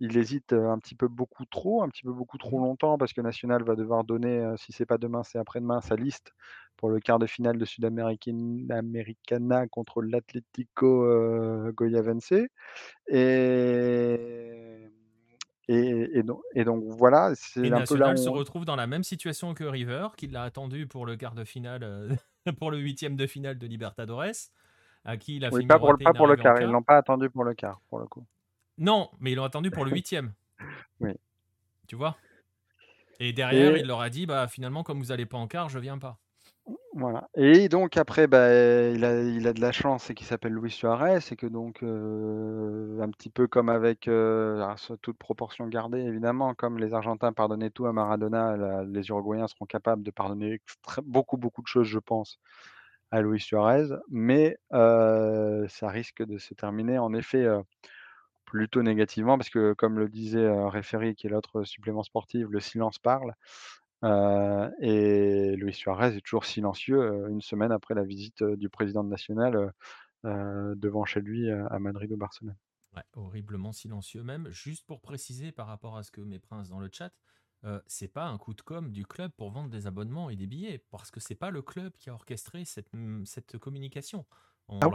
il 0.00 0.16
hésite 0.16 0.52
un 0.52 0.78
petit 0.78 0.94
peu 0.94 1.08
beaucoup 1.08 1.44
trop, 1.46 1.82
un 1.82 1.88
petit 1.88 2.02
peu 2.02 2.12
beaucoup 2.12 2.38
trop 2.38 2.58
mmh 2.58 2.64
longtemps, 2.64 2.98
parce 2.98 3.12
que 3.12 3.20
National 3.20 3.62
va 3.62 3.76
devoir 3.76 4.04
donner, 4.04 4.54
si 4.56 4.72
c'est 4.72 4.86
pas 4.86 4.98
demain, 4.98 5.22
c'est 5.22 5.38
après-demain, 5.38 5.80
sa 5.80 5.96
liste 5.96 6.32
pour 6.76 6.90
le 6.90 7.00
quart 7.00 7.18
de 7.18 7.26
finale 7.26 7.58
de 7.58 7.64
Sudamericana 7.64 9.66
contre 9.68 10.02
l'Atlético 10.02 11.04
euh, 11.04 11.72
Goyavense. 11.72 12.32
Et, 13.08 14.90
et, 15.68 16.22
donc, 16.22 16.40
et, 16.54 16.64
donc, 16.64 16.84
voilà, 16.84 17.32
c'est 17.34 17.72
un 17.72 17.82
peu 17.82 17.96
là 17.96 18.12
où 18.12 18.16
se 18.16 18.28
retrouve 18.28 18.64
dans 18.64 18.76
la 18.76 18.86
même 18.86 19.02
situation 19.02 19.54
que 19.54 19.64
River, 19.64 20.08
qui 20.16 20.28
l'a 20.28 20.44
attendu 20.44 20.86
pour 20.86 21.06
le 21.06 21.16
quart 21.16 21.34
de 21.34 21.44
finale, 21.44 22.18
pour 22.58 22.70
le 22.70 22.78
huitième 22.78 23.16
de 23.16 23.26
finale 23.26 23.58
de 23.58 23.66
Libertadores, 23.66 24.50
à 25.04 25.16
qui 25.16 25.36
il 25.36 25.44
a 25.44 25.52
oui, 25.52 25.66
pas 25.66 25.78
pour, 25.78 25.96
pas 25.98 26.12
pour 26.12 26.26
le 26.26 26.36
quart, 26.36 26.60
ils 26.60 26.68
l'ont 26.68 26.82
pas 26.82 26.96
attendu 26.96 27.30
pour 27.30 27.44
le 27.44 27.54
quart, 27.54 27.80
pour 27.88 27.98
le 27.98 28.06
coup. 28.06 28.26
Non, 28.78 29.10
mais 29.20 29.32
ils 29.32 29.34
l'ont 29.34 29.44
attendu 29.44 29.70
pour 29.70 29.84
le 29.84 29.90
huitième. 29.90 30.32
oui. 31.00 31.12
Tu 31.86 31.96
vois? 31.96 32.16
Et 33.20 33.32
derrière, 33.32 33.76
il 33.76 33.86
leur 33.86 34.00
a 34.00 34.10
dit, 34.10 34.26
bah 34.26 34.46
finalement, 34.48 34.82
comme 34.82 34.98
vous 34.98 35.06
n'allez 35.06 35.26
pas 35.26 35.38
en 35.38 35.46
quart, 35.46 35.68
je 35.68 35.78
viens 35.78 35.98
pas. 35.98 36.18
Voilà. 36.94 37.28
Et 37.36 37.68
donc 37.68 37.96
après, 37.96 38.26
bah, 38.26 38.48
il 38.90 39.04
a, 39.04 39.22
il 39.22 39.46
a 39.46 39.52
de 39.52 39.60
la 39.60 39.70
chance, 39.70 40.04
c'est 40.04 40.14
qu'il 40.14 40.26
s'appelle 40.26 40.52
Luis 40.52 40.70
Suarez, 40.70 41.20
et 41.30 41.36
que 41.36 41.46
donc 41.46 41.82
euh, 41.82 43.00
un 43.00 43.10
petit 43.10 43.30
peu 43.30 43.46
comme 43.46 43.68
avec 43.68 44.08
euh, 44.08 44.74
toute 45.02 45.16
proportion 45.16 45.68
gardée, 45.68 46.00
évidemment, 46.00 46.54
comme 46.54 46.78
les 46.78 46.92
Argentins 46.92 47.32
pardonnaient 47.32 47.70
tout 47.70 47.86
à 47.86 47.92
Maradona, 47.92 48.82
les 48.84 49.08
Uruguayens 49.08 49.46
seront 49.46 49.66
capables 49.66 50.02
de 50.02 50.10
pardonner 50.10 50.60
beaucoup 51.04 51.36
beaucoup 51.36 51.62
de 51.62 51.68
choses, 51.68 51.86
je 51.86 51.98
pense, 51.98 52.40
à 53.10 53.20
Luis 53.20 53.40
Suarez, 53.40 53.88
mais 54.10 54.58
euh, 54.72 55.68
ça 55.68 55.88
risque 55.88 56.24
de 56.24 56.38
se 56.38 56.54
terminer 56.54 56.98
en 56.98 57.14
effet 57.14 57.46
plutôt 58.46 58.82
négativement, 58.82 59.36
parce 59.36 59.50
que 59.50 59.74
comme 59.74 59.98
le 59.98 60.08
disait 60.08 60.38
euh, 60.38 60.68
Référy, 60.68 61.14
qui 61.14 61.26
est 61.26 61.30
l'autre 61.30 61.64
supplément 61.64 62.02
sportif, 62.02 62.46
le 62.48 62.60
silence 62.60 62.98
parle. 62.98 63.34
Euh, 64.04 64.70
et 64.80 65.56
Luis 65.56 65.74
Suarez 65.74 66.16
est 66.16 66.20
toujours 66.20 66.44
silencieux 66.44 67.00
euh, 67.00 67.28
une 67.28 67.40
semaine 67.40 67.72
après 67.72 67.94
la 67.94 68.04
visite 68.04 68.42
du 68.42 68.70
président 68.70 69.04
national 69.04 69.72
devant 70.24 71.04
chez 71.04 71.20
lui 71.20 71.48
à 71.48 71.78
Madrid 71.78 72.10
ou 72.10 72.16
Barcelone. 72.16 72.56
horriblement 73.14 73.72
silencieux 73.72 74.24
même. 74.24 74.48
Juste 74.50 74.84
pour 74.84 75.00
préciser 75.00 75.52
par 75.52 75.68
rapport 75.68 75.96
à 75.96 76.02
ce 76.02 76.10
que 76.10 76.20
mes 76.20 76.40
princes 76.40 76.68
dans 76.68 76.80
le 76.80 76.88
chat, 76.90 77.12
c'est 77.86 78.08
pas 78.08 78.24
un 78.26 78.36
coup 78.36 78.52
de 78.52 78.60
com 78.60 78.90
du 78.90 79.06
club 79.06 79.30
pour 79.36 79.52
vendre 79.52 79.70
des 79.70 79.86
abonnements 79.86 80.28
et 80.28 80.34
des 80.34 80.48
billets, 80.48 80.84
parce 80.90 81.12
que 81.12 81.20
c'est 81.20 81.36
pas 81.36 81.52
le 81.52 81.62
club 81.62 81.92
qui 81.96 82.10
a 82.10 82.14
orchestré 82.14 82.64
cette, 82.64 82.92
mmh, 82.92 83.24
cette 83.24 83.56
communication. 83.58 84.26
On 84.66 84.80
ah 84.80 84.88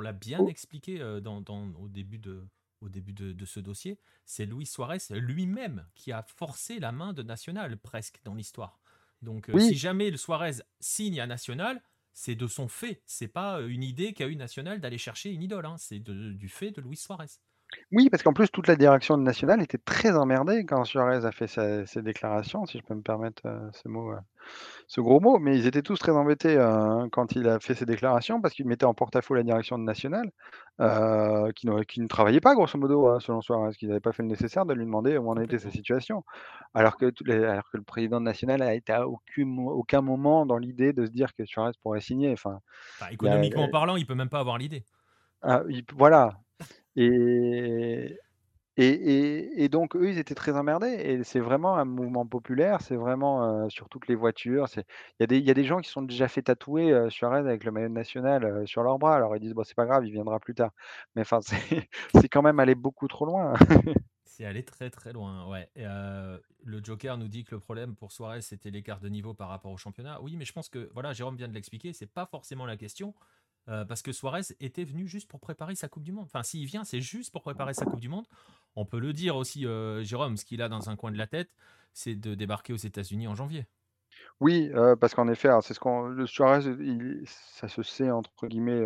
l'a 0.00 0.12
bien, 0.12 0.44
expliqué 0.46 0.98
dans, 1.22 1.44
au 1.78 1.88
début 1.88 2.18
de, 2.18 2.44
au 2.80 2.88
début 2.88 3.12
de, 3.12 3.44
ce 3.44 3.60
dossier, 3.60 3.98
c'est 4.24 4.46
Luis 4.46 4.66
Suarez 4.66 4.98
lui-même 5.10 5.86
qui 5.94 6.12
a 6.12 6.22
forcé 6.22 6.78
la 6.78 6.92
main 6.92 7.12
de 7.12 7.22
National 7.22 7.76
presque 7.78 8.20
dans 8.24 8.34
l'histoire. 8.34 8.78
Donc 9.22 9.48
euh, 9.48 9.58
si 9.58 9.76
jamais 9.76 10.10
le 10.10 10.16
Suarez 10.16 10.62
signe 10.80 11.20
à 11.20 11.26
National, 11.26 11.82
c'est 12.12 12.36
de 12.36 12.46
son 12.46 12.68
fait. 12.68 13.02
C'est 13.06 13.28
pas 13.28 13.60
euh, 13.60 13.68
une 13.68 13.82
idée 13.82 14.12
qu'a 14.12 14.26
eu 14.26 14.36
National 14.36 14.80
d'aller 14.80 14.98
chercher 14.98 15.30
une 15.30 15.42
idole. 15.42 15.66
Hein. 15.66 15.76
C'est 15.78 15.98
du 15.98 16.48
fait 16.48 16.70
de 16.70 16.80
Luis 16.80 16.96
Suarez. 16.96 17.26
Oui, 17.92 18.08
parce 18.10 18.22
qu'en 18.22 18.32
plus, 18.32 18.50
toute 18.50 18.66
la 18.66 18.76
direction 18.76 19.16
de 19.16 19.22
National 19.22 19.62
était 19.62 19.78
très 19.78 20.14
emmerdée 20.16 20.64
quand 20.64 20.84
Suarez 20.84 21.24
a 21.24 21.32
fait 21.32 21.46
ses 21.46 22.02
déclarations, 22.02 22.66
si 22.66 22.78
je 22.78 22.82
peux 22.82 22.94
me 22.94 23.02
permettre 23.02 23.42
euh, 23.46 23.68
ce 23.72 23.88
mot, 23.88 24.12
euh, 24.12 24.18
ce 24.86 25.00
gros 25.00 25.20
mot. 25.20 25.38
Mais 25.38 25.56
ils 25.56 25.66
étaient 25.66 25.82
tous 25.82 25.98
très 25.98 26.12
embêtés 26.12 26.56
euh, 26.56 27.08
quand 27.12 27.32
il 27.32 27.48
a 27.48 27.60
fait 27.60 27.74
ses 27.74 27.86
déclarations 27.86 28.40
parce 28.40 28.54
qu'il 28.54 28.66
mettait 28.66 28.84
en 28.84 28.94
porte-à-faux 28.94 29.34
la 29.34 29.42
direction 29.42 29.78
de 29.78 29.84
National, 29.84 30.30
qui, 31.54 31.66
ne, 31.66 32.06
travaillait 32.06 32.40
pas, 32.40 32.54
grosso 32.54 32.78
modo, 32.78 33.08
hein, 33.08 33.20
selon 33.20 33.40
Suarez, 33.40 33.74
qu'ils 33.74 33.88
n'avaient 33.88 34.00
pas 34.00 34.12
fait 34.12 34.22
le 34.22 34.28
nécessaire 34.28 34.64
de 34.66 34.74
lui 34.74 34.84
demander 34.84 35.16
où 35.18 35.30
en 35.30 35.36
était 35.38 35.58
sa 35.58 35.70
situation. 35.70 36.24
Alors 36.74 36.96
que, 36.96 37.06
alors 37.30 37.70
que 37.70 37.76
le 37.76 37.84
président 37.84 38.20
de 38.20 38.24
National 38.24 38.62
a 38.62 38.74
été 38.74 38.92
à 38.92 39.06
aucun, 39.06 40.00
moment 40.02 40.46
dans 40.46 40.58
l'idée 40.58 40.92
de 40.92 41.06
se 41.06 41.10
dire 41.10 41.34
que 41.34 41.44
Suarez 41.44 41.72
pourrait 41.82 42.00
signer. 42.00 42.32
Enfin, 42.32 42.60
économiquement 43.10 43.68
parlant, 43.70 43.96
il 43.96 44.06
peut 44.06 44.14
même 44.14 44.28
pas 44.28 44.40
avoir 44.40 44.56
l'idée. 44.56 44.84
Ah, 45.42 45.62
voilà, 45.94 46.32
et, 46.98 48.18
et, 48.76 49.68
donc, 49.68 49.96
eux, 49.96 50.08
ils 50.10 50.18
étaient 50.18 50.34
très 50.34 50.56
emmerdés. 50.56 50.88
Et 50.88 51.24
c'est 51.24 51.40
vraiment 51.40 51.76
un 51.76 51.84
mouvement 51.84 52.26
populaire. 52.26 52.80
C'est 52.80 52.96
vraiment 52.96 53.68
sur 53.68 53.88
toutes 53.88 54.08
les 54.08 54.14
voitures. 54.14 54.66
Il 54.76 54.82
y, 55.20 55.22
a 55.24 55.26
des, 55.26 55.38
y 55.40 55.50
a 55.50 55.54
des 55.54 55.64
gens 55.64 55.80
qui 55.80 55.90
sont 55.90 56.02
déjà 56.02 56.28
fait 56.28 56.42
tatouer 56.42 56.92
sur 57.10 57.12
Suarez 57.12 57.40
avec 57.40 57.64
le 57.64 57.72
maillot 57.72 57.88
national 57.88 58.66
sur 58.66 58.82
leur 58.82 58.98
bras. 58.98 59.16
Alors, 59.16 59.36
ils 59.36 59.40
disent, 59.40 59.54
bon, 59.54 59.64
c'est 59.64 59.76
pas 59.76 59.86
grave, 59.86 60.06
il 60.06 60.12
viendra 60.12 60.40
plus 60.40 60.54
tard. 60.54 60.70
Mais 61.14 61.22
enfin, 61.22 61.40
c'est 62.14 62.28
quand 62.28 62.42
même 62.42 62.60
aller 62.60 62.74
beaucoup 62.74 63.08
trop 63.08 63.26
loin. 63.26 63.54
c'est 64.24 64.44
aller 64.44 64.64
très 64.64 64.90
très 64.90 65.12
loin, 65.12 65.48
ouais. 65.48 65.68
le 65.74 66.80
Joker 66.82 67.18
nous 67.18 67.28
dit 67.28 67.44
que 67.44 67.56
le 67.56 67.60
problème 67.60 67.96
pour 67.96 68.12
Suarez, 68.12 68.42
c'était 68.42 68.70
l'écart 68.70 69.00
de 69.00 69.08
niveau 69.08 69.34
par 69.34 69.48
rapport 69.48 69.72
au 69.72 69.76
championnat. 69.76 70.20
Oui, 70.22 70.36
mais 70.36 70.44
je 70.44 70.52
pense 70.52 70.68
que, 70.68 70.90
voilà, 70.94 71.12
Jérôme 71.12 71.36
vient 71.36 71.48
de 71.48 71.54
l'expliquer, 71.54 71.92
c'est 71.92 72.06
pas 72.06 72.26
forcément 72.26 72.66
la 72.66 72.76
question. 72.76 73.14
Euh, 73.68 73.84
parce 73.84 74.00
que 74.00 74.12
Suarez 74.12 74.42
était 74.60 74.84
venu 74.84 75.06
juste 75.06 75.28
pour 75.28 75.40
préparer 75.40 75.74
sa 75.74 75.88
Coupe 75.88 76.02
du 76.02 76.12
Monde. 76.12 76.24
Enfin, 76.24 76.42
s'il 76.42 76.64
vient, 76.64 76.84
c'est 76.84 77.00
juste 77.00 77.32
pour 77.32 77.42
préparer 77.42 77.74
sa 77.74 77.84
Coupe 77.84 78.00
du 78.00 78.08
Monde. 78.08 78.26
on 78.76 78.86
peut 78.86 78.98
le 78.98 79.12
dire 79.12 79.36
aussi, 79.36 79.66
euh, 79.66 80.02
Jérôme, 80.04 80.36
ce 80.36 80.44
qu'il 80.44 80.62
a 80.62 80.68
dans 80.68 80.88
un 80.88 80.96
coin 80.96 81.10
de 81.10 81.18
la 81.18 81.26
tête, 81.26 81.50
c'est 81.92 82.14
de 82.14 82.34
débarquer 82.34 82.72
aux 82.72 82.76
États-Unis 82.76 83.28
en 83.28 83.34
janvier. 83.34 83.66
Oui, 84.40 84.70
euh, 84.74 84.96
parce 84.96 85.14
qu'en 85.14 85.28
effet, 85.28 85.50
c'est 85.62 85.74
ce 85.74 85.80
qu'on 85.80 86.06
le 86.06 86.26
Suarez, 86.26 86.62
ça 87.26 87.68
se 87.68 87.82
sait 87.82 88.10
entre 88.10 88.46
guillemets, 88.46 88.82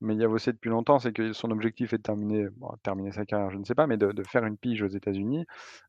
mais 0.00 0.14
il 0.14 0.20
y 0.20 0.24
a 0.24 0.28
aussi 0.28 0.50
depuis 0.50 0.70
longtemps, 0.70 0.98
c'est 0.98 1.12
que 1.12 1.32
son 1.32 1.50
objectif 1.50 1.92
est 1.92 1.98
de 1.98 2.02
terminer, 2.02 2.48
terminer 2.82 3.12
sa 3.12 3.26
carrière, 3.26 3.50
je 3.50 3.58
ne 3.58 3.64
sais 3.64 3.74
pas, 3.74 3.86
mais 3.86 3.98
de, 3.98 4.22
faire 4.22 4.44
une 4.44 4.56
pige 4.56 4.82
aux 4.82 4.88
États-Unis. 4.88 5.44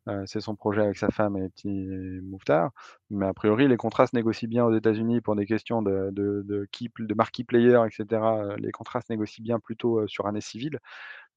Euh, 0.07 0.23
c'est 0.25 0.41
son 0.41 0.55
projet 0.55 0.81
avec 0.81 0.97
sa 0.97 1.09
femme 1.09 1.37
et 1.37 1.41
les 1.41 1.49
petits 1.49 1.87
moutards. 2.23 2.71
Mais 3.09 3.25
a 3.25 3.33
priori, 3.33 3.67
les 3.67 3.77
contrats 3.77 4.07
se 4.07 4.15
négocient 4.15 4.49
bien 4.49 4.65
aux 4.65 4.75
États-Unis 4.75 5.21
pour 5.21 5.35
des 5.35 5.45
questions 5.45 5.81
de, 5.81 6.09
de, 6.11 6.43
de, 6.45 6.67
de 6.99 7.13
marquee 7.13 7.43
player, 7.43 7.79
etc. 7.85 8.21
Euh, 8.21 8.55
les 8.57 8.71
contrats 8.71 9.01
se 9.01 9.11
négocient 9.11 9.43
bien 9.43 9.59
plutôt 9.59 9.99
euh, 9.99 10.07
sur 10.07 10.27
année 10.27 10.41
civile. 10.41 10.79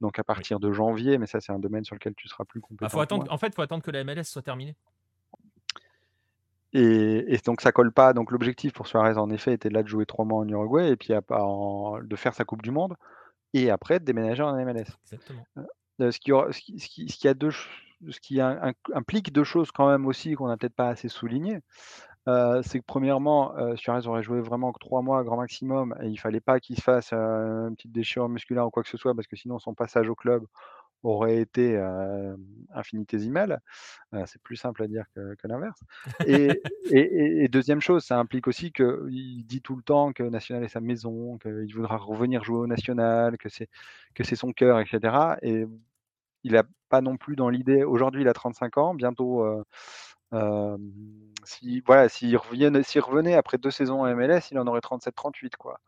Donc 0.01 0.19
à 0.19 0.25
partir 0.25 0.59
de 0.59 0.73
janvier, 0.73 1.19
mais 1.19 1.27
ça, 1.27 1.41
c'est 1.41 1.53
un 1.53 1.61
domaine 1.61 1.85
sur 1.85 1.95
lequel 1.95 2.15
tu 2.17 2.29
seras 2.29 2.45
plus 2.45 2.61
compétent. 2.61 2.89
faut 2.89 3.01
attendre, 3.01 3.27
en 3.31 3.39
fait, 3.39 3.49
il 3.49 3.55
faut 3.55 3.63
attendre 3.63 3.83
que 3.83 3.93
la 3.93 4.03
MLS 4.03 4.25
soit 4.25 4.43
terminée. 4.43 4.77
Et, 6.75 7.39
donc 7.47 7.61
ça 7.61 7.73
colle 7.73 7.93
pas. 7.93 8.13
Donc 8.13 8.33
l'objectif 8.33 8.73
pour 8.73 8.87
Suarez, 8.89 9.17
en 9.17 9.31
effet, 9.31 9.53
était 9.53 9.71
là 9.71 9.83
de 9.83 9.89
jouer 9.89 10.07
trois 10.07 10.25
mois 10.25 10.41
en 10.41 10.49
Uruguay 10.49 10.91
et 10.91 10.97
puis 10.97 11.15
de 11.15 12.17
faire 12.17 12.35
sa 12.35 12.45
Coupe 12.45 12.63
du 12.63 12.73
Monde 12.73 12.95
et 13.55 13.71
après 13.71 14.01
de 14.01 14.05
déménager 14.05 14.43
en 14.43 14.53
MLS. 14.55 14.87
Exactement. 15.05 15.47
Euh, 16.01 16.11
ce, 16.11 16.19
qui, 16.19 16.31
ce, 16.31 16.89
qui, 16.89 17.09
ce, 17.09 17.17
qui, 17.17 17.29
a 17.29 17.35
deux, 17.35 17.53
ce 17.53 18.21
qui 18.21 18.41
implique 18.41 19.33
deux 19.33 19.45
choses 19.45 19.71
quand 19.71 19.89
même 19.89 20.07
aussi 20.07 20.35
qu'on 20.35 20.49
n'a 20.49 20.57
peut-être 20.57 20.75
pas 20.75 20.89
assez 20.89 21.09
souligné. 21.09 21.61
Euh, 22.27 22.63
c'est 22.63 22.81
que 22.81 22.85
premièrement, 22.87 23.55
euh, 23.57 23.77
Suarez 23.77 24.07
aurait 24.07 24.23
joué 24.23 24.41
vraiment 24.41 24.73
que 24.73 24.79
trois 24.79 25.03
mois 25.03 25.23
grand 25.25 25.37
maximum 25.37 25.95
et 26.03 26.09
il 26.09 26.19
fallait 26.19 26.41
pas 26.41 26.59
qu'il 26.59 26.77
se 26.77 26.81
fasse 26.81 27.13
une 27.13 27.75
petite 27.77 27.93
déchirure 27.93 28.29
musculaire 28.29 28.67
ou 28.67 28.71
quoi 28.71 28.83
que 28.83 28.89
ce 28.89 28.97
soit 28.97 29.15
parce 29.15 29.29
que 29.29 29.37
sinon 29.37 29.59
son 29.59 29.75
passage 29.75 30.09
au 30.09 30.15
club 30.15 30.45
aurait 31.05 31.39
été 31.39 31.77
infinitésimal. 32.75 33.61
c'est 34.27 34.43
plus 34.43 34.57
simple 34.57 34.83
à 34.83 34.89
dire 34.89 35.05
que, 35.15 35.37
l'inverse. 35.45 35.81
Et, 36.27 37.49
deuxième 37.49 37.81
chose, 37.81 38.05
ça 38.05 38.19
implique 38.19 38.49
aussi 38.49 38.73
qu'il 38.73 39.45
dit 39.47 39.61
tout 39.63 39.77
le 39.77 39.83
temps 39.83 40.13
que 40.13 40.23
National 40.23 40.65
est 40.65 40.69
sa 40.69 40.81
maison, 40.81 41.39
qu'il 41.39 41.75
voudra 41.75 41.97
revenir 41.97 42.45
jouer 42.45 42.59
au 42.59 42.67
National, 42.67 43.39
que 43.39 43.49
c'est, 43.49 43.69
que 44.15 44.25
c'est 44.25 44.37
son 44.37 44.53
cœur, 44.53 44.81
etc. 44.81 45.37
Et 45.43 45.67
il 46.43 46.53
n'a 46.53 46.65
pas 46.89 47.01
non 47.01 47.17
plus 47.17 47.37
dans 47.37 47.49
l'idée, 47.49 47.85
aujourd'hui 47.85 48.23
il 48.23 48.29
a 48.29 48.35
35 48.35 48.79
ans, 48.79 48.95
bientôt... 48.95 49.47
si, 51.45 51.81
voilà, 51.87 52.09
s'il 52.09 52.37
revenait, 52.37 52.83
s'il 52.83 53.01
revenait 53.03 53.35
après 53.35 53.59
deux 53.59 53.71
saisons 53.71 54.03
en 54.03 54.17
MLS, 54.17 54.51
il 54.51 54.59
en 54.59 54.67
aurait 54.67 54.81
37-38. 54.81 55.53
quoi. 55.59 55.81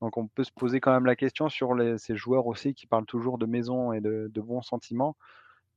Donc 0.00 0.16
on 0.16 0.26
peut 0.26 0.44
se 0.44 0.52
poser 0.52 0.80
quand 0.80 0.92
même 0.92 1.06
la 1.06 1.16
question 1.16 1.48
sur 1.48 1.74
ces 1.98 2.16
joueurs 2.16 2.46
aussi 2.46 2.74
qui 2.74 2.86
parlent 2.86 3.06
toujours 3.06 3.38
de 3.38 3.46
maison 3.46 3.92
et 3.92 4.00
de, 4.00 4.30
bons 4.40 4.62
sentiments. 4.62 5.16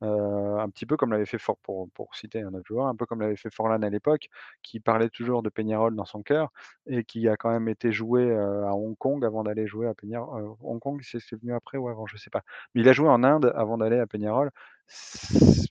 Euh, 0.01 0.57
un 0.57 0.69
petit 0.69 0.85
peu 0.85 0.97
comme 0.97 1.11
l'avait 1.11 1.25
fait 1.25 1.37
Fort, 1.37 1.57
pour, 1.63 2.15
citer 2.15 2.41
un 2.41 2.53
autre 2.53 2.65
joueur, 2.65 2.87
un 2.87 2.95
peu 2.95 3.05
comme 3.05 3.21
l'avait 3.21 3.37
fait 3.37 3.53
Forlan 3.53 3.81
à 3.81 3.89
l'époque, 3.89 4.27
qui 4.61 4.81
parlait 4.81 5.09
toujours 5.09 5.43
de 5.43 5.49
Peñarol 5.49 5.95
dans 5.95 6.03
son 6.03 6.23
cœur 6.23 6.51
et 6.87 7.05
qui 7.05 7.29
a 7.29 7.37
quand 7.37 7.51
même 7.51 7.69
été 7.69 7.93
joué 7.93 8.23
euh, 8.23 8.67
à 8.67 8.73
Hong 8.73 8.97
Kong 8.97 9.23
avant 9.23 9.43
d'aller 9.43 9.65
jouer 9.65 9.87
à 9.87 9.93
Peñarol. 9.93 10.43
Euh, 10.43 10.53
Hong 10.61 10.79
Kong, 10.79 11.01
c'est 11.03 11.35
venu 11.35 11.53
après 11.53 11.77
ou 11.77 11.87
avant, 11.87 12.05
je 12.05 12.17
sais 12.17 12.29
pas. 12.29 12.43
Mais 12.75 12.81
il 12.81 12.89
a 12.89 12.93
joué 12.93 13.07
en 13.07 13.23
Inde 13.23 13.53
avant 13.55 13.77
d'aller 13.77 13.99
à 13.99 14.07
Peñarol. 14.07 14.51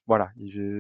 Voilà, 0.07 0.31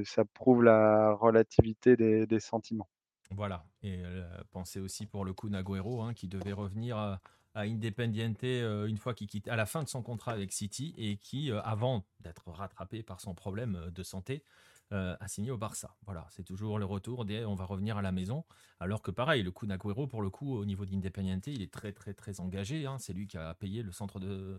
ça 0.04 0.24
prouve 0.24 0.64
la 0.64 1.12
relativité 1.12 1.96
des, 1.96 2.40
sentiments. 2.40 2.88
Voilà, 3.30 3.64
et 3.82 4.02
pensez 4.50 4.80
aussi 4.80 5.06
pour 5.06 5.24
le 5.24 5.32
coup 5.32 5.48
Naguero, 5.48 6.02
hein, 6.02 6.12
qui 6.12 6.26
devait 6.26 6.52
revenir 6.52 7.18
à 7.54 7.62
Independiente 7.62 8.44
euh, 8.44 8.86
une 8.86 8.98
fois 8.98 9.14
qu'il 9.14 9.26
quitte 9.26 9.48
à 9.48 9.56
la 9.56 9.66
fin 9.66 9.82
de 9.82 9.88
son 9.88 10.02
contrat 10.02 10.32
avec 10.32 10.52
City 10.52 10.94
et 10.96 11.16
qui, 11.16 11.50
euh, 11.50 11.60
avant 11.62 12.06
d'être 12.20 12.50
rattrapé 12.50 13.02
par 13.02 13.20
son 13.20 13.34
problème 13.34 13.76
euh, 13.76 13.90
de 13.90 14.02
santé, 14.02 14.44
a 14.94 15.26
signé 15.26 15.50
au 15.50 15.56
Barça. 15.56 15.96
Voilà, 16.04 16.26
c'est 16.28 16.42
toujours 16.42 16.78
le 16.78 16.84
retour 16.84 17.24
des 17.24 17.46
on 17.46 17.54
va 17.54 17.64
revenir 17.64 17.96
à 17.96 18.02
la 18.02 18.12
maison. 18.12 18.44
Alors 18.78 19.00
que 19.00 19.10
pareil, 19.10 19.42
le 19.42 19.50
coup 19.50 19.64
Nagüero, 19.64 20.06
pour 20.06 20.20
le 20.20 20.28
coup, 20.28 20.54
au 20.54 20.66
niveau 20.66 20.84
d'Independiente, 20.84 21.46
il 21.46 21.62
est 21.62 21.72
très 21.72 21.94
très 21.94 22.12
très 22.12 22.40
engagé. 22.40 22.84
Hein. 22.84 22.98
C'est 22.98 23.14
lui 23.14 23.26
qui 23.26 23.38
a 23.38 23.54
payé 23.54 23.82
le 23.82 23.90
centre 23.90 24.20
de, 24.20 24.58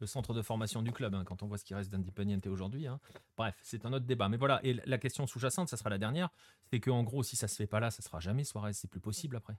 le 0.00 0.06
centre 0.08 0.34
de 0.34 0.42
formation 0.42 0.82
du 0.82 0.90
club, 0.90 1.14
hein, 1.14 1.22
quand 1.24 1.44
on 1.44 1.46
voit 1.46 1.58
ce 1.58 1.64
qui 1.64 1.74
reste 1.74 1.92
d'Independiente 1.92 2.44
aujourd'hui. 2.48 2.88
Hein. 2.88 2.98
Bref, 3.36 3.54
c'est 3.62 3.86
un 3.86 3.92
autre 3.92 4.04
débat. 4.04 4.28
Mais 4.28 4.36
voilà, 4.36 4.58
et 4.64 4.74
la 4.84 4.98
question 4.98 5.28
sous-jacente, 5.28 5.68
ça 5.68 5.76
sera 5.76 5.90
la 5.90 5.98
dernière, 5.98 6.30
c'est 6.72 6.80
qu'en 6.80 7.04
gros, 7.04 7.22
si 7.22 7.36
ça 7.36 7.46
se 7.46 7.54
fait 7.54 7.68
pas 7.68 7.78
là, 7.78 7.92
ça 7.92 8.02
sera 8.02 8.18
jamais 8.18 8.42
Suarez, 8.42 8.72
c'est 8.72 8.90
plus 8.90 8.98
possible 8.98 9.36
après. 9.36 9.54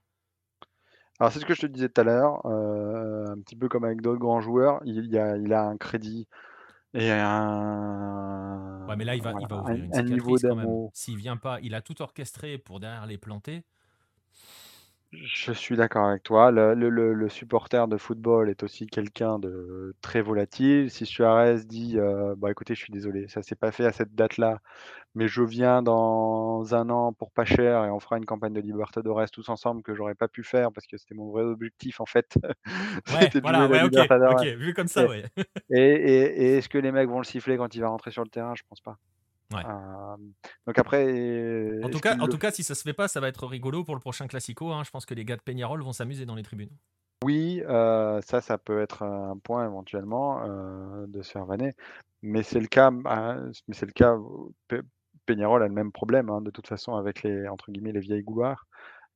Alors 1.20 1.32
c'est 1.32 1.40
ce 1.40 1.46
que 1.46 1.56
je 1.56 1.62
te 1.62 1.66
disais 1.68 1.88
tout 1.90 2.02
à 2.02 2.04
l'heure, 2.04 2.46
euh, 2.46 3.26
un 3.28 3.40
petit 3.40 3.56
peu 3.56 3.70
comme 3.70 3.86
avec 3.86 4.02
d'autres 4.02 4.20
grands 4.20 4.42
joueurs, 4.42 4.82
il, 4.86 5.06
y 5.12 5.18
a, 5.18 5.38
il 5.38 5.54
a 5.54 5.64
un 5.64 5.78
crédit 5.78 6.28
et 6.94 7.12
un, 7.12 8.86
Ouais, 8.88 8.96
mais 8.96 9.06
là, 9.06 9.16
il 9.16 9.22
va, 9.22 9.34
il 9.40 9.48
va 9.48 9.58
ouvrir 9.58 9.90
une 9.94 10.06
niveau 10.06 10.36
quand 10.42 10.56
même. 10.56 10.90
S'il 10.94 11.18
vient 11.18 11.38
pas, 11.38 11.60
il 11.62 11.74
a 11.76 11.82
tout 11.82 12.02
orchestré 12.02 12.58
pour 12.58 12.80
derrière 12.80 13.06
les 13.06 13.18
planter. 13.18 13.64
Je 15.24 15.52
suis 15.52 15.76
d'accord 15.76 16.08
avec 16.08 16.24
toi. 16.24 16.52
Le, 16.52 17.30
supporter 17.30 17.88
de 17.88 17.98
football 17.98 18.50
est 18.50 18.64
aussi 18.64 18.88
quelqu'un 18.88 19.40
de 19.40 19.96
très 20.02 20.22
volatile. 20.22 20.90
Si 20.90 21.06
Suarez 21.06 21.64
dit 21.66 21.98
euh, 21.98 22.36
bah 22.38 22.52
écoutez, 22.52 22.76
je 22.76 22.80
suis 22.80 22.94
désolé, 22.94 23.28
ça 23.28 23.42
s'est 23.42 23.56
pas 23.56 23.72
fait 23.72 23.86
à 23.86 23.92
cette 23.92 24.16
date-là, 24.16 24.60
mais 25.16 25.28
je 25.28 25.42
viens 25.42 25.82
dans 25.82 26.76
un 26.76 26.90
an 26.90 27.14
pour 27.14 27.32
pas 27.32 27.46
cher 27.46 27.86
et 27.86 27.90
on 27.90 28.00
fera 28.00 28.18
une 28.18 28.26
campagne 28.26 28.54
de 28.54 28.62
Libertadores 28.62 29.30
tous 29.32 29.50
ensemble 29.50 29.82
que 29.84 29.96
j'aurais 29.96 30.16
pas 30.16 30.28
pu 30.28 30.44
faire 30.44 30.72
parce 30.72 30.88
que 30.88 30.98
c'était 30.98 31.16
mon 31.16 31.32
vrai 31.32 31.44
objectif 31.44 32.00
en 32.02 32.06
fait. 32.06 32.36
Ouais, 33.14 33.30
voilà, 33.42 33.68
ouais, 33.68 33.84
ok, 33.84 34.44
vu 34.58 34.74
comme 34.74 34.88
ça, 34.88 35.06
ouais. 35.08 35.24
Et, 35.70 35.78
et 35.78 36.58
est-ce 36.58 36.70
que 36.70 36.78
les 36.78 36.92
mecs 36.92 37.08
vont 37.08 37.20
le 37.20 37.24
siffler 37.24 37.58
quand 37.58 37.74
il 37.76 37.82
va 37.82 37.88
rentrer 37.90 38.12
sur 38.12 38.24
le 38.24 38.30
terrain? 38.30 38.54
Je 38.56 38.64
pense 38.68 38.82
pas. 38.82 38.98
Euh, 39.54 40.18
donc 40.66 40.78
après. 40.78 41.84
En 41.84 41.90
tout, 41.90 42.00
cas, 42.00 42.18
en 42.18 42.28
tout 42.28 42.38
cas, 42.38 42.52
si 42.52 42.64
ça 42.64 42.76
se 42.76 42.82
fait 42.82 42.94
pas, 42.94 43.08
ça 43.08 43.20
va 43.20 43.28
être 43.28 43.46
rigolo 43.46 43.84
pour 43.84 43.96
le 43.96 44.02
prochain 44.02 44.28
Classico. 44.28 44.72
Hein. 44.72 44.84
Je 44.84 44.92
pense 44.92 45.06
que 45.06 45.14
les 45.14 45.26
gars 45.26 45.38
de 45.38 45.42
Peñarol 45.42 45.84
vont 45.84 45.94
s'amuser 45.94 46.26
dans 46.26 46.36
les 46.36 46.44
tribunes. 46.44 46.72
Oui, 47.24 47.64
euh, 47.68 48.22
ça, 48.22 48.42
ça 48.42 48.58
peut 48.58 48.82
être 48.82 49.04
un 49.04 49.38
point 49.38 49.66
éventuellement 49.66 50.44
euh, 50.44 51.06
de 51.08 51.22
se 51.22 51.32
faire 51.32 51.46
vanner. 51.46 51.74
Mais 52.22 52.44
c'est 52.44 52.60
le 52.60 52.68
cas. 52.68 52.92
Bah, 52.92 53.40
mais 53.68 53.76
c'est 53.76 53.86
le 53.86 53.94
cas. 53.94 54.18
Peñarol 55.26 55.64
a 55.64 55.68
le 55.68 55.74
même 55.74 55.92
problème, 55.92 56.30
hein, 56.30 56.42
de 56.42 56.52
toute 56.52 56.68
façon, 56.68 56.96
avec 56.96 57.24
les 57.24 57.48
entre 57.48 57.72
guillemets 57.72 57.92
les 57.92 58.00
vieilles 58.00 58.24
goulards. 58.24 58.68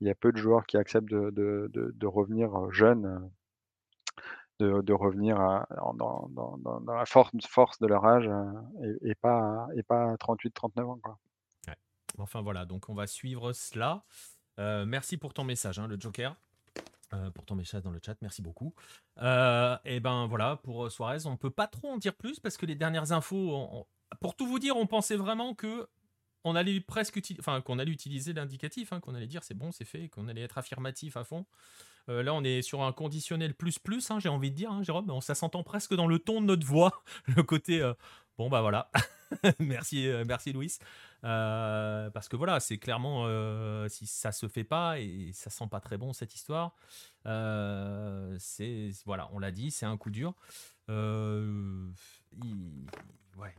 Il 0.02 0.08
y 0.08 0.12
a 0.12 0.16
peu 0.16 0.32
de 0.32 0.38
joueurs 0.38 0.66
qui 0.66 0.78
acceptent 0.78 1.10
de, 1.10 1.30
de, 1.32 1.70
de 1.74 2.08
revenir 2.08 2.72
jeunes 2.72 3.30
de, 4.60 4.94
revenir 4.94 5.38
dans, 5.96 6.30
la 6.88 7.06
force, 7.06 7.80
de 7.80 7.88
leur 7.88 8.06
âge 8.06 8.28
euh, 8.28 8.98
et, 9.04 9.16
pas, 9.16 9.68
et 9.76 9.84
pas 9.84 10.16
38-39 10.16 10.82
ans. 10.84 11.00
Quoi. 11.02 11.18
Enfin 12.18 12.42
voilà, 12.42 12.66
donc 12.66 12.90
on 12.90 12.94
va 12.94 13.08
suivre 13.08 13.54
cela. 13.54 14.04
Euh, 14.60 14.86
merci 14.86 15.18
pour 15.18 15.34
ton 15.34 15.44
message, 15.44 15.80
hein, 15.80 15.88
le 15.88 16.00
Joker. 16.00 16.36
Euh, 17.14 17.32
pour 17.32 17.46
ton 17.46 17.56
message 17.56 17.82
dans 17.82 17.92
le 17.92 18.00
chat, 18.06 18.16
merci 18.22 18.42
beaucoup. 18.42 18.74
et 19.18 20.00
ben 20.00 20.28
voilà, 20.28 20.58
pour 20.58 20.92
Suarez, 20.92 21.26
on 21.26 21.38
peut 21.38 21.50
pas 21.50 21.68
trop 21.68 21.90
en 21.90 21.98
dire 21.98 22.14
plus 22.14 22.40
parce 22.40 22.58
que 22.58 22.66
les 22.66 22.76
dernières 22.76 23.12
infos, 23.12 23.88
pour 24.20 24.36
tout 24.36 24.46
vous 24.46 24.60
dire, 24.60 24.76
on 24.78 24.86
pensait 24.86 25.16
vraiment 25.16 25.56
que 25.56 25.88
on 26.44 26.56
allait 26.56 26.80
presque 26.80 27.20
enfin 27.40 27.62
qu'on 27.62 27.80
allait 27.80 27.92
utiliser 27.92 28.34
l'indicatif, 28.34 28.94
hein, 28.94 29.00
qu'on 29.00 29.16
allait 29.16 29.28
dire 29.28 29.44
c'est 29.44 29.56
bon, 29.56 29.72
c'est 29.72 29.86
fait, 29.86 30.08
qu'on 30.10 30.28
allait 30.28 30.42
être 30.42 30.58
affirmatif 30.58 31.18
à 31.18 31.24
fond. 31.24 31.46
Euh, 32.10 32.24
là, 32.24 32.34
on 32.34 32.44
est 32.44 32.62
sur 32.62 32.82
un 32.82 32.92
conditionnel 32.92 33.54
plus 33.54 33.78
plus, 33.78 34.10
hein, 34.10 34.20
j'ai 34.20 34.30
envie 34.30 34.52
de 34.52 34.56
dire, 34.56 34.72
hein, 34.72 34.84
Jérôme. 34.84 35.22
Ça 35.22 35.36
s'entend 35.36 35.64
presque 35.64 35.94
dans 35.94 36.08
le 36.08 36.20
ton 36.20 36.42
de 36.42 36.48
notre 36.48 36.66
voix, 36.66 37.04
le 37.28 37.44
côté 37.44 37.82
euh, 37.82 37.94
bon 38.38 38.50
bah 38.50 38.62
voilà. 38.62 38.90
merci, 39.60 40.08
euh, 40.08 40.24
merci 40.28 40.52
Louis. 40.52 40.74
parce 41.22 42.28
que 42.28 42.36
voilà, 42.36 42.60
c'est 42.60 42.78
clairement 42.78 43.28
si 43.90 44.08
ça 44.08 44.32
se 44.32 44.48
fait 44.48 44.64
pas 44.64 45.00
et 45.00 45.32
ça 45.34 45.50
sent 45.50 45.68
pas 45.70 45.80
très 45.80 45.98
bon 45.98 46.14
cette 46.14 46.34
histoire. 46.34 46.76
c'est 47.26 48.90
voilà, 49.06 49.30
on 49.34 49.40
l'a 49.40 49.52
dit, 49.52 49.70
c'est 49.70 49.86
un 49.86 49.98
coup 49.98 50.10
dur. 50.10 50.34
Il, 50.90 52.86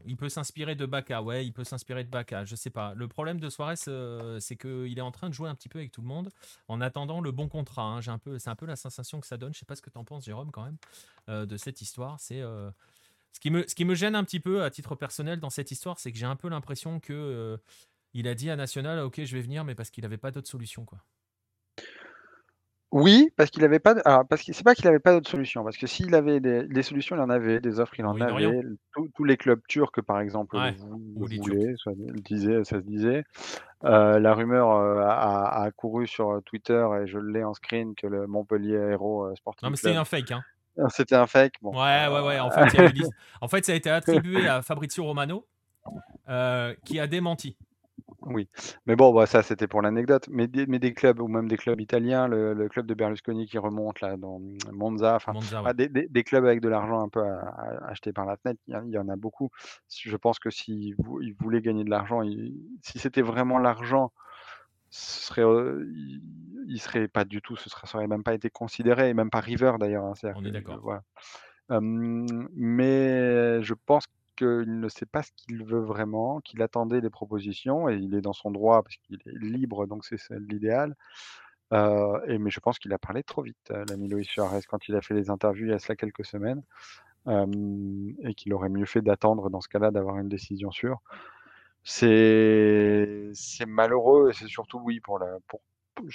il 0.05 0.17
peut 0.17 0.29
s'inspirer 0.29 0.75
de 0.75 0.87
Baka, 0.87 1.23
ouais, 1.23 1.47
il 1.47 1.53
peut 1.53 1.65
s'inspirer 1.65 2.05
de 2.05 2.11
Baka, 2.11 2.45
je 2.45 2.55
sais 2.57 2.71
pas. 2.71 2.95
Le 2.95 3.09
problème 3.09 3.41
de 3.41 3.49
Suarez, 3.49 3.75
euh, 3.89 4.41
c'est 4.41 4.57
qu'il 4.57 4.97
est 4.99 5.03
en 5.03 5.11
train 5.11 5.29
de 5.29 5.35
jouer 5.35 5.49
un 5.49 5.55
petit 5.55 5.69
peu 5.69 5.79
avec 5.79 5.93
tout 5.93 6.03
le 6.03 6.07
monde 6.07 6.31
en 6.69 6.81
attendant 6.81 7.21
le 7.21 7.31
bon 7.33 7.49
contrat. 7.49 7.83
Hein. 7.83 8.01
J'ai 8.01 8.11
un 8.11 8.19
peu, 8.19 8.39
c'est 8.39 8.51
un 8.51 8.57
peu 8.57 8.67
la 8.67 8.77
sensation 8.77 9.21
que 9.21 9.27
ça 9.27 9.37
donne. 9.37 9.55
Je 9.55 9.59
sais 9.59 9.67
pas 9.67 9.77
ce 9.77 9.83
que 9.83 9.91
tu 9.91 9.99
en 9.99 10.05
penses, 10.05 10.25
Jérôme, 10.25 10.51
quand 10.51 10.65
même, 10.65 10.77
euh, 11.29 11.47
de 11.47 11.57
cette 11.57 11.81
histoire. 11.81 12.21
C'est 12.21 12.41
euh, 12.41 12.71
ce 13.33 13.41
qui 13.41 13.51
me, 13.51 13.67
ce 13.67 13.75
qui 13.75 13.85
me 13.85 13.95
gêne 13.95 14.15
un 14.15 14.25
petit 14.25 14.41
peu 14.41 14.63
à 14.63 14.71
titre 14.71 14.95
personnel 14.95 15.41
dans 15.41 15.51
cette 15.51 15.71
histoire, 15.71 15.99
c'est 15.99 16.13
que 16.13 16.19
j'ai 16.19 16.27
un 16.27 16.37
peu 16.37 16.49
l'impression 16.49 17.01
que 17.01 17.59
il 18.13 18.27
a 18.27 18.35
dit 18.35 18.51
à 18.51 18.57
National, 18.57 18.99
ok, 18.99 19.23
je 19.23 19.37
vais 19.37 19.43
venir, 19.43 19.65
mais 19.65 19.77
parce 19.77 19.91
qu'il 19.91 20.03
n'avait 20.03 20.19
pas 20.19 20.33
d'autre 20.33 20.49
solution, 20.49 20.85
quoi. 20.85 20.99
Oui, 22.93 23.31
parce 23.37 23.51
qu'il 23.51 23.63
avait 23.65 23.79
pas 23.79 23.95
alors 24.05 24.27
parce 24.27 24.43
que 24.43 24.53
c'est 24.53 24.65
pas 24.65 24.75
qu'il 24.75 24.89
avait 24.89 24.99
pas 24.99 25.13
d'autre 25.13 25.31
solution, 25.31 25.63
parce 25.63 25.77
que 25.77 25.87
s'il 25.87 26.15
avait 26.15 26.41
des 26.41 26.83
solutions, 26.83 27.15
il 27.15 27.21
en 27.21 27.31
avait, 27.31 27.61
des 27.61 27.79
offres, 27.79 27.95
il 27.99 28.05
en 28.05 28.21
avait. 28.21 28.63
Tous 29.15 29.25
les 29.25 29.37
clubs 29.37 29.61
turcs, 29.69 30.03
par 30.03 30.21
exemple, 30.21 30.57
ça 30.59 31.93
disait 32.25 32.65
ça 32.65 32.77
se 32.77 32.85
disait. 32.85 33.25
Euh, 33.85 34.19
la 34.19 34.35
rumeur, 34.35 34.73
euh, 34.73 35.01
a 35.01 35.71
couru 35.75 36.07
sur, 36.07 36.43
Twitter 36.45 36.87
et 37.03 37.07
je 37.07 37.19
l'ai 37.19 37.45
en 37.45 37.55
screen 37.55 37.95
que 37.95 38.07
le 38.07 38.27
Montpellier 38.27 38.77
Aéro, 38.77 39.25
euh, 39.25 39.35
Sporting 39.37 39.67
Non, 39.67 39.71
mais 39.71 39.77
c'est 39.77 39.97
un 39.97 40.05
fake, 40.05 40.33
hein. 40.33 40.45
Ah, 40.79 40.89
C'était 40.91 41.17
un 41.17 41.27
fake. 41.27 41.55
Bon. 41.63 41.73
Ouais, 41.73 42.07
ouais, 42.09 42.27
ouais. 42.27 42.39
En 42.41 42.51
fait, 42.51 42.67
il 42.73 42.81
y 42.81 42.83
a 42.83 42.89
eu 42.91 42.93
l'his- 42.93 43.11
en 43.41 43.49
fait, 43.49 43.65
ça 43.65 43.73
a 43.73 43.75
été 43.75 43.91
attribué 43.91 44.47
à 44.47 44.63
Fabrizio 44.63 45.05
Romano, 45.05 45.47
euh, 46.29 46.75
qui 46.85 47.01
a 47.01 47.07
démenti. 47.07 47.57
Oui, 48.23 48.49
mais 48.87 48.97
bon, 48.97 49.13
bah, 49.15 49.27
ça 49.27 49.43
c'était 49.43 49.67
pour 49.67 49.83
l'anecdote. 49.83 50.29
Mais 50.31 50.47
des, 50.47 50.67
mais 50.67 50.79
des 50.79 50.93
clubs, 50.95 51.21
ou 51.21 51.29
même 51.29 51.49
des 51.49 51.57
clubs 51.57 51.81
italiens, 51.81 52.29
le, 52.29 52.55
le 52.55 52.69
club 52.69 52.87
de 52.87 52.95
Berlusconi 52.95 53.47
qui 53.47 53.59
remonte 53.59 54.01
là 54.01 54.17
dans 54.17 54.41
Monza, 54.73 55.17
enfin, 55.17 55.33
Monza, 55.33 55.63
ah, 55.65 55.73
des, 55.73 55.89
des- 55.89 56.09
des 56.09 56.25
clubs 56.25 56.45
avec 56.45 56.61
de 56.61 56.69
l'argent 56.69 57.01
un 57.03 57.09
peu 57.09 57.21
à- 57.23 57.41
à- 57.41 57.89
acheté 57.91 58.13
par 58.13 58.27
la 58.27 58.37
fenêtre, 58.37 58.61
il 58.67 58.75
y, 58.75 58.77
en- 58.77 58.85
il 58.85 58.91
y 58.93 58.99
en 58.99 59.09
a 59.09 59.17
beaucoup. 59.17 59.51
Je 59.89 60.17
pense 60.17 60.39
que 60.39 60.51
s'ils 60.51 60.95
vou- 60.99 61.21
ils 61.23 61.35
voulaient 61.35 61.63
gagner 61.63 61.85
de 61.85 61.91
l'argent, 61.91 62.23
ils- 62.23 62.55
si 62.83 62.99
c'était 62.99 63.23
vraiment 63.23 63.59
l'argent, 63.59 64.13
ce 64.91 65.27
serait, 65.27 65.45
euh, 65.45 65.87
il, 65.95 66.21
il 66.67 66.81
serait 66.81 67.09
pas 67.09 67.25
du 67.25 67.41
tout, 67.41 67.57
ce 67.57 67.71
serait, 67.71 67.87
ça 67.87 67.99
aurait 67.99 68.09
même 68.09 68.23
pas 68.25 68.35
été 68.35 68.51
considéré, 68.51 69.09
et 69.11 69.15
même 69.15 69.31
pas 69.31 69.41
River 69.41 69.73
d'ailleurs. 69.79 70.05
hein, 70.05 70.15
c'est-à-dire 70.15 70.41
On 70.41 70.45
est 70.45 70.49
que, 70.49 70.55
d'accord. 70.55 70.81
voilà. 70.83 71.03
Mais 71.81 73.63
je 73.63 73.75
pense 73.87 74.05
qu'il 74.41 74.81
ne 74.81 74.89
sait 74.89 75.07
pas 75.07 75.23
ce 75.23 75.31
qu'il 75.37 75.65
veut 75.65 75.81
vraiment, 75.81 76.41
qu'il 76.41 76.63
attendait 76.63 77.01
des 77.01 77.11
propositions 77.11 77.89
et 77.89 77.97
il 77.97 78.15
est 78.15 78.21
dans 78.21 78.33
son 78.33 78.51
droit 78.51 78.83
parce 78.83 78.97
qu'il 78.97 79.19
est 79.27 79.39
libre, 79.39 79.87
donc 79.87 80.05
c'est 80.05 80.19
l'idéal. 80.31 80.97
Euh, 81.73 82.39
mais 82.39 82.51
je 82.51 82.61
pense 82.61 82.79
qu'il 82.79 82.93
a 82.93 82.99
parlé 82.99 83.23
trop 83.23 83.43
vite, 83.43 83.71
euh, 83.71 83.85
l'ami 83.89 84.09
Luis 84.09 84.25
Suarez, 84.25 84.63
quand 84.69 84.89
il 84.89 84.97
a 84.97 85.03
fait 85.03 85.15
les 85.15 85.31
interviews 85.31 85.67
il 85.67 85.71
y 85.71 85.75
a 85.75 85.79
cela 85.79 85.95
quelques 85.97 86.25
semaines, 86.25 86.63
et 87.29 88.35
qu'il 88.35 88.53
aurait 88.55 88.71
mieux 88.71 88.87
fait 88.87 89.03
d'attendre 89.03 89.51
dans 89.51 89.61
ce 89.61 89.69
cas-là 89.69 89.91
d'avoir 89.91 90.19
une 90.19 90.29
décision 90.29 90.71
sûre. 90.71 91.01
C'est 91.83 93.33
malheureux 93.67 94.31
et 94.31 94.33
c'est 94.33 94.49
surtout, 94.49 94.81
oui, 94.83 95.01
pour 95.01 95.19
la. 95.19 95.39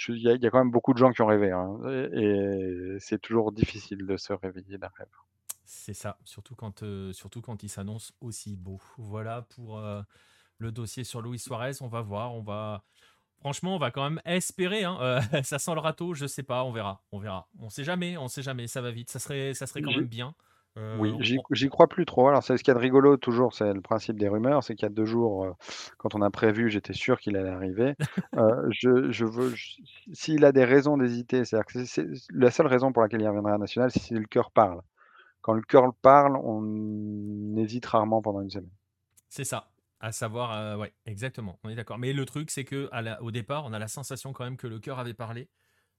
Il 0.08 0.18
y, 0.18 0.28
a, 0.28 0.50
quand 0.50 0.58
même 0.58 0.70
beaucoup 0.70 0.92
de 0.94 0.98
gens 0.98 1.12
qui 1.12 1.22
ont 1.22 1.26
rêvé, 1.26 1.52
hein, 1.52 1.78
et 2.12 2.96
c'est 2.98 3.20
toujours 3.20 3.52
difficile 3.52 4.04
de 4.04 4.16
se 4.16 4.32
réveiller 4.32 4.78
d'un 4.78 4.90
rêve. 4.96 5.06
C'est 5.66 5.94
ça, 5.94 6.18
surtout 6.24 6.54
quand, 6.54 6.82
euh, 6.82 7.12
surtout 7.12 7.40
quand 7.40 7.62
il 7.62 7.68
s'annonce 7.68 8.12
aussi 8.20 8.56
beau. 8.56 8.80
Voilà 8.98 9.42
pour 9.42 9.78
euh, 9.78 10.02
le 10.58 10.72
dossier 10.72 11.04
sur 11.04 11.22
Luis 11.22 11.38
Suarez. 11.38 11.72
On 11.80 11.88
va 11.88 12.02
voir, 12.02 12.34
on 12.34 12.42
va. 12.42 12.84
Franchement, 13.40 13.76
on 13.76 13.78
va 13.78 13.90
quand 13.90 14.04
même 14.04 14.20
espérer. 14.24 14.84
hein. 14.84 14.98
Euh, 15.00 15.20
ça 15.44 15.58
sent 15.58 15.74
le 15.74 15.80
râteau, 15.80 16.14
je 16.14 16.26
sais 16.26 16.42
pas, 16.44 16.64
on 16.64 16.72
verra, 16.72 17.02
on 17.12 17.18
verra. 17.18 17.48
On 17.60 17.70
sait 17.70 17.84
jamais, 17.84 18.16
on 18.18 18.28
sait 18.28 18.42
jamais, 18.42 18.66
ça 18.68 18.80
va 18.82 18.90
vite. 18.92 19.10
Ça 19.10 19.18
serait, 19.20 19.54
ça 19.54 19.66
serait 19.66 19.82
quand 19.82 19.92
même 19.92 20.08
bien. 20.08 20.34
Euh, 20.78 20.96
Oui, 20.98 21.16
j'y 21.52 21.68
crois 21.68 21.88
plus 21.88 22.06
trop. 22.06 22.28
Alors, 22.28 22.42
c'est 22.42 22.56
ce 22.56 22.62
qu'il 22.64 22.70
y 22.72 22.76
a 22.76 22.78
de 22.78 22.80
rigolo, 22.82 23.16
toujours, 23.16 23.54
c'est 23.54 23.72
le 23.72 23.80
principe 23.80 24.18
des 24.18 24.28
rumeurs, 24.28 24.62
c'est 24.64 24.74
qu'il 24.74 24.84
y 24.84 24.86
a 24.86 24.94
deux 24.94 25.04
jours, 25.04 25.44
euh, 25.44 25.52
quand 25.98 26.14
on 26.14 26.22
a 26.22 26.30
prévu, 26.30 26.70
j'étais 26.70 26.92
sûr 26.94 27.18
qu'il 27.20 27.36
allait 27.36 27.50
arriver. 27.50 27.94
Euh, 28.36 28.68
je, 28.70 29.10
je 29.12 29.24
veux, 29.24 29.54
s'il 30.12 30.44
a 30.44 30.52
des 30.52 30.64
raisons 30.64 30.98
d'hésiter, 30.98 31.44
c'est-à-dire 31.44 31.66
que 31.66 31.72
c'est 31.84 31.86
c'est- 31.86 32.26
la 32.32 32.50
seule 32.50 32.66
raison 32.66 32.92
pour 32.92 33.02
laquelle 33.02 33.22
il 33.22 33.28
reviendra 33.28 33.54
à 33.54 33.58
National, 33.58 33.90
c'est 33.90 34.00
si 34.00 34.14
le 34.14 34.26
cœur 34.26 34.50
parle. 34.50 34.82
Quand 35.46 35.52
le 35.52 35.62
cœur 35.62 35.94
parle, 36.02 36.36
on 36.42 37.56
hésite 37.56 37.86
rarement 37.86 38.20
pendant 38.20 38.40
une 38.40 38.50
semaine. 38.50 38.68
C'est 39.28 39.44
ça. 39.44 39.70
À 40.00 40.10
savoir, 40.10 40.50
euh, 40.50 40.76
ouais, 40.76 40.92
exactement. 41.04 41.60
On 41.62 41.68
est 41.68 41.76
d'accord. 41.76 41.98
Mais 41.98 42.12
le 42.12 42.24
truc, 42.24 42.50
c'est 42.50 42.64
que 42.64 42.90
au 43.20 43.30
départ, 43.30 43.64
on 43.64 43.72
a 43.72 43.78
la 43.78 43.86
sensation 43.86 44.32
quand 44.32 44.42
même 44.42 44.56
que 44.56 44.66
le 44.66 44.80
cœur 44.80 44.98
avait 44.98 45.14
parlé. 45.14 45.48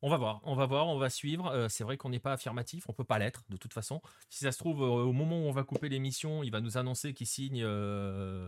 On 0.03 0.09
va 0.09 0.17
voir, 0.17 0.41
on 0.43 0.53
va 0.55 0.67
voir, 0.67 0.87
on 0.87 0.99
va 0.99 1.09
suivre. 1.09 1.47
Euh, 1.47 1.67
c'est 1.69 1.83
vrai 1.83 1.97
qu'on 1.97 2.09
n'est 2.09 2.19
pas 2.19 2.33
affirmatif, 2.33 2.85
on 2.87 2.93
peut 2.93 3.03
pas 3.03 3.17
l'être 3.17 3.43
de 3.49 3.57
toute 3.57 3.73
façon. 3.73 3.99
Si 4.29 4.43
ça 4.43 4.51
se 4.51 4.59
trouve, 4.59 4.83
euh, 4.83 4.85
au 4.85 5.11
moment 5.11 5.37
où 5.39 5.45
on 5.47 5.51
va 5.51 5.63
couper 5.63 5.89
l'émission, 5.89 6.43
il 6.43 6.51
va 6.51 6.61
nous 6.61 6.77
annoncer 6.77 7.13
qu'il 7.13 7.25
signe, 7.25 7.63
euh, 7.65 8.47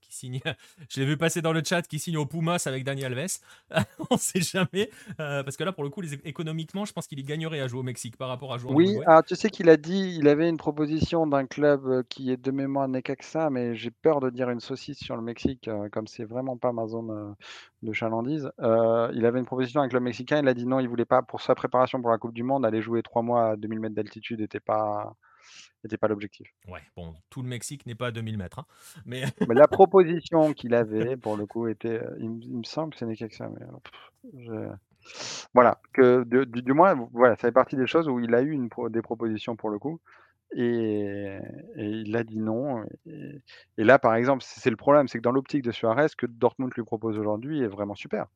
qu'il 0.00 0.12
signe. 0.12 0.40
Je 0.88 1.00
l'ai 1.00 1.06
vu 1.06 1.16
passer 1.16 1.42
dans 1.42 1.52
le 1.52 1.62
chat, 1.64 1.82
qu'il 1.82 2.00
signe 2.00 2.16
au 2.16 2.26
Pumas 2.26 2.62
avec 2.66 2.82
Daniel 2.82 3.16
Alves. 3.16 3.38
on 4.10 4.16
sait 4.16 4.40
jamais, 4.40 4.90
euh, 5.20 5.44
parce 5.44 5.56
que 5.56 5.62
là, 5.62 5.72
pour 5.72 5.84
le 5.84 5.90
coup, 5.90 6.00
les- 6.00 6.14
économiquement, 6.24 6.84
je 6.84 6.92
pense 6.92 7.06
qu'il 7.06 7.20
y 7.20 7.24
gagnerait 7.24 7.60
à 7.60 7.68
jouer 7.68 7.78
au 7.80 7.84
Mexique 7.84 8.16
par 8.16 8.28
rapport 8.28 8.52
à 8.52 8.58
jouer 8.58 8.72
Oui, 8.72 8.84
Uruguay. 8.86 9.04
alors 9.06 9.24
tu 9.24 9.36
sais 9.36 9.50
qu'il 9.50 9.68
a 9.68 9.76
dit, 9.76 10.16
il 10.18 10.26
avait 10.28 10.48
une 10.48 10.56
proposition 10.56 11.26
d'un 11.26 11.46
club 11.46 12.02
qui 12.08 12.30
est 12.32 12.36
de 12.36 12.50
mémoire 12.50 12.88
Necaxa, 12.88 13.48
mais 13.50 13.76
j'ai 13.76 13.90
peur 13.92 14.20
de 14.20 14.30
dire 14.30 14.50
une 14.50 14.60
saucisse 14.60 14.98
sur 14.98 15.16
le 15.16 15.22
Mexique, 15.22 15.70
comme 15.92 16.06
c'est 16.08 16.24
vraiment 16.24 16.56
pas 16.56 16.72
ma 16.72 16.86
zone 16.88 17.36
de 17.82 17.92
chalandise. 17.92 18.50
Il 18.60 19.24
avait 19.26 19.38
une 19.38 19.46
proposition 19.46 19.80
d'un 19.80 19.88
club 19.88 20.02
mexicain, 20.02 20.40
il 20.40 20.48
a 20.48 20.54
dit 20.54 20.66
non, 20.66 20.79
il 20.80 20.88
voulait 20.88 21.04
pas, 21.04 21.22
pour 21.22 21.40
sa 21.40 21.54
préparation 21.54 22.00
pour 22.00 22.10
la 22.10 22.18
Coupe 22.18 22.34
du 22.34 22.42
Monde, 22.42 22.64
aller 22.66 22.82
jouer 22.82 23.02
trois 23.02 23.22
mois 23.22 23.50
à 23.50 23.56
2000 23.56 23.80
mètres 23.80 23.94
d'altitude 23.94 24.40
n'était 24.40 24.60
pas, 24.60 25.14
était 25.84 25.96
pas 25.96 26.08
l'objectif. 26.08 26.48
Ouais, 26.68 26.80
bon, 26.96 27.14
tout 27.30 27.42
le 27.42 27.48
Mexique 27.48 27.86
n'est 27.86 27.94
pas 27.94 28.08
à 28.08 28.10
2000 28.10 28.38
mètres, 28.38 28.60
hein. 28.60 28.66
mais 29.06 29.22
Mais 29.48 29.54
la 29.54 29.68
proposition 29.68 30.52
qu'il 30.54 30.74
avait, 30.74 31.16
pour 31.16 31.36
le 31.36 31.46
coup, 31.46 31.68
était, 31.68 32.02
euh, 32.02 32.16
il, 32.18 32.30
me- 32.30 32.42
il 32.42 32.58
me 32.58 32.64
semble 32.64 32.94
que 32.94 33.04
mais 33.04 33.16
euh, 33.16 33.78
pff, 33.84 34.10
je- 34.38 34.74
voilà, 35.54 35.80
que 35.92 36.24
du, 36.24 36.62
du 36.62 36.72
moins, 36.72 36.94
voilà, 37.12 37.34
ça 37.36 37.48
fait 37.48 37.52
partie 37.52 37.76
des 37.76 37.86
choses 37.86 38.08
où 38.08 38.20
il 38.20 38.34
a 38.34 38.42
eu 38.42 38.50
une 38.50 38.68
des 38.90 39.02
propositions 39.02 39.56
pour 39.56 39.70
le 39.70 39.78
coup. 39.78 40.00
Et, 40.56 41.38
et 41.76 41.86
il 41.86 42.16
a 42.16 42.24
dit 42.24 42.38
non. 42.40 42.84
Et, 43.06 43.40
et 43.78 43.84
là, 43.84 43.98
par 43.98 44.14
exemple, 44.14 44.42
c'est 44.46 44.70
le 44.70 44.76
problème, 44.76 45.06
c'est 45.08 45.18
que 45.18 45.22
dans 45.22 45.32
l'optique 45.32 45.62
de 45.62 45.70
Suarez, 45.70 46.08
ce 46.08 46.16
que 46.16 46.26
Dortmund 46.26 46.72
lui 46.76 46.84
propose 46.84 47.18
aujourd'hui 47.18 47.60
est 47.62 47.68
vraiment 47.68 47.94
super. 47.94 48.26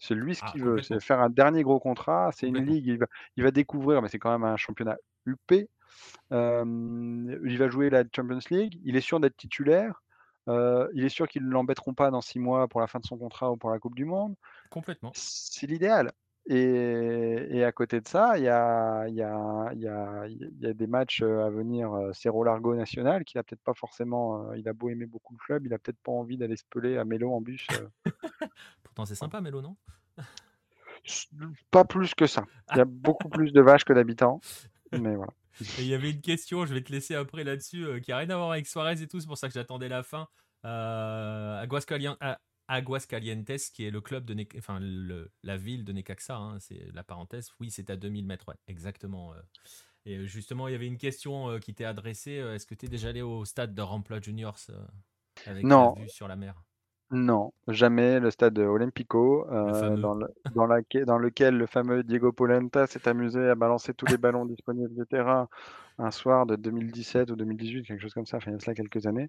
C'est 0.00 0.14
lui 0.14 0.34
ce 0.34 0.40
Ah, 0.44 0.50
qu'il 0.50 0.64
veut, 0.64 0.82
c'est 0.82 0.98
faire 1.00 1.20
un 1.20 1.28
dernier 1.28 1.62
gros 1.62 1.78
contrat. 1.78 2.30
C'est 2.32 2.48
une 2.48 2.64
ligue, 2.64 2.86
il 2.86 2.98
va, 2.98 3.06
il 3.36 3.44
va 3.44 3.50
découvrir, 3.50 4.00
mais 4.00 4.08
c'est 4.08 4.18
quand 4.18 4.32
même 4.32 4.44
un 4.44 4.56
championnat 4.56 4.96
UP. 5.26 5.68
Euh, 6.32 7.38
il 7.44 7.58
va 7.58 7.68
jouer 7.68 7.90
la 7.90 8.04
Champions 8.14 8.38
League. 8.50 8.80
Il 8.84 8.96
est 8.96 9.02
sûr 9.02 9.20
d'être 9.20 9.36
titulaire. 9.36 10.02
Euh, 10.48 10.88
il 10.94 11.04
est 11.04 11.10
sûr 11.10 11.28
qu'ils 11.28 11.44
ne 11.44 11.50
l'embêteront 11.50 11.92
pas 11.92 12.10
dans 12.10 12.22
six 12.22 12.38
mois 12.38 12.66
pour 12.66 12.80
la 12.80 12.86
fin 12.86 12.98
de 12.98 13.04
son 13.04 13.18
contrat 13.18 13.52
ou 13.52 13.56
pour 13.56 13.70
la 13.70 13.78
Coupe 13.78 13.94
du 13.94 14.06
Monde. 14.06 14.34
complètement. 14.70 15.12
C'est 15.14 15.66
l'idéal. 15.66 16.12
Et, 16.46 17.46
et 17.50 17.64
à 17.64 17.70
côté 17.70 18.00
de 18.00 18.08
ça, 18.08 18.36
il 18.38 18.44
y 18.44 18.48
a, 18.48 19.06
il 19.08 19.14
y, 19.14 19.22
a, 19.22 19.70
il 19.72 19.80
y, 19.80 19.86
a, 19.88 20.26
il 20.26 20.58
y 20.60 20.66
a 20.66 20.72
des 20.72 20.86
matchs 20.86 21.22
euh, 21.22 21.44
à 21.46 21.50
venir. 21.50 21.92
euh, 21.92 22.12
Cerro 22.12 22.42
Largo 22.44 22.74
National, 22.74 23.24
qui 23.24 23.38
a 23.38 23.42
peut-être 23.42 23.62
pas 23.62 23.74
forcément. 23.74 24.48
euh, 24.50 24.56
il 24.58 24.68
a 24.68 24.72
beau 24.72 24.88
aimer 24.88 25.06
beaucoup 25.06 25.34
le 25.34 25.38
club, 25.38 25.66
il 25.66 25.74
a 25.74 25.78
peut-être 25.78 26.00
pas 26.02 26.12
envie 26.12 26.36
d'aller 26.36 26.56
se 26.56 26.64
peler 26.68 26.96
à 26.96 27.04
Mélo 27.04 27.32
en 27.32 27.40
bus. 27.40 27.66
Pourtant, 28.82 29.04
c'est 29.04 29.14
sympa, 29.14 29.40
Mélo, 29.40 29.62
non? 29.62 29.76
Pas 31.70 31.84
plus 31.84 32.14
que 32.14 32.26
ça. 32.26 32.44
Il 32.72 32.78
y 32.78 32.80
a 32.80 32.84
beaucoup 32.84 33.28
plus 33.30 33.52
de 33.52 33.60
vaches 33.60 33.84
que 33.84 33.92
d'habitants. 33.92 34.40
Mais 34.92 35.14
voilà. 35.14 35.32
Il 35.78 35.86
y 35.86 35.94
avait 35.94 36.10
une 36.10 36.20
question, 36.20 36.64
je 36.64 36.72
vais 36.74 36.82
te 36.82 36.90
laisser 36.90 37.14
après 37.14 37.44
là-dessus, 37.44 37.84
euh, 37.84 38.00
qui 38.00 38.12
a 38.12 38.16
rien 38.18 38.30
à 38.30 38.36
voir 38.36 38.52
avec 38.52 38.66
Suarez 38.66 39.00
et 39.02 39.06
tout, 39.06 39.20
c'est 39.20 39.26
pour 39.26 39.38
ça 39.38 39.46
que 39.46 39.54
j'attendais 39.54 39.88
la 39.88 40.02
fin. 40.02 40.26
Euh, 40.64 41.62
Aguascalientes, 42.70 43.52
qui 43.74 43.84
est 43.84 43.90
le 43.90 44.00
club 44.00 44.24
de, 44.24 44.34
Ne- 44.34 44.44
enfin 44.58 44.78
le- 44.80 45.30
la 45.42 45.56
ville 45.56 45.84
de 45.84 45.92
Necaxa, 45.92 46.36
hein, 46.36 46.58
c'est 46.60 46.86
la 46.94 47.02
parenthèse. 47.04 47.50
Oui, 47.60 47.70
c'est 47.70 47.90
à 47.90 47.96
2000 47.96 48.26
mètres, 48.26 48.48
ouais, 48.48 48.56
exactement. 48.68 49.34
euh. 49.34 49.40
Et 50.06 50.16
euh, 50.18 50.26
justement, 50.26 50.68
il 50.68 50.72
y 50.72 50.74
avait 50.74 50.86
une 50.86 50.98
question 50.98 51.50
euh, 51.50 51.58
qui 51.58 51.74
t'est 51.74 51.84
adressée. 51.84 52.32
Est-ce 52.32 52.66
que 52.66 52.74
tu 52.74 52.86
es 52.86 52.88
déjà 52.88 53.08
allé 53.10 53.22
au 53.22 53.44
stade 53.44 53.74
de 53.74 53.82
Rampla 53.82 54.20
Juniors 54.20 54.58
avec 55.46 55.64
Non. 55.68 55.94
la 55.94 56.02
vue 56.02 56.08
sur 56.08 56.28
la 56.28 56.36
mer? 56.36 56.62
Non, 57.12 57.52
jamais 57.66 58.20
le 58.20 58.30
stade 58.30 58.56
Olympico, 58.60 59.44
euh, 59.50 59.96
dans, 59.96 60.14
le- 60.14 60.28
dans, 60.54 60.66
laquelle- 60.66 61.04
dans 61.06 61.18
lequel 61.18 61.56
le 61.58 61.66
fameux 61.66 62.04
Diego 62.04 62.30
Polenta 62.30 62.86
s'est 62.86 63.08
amusé 63.08 63.48
à 63.48 63.56
balancer 63.56 63.94
tous 63.94 64.06
les 64.06 64.16
ballons 64.16 64.44
disponibles 64.46 64.94
du 64.94 65.04
terrain 65.06 65.48
un 66.00 66.10
soir 66.10 66.46
de 66.46 66.56
2017 66.56 67.30
ou 67.30 67.36
2018, 67.36 67.86
quelque 67.86 68.00
chose 68.00 68.14
comme 68.14 68.26
ça, 68.26 68.38
enfin 68.38 68.50
il 68.50 68.54
y 68.54 68.56
a 68.56 68.60
cela 68.60 68.74
quelques 68.74 69.06
années, 69.06 69.28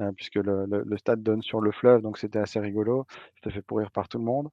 euh, 0.00 0.12
puisque 0.12 0.36
le, 0.36 0.96
stade 0.98 1.22
donne 1.22 1.42
sur 1.42 1.60
le 1.60 1.70
fleuve, 1.72 2.02
donc 2.02 2.18
c'était 2.18 2.38
assez 2.38 2.60
rigolo, 2.60 3.06
c'était 3.36 3.50
fait 3.50 3.62
pourrir 3.62 3.90
par 3.90 4.08
tout 4.08 4.18
le 4.18 4.24
monde. 4.24 4.48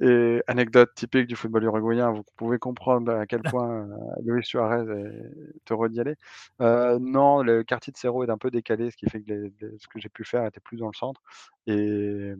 Et 0.00 0.42
anecdote 0.46 0.90
typique 0.94 1.26
du 1.26 1.36
football 1.36 1.64
uruguayen, 1.64 2.10
vous 2.10 2.24
pouvez 2.36 2.58
comprendre 2.58 3.12
à 3.12 3.26
quel 3.26 3.42
point 3.42 3.70
euh, 3.70 3.96
Luis 4.24 4.44
Suarez 4.44 4.84
est 4.90 5.72
heureux 5.72 5.88
d'y 5.88 6.00
aller. 6.00 6.16
Euh, 6.60 6.98
non, 7.00 7.42
le 7.42 7.62
quartier 7.62 7.92
de 7.92 7.96
Cerro 7.96 8.24
est 8.24 8.30
un 8.30 8.38
peu 8.38 8.50
décalé, 8.50 8.90
ce 8.90 8.96
qui 8.96 9.08
fait 9.08 9.22
que 9.22 9.52
ce 9.78 9.86
que 9.88 9.98
j'ai 10.00 10.08
pu 10.08 10.24
faire 10.24 10.44
était 10.46 10.60
plus 10.60 10.78
dans 10.78 10.88
le 10.88 10.94
centre. 10.94 11.22
Et, 11.66 12.32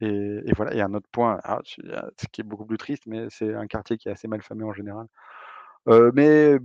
et, 0.00 0.40
et 0.46 0.52
voilà, 0.56 0.74
et 0.74 0.80
un 0.80 0.94
autre 0.94 1.08
point, 1.12 1.38
ah, 1.44 1.60
ah, 1.92 2.08
ce 2.18 2.26
qui 2.32 2.40
est 2.40 2.44
beaucoup 2.44 2.66
plus 2.66 2.78
triste, 2.78 3.04
mais 3.06 3.26
c'est 3.30 3.54
un 3.54 3.66
quartier 3.66 3.98
qui 3.98 4.08
est 4.08 4.12
assez 4.12 4.28
mal 4.28 4.42
famé 4.42 4.64
en 4.64 4.72
général. 4.72 5.06
Euh, 5.88 6.10
mais 6.14 6.58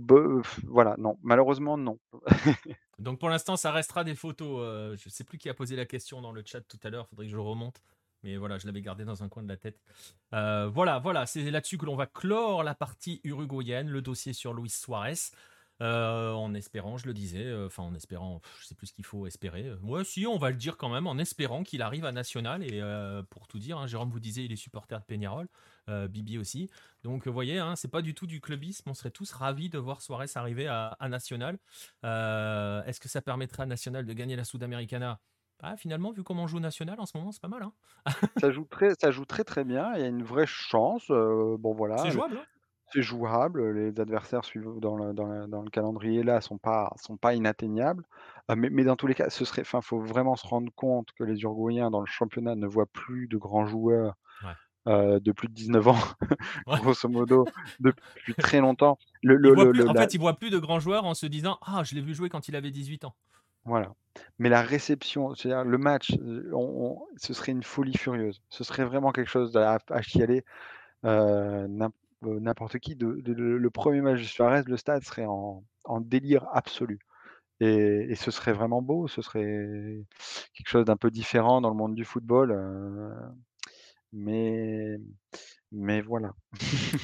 voilà, 0.64 0.94
non, 0.98 1.18
malheureusement, 1.22 1.76
non. 1.76 1.98
Donc 2.98 3.18
pour 3.18 3.28
l'instant, 3.28 3.56
ça 3.56 3.72
restera 3.72 4.04
des 4.04 4.14
photos. 4.14 4.60
euh, 4.60 4.96
je 4.96 5.08
sais 5.08 5.24
plus 5.24 5.38
qui 5.38 5.48
a 5.48 5.54
posé 5.54 5.76
la 5.76 5.86
question 5.86 6.20
dans 6.20 6.32
le 6.32 6.42
chat 6.44 6.60
tout 6.62 6.78
à 6.82 6.90
l'heure. 6.90 7.08
Faudrait 7.08 7.26
que 7.26 7.32
je 7.32 7.38
remonte. 7.38 7.82
Mais 8.22 8.36
voilà, 8.36 8.58
je 8.58 8.66
l'avais 8.66 8.80
gardé 8.80 9.04
dans 9.04 9.22
un 9.22 9.28
coin 9.28 9.42
de 9.42 9.48
la 9.48 9.56
tête. 9.56 9.78
Euh, 10.32 10.68
voilà, 10.72 10.98
voilà, 10.98 11.26
c'est 11.26 11.50
là-dessus 11.50 11.78
que 11.78 11.86
l'on 11.86 11.96
va 11.96 12.06
clore 12.06 12.64
la 12.64 12.74
partie 12.74 13.20
uruguayenne, 13.24 13.88
le 13.88 14.02
dossier 14.02 14.32
sur 14.32 14.54
Luis 14.54 14.70
Suarez. 14.70 15.14
En 15.78 16.54
espérant, 16.54 16.96
je 16.96 17.06
le 17.06 17.12
disais, 17.12 17.54
enfin 17.66 17.82
en 17.82 17.94
espérant, 17.94 18.40
je 18.60 18.66
sais 18.66 18.74
plus 18.74 18.86
ce 18.86 18.92
qu'il 18.94 19.04
faut 19.04 19.26
espérer. 19.26 19.70
Ouais, 19.82 20.02
si, 20.04 20.26
on 20.26 20.38
va 20.38 20.50
le 20.50 20.56
dire 20.56 20.78
quand 20.78 20.88
même, 20.88 21.06
en 21.06 21.18
espérant 21.18 21.62
qu'il 21.62 21.82
arrive 21.82 22.06
à 22.06 22.12
National. 22.12 22.64
Et 22.64 22.80
pour 23.28 23.46
tout 23.46 23.58
dire, 23.58 23.76
hein, 23.78 23.86
Jérôme 23.86 24.08
vous 24.08 24.18
disait, 24.18 24.44
il 24.44 24.52
est 24.52 24.56
supporter 24.56 24.98
de 24.98 25.04
Peñarol, 25.04 25.46
euh, 25.88 26.08
Bibi 26.08 26.38
aussi. 26.38 26.70
Donc, 27.02 27.26
vous 27.26 27.32
voyez, 27.32 27.58
hein, 27.58 27.76
c'est 27.76 27.90
pas 27.90 28.02
du 28.02 28.14
tout 28.14 28.26
du 28.26 28.40
clubisme. 28.40 28.88
On 28.90 28.94
serait 28.94 29.10
tous 29.10 29.32
ravis 29.32 29.68
de 29.70 29.78
voir 29.78 30.00
Suarez 30.02 30.26
arriver 30.34 30.66
à, 30.66 30.88
à 31.00 31.08
National. 31.08 31.58
Euh, 32.04 32.82
Est-ce 32.84 33.00
que 33.00 33.08
ça 33.08 33.22
permettra 33.22 33.64
à 33.64 33.66
National 33.66 34.04
de 34.06 34.12
gagner 34.12 34.36
la 34.36 34.44
Sudamericana? 34.44 35.20
Ah, 35.62 35.76
Finalement, 35.76 36.12
vu 36.12 36.22
comment 36.22 36.44
on 36.44 36.46
joue 36.46 36.60
National 36.60 37.00
en 37.00 37.06
ce 37.06 37.16
moment, 37.16 37.32
c'est 37.32 37.40
pas 37.40 37.48
mal. 37.48 37.62
Hein 37.62 37.72
Ça 38.40 38.50
joue 38.50 38.64
très, 38.64 38.92
ça 39.00 39.10
joue 39.10 39.24
très 39.24 39.44
très 39.44 39.64
bien. 39.64 39.94
Il 39.94 40.00
y 40.00 40.04
a 40.04 40.08
une 40.08 40.22
vraie 40.22 40.46
chance. 40.46 41.10
euh, 41.10 41.56
bon 41.58 41.72
voilà. 41.74 41.96
c'est 41.96 42.08
le- 42.08 42.12
jouable. 42.12 42.36
hein 42.38 42.44
c'est 42.92 43.02
jouable. 43.02 43.72
Les 43.72 43.98
adversaires 44.00 44.44
suivent 44.44 44.78
dans 44.80 44.96
le, 44.96 45.12
dans, 45.12 45.24
le, 45.26 45.46
dans 45.48 45.62
le 45.62 45.70
calendrier 45.70 46.22
là 46.22 46.40
sont 46.40 46.58
pas 46.58 46.92
sont 46.96 47.16
pas 47.16 47.34
inatteignables. 47.34 48.04
Euh, 48.50 48.54
mais, 48.56 48.70
mais, 48.70 48.84
dans 48.84 48.94
tous 48.96 49.06
les 49.08 49.14
cas, 49.14 49.28
ce 49.28 49.44
serait, 49.44 49.62
enfin, 49.62 49.80
faut 49.80 49.98
vraiment 50.00 50.36
se 50.36 50.46
rendre 50.46 50.70
compte 50.74 51.08
que 51.18 51.24
les 51.24 51.40
Uruguayens 51.42 51.90
dans 51.90 52.00
le 52.00 52.06
championnat 52.06 52.54
ne 52.54 52.66
voient 52.66 52.86
plus 52.86 53.26
de 53.28 53.36
grands 53.38 53.66
joueurs 53.66 54.14
euh, 54.86 55.18
de 55.20 55.32
plus 55.32 55.48
de 55.48 55.54
19 55.54 55.88
ans, 55.88 55.98
grosso 56.66 57.08
modo, 57.08 57.46
depuis 57.80 58.34
très 58.38 58.60
longtemps. 58.60 58.98
Le, 59.22 59.36
le, 59.36 59.88
en 59.88 59.94
fait, 59.94 60.14
ils 60.14 60.20
voient 60.20 60.36
plus 60.36 60.50
de 60.50 60.58
grands 60.58 60.80
joueurs 60.80 61.04
en 61.04 61.14
se 61.14 61.26
disant 61.26 61.58
ah 61.62 61.82
je 61.84 61.94
l'ai 61.94 62.00
vu 62.00 62.14
jouer 62.14 62.28
quand 62.28 62.48
il 62.48 62.56
avait 62.56 62.70
18 62.70 63.04
ans. 63.04 63.14
Voilà. 63.64 63.92
Mais 64.38 64.48
la 64.48 64.62
réception, 64.62 65.34
c'est-à-dire 65.34 65.64
le 65.64 65.76
match, 65.76 66.12
on, 66.52 67.00
ce 67.16 67.34
serait 67.34 67.52
une 67.52 67.64
folie 67.64 67.96
furieuse. 67.96 68.40
Ce 68.48 68.62
serait 68.62 68.84
vraiment 68.84 69.10
quelque 69.10 69.30
chose 69.30 69.56
à, 69.56 69.78
à 69.90 70.02
chialer. 70.02 70.44
Euh, 71.04 71.66
n'importe 72.22 72.78
qui. 72.78 72.96
De, 72.96 73.06
le 73.06 73.70
premier 73.70 74.00
match 74.00 74.20
de 74.20 74.24
Suarez, 74.24 74.62
le 74.66 74.76
stade 74.76 75.02
serait 75.02 75.26
en, 75.26 75.62
délire 76.00 76.46
absolu. 76.52 76.98
Et, 77.60 78.14
ce 78.14 78.30
serait 78.30 78.52
vraiment 78.52 78.82
beau, 78.82 79.08
ce 79.08 79.22
serait 79.22 80.04
quelque 80.54 80.68
chose 80.68 80.84
d'un 80.84 80.96
peu 80.96 81.10
différent 81.10 81.60
dans 81.60 81.70
le 81.70 81.76
monde 81.76 81.94
du 81.94 82.04
football. 82.04 82.52
Mais 84.12 84.98
mais 85.72 86.00
voilà. 86.00 86.32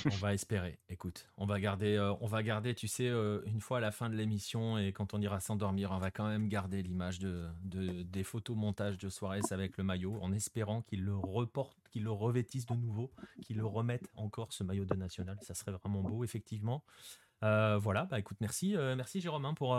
on 0.06 0.16
va 0.16 0.34
espérer. 0.34 0.78
Écoute, 0.88 1.26
on 1.36 1.46
va 1.46 1.58
garder, 1.58 1.96
euh, 1.96 2.14
on 2.20 2.26
va 2.26 2.42
garder, 2.42 2.74
tu 2.74 2.86
sais, 2.86 3.08
euh, 3.08 3.42
une 3.44 3.60
fois 3.60 3.78
à 3.78 3.80
la 3.80 3.90
fin 3.90 4.08
de 4.08 4.14
l'émission 4.14 4.78
et 4.78 4.92
quand 4.92 5.14
on 5.14 5.20
ira 5.20 5.40
s'endormir, 5.40 5.90
on 5.90 5.98
va 5.98 6.10
quand 6.10 6.26
même 6.28 6.48
garder 6.48 6.82
l'image 6.82 7.18
de, 7.18 7.48
des 7.64 8.24
photos 8.24 8.56
montage 8.56 8.98
de 8.98 9.08
Suarez 9.08 9.40
avec 9.50 9.76
le 9.76 9.84
maillot, 9.84 10.16
en 10.22 10.32
espérant 10.32 10.82
qu'il 10.82 11.04
le 11.04 11.16
reporte, 11.16 11.76
qu'il 11.90 12.04
le 12.04 12.12
revêtisse 12.12 12.66
de 12.66 12.74
nouveau, 12.74 13.10
qu'il 13.42 13.56
le 13.56 13.66
remette 13.66 14.08
encore 14.16 14.52
ce 14.52 14.62
maillot 14.62 14.84
de 14.84 14.94
national. 14.94 15.38
Ça 15.42 15.54
serait 15.54 15.72
vraiment 15.72 16.02
beau, 16.02 16.22
effectivement. 16.22 16.84
Euh, 17.42 17.78
voilà. 17.78 18.06
Bah 18.06 18.20
écoute, 18.20 18.38
merci, 18.40 18.76
merci 18.96 19.20
Jérôme 19.20 19.44
hein, 19.44 19.54
pour 19.54 19.76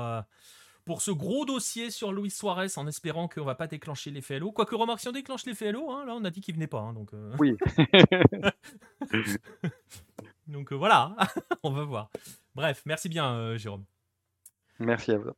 pour 0.85 1.01
ce 1.01 1.11
gros 1.11 1.45
dossier 1.45 1.91
sur 1.91 2.11
Luis 2.11 2.29
Suarez 2.29 2.67
en 2.77 2.87
espérant 2.87 3.27
qu'on 3.27 3.43
va 3.43 3.55
pas 3.55 3.67
déclencher 3.67 4.11
l'effet 4.11 4.35
Halo. 4.35 4.51
Quoique, 4.51 4.75
remarque, 4.75 4.99
si 4.99 5.07
on 5.07 5.13
déclenche 5.13 5.45
l'effet 5.45 5.69
Halo, 5.69 5.91
hein, 5.91 6.05
là, 6.05 6.13
on 6.15 6.23
a 6.25 6.29
dit 6.29 6.41
qu'il 6.41 6.55
venait 6.55 6.67
pas. 6.67 6.79
Hein, 6.79 6.93
donc, 6.93 7.13
euh. 7.13 7.35
Oui. 7.39 7.55
donc 10.47 10.71
euh, 10.71 10.75
voilà, 10.75 11.15
on 11.63 11.71
va 11.71 11.83
voir. 11.83 12.09
Bref, 12.55 12.83
merci 12.85 13.09
bien, 13.09 13.33
euh, 13.33 13.57
Jérôme. 13.57 13.85
Merci 14.79 15.11
à 15.11 15.17
vous. 15.17 15.31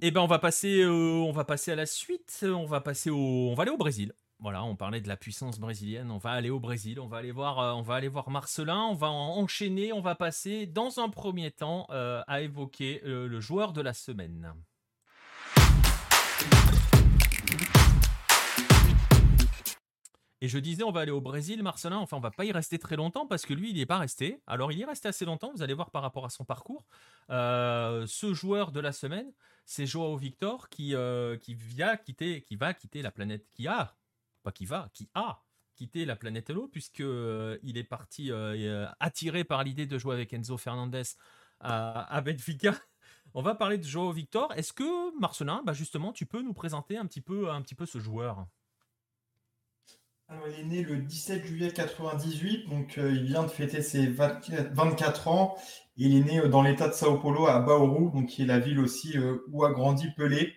Eh 0.00 0.10
ben, 0.10 0.22
on 0.22 0.26
va 0.26 0.38
passer, 0.38 0.86
on 0.86 1.32
va 1.32 1.44
passer 1.44 1.72
à 1.72 1.76
la 1.76 1.86
suite. 1.86 2.40
On 2.42 2.64
va 2.64 2.80
passer 2.80 3.10
au, 3.10 3.50
on 3.50 3.54
va 3.54 3.64
aller 3.64 3.72
au 3.72 3.76
Brésil. 3.76 4.14
Voilà, 4.38 4.64
on 4.64 4.74
parlait 4.74 5.02
de 5.02 5.08
la 5.08 5.18
puissance 5.18 5.60
brésilienne. 5.60 6.10
On 6.10 6.16
va 6.16 6.30
aller 6.30 6.48
au 6.48 6.58
Brésil, 6.58 6.98
on 6.98 7.06
va 7.06 7.18
aller 7.18 7.32
voir, 7.32 7.76
on 7.76 7.82
va 7.82 7.96
aller 7.96 8.08
voir 8.08 8.30
Marcelin. 8.30 8.84
On 8.84 8.94
va 8.94 9.10
enchaîner. 9.10 9.92
On 9.92 10.00
va 10.00 10.14
passer 10.14 10.64
dans 10.64 11.00
un 11.00 11.10
premier 11.10 11.50
temps 11.50 11.86
à 11.90 12.40
évoquer 12.40 13.02
le 13.04 13.40
joueur 13.40 13.74
de 13.74 13.82
la 13.82 13.92
semaine. 13.92 14.54
Et 20.42 20.48
je 20.48 20.58
disais, 20.58 20.82
on 20.84 20.90
va 20.90 21.00
aller 21.00 21.10
au 21.10 21.20
Brésil, 21.20 21.62
Marcelin. 21.62 21.98
Enfin, 21.98 22.16
on 22.16 22.20
va 22.20 22.30
pas 22.30 22.46
y 22.46 22.52
rester 22.52 22.78
très 22.78 22.96
longtemps 22.96 23.26
parce 23.26 23.44
que 23.44 23.52
lui, 23.52 23.70
il 23.70 23.74
n'y 23.74 23.82
est 23.82 23.86
pas 23.86 23.98
resté. 23.98 24.40
Alors, 24.46 24.72
il 24.72 24.78
y 24.78 24.82
est 24.82 24.86
resté 24.86 25.08
assez 25.08 25.26
longtemps. 25.26 25.52
Vous 25.54 25.62
allez 25.62 25.74
voir 25.74 25.90
par 25.90 26.00
rapport 26.00 26.24
à 26.24 26.30
son 26.30 26.44
parcours. 26.44 26.86
Euh, 27.28 28.06
ce 28.06 28.32
joueur 28.32 28.72
de 28.72 28.80
la 28.80 28.92
semaine, 28.92 29.30
c'est 29.66 29.84
Joao 29.84 30.16
Victor 30.16 30.70
qui, 30.70 30.94
euh, 30.94 31.36
quitter, 31.36 32.40
qui 32.42 32.56
va 32.56 32.72
quitter 32.72 33.02
la 33.02 33.10
planète, 33.10 33.46
qui 33.50 33.68
a, 33.68 33.96
pas 34.42 34.52
qui 34.52 34.64
va, 34.64 34.88
qui 34.94 35.10
a 35.14 35.42
quitté 35.76 36.06
la 36.06 36.16
planète 36.16 36.48
Hello 36.48 36.68
puisque 36.68 37.00
euh, 37.00 37.58
est 37.62 37.84
parti 37.84 38.30
attiré 38.98 39.44
par 39.44 39.62
l'idée 39.62 39.86
de 39.86 39.98
jouer 39.98 40.14
avec 40.14 40.32
Enzo 40.32 40.56
Fernandez 40.56 41.02
à, 41.60 42.14
à 42.14 42.20
Benfica. 42.22 42.74
On 43.34 43.42
va 43.42 43.54
parler 43.54 43.76
de 43.76 43.84
Joao 43.84 44.10
Victor. 44.10 44.52
Est-ce 44.54 44.72
que 44.72 45.18
Marcelin, 45.20 45.62
bah 45.66 45.74
justement, 45.74 46.12
tu 46.12 46.24
peux 46.24 46.40
nous 46.40 46.54
présenter 46.54 46.96
un 46.96 47.06
petit 47.06 47.20
peu, 47.20 47.50
un 47.50 47.60
petit 47.60 47.74
peu 47.74 47.84
ce 47.84 47.98
joueur? 48.00 48.46
Il 50.48 50.60
est 50.60 50.64
né 50.64 50.82
le 50.82 50.96
17 50.96 51.44
juillet 51.44 51.72
98, 51.72 52.68
donc 52.68 52.98
euh, 52.98 53.10
il 53.10 53.24
vient 53.24 53.42
de 53.42 53.48
fêter 53.48 53.82
ses 53.82 54.06
24, 54.06 55.28
ans. 55.28 55.56
Il 55.96 56.16
est 56.16 56.20
né 56.20 56.38
euh, 56.40 56.48
dans 56.48 56.62
l'état 56.62 56.88
de 56.88 56.92
Sao 56.92 57.18
Paulo, 57.18 57.46
à 57.46 57.58
Bauru, 57.60 58.10
donc 58.12 58.26
qui 58.28 58.42
est 58.42 58.46
la 58.46 58.58
ville 58.58 58.80
aussi 58.80 59.16
euh, 59.18 59.38
où 59.50 59.64
a 59.64 59.72
grandi 59.72 60.08
Pelé. 60.16 60.54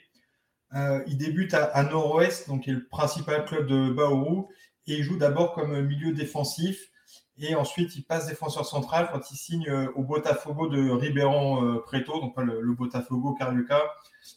il 1.07 1.17
débute 1.17 1.53
à, 1.53 1.83
Nord-Ouest, 1.83 2.47
donc 2.47 2.63
qui 2.63 2.69
est 2.69 2.73
le 2.73 2.87
principal 2.87 3.45
club 3.45 3.67
de 3.67 3.91
Bauru, 3.91 4.45
et 4.87 4.95
il 4.97 5.03
joue 5.03 5.17
d'abord 5.17 5.53
comme 5.53 5.81
milieu 5.81 6.13
défensif. 6.13 6.89
Et 7.37 7.55
ensuite, 7.55 7.95
il 7.95 8.03
passe 8.03 8.27
défenseur 8.27 8.65
central 8.65 9.09
quand 9.11 9.31
il 9.31 9.35
signe 9.35 9.71
au 9.95 10.03
Botafogo 10.03 10.67
de 10.67 10.91
Ribeirão 10.91 11.81
Preto, 11.81 12.19
donc 12.19 12.35
pas 12.35 12.43
le, 12.43 12.61
Botafogo 12.75 13.33
Carioca, 13.33 13.81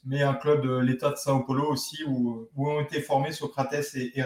mais 0.05 0.23
un 0.23 0.33
club 0.33 0.63
de 0.63 0.79
l'État 0.79 1.11
de 1.11 1.17
Sao 1.17 1.41
Paulo 1.41 1.71
aussi, 1.71 2.05
où, 2.07 2.49
ont 2.57 2.81
été 2.81 3.03
formés 3.03 3.33
Socrates 3.33 3.95
et, 3.95 4.19
et 4.19 4.23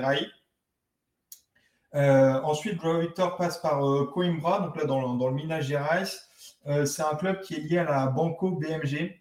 euh, 1.95 2.41
ensuite, 2.43 2.81
Joao 2.81 3.01
Victor 3.01 3.37
passe 3.37 3.59
par 3.59 3.85
euh, 3.85 4.07
Coimbra, 4.07 4.61
donc 4.61 4.77
là 4.77 4.85
dans, 4.85 5.15
dans 5.15 5.29
le 5.29 5.35
Minas 5.35 5.63
Gerais. 5.63 6.05
Euh, 6.67 6.85
c'est 6.85 7.03
un 7.03 7.17
club 7.17 7.41
qui 7.41 7.55
est 7.55 7.61
lié 7.61 7.79
à 7.79 7.85
la 7.85 8.07
Banco 8.07 8.53
BMG. 8.53 9.21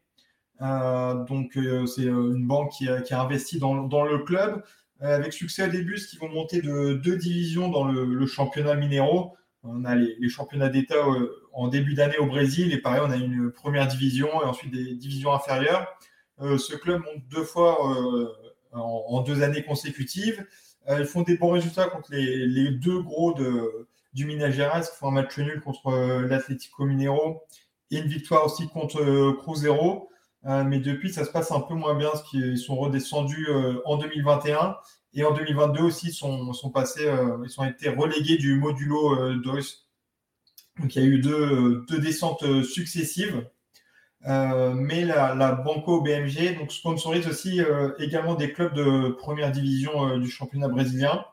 donc 0.59 1.57
c'est 1.87 2.03
une 2.03 2.45
banque 2.45 2.71
qui 2.73 2.89
a, 2.89 3.21
investi 3.21 3.59
dans, 3.59 3.73
le 3.73 4.19
club 4.19 4.63
avec 4.99 5.31
succès 5.33 5.63
au 5.63 5.71
début, 5.71 5.95
qui 5.95 6.17
vont 6.17 6.29
monter 6.29 6.61
de 6.61 6.93
deux 6.93 7.15
divisions 7.15 7.69
dans 7.69 7.85
le, 7.85 8.25
championnat 8.27 8.75
Mineiro. 8.75 9.35
On 9.63 9.85
a 9.85 9.95
les, 9.95 10.29
championnats 10.29 10.69
d'État 10.69 11.01
en 11.53 11.69
début 11.69 11.93
d'année 11.93 12.17
au 12.17 12.25
Brésil 12.25 12.73
et 12.73 12.77
pareil, 12.77 13.01
on 13.03 13.11
a 13.11 13.15
une 13.15 13.51
première 13.51 13.87
division 13.87 14.27
et 14.41 14.45
ensuite 14.45 14.71
des 14.71 14.95
divisions 14.95 15.33
inférieures. 15.33 15.87
ce 16.39 16.75
club 16.75 17.01
monte 17.01 17.25
deux 17.29 17.45
fois 17.45 17.77
en, 18.73 19.21
deux 19.21 19.41
années 19.43 19.63
consécutives. 19.63 20.45
Euh, 20.87 20.99
ils 20.99 21.05
font 21.05 21.21
des 21.21 21.37
bons 21.37 21.51
résultats 21.51 21.87
contre 21.87 22.11
les, 22.11 22.71
deux 22.71 23.01
gros 23.01 23.35
du 24.13 24.25
Minas 24.25 24.51
Gerais, 24.51 24.81
qui 24.81 24.97
font 24.97 25.09
un 25.09 25.11
match 25.11 25.37
nul 25.37 25.61
contre 25.61 25.87
euh, 25.87 26.27
l'Atlético 26.27 26.85
Mineiro 26.85 27.43
et 27.91 27.99
une 27.99 28.07
victoire 28.07 28.45
aussi 28.45 28.67
contre 28.67 29.01
euh, 29.01 29.33
Cruzeiro. 29.33 30.09
mais 30.43 30.79
depuis, 30.79 31.11
ça 31.11 31.25
se 31.25 31.31
passe 31.31 31.51
un 31.51 31.59
peu 31.59 31.73
moins 31.73 31.95
bien, 31.95 32.09
parce 32.09 32.23
qu'ils 32.23 32.57
sont 32.57 32.75
redescendus 32.75 33.47
en 33.85 33.97
2021 33.97 34.77
et 35.13 35.23
en 35.23 35.33
2022 35.33 35.81
aussi, 35.81 36.07
ils 36.07 36.13
sont, 36.13 36.71
passés, 36.73 37.09
ils 37.43 37.59
ont 37.59 37.65
été 37.65 37.89
relégués 37.89 38.37
du 38.37 38.55
modulo 38.55 39.35
2. 39.35 39.51
Donc 40.79 40.95
il 40.95 41.03
y 41.03 41.05
a 41.05 41.07
eu 41.07 41.19
deux 41.19 41.99
descentes 41.99 42.63
successives. 42.63 43.45
Euh, 44.27 44.73
mais 44.73 45.05
la, 45.05 45.51
Banco 45.53 46.01
BMG 46.01 46.57
donc, 46.57 46.71
sponsorise 46.71 47.27
aussi 47.27 47.61
euh, 47.61 47.91
également 47.99 48.35
des 48.35 48.51
clubs 48.51 48.73
de 48.73 49.09
première 49.09 49.51
division 49.51 50.09
euh, 50.09 50.19
du 50.19 50.29
championnat 50.29 50.67
brésilien, 50.67 51.25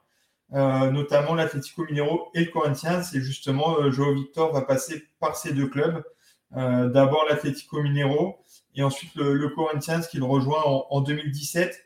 notamment 0.53 1.35
l'Atlético 1.35 1.85
Mineiro 1.85 2.29
et 2.35 2.45
le 2.45 2.51
Corinthians. 2.51 3.03
Et 3.15 3.21
justement, 3.21 3.91
Joao 3.91 4.15
Victor 4.15 4.53
va 4.53 4.63
passer 4.63 5.05
par 5.19 5.37
ces 5.37 5.53
deux 5.53 5.69
clubs. 5.69 6.05
D'abord 6.53 7.25
l'Atlético 7.29 7.83
Mineiro 7.83 8.39
et 8.77 8.85
ensuite 8.85 9.15
le, 9.17 9.49
Corinthians 9.49 10.03
qui 10.09 10.19
le 10.19 10.25
rejoint 10.25 10.63
en, 10.65 11.01
2017. 11.01 11.85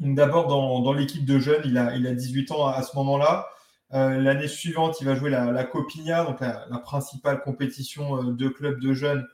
D'abord 0.00 0.46
dans, 0.46 0.92
l'équipe 0.94 1.26
de 1.26 1.38
jeunes, 1.38 1.60
il 1.66 1.76
a, 1.76 1.94
il 1.94 2.06
a 2.06 2.14
18 2.14 2.50
ans 2.52 2.66
à, 2.66 2.82
ce 2.82 2.96
moment-là. 2.96 3.46
L'année 3.90 4.48
suivante, 4.48 5.02
il 5.02 5.04
va 5.06 5.14
jouer 5.14 5.28
la, 5.28 5.52
la 5.52 5.64
Copinha, 5.64 6.24
donc 6.24 6.40
la, 6.40 6.64
la 6.70 6.78
principale 6.78 7.42
compétition 7.42 8.24
de 8.24 8.48
clubs 8.48 8.80
de 8.80 8.94
jeunes 8.94 9.26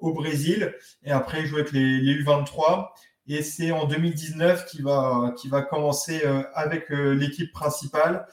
au 0.00 0.12
Brésil. 0.12 0.74
Et 1.04 1.10
après, 1.10 1.40
il 1.40 1.46
joue 1.46 1.56
avec 1.56 1.72
les, 1.72 2.22
U23. 2.22 2.88
Et 3.30 3.42
c'est 3.42 3.72
en 3.72 3.84
2019 3.86 4.66
qu'il 4.66 4.84
va, 4.84 5.34
qui 5.36 5.48
va 5.48 5.60
commencer 5.60 6.22
euh, 6.24 6.42
avec 6.54 6.90
euh, 6.90 7.12
l'équipe 7.12 7.52
principale 7.52 8.26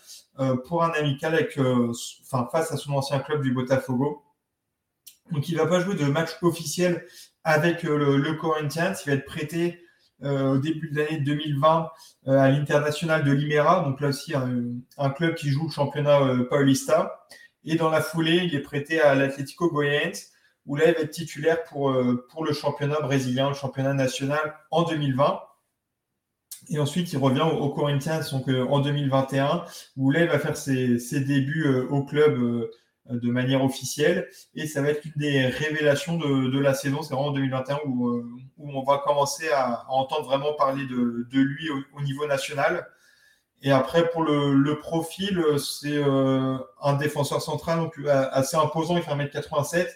pour 0.68 0.84
un 0.84 0.90
amical 0.92 1.34
avec, 1.34 1.58
face 2.52 2.70
à 2.70 2.76
son 2.76 2.92
ancien 2.92 3.20
club 3.20 3.42
du 3.42 3.54
Botafogo. 3.54 4.22
Donc, 5.32 5.48
il 5.48 5.56
ne 5.56 5.60
va 5.60 5.68
pas 5.68 5.80
jouer 5.80 5.96
de 5.96 6.04
match 6.04 6.32
officiel 6.42 7.06
avec 7.46 7.84
le, 7.84 8.34
Corinthians. 8.34 8.94
Il 9.06 9.10
va 9.12 9.16
être 9.16 9.24
prêté 9.24 9.82
au 10.22 10.58
début 10.58 10.90
de 10.90 10.98
l'année 10.98 11.20
2020 11.20 11.90
à 12.28 12.50
l'International 12.50 13.24
de 13.24 13.32
Limera. 13.32 13.86
Donc, 13.86 14.02
là 14.02 14.10
aussi, 14.10 14.34
un, 14.36 15.10
club 15.12 15.36
qui 15.36 15.52
joue 15.52 15.68
le 15.68 15.72
championnat 15.72 16.20
Paulista. 16.50 17.26
Et 17.64 17.76
dans 17.76 17.90
la 17.90 18.02
foulée, 18.02 18.42
il 18.44 18.54
est 18.56 18.62
prêté 18.62 19.00
à 19.00 19.16
l'Atlético 19.16 19.72
Goianiense 19.72 20.34
où 20.66 20.76
là, 20.76 20.86
va 20.86 21.00
être 21.00 21.12
titulaire 21.12 21.64
pour, 21.64 21.92
euh, 21.92 22.26
pour 22.32 22.44
le 22.44 22.54
championnat 22.54 23.00
brésilien, 23.02 23.50
le 23.50 23.56
championnat 23.56 23.94
national 23.94 24.56
en 24.72 24.84
2020. 24.84 25.42
Et 26.70 26.80
ensuite, 26.80 27.12
il 27.14 27.18
revient 27.18 27.42
au, 27.42 27.70
Corinthians 27.70 28.22
donc, 28.32 28.50
euh, 28.50 28.66
en 28.68 28.80
2021, 28.80 29.66
où 29.98 30.10
là, 30.10 30.26
va 30.26 30.40
faire 30.40 30.58
ses, 30.58 30.98
ses 30.98 31.20
débuts 31.20 31.68
euh, 31.68 31.88
au 31.90 32.04
club 32.04 32.70
de 33.08 33.30
manière 33.30 33.64
officielle. 33.64 34.28
Et 34.56 34.66
ça 34.66 34.82
va 34.82 34.90
être 34.90 35.06
une 35.06 35.12
des 35.16 35.46
révélations 35.46 36.18
de, 36.18 36.50
de 36.50 36.60
la 36.60 36.74
saison. 36.74 37.04
C'est 37.04 37.14
vraiment 37.14 37.30
en 37.30 37.34
2021 37.34 37.82
où, 37.86 38.10
où 38.58 38.72
on 38.72 38.84
va 38.84 38.98
commencer 38.98 39.48
à, 39.52 39.86
entendre 39.90 40.26
vraiment 40.26 40.54
parler 40.54 40.88
de, 40.88 41.28
de 41.32 41.40
lui 41.40 41.70
au, 41.70 42.02
niveau 42.02 42.26
national. 42.26 42.88
Et 43.62 43.72
après, 43.72 44.10
pour 44.10 44.24
le, 44.24 44.80
profil, 44.80 45.44
c'est 45.60 46.02
un 46.04 46.94
défenseur 46.94 47.44
central 47.44 47.78
donc 47.78 47.96
assez 48.08 48.58
imposant, 48.58 48.98
il 48.98 49.04
fait 49.04 49.12
1m87. 49.12 49.88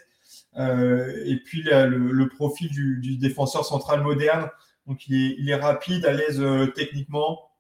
Et 0.58 1.36
puis 1.46 1.64
le, 1.64 2.28
profil 2.28 2.70
du, 2.70 3.18
défenseur 3.18 3.66
central 3.66 4.02
moderne, 4.02 4.50
donc 4.88 5.08
il 5.08 5.50
est, 5.50 5.56
rapide, 5.56 6.06
à 6.06 6.14
l'aise 6.14 6.44
techniquement. 6.76 7.52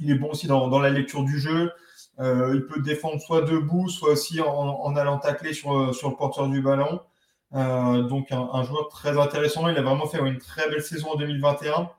Il 0.00 0.10
est 0.10 0.16
bon 0.16 0.30
aussi 0.30 0.46
dans, 0.46 0.78
la 0.78 0.90
lecture 0.90 1.24
du 1.24 1.38
jeu. 1.38 1.72
il 2.18 2.66
peut 2.68 2.80
défendre 2.82 3.20
soit 3.20 3.42
debout, 3.42 3.88
soit 3.88 4.10
aussi 4.10 4.40
en, 4.40 4.96
allant 4.96 5.18
tacler 5.18 5.52
sur, 5.54 5.72
le 5.72 6.16
porteur 6.16 6.48
du 6.48 6.60
ballon. 6.60 7.00
Euh, 7.54 8.02
donc 8.02 8.32
un, 8.32 8.62
joueur 8.64 8.88
très 8.88 9.18
intéressant. 9.18 9.68
Il 9.68 9.76
a 9.76 9.82
vraiment 9.82 10.06
fait 10.06 10.18
une 10.18 10.38
très 10.38 10.68
belle 10.68 10.82
saison 10.82 11.12
en 11.12 11.16
2021. 11.16 11.90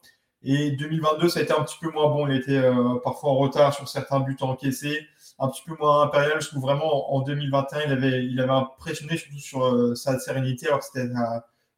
Et 0.43 0.71
2022, 0.71 1.29
ça 1.29 1.39
a 1.39 1.43
été 1.43 1.53
un 1.53 1.63
petit 1.63 1.77
peu 1.79 1.89
moins 1.91 2.07
bon. 2.09 2.27
Il 2.27 2.35
était 2.35 2.57
euh, 2.57 2.99
parfois 3.03 3.31
en 3.31 3.35
retard 3.35 3.73
sur 3.73 3.87
certains 3.87 4.19
buts 4.19 4.37
encaissés, 4.41 5.07
un 5.39 5.49
petit 5.49 5.63
peu 5.65 5.75
moins 5.79 6.03
impérial. 6.03 6.41
Je 6.41 6.47
trouve 6.47 6.61
vraiment 6.61 7.13
en 7.13 7.21
2021, 7.21 7.81
il 7.85 7.91
avait, 7.91 8.25
il 8.25 8.39
avait 8.39 8.51
impressionné 8.51 9.17
surtout 9.17 9.39
sur 9.39 9.65
euh, 9.65 9.95
sa 9.95 10.19
sérénité, 10.19 10.67
alors 10.67 10.79
que 10.79 10.85
c'était 10.85 11.09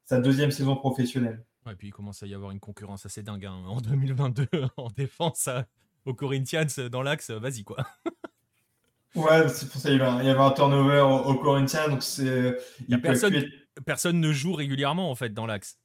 sa 0.05 0.19
deuxième 0.19 0.51
saison 0.51 0.75
professionnelle. 0.75 1.43
et 1.69 1.75
puis 1.75 1.89
il 1.89 1.91
commence 1.91 2.23
à 2.23 2.27
y 2.27 2.33
avoir 2.33 2.51
une 2.51 2.59
concurrence 2.59 3.05
assez 3.05 3.23
dingue 3.23 3.45
hein. 3.45 3.63
en 3.67 3.81
2022 3.81 4.47
en 4.77 4.89
défense 4.89 5.49
aux 6.05 6.13
Corinthians 6.13 6.89
dans 6.91 7.01
l'axe. 7.01 7.31
Vas-y 7.31 7.63
quoi. 7.63 7.77
Ouais, 9.15 9.49
c'est 9.49 9.67
pour 9.71 9.81
ça 9.81 9.89
qu'il 9.89 9.97
y, 9.97 10.01
avait 10.03 10.39
un 10.39 10.51
turnover 10.51 10.99
au, 10.99 11.33
Corinthians. 11.35 11.89
Donc 11.89 12.03
c'est. 12.03 12.55
Personne 13.01 13.45
personne 13.85 14.19
ne 14.19 14.31
joue 14.31 14.53
régulièrement 14.53 15.09
en 15.09 15.15
fait 15.15 15.33
dans 15.33 15.45
l'axe. 15.45 15.79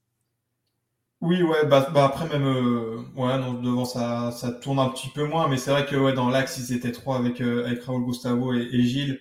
Oui, 1.22 1.40
ouais, 1.40 1.64
bah, 1.66 1.88
bah 1.94 2.04
après 2.06 2.28
même, 2.28 2.44
euh, 2.44 2.96
ouais, 3.14 3.38
devant 3.62 3.84
ça, 3.84 4.32
ça 4.32 4.50
tourne 4.50 4.80
un 4.80 4.88
petit 4.88 5.08
peu 5.08 5.24
moins, 5.24 5.46
mais 5.46 5.56
c'est 5.56 5.70
vrai 5.70 5.86
que 5.86 5.94
ouais, 5.94 6.14
dans 6.14 6.28
l'axe 6.28 6.58
ils 6.58 6.74
étaient 6.74 6.90
trois 6.90 7.16
avec 7.16 7.40
euh, 7.40 7.64
avec 7.64 7.84
Raoul 7.84 8.04
Gustavo 8.04 8.52
et, 8.52 8.82
Gilles, 8.82 9.20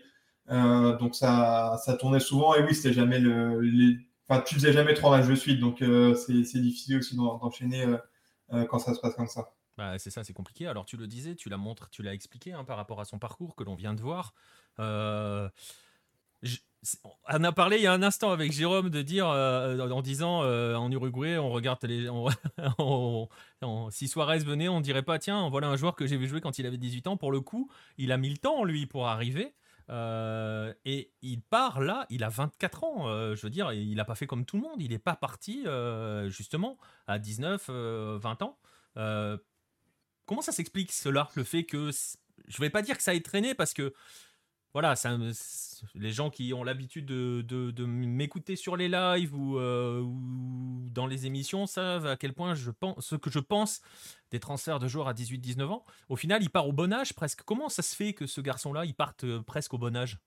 euh, 0.50 0.98
donc 0.98 1.14
ça, 1.14 1.78
ça 1.86 1.94
tournait 1.96 2.20
souvent 2.20 2.56
et 2.56 2.64
oui, 2.64 2.74
c'était 2.74 2.92
jamais 2.92 3.20
le, 3.20 4.00
enfin 4.28 4.42
tu 4.42 4.56
faisais 4.56 4.74
jamais 4.74 4.96
trois 4.96 5.16
matchs 5.16 5.28
de 5.28 5.36
suite, 5.36 5.60
donc 5.60 5.84
c'est 6.18 6.60
difficile 6.60 6.98
aussi 6.98 7.16
d'enchaîner 7.16 7.86
quand 8.70 8.80
ça 8.80 8.96
se 8.96 9.00
passe 9.00 9.14
comme 9.14 9.28
ça. 9.28 9.54
Bah, 9.78 10.00
c'est 10.00 10.10
ça, 10.10 10.24
c'est 10.24 10.34
compliqué. 10.34 10.66
Alors 10.66 10.86
tu 10.86 10.98
le 10.98 11.06
disais, 11.06 11.36
tu 11.36 11.50
l'as 11.50 11.58
montré, 11.58 11.88
tu 11.92 12.02
l'as 12.02 12.16
expliqué 12.16 12.52
hein, 12.52 12.64
par 12.64 12.78
rapport 12.78 13.00
à 13.00 13.06
son 13.06 13.20
parcours 13.20 13.56
que 13.56 13.64
l'on 13.64 13.76
vient 13.76 13.94
de 13.94 14.02
voir. 14.02 14.34
On 17.30 17.44
a 17.44 17.52
parlé 17.52 17.78
il 17.78 17.84
y 17.84 17.88
a 17.88 17.94
un 17.94 18.02
instant 18.02 18.32
avec 18.32 18.52
Jérôme 18.52 18.90
de 18.90 19.04
dire, 19.04 19.30
euh, 19.30 19.78
en 19.90 20.02
disant 20.02 20.42
euh, 20.44 20.76
en 20.76 20.92
Uruguay, 20.92 21.38
on 21.38 21.52
regarde 21.52 21.78
les. 21.84 22.10
si 23.92 24.08
Suarez 24.08 24.40
venait, 24.40 24.68
on 24.68 24.82
dirait 24.82 25.04
pas, 25.04 25.20
tiens, 25.20 25.48
voilà 25.50 25.68
un 25.68 25.76
joueur 25.76 25.96
que 25.96 26.08
j'ai 26.08 26.18
vu 26.18 26.28
jouer 26.28 26.42
quand 26.42 26.58
il 26.58 26.66
avait 26.66 26.78
18 26.78 27.08
ans. 27.08 27.18
Pour 27.18 27.32
le 27.32 27.40
coup, 27.40 27.70
il 27.98 28.12
a 28.12 28.18
mis 28.18 28.30
le 28.30 28.38
temps, 28.38 28.64
lui, 28.64 28.88
pour 28.88 29.08
arriver. 29.08 29.54
Euh, 29.90 30.74
et 30.86 31.12
il 31.22 31.42
part 31.42 31.82
là, 31.82 32.08
il 32.10 32.24
a 32.24 32.30
24 32.30 32.84
ans. 32.84 33.36
je 33.36 33.42
veux 33.42 33.52
dire, 33.52 33.72
il 33.74 33.96
n'a 33.96 34.06
pas 34.06 34.16
fait 34.16 34.26
comme 34.26 34.46
tout 34.46 34.56
le 34.56 34.64
monde. 34.64 34.82
Il 34.82 34.90
n'est 34.90 34.98
pas 35.00 35.16
parti, 35.16 35.66
justement, 36.30 36.78
à 37.06 37.20
19, 37.20 37.70
20 37.70 38.42
ans. 38.42 38.58
comment 40.26 40.42
ça 40.42 40.52
s'explique 40.52 40.92
cela? 40.92 41.30
Le 41.36 41.44
fait 41.44 41.64
que. 41.64 41.92
Je 42.48 42.60
vais 42.60 42.72
pas 42.72 42.82
dire 42.82 42.98
que 42.98 43.04
ça 43.04 43.14
ait 43.14 43.22
traîné 43.22 43.54
parce 43.54 43.72
que 43.72 43.94
voilà, 44.74 44.94
les 45.96 46.12
gens 46.12 46.30
qui 46.30 46.54
ont 46.54 46.64
l'habitude 46.64 47.06
de, 47.06 47.86
m'écouter 47.86 48.56
sur 48.56 48.78
les 48.78 48.88
lives 48.88 49.34
euh, 49.36 50.00
ou, 50.02 50.88
dans 50.92 51.08
les 51.08 51.26
émissions 51.26 51.66
savent 51.66 52.06
à 52.06 52.16
quel 52.16 52.34
point 52.34 52.56
je 52.56 52.72
pense, 52.72 53.06
ce 53.06 53.16
que 53.16 53.30
je 53.30 53.40
pense 53.40 53.82
des 54.32 54.40
transferts 54.40 54.80
de 54.80 54.88
joueurs 54.88 55.10
à 55.10 55.14
18-19 55.14 55.64
ans. 55.66 55.86
Au 56.08 56.16
final, 56.16 56.42
il 56.42 56.50
part 56.50 56.68
au 56.68 56.74
bon 56.74 56.94
âge 56.94 57.14
presque. 57.14 57.42
Comment 57.44 57.68
ça 57.68 57.82
se 57.82 57.96
fait 57.96 58.14
que 58.14 58.28
ce 58.28 58.40
garçon-là, 58.40 58.86
il 58.86 58.94
parte 58.94 59.26
euh, 59.26 59.42
presque 59.42 59.74
au 59.74 59.78
bon 59.78 59.96
âge? 59.96 60.20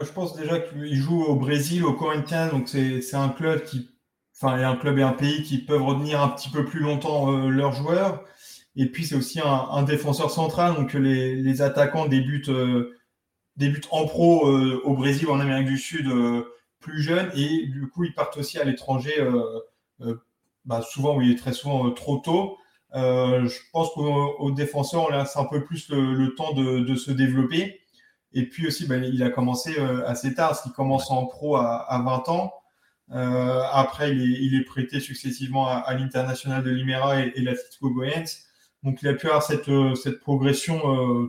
Je 0.00 0.10
pense 0.10 0.34
déjà 0.34 0.60
qu'il 0.60 0.94
joue 0.94 1.22
au 1.22 1.36
Brésil, 1.36 1.84
au 1.84 1.94
Corinthians, 1.94 2.50
donc 2.50 2.68
c'est 2.68 3.14
un 3.14 3.30
club 3.30 3.64
qui, 3.64 3.90
enfin, 4.34 4.62
un 4.62 4.76
club 4.76 4.98
et 4.98 5.02
un 5.02 5.12
pays 5.12 5.42
qui 5.42 5.58
peuvent 5.58 5.82
retenir 5.82 6.20
un 6.20 6.28
petit 6.28 6.50
peu 6.50 6.64
plus 6.64 6.80
longtemps 6.80 7.32
euh, 7.32 7.48
leurs 7.48 7.72
joueurs. 7.72 8.24
Et 8.76 8.86
puis, 8.86 9.06
c'est 9.06 9.14
aussi 9.14 9.40
un, 9.42 9.82
défenseur 9.84 10.30
central. 10.30 10.74
Donc, 10.74 10.92
les, 10.92 11.62
attaquants 11.62 12.06
débutent, 12.06 12.50
euh, 12.50 12.94
débutent 13.56 13.88
en 13.90 14.06
pro 14.06 14.48
euh, 14.48 14.82
au 14.84 14.94
Brésil 14.94 15.26
ou 15.26 15.32
en 15.32 15.40
Amérique 15.40 15.68
du 15.68 15.78
Sud 15.78 16.06
euh, 16.08 16.42
plus 16.80 17.00
jeunes. 17.00 17.30
Et 17.34 17.66
du 17.68 17.88
coup, 17.88 18.04
ils 18.04 18.14
partent 18.14 18.36
aussi 18.36 18.58
à 18.58 18.64
l'étranger, 18.64 19.14
bah, 20.66 20.82
souvent, 20.82 21.16
oui, 21.16 21.34
très 21.36 21.54
souvent 21.54 21.90
trop 21.90 22.18
tôt. 22.18 22.58
je 22.92 23.58
pense 23.72 23.90
qu'aux 23.94 24.50
défenseurs, 24.50 25.06
on 25.08 25.10
laisse 25.10 25.36
un 25.36 25.46
peu 25.46 25.64
plus 25.64 25.88
le, 25.88 26.34
temps 26.34 26.52
de, 26.52 26.94
se 26.96 27.10
développer. 27.10 27.80
Et 28.34 28.46
puis 28.46 28.66
aussi, 28.66 28.86
bah, 28.86 28.98
il 28.98 29.22
a 29.22 29.30
commencé 29.30 29.78
assez 30.06 30.34
tard, 30.34 30.48
parce 30.48 30.62
qu'il 30.62 30.72
commence 30.72 31.10
en 31.10 31.24
pro 31.24 31.56
à, 31.56 32.02
20 32.04 32.28
ans. 32.28 32.52
après, 33.72 34.10
il 34.14 34.54
est, 34.54 34.64
prêté 34.64 35.00
successivement 35.00 35.66
à, 35.66 35.94
l'International 35.94 36.62
de 36.62 36.70
Limera 36.70 37.20
et, 37.20 37.32
et 37.36 37.40
l'Atletico 37.40 37.90
Goiens. 37.90 38.24
Donc 38.82 39.02
il 39.02 39.08
a 39.08 39.14
pu 39.14 39.26
avoir 39.26 39.42
cette, 39.42 39.68
euh, 39.68 39.94
progression 40.20 41.26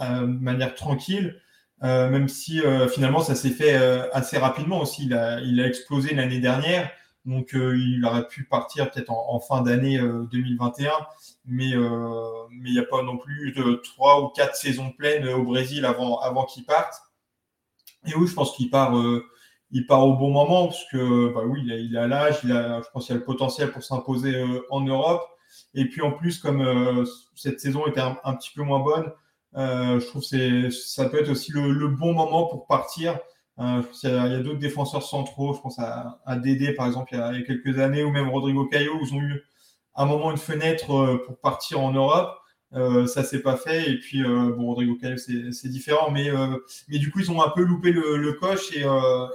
euh, 0.00 0.26
de 0.26 0.40
manière 0.40 0.74
tranquille, 0.74 1.40
euh, 1.82 2.08
même 2.08 2.28
si 2.28 2.60
finalement 2.92 3.20
ça 3.20 3.34
s'est 3.34 3.50
fait 3.50 3.74
assez 4.12 4.38
rapidement 4.38 4.80
aussi. 4.80 5.06
Il 5.06 5.14
a, 5.14 5.66
explosé 5.66 6.14
l'année 6.14 6.40
dernière. 6.40 6.90
Donc, 7.24 7.50
il 7.52 8.02
aurait 8.06 8.26
pu 8.26 8.44
partir 8.44 8.90
peut-être 8.90 9.10
en, 9.10 9.38
fin 9.40 9.60
d'année 9.60 9.98
2021, 9.98 10.92
mais 11.44 11.70
il 11.70 12.72
n'y 12.72 12.78
a 12.78 12.84
pas 12.84 13.02
non 13.02 13.18
plus 13.18 13.52
de 13.52 13.74
trois 13.84 14.22
ou 14.22 14.28
quatre 14.28 14.56
saisons 14.56 14.92
pleines 14.92 15.28
au 15.28 15.42
Brésil 15.42 15.84
avant, 15.84 16.44
qu'il 16.46 16.64
parte. 16.64 16.94
Et 18.06 18.14
oui, 18.14 18.28
je 18.28 18.34
pense 18.34 18.56
qu'il 18.56 18.70
part, 18.70 18.94
au 18.94 20.16
bon 20.16 20.30
moment, 20.30 20.68
parce 20.68 20.84
que 20.90 21.34
bah 21.34 21.42
oui, 21.44 21.60
il 21.64 21.72
a, 21.72 21.76
il 21.76 21.96
a 21.98 22.06
l'âge, 22.06 22.38
il 22.44 22.52
a, 22.52 22.80
je 22.80 22.88
pense 22.92 23.06
qu'il 23.06 23.16
a 23.16 23.18
le 23.18 23.24
potentiel 23.24 23.72
pour 23.72 23.82
s'imposer 23.82 24.42
en 24.70 24.80
Europe. 24.80 25.28
Et 25.74 25.86
puis 25.86 26.02
en 26.02 26.12
plus, 26.12 26.38
comme 26.38 26.60
euh, 26.60 27.04
cette 27.34 27.60
saison 27.60 27.86
était 27.86 28.00
un, 28.00 28.34
petit 28.34 28.50
peu 28.54 28.62
moins 28.62 28.80
bonne, 28.80 29.12
euh, 29.56 30.00
je 30.00 30.06
trouve 30.06 30.22
que 30.28 30.70
ça 30.70 31.08
peut 31.08 31.20
être 31.20 31.30
aussi 31.30 31.52
le, 31.52 31.88
bon 31.88 32.12
moment 32.14 32.46
pour 32.46 32.66
partir. 32.66 33.18
Euh, 33.58 33.82
il 34.04 34.10
y 34.10 34.12
a, 34.12 34.38
d'autres 34.38 34.58
défenseurs 34.58 35.02
centraux, 35.02 35.54
je 35.54 35.60
pense 35.60 35.78
à, 35.78 36.20
à 36.26 36.36
Dédé 36.36 36.72
par 36.72 36.86
exemple, 36.86 37.10
il 37.12 37.18
y, 37.18 37.20
a, 37.20 37.42
quelques 37.42 37.78
années, 37.78 38.04
ou 38.04 38.10
même 38.10 38.28
Rodrigo 38.28 38.66
Caio, 38.66 38.94
où 38.94 39.04
ils 39.04 39.14
ont 39.14 39.20
eu 39.20 39.42
un 39.96 40.06
moment 40.06 40.30
une 40.30 40.38
fenêtre 40.38 41.22
pour 41.26 41.38
partir 41.40 41.80
en 41.80 41.92
Europe. 41.92 42.34
Ça 43.06 43.24
s'est 43.24 43.40
pas 43.40 43.56
fait 43.56 43.90
et 43.90 43.98
puis 43.98 44.22
bon 44.22 44.66
Rodrigo 44.66 44.94
Caio 45.00 45.16
c'est 45.16 45.68
différent 45.68 46.10
mais 46.10 46.30
mais 46.88 46.98
du 46.98 47.10
coup 47.10 47.20
ils 47.20 47.30
ont 47.30 47.42
un 47.42 47.48
peu 47.48 47.62
loupé 47.62 47.92
le, 47.92 48.32
coche 48.34 48.76
et 48.76 48.84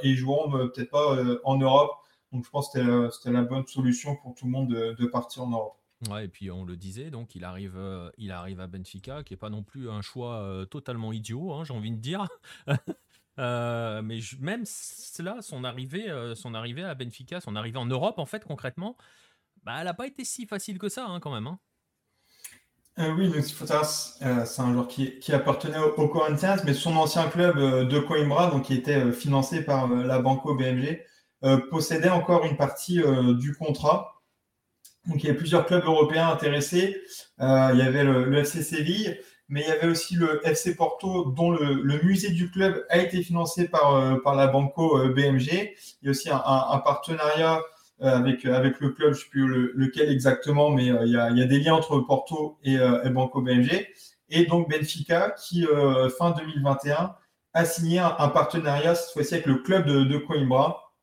ils 0.04 0.16
joueront 0.16 0.52
peut-être 0.52 0.92
pas 0.92 1.18
en 1.44 1.58
Europe 1.58 1.92
donc 2.32 2.46
je 2.46 2.50
pense 2.50 2.70
que 2.70 3.10
c'était 3.10 3.32
la 3.32 3.42
bonne 3.42 3.66
solution 3.66 4.16
pour 4.18 4.36
tout 4.36 4.46
le 4.46 4.52
monde 4.52 4.70
de 4.70 5.06
partir 5.08 5.44
en 5.44 5.50
Europe. 5.50 5.83
Ouais, 6.10 6.26
et 6.26 6.28
puis 6.28 6.52
on 6.52 6.66
le 6.66 6.76
disait, 6.76 7.12
donc 7.12 7.36
il 7.36 7.44
arrive, 7.44 7.78
euh, 7.78 8.10
il 8.18 8.32
arrive 8.32 8.60
à 8.60 8.68
Benfica, 8.68 9.24
qui 9.24 9.34
n'est 9.34 9.38
pas 9.38 9.50
non 9.50 9.64
plus 9.64 9.90
un 9.90 10.02
choix 10.02 10.42
euh, 10.42 10.66
totalement 10.66 11.14
idiot, 11.14 11.54
hein, 11.54 11.64
j'ai 11.64 11.74
envie 11.74 11.92
de 11.92 11.98
dire. 11.98 12.28
Euh, 13.40 14.04
mais 14.04 14.20
même 14.42 14.62
cela, 14.64 15.42
son 15.42 15.64
arrivée, 15.64 16.06
son 16.36 16.54
arrivée 16.54 16.84
à 16.84 16.94
Benfica, 16.94 17.42
son 17.42 17.56
arrivée 17.56 17.80
en 17.80 17.88
Europe, 17.88 18.20
en 18.20 18.28
fait, 18.28 18.46
concrètement, 18.46 18.96
bah, 19.64 19.74
elle 19.80 19.86
n'a 19.86 19.96
pas 19.96 20.06
été 20.06 20.24
si 20.24 20.46
facile 20.46 20.78
que 20.78 20.88
ça, 20.88 21.08
hein, 21.08 21.20
quand 21.20 21.34
même. 21.34 21.48
Hein. 21.48 21.58
oui, 23.18 23.30
donc 23.30 23.44
c'est 23.44 24.62
un 24.62 24.72
joueur 24.72 24.88
qui, 24.88 25.18
qui 25.18 25.34
appartenait 25.34 25.80
au, 25.80 26.08
Corinthians, 26.10 26.58
mais 26.64 26.76
son 26.76 26.96
ancien 26.96 27.28
club 27.28 27.58
de 27.58 28.00
Coimbra, 28.02 28.52
donc 28.52 28.66
qui 28.66 28.76
était 28.76 29.12
financé 29.12 29.66
par 29.66 29.88
la 29.88 30.20
Banco 30.20 30.54
BMG, 30.54 31.04
possédait 31.72 32.12
encore 32.12 32.46
une 32.46 32.56
partie 32.56 33.02
du 33.40 33.56
contrat. 33.56 34.23
Donc 35.08 35.24
il 35.24 35.28
y 35.28 35.32
a 35.32 35.34
plusieurs 35.34 35.66
clubs 35.66 35.84
européens 35.84 36.30
intéressés. 36.30 37.02
Euh, 37.42 37.70
il 37.74 37.80
y 37.80 37.82
avait 37.82 38.04
le, 38.04 38.34
FC 38.38 38.64
Séville, 38.64 39.20
mais 39.50 39.62
il 39.62 39.68
y 39.68 39.72
avait 39.72 39.88
aussi 39.88 40.16
le 40.16 40.46
FC 40.48 40.76
Porto, 40.76 41.26
dont 41.32 41.52
le, 41.52 42.02
musée 42.04 42.32
du 42.32 42.50
club 42.50 42.86
a 42.90 43.00
été 43.00 43.22
financé 43.22 43.68
par, 43.68 43.96
euh, 43.96 44.18
par 44.24 44.36
la 44.36 44.48
Banco 44.48 44.98
euh, 44.98 45.14
BMG. 45.14 45.76
Il 46.02 46.06
y 46.06 46.08
a 46.08 46.12
aussi 46.12 46.30
un, 46.30 46.82
partenariat 46.86 47.62
avec, 48.00 48.46
avec 48.46 48.80
le 48.80 48.90
club, 48.90 49.14
je 49.14 49.20
ne 49.20 49.24
sais 49.24 49.30
plus 49.30 49.72
lequel 49.76 50.10
exactement, 50.10 50.70
mais 50.72 50.86
il 50.86 51.12
y, 51.12 51.18
a, 51.18 51.30
il, 51.30 51.38
y 51.38 51.42
a, 51.42 51.46
des 51.46 51.60
liens 51.60 51.76
entre 51.76 52.00
Porto 52.00 52.58
et, 52.64 52.78
Banco 53.10 53.42
BMG. 53.42 53.88
Et 54.30 54.46
donc 54.46 54.70
Benfica, 54.70 55.32
qui 55.32 55.66
fin 56.18 56.32
2021 56.32 57.16
a 57.54 57.66
signé 57.66 58.00
un, 58.00 58.30
partenariat, 58.30 58.96
cette 58.96 59.14
fois-ci 59.14 59.36
avec 59.36 59.46
le 59.46 59.58
club 59.58 59.86
de, 59.88 60.18
Coimbra. 60.18 60.94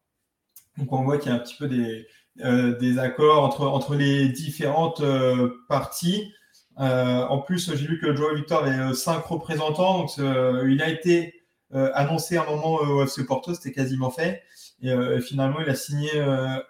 Donc 0.77 0.93
on 0.93 1.05
voit 1.05 1.19
qu'il 1.19 1.31
y 1.31 1.35
a 1.35 1.37
un 1.37 1.41
petit 1.41 1.57
peu 1.57 1.69
des, 1.69 2.07
des 2.37 2.99
accords 2.99 3.43
entre, 3.43 3.67
entre 3.67 3.95
les 3.95 4.29
différentes 4.29 5.01
euh, 5.01 5.63
parties. 5.69 6.33
Euh, 6.79 7.25
en 7.27 7.39
plus, 7.39 7.75
j'ai 7.75 7.87
vu 7.87 8.01
que 8.01 8.15
Joe 8.15 8.35
Victor 8.35 8.65
avait 8.65 8.95
cinq 8.95 9.25
représentants, 9.27 10.07
il 10.19 10.83
a 10.83 10.89
été 10.89 11.35
annoncé 11.73 12.37
à 12.37 12.43
un 12.43 12.47
moment 12.47 12.75
au 12.77 13.05
FC 13.05 13.25
Porto, 13.25 13.55
c'était 13.55 13.73
quasiment 13.73 14.11
fait. 14.11 14.43
Et 14.83 15.21
finalement, 15.21 15.61
il 15.61 15.69
a 15.69 15.75
signé 15.75 16.11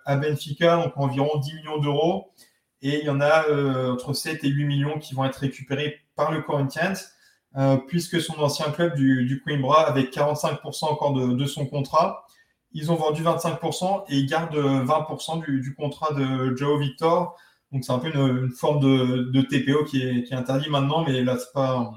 à 0.05 0.17
Benfica, 0.17 0.77
donc 0.77 0.93
environ 0.97 1.39
10 1.39 1.55
millions 1.55 1.79
d'euros. 1.79 2.33
Et 2.83 2.99
il 2.99 3.05
y 3.05 3.09
en 3.09 3.21
a 3.21 3.47
entre 3.93 4.13
7 4.13 4.43
et 4.45 4.49
8 4.49 4.65
millions 4.65 4.99
qui 4.99 5.15
vont 5.15 5.25
être 5.25 5.37
récupérés 5.37 6.01
par 6.17 6.33
le 6.33 6.43
Corinthians, 6.43 6.97
puisque 7.87 8.21
son 8.21 8.39
ancien 8.41 8.71
club 8.73 8.95
du, 8.95 9.25
du 9.27 9.41
Coimbra, 9.41 9.87
avec 9.87 10.13
45% 10.13 10.87
encore 10.87 11.15
de, 11.15 11.47
son 11.47 11.67
contrat, 11.67 12.27
ils 12.73 12.91
ont 12.93 12.97
vendu 12.97 13.23
25% 13.23 14.05
et 14.09 14.17
ils 14.17 14.27
gardent 14.27 14.57
20% 14.57 15.45
du, 15.45 15.75
contrat 15.75 16.13
de 16.15 16.55
Joe 16.57 16.81
Victor. 16.81 17.37
Donc 17.73 17.85
c'est 17.85 17.93
un 17.93 17.99
peu 17.99 18.09
une, 18.09 18.51
forme 18.51 18.81
de, 18.81 19.43
TPO 19.43 19.85
qui 19.85 20.03
est, 20.03 20.25
qui 20.25 20.33
est, 20.33 20.37
interdit 20.37 20.71
maintenant, 20.71 21.05
mais 21.05 21.23
là, 21.23 21.39
c'est 21.39 21.53
pas 21.53 21.93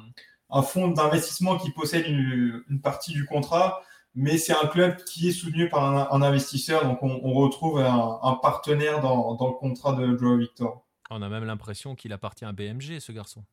un, 0.49 0.61
fonds 0.61 0.89
d'investissement 0.89 1.57
qui 1.57 1.71
possède 1.71 2.07
une, 2.07 2.81
partie 2.81 3.11
du 3.11 3.25
contrat, 3.25 3.81
mais 4.15 4.37
c'est 4.37 4.53
un 4.53 4.67
club 4.67 4.97
qui 5.03 5.29
est 5.29 5.31
soutenu 5.31 5.69
par 5.69 6.13
un, 6.13 6.21
investisseur. 6.21 6.85
Donc 6.85 6.99
on, 7.01 7.33
retrouve 7.33 7.79
un, 7.79 8.39
partenaire 8.41 9.01
dans, 9.01 9.35
dans, 9.35 9.47
le 9.47 9.53
contrat 9.53 9.93
de 9.93 10.17
Joe 10.17 10.39
Victor. 10.39 10.85
On 11.09 11.21
a 11.21 11.29
même 11.29 11.45
l'impression 11.45 11.95
qu'il 11.95 12.13
appartient 12.13 12.45
à 12.45 12.51
BMG, 12.51 12.99
ce 12.99 13.11
garçon. 13.11 13.43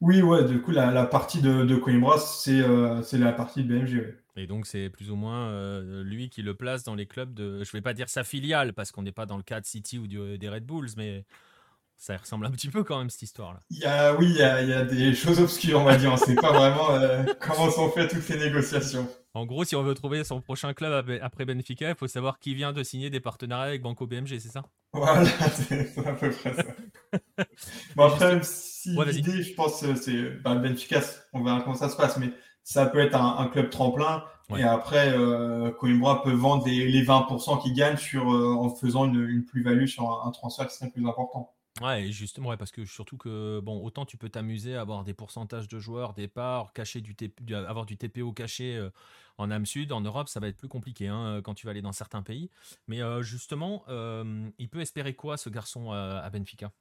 Oui, 0.00 0.22
ouais, 0.22 0.44
du 0.44 0.60
coup, 0.60 0.70
la, 0.70 1.04
partie 1.04 1.40
de, 1.40 1.64
de 1.64 1.76
Coimbra, 1.76 2.18
c'est 2.18 2.60
euh, 2.60 3.02
la 3.12 3.32
partie 3.32 3.64
de 3.64 3.68
BMG. 3.68 4.19
Et 4.40 4.46
donc, 4.46 4.66
c'est 4.66 4.88
plus 4.88 5.10
ou 5.10 5.16
moins 5.16 5.50
euh, 5.50 6.02
lui 6.02 6.30
qui 6.30 6.40
le 6.40 6.54
place 6.54 6.82
dans 6.82 6.94
les 6.94 7.04
clubs 7.04 7.34
de. 7.34 7.62
Je 7.62 7.70
vais 7.72 7.82
pas 7.82 7.92
dire 7.92 8.08
sa 8.08 8.24
filiale, 8.24 8.72
parce 8.72 8.90
qu'on 8.90 9.02
n'est 9.02 9.12
pas 9.12 9.26
dans 9.26 9.36
le 9.36 9.42
cas 9.42 9.60
de 9.60 9.66
City 9.66 9.98
ou 9.98 10.06
des 10.06 10.48
Red 10.48 10.64
Bulls, 10.64 10.88
mais 10.96 11.26
ça 11.98 12.16
ressemble 12.16 12.46
un 12.46 12.50
petit 12.50 12.70
peu 12.70 12.82
quand 12.82 12.98
même, 12.98 13.10
cette 13.10 13.20
histoire-là. 13.20 13.60
Il 13.68 13.80
y 13.80 13.84
a, 13.84 14.14
oui, 14.16 14.30
il 14.30 14.36
y 14.36 14.42
a, 14.42 14.62
il 14.62 14.70
y 14.70 14.72
a 14.72 14.84
des 14.84 15.14
choses 15.14 15.38
obscures, 15.40 15.80
on 15.80 15.84
va 15.84 15.98
dire. 15.98 16.10
On 16.10 16.14
ne 16.14 16.18
sait 16.18 16.34
pas 16.34 16.52
vraiment 16.52 16.90
euh, 16.92 17.22
comment 17.40 17.70
sont 17.70 17.90
faites 17.90 18.10
toutes 18.10 18.22
ces 18.22 18.38
négociations. 18.38 19.06
En 19.34 19.44
gros, 19.44 19.64
si 19.64 19.76
on 19.76 19.82
veut 19.82 19.94
trouver 19.94 20.24
son 20.24 20.40
prochain 20.40 20.72
club 20.72 21.18
après 21.20 21.44
Benfica, 21.44 21.90
il 21.90 21.94
faut 21.94 22.08
savoir 22.08 22.38
qui 22.38 22.54
vient 22.54 22.72
de 22.72 22.82
signer 22.82 23.10
des 23.10 23.20
partenariats 23.20 23.68
avec 23.68 23.82
Banco 23.82 24.06
BMG, 24.06 24.38
c'est 24.40 24.48
ça? 24.48 24.64
Voilà, 24.94 25.24
c'est 25.68 25.98
à 25.98 26.14
peu 26.14 26.30
près 26.30 26.54
ça. 26.54 26.64
bon, 27.94 28.04
après, 28.04 28.40
si 28.42 28.96
l'idée, 28.96 29.42
je 29.42 29.54
pense, 29.54 29.84
c'est 29.96 30.30
bah, 30.42 30.54
Benfica, 30.54 31.02
on 31.34 31.44
verra 31.44 31.60
comment 31.60 31.76
ça 31.76 31.90
se 31.90 31.96
passe, 31.96 32.16
mais 32.16 32.32
ça 32.64 32.86
peut 32.86 33.00
être 33.00 33.16
un, 33.16 33.46
club 33.48 33.70
tremplin. 33.70 34.24
Et 34.56 34.64
après, 34.64 35.16
euh, 35.16 35.70
Coimbra 35.70 36.22
peut 36.22 36.32
vendre 36.32 36.66
les 36.66 37.04
20% 37.04 37.62
qu'il 37.62 37.72
gagne 37.72 37.96
sur, 37.96 38.32
euh, 38.32 38.52
en 38.52 38.68
faisant 38.74 39.04
une, 39.04 39.44
plus-value 39.44 39.86
sur 39.86 40.26
un, 40.26 40.30
transfert 40.32 40.66
qui 40.66 40.74
serait 40.74 40.90
plus 40.90 41.06
important. 41.06 41.54
Ouais, 41.80 42.10
justement, 42.10 42.48
ouais, 42.48 42.56
parce 42.56 42.72
que 42.72 42.84
surtout 42.84 43.16
que, 43.16 43.60
bon, 43.60 43.80
autant 43.82 44.04
tu 44.04 44.16
peux 44.16 44.28
t'amuser 44.28 44.74
à 44.74 44.80
avoir 44.80 45.04
des 45.04 45.14
pourcentages 45.14 45.68
de 45.68 45.78
joueurs, 45.78 46.14
départ, 46.14 46.72
cacher 46.72 47.00
du, 47.00 47.14
avoir 47.54 47.86
du 47.86 47.96
TPO 47.96 48.32
caché 48.32 48.76
euh, 48.76 48.90
en 49.38 49.52
âme 49.52 49.66
sud, 49.66 49.92
en 49.92 50.00
Europe, 50.00 50.28
ça 50.28 50.40
va 50.40 50.48
être 50.48 50.56
plus 50.56 50.68
compliqué 50.68 51.06
hein, 51.06 51.40
quand 51.44 51.54
tu 51.54 51.66
vas 51.66 51.70
aller 51.70 51.80
dans 51.80 51.92
certains 51.92 52.22
pays. 52.22 52.50
Mais 52.88 53.00
euh, 53.00 53.22
justement, 53.22 53.84
il 54.58 54.68
peut 54.68 54.80
espérer 54.80 55.14
quoi, 55.14 55.36
ce 55.36 55.48
garçon 55.48 55.92
à 55.92 56.28
Benfica? 56.28 56.72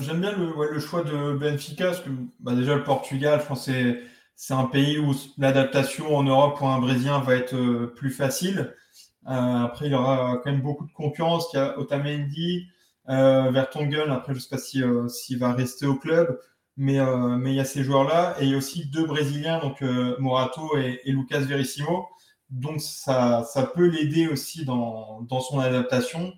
J'aime 0.00 0.22
bien 0.22 0.32
le, 0.32 0.72
le, 0.72 0.80
choix 0.80 1.04
de 1.04 1.36
Benfica, 1.36 1.88
parce 1.88 2.00
que 2.00 2.08
bah, 2.40 2.54
déjà 2.54 2.74
le 2.74 2.84
Portugal, 2.84 3.40
je 3.42 3.46
pense 3.46 3.68
c'est 4.36 4.54
un 4.54 4.64
pays 4.64 4.98
où 4.98 5.14
l'adaptation 5.38 6.16
en 6.16 6.24
Europe 6.24 6.58
pour 6.58 6.68
un 6.68 6.80
Brésilien 6.80 7.20
va 7.20 7.36
être 7.36 7.54
euh, 7.54 7.92
plus 7.94 8.10
facile. 8.10 8.74
Euh, 9.26 9.64
après, 9.64 9.86
il 9.86 9.92
y 9.92 9.94
aura 9.94 10.40
quand 10.42 10.50
même 10.50 10.60
beaucoup 10.60 10.86
de 10.86 10.92
concurrence. 10.92 11.48
Il 11.52 11.56
y 11.56 11.60
a 11.60 11.78
Otamendi, 11.78 12.66
euh, 13.08 13.50
Vertonghen. 13.50 14.10
Après, 14.10 14.34
je 14.34 14.38
ne 14.38 14.42
sais 14.42 14.48
pas 14.50 15.08
s'il 15.08 15.38
va 15.38 15.52
rester 15.52 15.86
au 15.86 15.96
club, 15.96 16.38
mais, 16.76 16.98
mais 17.38 17.52
il 17.52 17.56
y 17.56 17.60
a 17.60 17.64
ces 17.64 17.84
joueurs-là. 17.84 18.36
Et 18.40 18.44
il 18.44 18.50
y 18.50 18.54
a 18.54 18.58
aussi 18.58 18.86
deux 18.86 19.06
Brésiliens, 19.06 19.60
donc 19.60 19.80
Morato 20.18 20.76
et, 20.76 21.00
Lucas 21.06 21.40
Verissimo. 21.40 22.08
Donc, 22.50 22.80
ça, 22.80 23.44
ça 23.50 23.62
peut 23.64 23.86
l'aider 23.86 24.28
aussi 24.28 24.64
dans, 24.64 25.22
dans, 25.22 25.40
son 25.40 25.58
adaptation. 25.60 26.34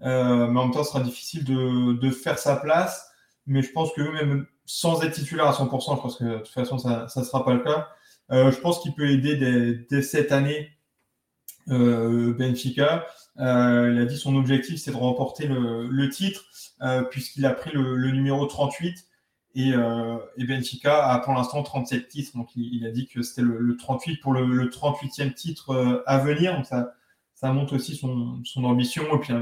mais 0.00 0.08
en 0.08 0.48
même 0.48 0.70
temps, 0.70 0.84
ce 0.84 0.92
sera 0.92 1.02
difficile 1.02 1.44
de, 1.44 1.94
de 1.94 2.10
faire 2.10 2.38
sa 2.38 2.56
place. 2.56 3.10
Mais 3.46 3.62
je 3.62 3.72
pense 3.72 3.92
que 3.94 4.02
même 4.02 4.46
sans 4.68 5.02
être 5.02 5.14
titulaire 5.14 5.46
à 5.46 5.52
100%, 5.52 5.96
je 5.96 6.02
pense 6.02 6.16
que 6.18 6.24
de 6.24 6.38
toute 6.38 6.48
façon, 6.48 6.76
ça 6.76 7.08
ne 7.16 7.24
sera 7.24 7.42
pas 7.42 7.54
le 7.54 7.60
cas. 7.60 7.88
Euh, 8.30 8.52
je 8.52 8.60
pense 8.60 8.80
qu'il 8.80 8.92
peut 8.92 9.08
aider 9.08 9.34
dès, 9.88 10.02
cette 10.02 10.30
année 10.30 10.70
euh, 11.70 12.34
Benfica. 12.34 13.06
Euh, 13.38 13.90
il 13.94 13.98
a 13.98 14.04
dit 14.04 14.18
son 14.18 14.36
objectif, 14.36 14.78
c'est 14.78 14.90
de 14.90 14.96
remporter 14.96 15.48
le, 15.48 16.08
titre, 16.10 16.44
puisqu'il 17.10 17.46
a 17.46 17.50
pris 17.52 17.70
le, 17.72 18.10
numéro 18.10 18.44
38. 18.44 19.06
Et, 19.54 19.72
Benfica 20.36 21.06
a 21.06 21.18
pour 21.20 21.32
l'instant 21.32 21.62
37 21.62 22.08
titres. 22.08 22.36
Donc 22.36 22.50
il, 22.54 22.86
a 22.86 22.90
dit 22.90 23.08
que 23.08 23.22
c'était 23.22 23.40
le, 23.40 23.74
38 23.74 24.16
pour 24.20 24.34
le, 24.34 24.68
38e 24.68 25.32
titre 25.32 26.02
à 26.06 26.18
venir. 26.18 26.54
Donc 26.54 26.66
ça, 26.66 26.92
ça 27.34 27.50
montre 27.54 27.74
aussi 27.76 27.96
son, 27.96 28.42
ambition. 28.64 29.04
Et 29.16 29.18
puis 29.18 29.32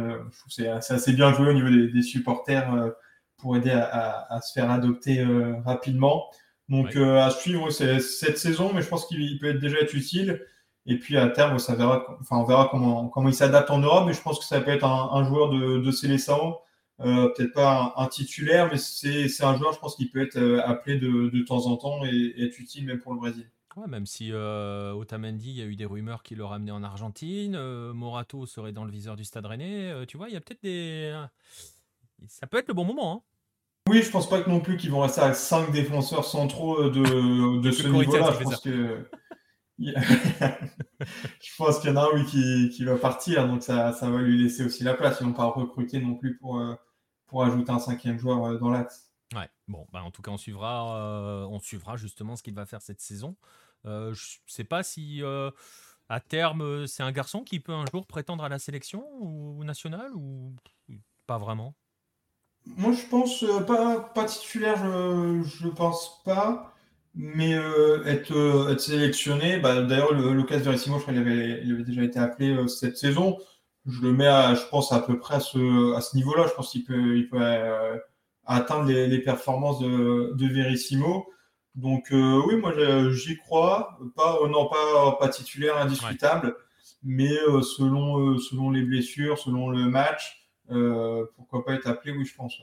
c'est 0.51 0.69
assez 0.69 1.13
bien 1.15 1.33
joué 1.33 1.49
au 1.49 1.53
niveau 1.53 1.69
des 1.69 2.03
supporters 2.03 2.95
pour 3.39 3.57
aider 3.57 3.71
à, 3.71 4.41
se 4.43 4.53
faire 4.53 4.71
adopter 4.71 5.21
euh, 5.21 5.61
rapidement. 5.65 6.27
Donc 6.69 6.97
euh, 6.97 7.21
à 7.21 7.31
suivre 7.31 7.71
cette 7.71 8.39
saison, 8.39 8.73
mais 8.75 8.83
je 8.83 8.89
pense 8.89 9.07
qu'il 9.07 9.39
peut 9.39 9.51
être 9.51 9.61
déjà 9.61 9.79
être 9.79 9.95
utile. 9.95 10.45
Et 10.87 10.99
puis 10.99 11.17
à 11.17 11.29
terme, 11.29 11.59
ça 11.59 11.75
verra, 11.75 12.05
enfin, 12.21 12.39
on 12.39 12.45
verra 12.45 12.69
comment, 12.71 13.09
comment 13.09 13.29
il 13.29 13.35
s'adapte 13.35 13.71
en 13.71 13.79
Europe. 13.79 14.05
Mais 14.07 14.13
je 14.13 14.23
pense 14.23 14.39
que 14.39 14.45
ça 14.45 14.61
peut 14.61 14.71
être 14.71 14.85
un, 14.85 15.25
joueur 15.25 15.51
de, 15.51 15.79
de 15.79 15.91
Célestin. 15.91 16.55
Euh, 17.01 17.29
peut-être 17.37 17.53
pas 17.53 17.93
un, 17.97 18.07
titulaire, 18.07 18.71
mais 18.71 18.79
c'est 18.79 19.45
un 19.45 19.57
joueur, 19.57 19.73
je 19.73 19.79
pense, 19.79 19.97
qui 19.97 20.09
peut 20.09 20.23
être 20.23 20.39
appelé 20.65 20.99
de, 20.99 21.29
de, 21.29 21.43
temps 21.43 21.67
en 21.67 21.77
temps 21.77 22.05
et, 22.05 22.35
être 22.39 22.59
utile 22.59 22.87
même 22.87 23.01
pour 23.01 23.13
le 23.13 23.19
Brésil. 23.19 23.51
Ouais, 23.77 23.87
même 23.87 24.07
si 24.07 24.33
Otamendi, 24.33 25.51
il 25.51 25.57
y 25.57 25.63
a 25.63 25.67
eu 25.67 25.77
des 25.77 25.85
rumeurs 25.85 26.23
qu'il 26.23 26.39
le 26.39 26.47
ramenait 26.47 26.71
en 26.71 26.83
Argentine, 26.83 27.59
Morato 27.93 28.47
serait 28.47 28.73
dans 28.73 28.85
le 28.85 28.91
viseur 28.91 29.17
du 29.17 29.25
Stade 29.25 29.45
Rennais, 29.45 30.07
tu 30.07 30.17
vois, 30.17 30.29
il 30.29 30.35
y 30.35 30.37
a 30.37 30.41
peut-être 30.41 30.63
des 30.63 31.13
ça 32.29 32.47
peut 32.47 32.59
être 32.59 32.69
le 32.69 32.75
bon 32.75 32.85
moment. 32.85 33.13
Hein. 33.13 33.23
Oui, 33.89 34.03
je 34.03 34.11
pense 34.11 34.29
pas 34.29 34.43
que 34.43 34.51
non 34.51 34.61
plus 34.61 34.77
qu'ils 34.77 34.91
vont 34.91 35.01
rester 35.01 35.21
avec 35.21 35.37
5 35.37 35.71
défenseurs 35.71 36.25
centraux 36.25 36.81
euh, 36.81 36.91
de, 36.91 37.61
de 37.61 37.71
ce 37.71 37.87
niveau-là. 37.87 38.33
Je 38.39 38.45
pense 38.45 38.61
que. 38.61 39.09
je 39.79 41.57
pense 41.59 41.81
qu'il 41.81 41.91
y 41.91 41.93
en 41.93 41.97
a 41.97 42.05
un 42.05 42.15
oui, 42.15 42.25
qui, 42.25 42.71
qui, 42.71 42.85
va 42.85 42.97
partir, 42.97 43.47
donc 43.47 43.63
ça, 43.63 43.93
ça, 43.93 44.09
va 44.09 44.23
lui 44.23 44.43
laisser 44.43 44.65
aussi 44.65 44.83
la 44.83 44.95
place. 44.95 45.19
Ils 45.21 45.27
n'ont 45.27 45.35
pas 45.35 45.45
recruté 45.45 46.01
non 46.01 46.15
plus 46.15 46.39
pour, 46.39 46.59
euh, 46.59 46.75
pour 47.27 47.45
ajouter 47.45 47.71
un 47.71 47.79
cinquième 47.79 48.19
joueur 48.19 48.45
euh, 48.45 48.59
dans 48.59 48.71
l'axe. 48.71 49.13
Ouais, 49.35 49.51
bon, 49.69 49.87
bah 49.93 50.03
en 50.03 50.11
tout 50.11 50.23
cas, 50.23 50.31
on 50.31 50.39
suivra, 50.39 51.47
on 51.49 51.59
suivra 51.59 51.97
justement 51.97 52.37
ce 52.37 52.43
qu'il 52.43 52.55
va 52.55 52.65
faire 52.65 52.81
cette 52.81 53.01
saison. 53.01 53.37
je 53.85 54.11
ne 54.11 54.15
sais 54.47 54.65
pas 54.65 54.83
si 54.83 55.21
à 56.09 56.21
terme, 56.21 56.87
c'est 56.87 57.03
un 57.03 57.11
garçon 57.11 57.43
qui 57.43 57.59
peut 57.59 57.73
un 57.73 57.85
jour 57.93 58.07
prétendre 58.07 58.45
à 58.45 58.49
la 58.49 58.61
sélection 58.61 59.05
ou 59.21 59.65
nationale 59.65 60.13
ou 60.15 60.55
pas 61.27 61.39
vraiment? 61.39 61.75
Moi, 62.67 62.93
je 62.93 63.07
pense 63.09 63.43
euh, 63.45 63.61
pas, 63.61 64.01
pas 64.01 64.25
titulaire, 64.25 64.79
je, 64.79 65.67
ne 65.67 65.71
pense 65.71 66.23
pas. 66.25 66.75
Mais 67.15 67.55
euh, 67.55 68.05
être, 68.05 68.33
euh, 68.33 68.73
être 68.73 68.81
sélectionné, 68.81 69.59
bah, 69.59 69.83
d'ailleurs, 69.83 70.13
Lucas 70.13 70.59
Verissimo, 70.59 70.99
je 70.99 71.03
crois 71.03 71.15
qu'il 71.15 71.23
avait, 71.23 71.63
il 71.65 71.73
avait 71.73 71.85
déjà 71.85 72.03
été 72.03 72.19
appelé 72.19 72.57
cette 72.69 72.99
saison. 72.99 73.39
Je 73.87 74.03
le 74.03 74.13
mets, 74.13 74.27
à, 74.27 74.55
je 74.55 74.63
pense, 74.71 74.93
à 74.93 75.01
peu 75.01 75.19
près 75.19 75.37
à 75.37 75.41
ce, 75.41 75.95
à 75.95 76.01
ce 76.01 76.17
niveau-là. 76.17 76.47
Je 76.49 76.55
pense 76.55 76.71
qu'il 76.71 76.85
peut, 76.85 77.17
il 77.17 77.29
peut 77.29 77.41
atteindre 78.45 78.91
les, 78.91 79.19
performances 79.21 79.81
de, 79.81 80.33
de 80.35 80.47
Verissimo. 80.49 81.27
Donc, 81.77 82.09
oui, 82.11 82.57
moi, 82.57 82.75
j'y 83.13 83.37
crois. 83.39 83.99
Pas, 84.17 84.41
non, 84.49 84.69
pas, 84.69 85.17
pas 85.19 85.29
titulaire, 85.29 85.79
indiscutable. 85.79 86.57
Mais 87.05 87.37
selon, 87.63 88.39
selon 88.39 88.71
les 88.71 88.83
blessures, 88.83 89.39
selon 89.39 89.71
le 89.71 89.89
match, 89.89 90.46
euh, 90.46 90.46
pourquoi 90.69 91.65
pas 91.65 91.75
être 91.75 91.87
appelé 91.87 92.13
Oui, 92.13 92.25
je 92.25 92.35
pense. 92.35 92.61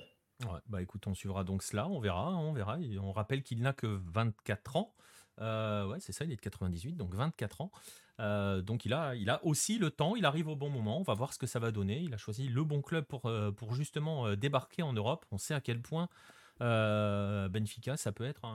bah 0.67 0.81
écoute, 0.81 1.07
on 1.07 1.13
suivra 1.13 1.43
donc 1.43 1.63
cela, 1.63 1.87
on 1.87 1.99
verra, 1.99 2.27
hein, 2.27 2.37
on 2.37 2.53
verra. 2.53 2.77
on 3.01 3.11
rappelle 3.11 3.43
qu'il 3.43 3.61
n'a 3.61 3.73
que 3.73 3.87
24 3.87 4.75
ans. 4.75 4.93
Euh, 5.41 5.87
ouais, 5.87 5.99
c'est 5.99 6.11
ça, 6.11 6.25
il 6.25 6.31
est 6.31 6.35
de 6.35 6.41
98, 6.41 6.95
donc 6.95 7.13
24 7.15 7.61
ans. 7.61 7.71
Euh, 8.19 8.61
donc 8.61 8.85
il 8.85 8.93
a, 8.93 9.15
il 9.15 9.29
a 9.29 9.43
aussi 9.43 9.79
le 9.79 9.89
temps, 9.89 10.15
il 10.15 10.25
arrive 10.25 10.47
au 10.47 10.55
bon 10.55 10.69
moment, 10.69 10.99
on 10.99 11.03
va 11.03 11.15
voir 11.15 11.33
ce 11.33 11.39
que 11.39 11.47
ça 11.47 11.59
va 11.59 11.71
donner. 11.71 11.99
Il 11.99 12.13
a 12.13 12.17
choisi 12.17 12.47
le 12.47 12.63
bon 12.63 12.81
club 12.81 13.05
pour, 13.05 13.31
pour 13.57 13.73
justement 13.73 14.35
débarquer 14.35 14.83
en 14.83 14.93
Europe. 14.93 15.25
On 15.31 15.37
sait 15.37 15.53
à 15.53 15.61
quel 15.61 15.81
point 15.81 16.09
Benfica, 16.59 17.97
ça 17.97 18.11
peut 18.11 18.25
être 18.25 18.45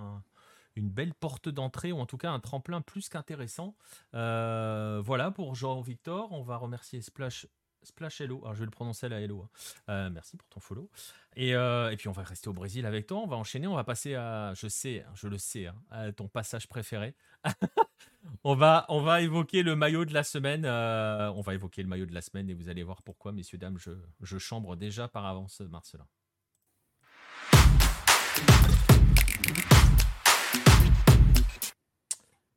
une 0.76 0.90
belle 0.90 1.12
porte 1.14 1.48
d'entrée, 1.48 1.90
ou 1.90 1.98
en 1.98 2.06
tout 2.06 2.18
cas 2.18 2.30
un 2.30 2.38
tremplin 2.38 2.80
plus 2.80 3.08
qu'intéressant. 3.08 3.74
voilà 4.12 5.32
pour 5.34 5.54
Jean-Victor, 5.54 6.30
on 6.32 6.42
va 6.42 6.56
remercier 6.56 7.00
Splash 7.00 7.46
Splash 7.82 8.20
Hello. 8.20 8.40
Alors, 8.42 8.54
je 8.54 8.60
vais 8.60 8.64
le 8.66 8.70
prononcer 8.70 9.06
à 9.06 9.08
la 9.08 9.20
Hello. 9.20 9.42
Hein. 9.42 9.48
Euh, 9.88 10.10
merci 10.10 10.36
pour 10.36 10.48
ton 10.48 10.60
follow. 10.60 10.90
Et, 11.36 11.54
euh, 11.54 11.90
et, 11.90 11.96
puis, 11.96 12.08
on 12.08 12.12
va 12.12 12.22
rester 12.22 12.48
au 12.48 12.52
Brésil 12.52 12.86
avec 12.86 13.06
toi. 13.06 13.18
On 13.18 13.26
va 13.26 13.36
enchaîner. 13.36 13.66
On 13.66 13.74
va 13.74 13.84
passer 13.84 14.14
à, 14.14 14.52
je 14.54 14.68
sais, 14.68 15.02
hein, 15.02 15.12
je 15.14 15.28
le 15.28 15.38
sais, 15.38 15.66
hein, 15.66 16.12
ton 16.12 16.28
passage 16.28 16.68
préféré. 16.68 17.14
on, 18.44 18.54
va, 18.54 18.86
on 18.88 19.00
va 19.00 19.20
évoquer 19.20 19.62
le 19.62 19.76
maillot 19.76 20.04
de 20.04 20.14
la 20.14 20.24
semaine. 20.24 20.64
Euh, 20.64 21.30
on 21.32 21.40
va 21.40 21.54
évoquer 21.54 21.82
le 21.82 21.88
maillot 21.88 22.06
de 22.06 22.14
la 22.14 22.22
semaine 22.22 22.48
et 22.50 22.54
vous 22.54 22.68
allez 22.68 22.82
voir 22.82 23.02
pourquoi, 23.02 23.32
messieurs, 23.32 23.58
dames, 23.58 23.78
je, 23.78 23.92
je 24.20 24.38
chambre 24.38 24.76
déjà 24.76 25.08
par 25.08 25.26
avance 25.26 25.60
Marcelin. 25.60 26.06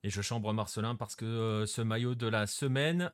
Et 0.04 0.10
je 0.10 0.22
chambre 0.22 0.52
Marcelin 0.52 0.96
parce 0.96 1.16
que 1.16 1.66
ce 1.68 1.82
maillot 1.82 2.16
de 2.16 2.28
la 2.28 2.48
semaine, 2.48 3.12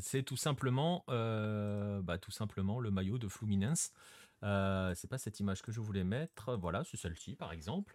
c'est 0.00 0.22
tout 0.22 0.36
simplement, 0.36 1.04
bah, 1.08 2.18
tout 2.20 2.30
simplement 2.30 2.80
le 2.80 2.90
maillot 2.90 3.18
de 3.18 3.28
Fluminense. 3.28 3.92
c'est 4.42 5.08
pas 5.08 5.18
cette 5.18 5.40
image 5.40 5.62
que 5.62 5.72
je 5.72 5.80
voulais 5.80 6.04
mettre. 6.04 6.54
Voilà, 6.56 6.84
c'est 6.84 6.98
celle-ci 6.98 7.34
par 7.34 7.52
exemple. 7.52 7.94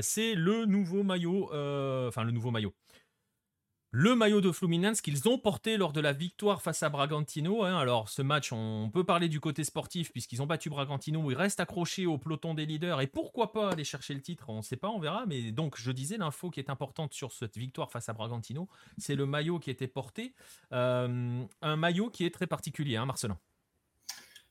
c'est 0.00 0.34
le 0.34 0.64
nouveau 0.64 1.02
maillot, 1.02 1.46
enfin 2.08 2.24
le 2.24 2.32
nouveau 2.32 2.50
maillot 2.50 2.74
le 3.94 4.16
maillot 4.16 4.40
de 4.40 4.50
Fluminense 4.50 5.02
qu'ils 5.02 5.28
ont 5.28 5.36
porté 5.36 5.76
lors 5.76 5.92
de 5.92 6.00
la 6.00 6.14
victoire 6.14 6.62
face 6.62 6.82
à 6.82 6.88
Bragantino. 6.88 7.62
Hein. 7.62 7.78
Alors 7.78 8.08
ce 8.08 8.22
match, 8.22 8.50
on 8.50 8.90
peut 8.90 9.04
parler 9.04 9.28
du 9.28 9.38
côté 9.38 9.64
sportif 9.64 10.10
puisqu'ils 10.10 10.40
ont 10.40 10.46
battu 10.46 10.70
Bragantino, 10.70 11.30
ils 11.30 11.36
restent 11.36 11.60
accrochés 11.60 12.06
au 12.06 12.16
peloton 12.16 12.54
des 12.54 12.64
leaders 12.64 13.02
et 13.02 13.06
pourquoi 13.06 13.52
pas 13.52 13.70
aller 13.70 13.84
chercher 13.84 14.14
le 14.14 14.22
titre, 14.22 14.46
on 14.48 14.56
ne 14.58 14.62
sait 14.62 14.76
pas, 14.76 14.88
on 14.88 14.98
verra. 14.98 15.26
Mais 15.26 15.52
donc 15.52 15.78
je 15.78 15.92
disais, 15.92 16.16
l'info 16.16 16.48
qui 16.48 16.58
est 16.58 16.70
importante 16.70 17.12
sur 17.12 17.32
cette 17.32 17.58
victoire 17.58 17.90
face 17.90 18.08
à 18.08 18.14
Bragantino, 18.14 18.66
c'est 18.96 19.14
le 19.14 19.26
maillot 19.26 19.58
qui 19.58 19.70
était 19.70 19.88
porté. 19.88 20.34
Euh, 20.72 21.44
un 21.60 21.76
maillot 21.76 22.08
qui 22.08 22.24
est 22.24 22.32
très 22.32 22.46
particulier, 22.46 22.96
hein, 22.96 23.04
Marcelin. 23.04 23.36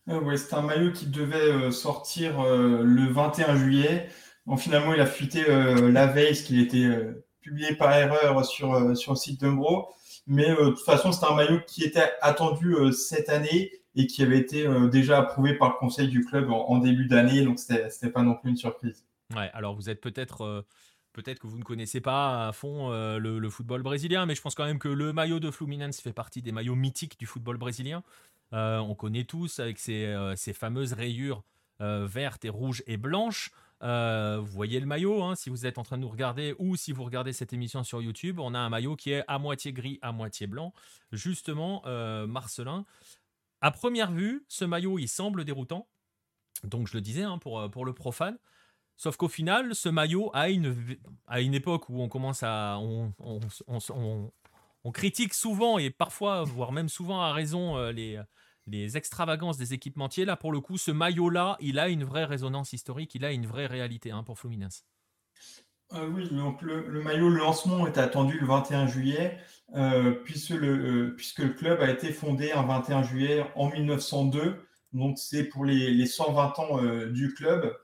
Euh, 0.09 0.19
oui, 0.22 0.38
c'est 0.38 0.53
un 0.53 0.61
maillot 0.61 0.91
qui 0.91 1.07
devait 1.07 1.51
euh, 1.51 1.72
sortir 1.72 2.43
le 2.43 3.07
21 3.07 3.55
juillet. 3.55 4.07
Bon, 4.45 4.55
finalement, 4.55 4.93
il 4.93 5.01
a 5.01 5.07
fuité 5.07 5.43
la 5.47 6.05
veille, 6.05 6.35
ce 6.35 6.43
qu'il 6.43 6.59
était 6.59 6.88
publié 7.41 7.76
par 7.76 7.93
erreur 7.93 8.45
sur, 8.45 8.73
euh, 8.73 8.95
sur 8.95 9.13
le 9.13 9.18
site 9.18 9.41
d'Umbro. 9.41 9.89
Mais 10.27 10.49
euh, 10.49 10.65
de 10.65 10.69
toute 10.72 10.85
façon, 10.85 11.11
c'est 11.11 11.26
un 11.26 11.35
maillot 11.35 11.59
qui 11.68 11.84
était 11.84 12.09
attendu 12.22 12.76
euh, 12.76 12.91
cette 12.91 13.30
année 13.30 13.72
et 13.95 14.07
qui 14.07 14.23
avait 14.23 14.38
été 14.38 14.65
déjà 14.89 15.19
approuvé 15.19 15.55
par 15.57 15.73
le 15.73 15.73
conseil 15.77 16.07
du 16.07 16.23
club 16.23 16.49
en, 16.49 16.77
début 16.77 17.07
d'année. 17.07 17.43
Donc, 17.43 17.59
ce 17.59 17.73
n'était 17.73 18.09
pas 18.09 18.22
non 18.22 18.35
plus 18.35 18.51
une 18.51 18.55
surprise. 18.55 19.05
Ouais, 19.35 19.49
alors 19.53 19.76
vous 19.76 19.89
êtes 19.89 19.99
peut-être. 19.99 20.65
Peut-être 21.11 21.39
que 21.39 21.47
vous 21.47 21.57
ne 21.57 21.63
connaissez 21.63 21.99
pas 21.99 22.47
à 22.47 22.53
fond 22.53 22.89
le, 22.89 23.49
football 23.49 23.84
brésilien, 23.84 24.26
mais 24.26 24.34
je 24.34 24.41
pense 24.41 24.55
quand 24.55 24.63
même 24.63 24.80
que 24.80 24.88
le 24.88 25.11
maillot 25.11 25.41
de 25.41 25.51
Fluminense 25.51 25.99
fait 25.99 26.13
partie 26.13 26.41
des 26.41 26.53
maillots 26.53 26.77
mythiques 26.77 27.19
du 27.19 27.26
football 27.26 27.57
brésilien. 27.57 28.01
on 28.53 28.95
connaît 28.95 29.26
tous 29.26 29.59
avec 29.59 29.77
ces, 29.77 30.15
ces 30.38 30.53
fameuses 30.53 30.93
rayures 30.93 31.43
vertes 31.81 32.45
et 32.45 32.49
rouges 32.49 32.81
et 32.88 32.95
blanches. 32.95 33.51
Euh, 33.84 34.40
vous 34.40 34.52
voyez 34.52 34.80
le 34.80 34.86
maillot, 34.86 35.24
hein, 35.24 35.36
si 35.36 35.49
vous 35.49 35.66
êtes 35.66 35.78
en 35.78 35.84
train 35.84 35.98
de 35.98 36.03
nous 36.03 36.10
regarder 36.10 36.56
ou 36.60 36.76
si 36.76 36.91
vous 36.91 37.03
regardez 37.03 37.34
cette 37.34 37.52
émission 37.52 37.84
sur 37.84 38.02
YouTube, 38.02 38.40
on 38.40 38.53
a 38.53 38.60
un 38.60 38.70
maillot 38.70 38.95
qui 38.95 39.12
est 39.12 39.24
à 39.28 39.40
moitié 39.40 39.74
gris, 39.74 39.98
à 40.02 40.12
moitié 40.12 40.45
blanc. 40.45 40.74
Justement, 41.12 41.82
euh, 41.86 42.28
Marcelin, 42.28 42.86
à 43.62 43.72
première 43.72 44.12
vue, 44.12 44.45
ce 44.48 44.66
maillot, 44.66 44.99
il 44.99 45.08
semble 45.08 45.45
déroutant. 45.45 45.88
Donc 46.64 46.88
je 46.88 46.94
le 46.94 47.02
disais, 47.02 47.24
hein, 47.24 47.40
pour, 47.40 47.60
euh, 47.60 47.70
pour 47.70 47.86
le 47.86 47.94
profane. 47.94 48.38
Sauf 48.98 49.18
qu'au 49.18 49.30
final, 49.30 49.74
ce 49.74 49.90
maillot, 49.90 50.30
à 50.36 50.49
une, 50.49 50.76
à 51.26 51.41
une 51.41 51.56
époque 51.56 51.90
où 51.90 52.02
on 52.02 52.08
commence 52.08 52.44
à... 52.44 52.78
On, 52.80 53.12
on 54.84 54.91
critique 54.91 55.34
souvent 55.34 55.78
et 55.80 55.90
parfois, 55.90 56.44
voire 56.44 56.72
même 56.72 56.90
souvent 56.90 57.22
à 57.22 57.34
raison, 57.34 57.90
les 57.90 58.22
les 58.68 58.98
extravagances 58.98 59.58
des 59.58 59.74
équipementiers. 59.74 60.26
Là, 60.26 60.36
pour 60.36 60.52
le 60.52 60.62
coup, 60.62 60.78
ce 60.78 60.92
maillot-là, 60.92 61.58
il 61.60 61.80
a 61.80 61.90
une 61.90 62.04
vraie 62.04 62.26
résonance 62.26 62.74
historique, 62.74 63.16
il 63.16 63.26
a 63.26 63.32
une 63.32 63.46
vraie 63.46 63.68
réalité 63.68 64.12
hein, 64.12 64.24
pour 64.24 64.40
Fluminense. 64.40 64.86
Euh, 65.94 66.08
oui, 66.08 66.30
donc 66.30 66.62
le, 66.62 67.02
maillot, 67.02 67.30
le 67.30 67.40
lancement 67.40 67.86
est 67.86 67.98
attendu 67.98 68.40
le 68.40 68.48
21 68.48 68.88
juillet, 68.88 69.38
euh, 69.76 70.12
puisque, 70.24 70.52
le, 70.52 70.68
euh, 70.68 71.16
puisque, 71.16 71.40
le, 71.40 71.50
club 71.50 71.82
a 71.82 71.90
été 71.90 72.14
fondé 72.14 72.52
un 72.52 72.64
21 72.64 73.04
juillet 73.04 73.46
en 73.56 73.70
1902. 73.70 74.66
Donc, 74.94 75.18
c'est 75.18 75.46
pour 75.46 75.66
les, 75.66 76.06
120 76.06 76.60
ans 76.60 76.82
du 77.08 77.34
club. 77.34 77.78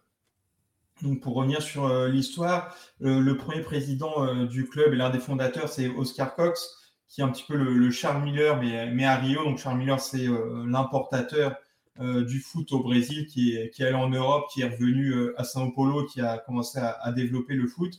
Donc, 1.01 1.21
pour 1.21 1.35
revenir 1.35 1.61
sur 1.61 1.87
l'histoire, 2.07 2.75
le 2.99 3.33
premier 3.33 3.61
président 3.61 4.45
du 4.45 4.67
club 4.67 4.93
et 4.93 4.97
l'un 4.97 5.09
des 5.09 5.19
fondateurs, 5.19 5.69
c'est 5.69 5.87
Oscar 5.87 6.35
Cox 6.35 6.86
qui 7.07 7.21
est 7.21 7.23
un 7.23 7.29
petit 7.29 7.45
peu 7.47 7.55
le, 7.55 7.91
Charles 7.91 8.23
Miller, 8.23 8.59
mais, 8.61 8.91
mais, 8.91 9.05
à 9.05 9.15
Rio. 9.15 9.43
Donc 9.43 9.57
Charles 9.57 9.77
Miller, 9.77 9.99
c'est 9.99 10.27
euh, 10.27 10.65
l'importateur 10.67 11.55
euh, 11.99 12.23
du 12.25 12.39
foot 12.39 12.71
au 12.73 12.79
Brésil 12.79 13.27
qui 13.27 13.55
est, 13.55 13.69
qui 13.69 13.81
est 13.81 13.87
allé 13.87 13.95
en 13.95 14.09
Europe, 14.09 14.45
qui 14.51 14.61
est 14.61 14.67
revenu 14.67 15.11
euh, 15.11 15.33
à 15.37 15.43
Sao 15.43 15.71
Paulo, 15.71 16.05
qui 16.05 16.21
a 16.21 16.37
commencé 16.37 16.79
à, 16.79 17.11
développer 17.11 17.55
le 17.55 17.67
foot. 17.67 17.93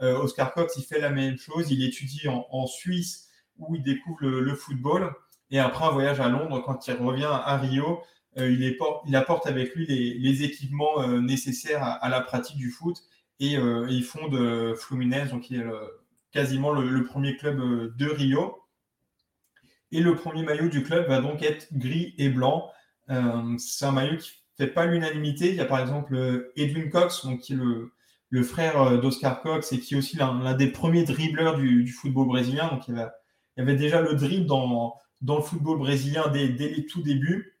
Oscar 0.00 0.54
Cox, 0.54 0.76
il 0.76 0.84
fait 0.84 1.00
la 1.00 1.10
même 1.10 1.38
chose. 1.38 1.72
Il 1.72 1.82
étudie 1.82 2.28
en, 2.28 2.66
Suisse 2.68 3.30
où 3.58 3.74
il 3.74 3.82
découvre 3.82 4.20
le, 4.20 4.54
football. 4.54 5.12
Et 5.50 5.58
après 5.58 5.86
un 5.86 5.90
voyage 5.90 6.20
à 6.20 6.28
Londres, 6.28 6.62
quand 6.64 6.86
il 6.86 6.94
revient 6.94 7.26
à 7.28 7.56
Rio, 7.56 8.00
il, 8.36 8.62
est, 8.62 8.78
il, 9.08 9.16
apporte 9.16 9.48
avec 9.48 9.74
lui 9.74 9.86
les, 9.86 10.44
équipements 10.44 11.04
nécessaires 11.20 11.82
à, 11.82 12.08
la 12.08 12.20
pratique 12.20 12.58
du 12.58 12.70
foot. 12.70 12.96
Et, 13.40 13.54
il 13.54 14.04
fonde 14.04 14.76
Fluminense, 14.76 15.30
donc 15.30 15.50
il 15.50 15.58
est 15.58 15.64
le, 15.64 15.98
quasiment 16.32 16.72
le, 16.72 17.04
premier 17.04 17.36
club 17.36 17.60
euh, 17.60 17.94
de 17.96 18.06
Rio. 18.06 18.58
Et 19.90 20.00
le 20.00 20.14
premier 20.14 20.42
maillot 20.42 20.68
du 20.68 20.82
club 20.82 21.08
va 21.08 21.20
donc 21.20 21.42
être 21.42 21.68
gris 21.72 22.14
et 22.18 22.28
blanc. 22.28 22.70
Euh, 23.10 23.56
c'est 23.58 23.86
un 23.86 23.92
maillot 23.92 24.18
qui 24.18 24.32
ne 24.58 24.66
fait 24.66 24.72
pas 24.72 24.84
l'unanimité. 24.84 25.48
Il 25.48 25.54
y 25.54 25.60
a 25.60 25.64
par 25.64 25.80
exemple 25.80 26.14
euh, 26.14 26.52
Edwin 26.56 26.90
Cox, 26.90 27.26
qui 27.40 27.54
est 27.54 27.56
le, 27.56 28.42
frère 28.42 29.00
d'Oscar 29.00 29.40
Cox 29.40 29.72
et 29.72 29.80
qui 29.80 29.94
est 29.94 29.96
aussi 29.96 30.18
l'un 30.18 30.52
des 30.54 30.66
premiers 30.66 31.04
dribbleurs 31.04 31.56
du, 31.56 31.88
football 31.88 32.26
brésilien. 32.26 32.68
Donc 32.68 32.86
il 32.88 32.94
y, 33.56 33.60
avait, 33.60 33.76
déjà 33.76 34.02
le 34.02 34.14
dribble 34.14 34.44
dans, 34.44 34.94
le 35.22 35.40
football 35.40 35.78
brésilien 35.78 36.28
dès, 36.28 36.48
les 36.48 36.84
tout 36.84 37.00
débuts. 37.00 37.58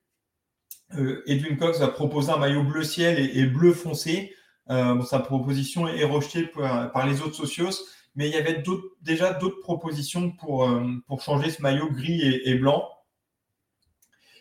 Edwin 1.26 1.56
Cox 1.56 1.78
va 1.78 1.88
proposer 1.88 2.32
un 2.32 2.36
maillot 2.36 2.64
bleu 2.64 2.82
ciel 2.82 3.18
et, 3.18 3.46
bleu 3.46 3.72
foncé. 3.72 4.34
sa 4.68 5.18
proposition 5.20 5.88
est 5.88 6.04
rejetée 6.04 6.42
par 6.42 7.06
les 7.06 7.22
autres 7.22 7.36
socios 7.36 7.72
mais 8.18 8.28
il 8.28 8.34
y 8.34 8.36
avait 8.36 8.64
déjà 9.00 9.32
d'autres 9.32 9.60
propositions 9.60 10.32
pour, 10.32 10.68
euh, 10.68 10.84
pour 11.06 11.22
changer 11.22 11.50
ce 11.50 11.62
maillot 11.62 11.88
gris 11.88 12.20
et, 12.20 12.54
blanc. 12.56 12.90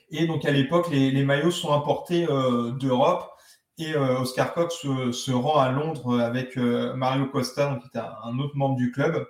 Et 0.10 0.26
donc 0.26 0.46
à 0.46 0.52
l'époque, 0.52 0.90
les, 0.90 1.24
maillots 1.24 1.52
sont 1.52 1.72
importés 1.72 2.26
euh, 2.28 2.72
d'Europe 2.72 3.32
et 3.78 3.94
euh, 3.94 4.22
Oscar 4.22 4.56
Cox 4.56 4.78
se, 4.78 5.32
rend 5.32 5.60
à 5.60 5.72
Londres 5.72 6.20
avec 6.20 6.58
Mario 6.58 7.28
Costa, 7.28 7.70
donc, 7.70 7.84
qui 7.84 7.96
est 7.96 8.02
un, 8.02 8.40
autre 8.40 8.56
membre 8.56 8.78
du 8.78 8.92
club. 8.92 9.28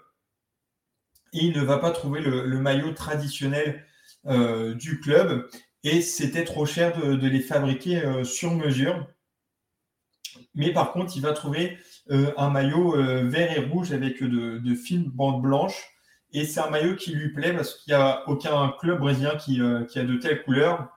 Et 1.33 1.39
il 1.39 1.53
ne 1.53 1.61
va 1.61 1.77
pas 1.77 1.91
trouver 1.91 2.21
le, 2.21 2.57
maillot 2.57 2.93
traditionnel 2.93 3.85
du 4.23 5.01
club 5.01 5.49
et 5.83 6.01
c'était 6.01 6.45
trop 6.45 6.65
cher 6.65 6.97
de, 6.97 7.27
les 7.27 7.41
fabriquer 7.41 8.23
sur 8.23 8.51
mesure. 8.53 9.05
Mais 10.55 10.71
par 10.71 10.93
contre, 10.93 11.17
il 11.17 11.21
va 11.21 11.33
trouver 11.33 11.77
un 12.09 12.49
maillot 12.49 12.95
euh, 12.95 13.27
vert 13.27 13.55
et 13.55 13.59
rouge 13.59 13.91
avec 13.91 14.23
de, 14.23 14.75
fines 14.75 15.09
bandes 15.09 15.41
blanches. 15.41 15.89
Et 16.33 16.45
c'est 16.45 16.59
un 16.59 16.69
maillot 16.69 16.95
qui 16.95 17.13
lui 17.13 17.33
plaît 17.33 17.53
parce 17.53 17.75
qu'il 17.75 17.93
n'y 17.93 17.99
a 17.99 18.27
aucun 18.27 18.73
club 18.79 18.99
brésilien 18.99 19.35
qui, 19.35 19.61
euh, 19.61 19.85
qui, 19.85 19.99
a 19.99 20.03
de 20.03 20.15
telles 20.17 20.43
couleurs. 20.43 20.89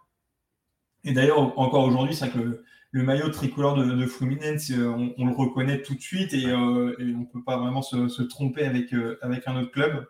Et 1.04 1.12
d'ailleurs, 1.12 1.58
encore 1.58 1.84
aujourd'hui, 1.84 2.14
c'est 2.14 2.30
que 2.30 2.62
le, 2.90 3.02
maillot 3.02 3.28
tricolore 3.30 3.74
de, 3.74 3.84
de 3.84 4.06
Fluminense, 4.06 4.70
on, 4.70 5.24
le 5.24 5.32
reconnaît 5.32 5.82
tout 5.82 5.94
de 5.94 6.00
suite 6.00 6.34
et, 6.34 6.52
on 6.52 6.90
ne 6.98 7.24
peut 7.32 7.42
pas 7.42 7.56
vraiment 7.56 7.82
se, 7.82 8.22
tromper 8.22 8.64
avec, 8.64 8.92
avec 9.22 9.46
un 9.46 9.56
autre 9.56 9.70
club. 9.70 10.06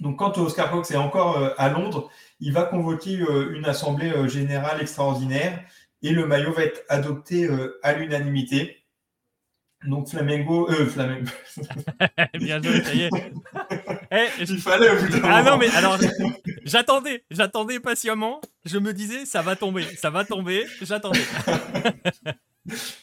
Donc, 0.00 0.18
quand 0.18 0.38
Oscar 0.38 0.70
Cox 0.70 0.90
est 0.90 0.96
encore 0.96 1.52
à 1.58 1.68
Londres, 1.68 2.10
il 2.40 2.52
va 2.52 2.62
convoquer 2.62 3.22
une 3.50 3.66
assemblée 3.66 4.28
générale 4.28 4.80
extraordinaire 4.80 5.62
et 6.00 6.10
le 6.10 6.26
maillot 6.26 6.52
va 6.52 6.64
être 6.64 6.82
adopté 6.88 7.50
à 7.82 7.92
l'unanimité. 7.92 8.81
Donc 9.84 10.08
Flamengo, 10.08 10.68
euh, 10.70 10.86
Flamengo. 10.86 11.30
Bien 12.34 12.62
joué, 12.62 12.82
ça 12.82 12.94
y 12.94 13.02
est. 13.02 13.10
Eh, 14.14 14.28
Il 14.40 14.60
fallait 14.60 14.90
Ah 15.24 15.42
non, 15.42 15.56
mais 15.56 15.70
alors, 15.70 15.98
j'attendais, 16.64 17.24
j'attendais 17.30 17.80
patiemment. 17.80 18.42
Je 18.66 18.76
me 18.78 18.92
disais, 18.92 19.24
ça 19.24 19.40
va 19.40 19.56
tomber, 19.56 19.84
ça 19.96 20.10
va 20.10 20.24
tomber. 20.26 20.66
J'attendais. 20.82 21.24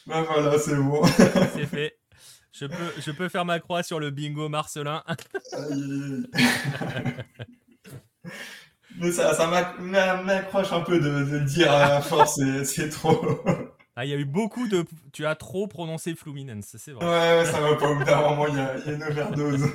ben 0.06 0.22
voilà, 0.22 0.56
c'est 0.56 0.76
bon. 0.76 1.02
c'est 1.04 1.66
fait. 1.66 1.98
Je 2.52 2.66
peux, 2.66 2.92
je 2.98 3.10
peux 3.10 3.28
faire 3.28 3.44
ma 3.44 3.58
croix 3.58 3.82
sur 3.82 3.98
le 3.98 4.10
bingo 4.10 4.48
Marcelin. 4.48 5.02
mais 8.96 9.10
ça, 9.10 9.34
ça 9.34 9.48
m'accroche 9.80 10.72
un 10.72 10.82
peu 10.82 11.00
de, 11.00 11.24
de 11.24 11.38
le 11.38 11.44
dire 11.44 11.72
à 11.72 12.00
force, 12.02 12.40
c'est 12.64 12.88
trop. 12.88 13.42
Ah, 13.96 14.04
il 14.04 14.10
y 14.10 14.14
a 14.14 14.16
eu 14.16 14.24
beaucoup 14.24 14.68
de. 14.68 14.84
Tu 15.12 15.26
as 15.26 15.34
trop 15.34 15.66
prononcé 15.66 16.14
Fluminense, 16.14 16.76
c'est 16.78 16.92
vrai. 16.92 17.04
Ouais, 17.04 17.44
ça 17.44 17.60
va 17.60 17.74
pas. 17.74 17.90
Au 17.90 17.96
bout 17.96 18.04
d'un 18.04 18.20
moment, 18.20 18.46
il 18.46 18.54
y, 18.54 18.58
a, 18.58 18.76
une 18.86 19.02
overdose. 19.02 19.66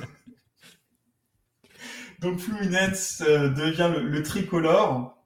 Donc, 2.20 2.38
Fluminense 2.38 3.22
euh, 3.26 3.50
devient 3.50 3.92
le, 3.94 4.22
tricolore, 4.22 5.22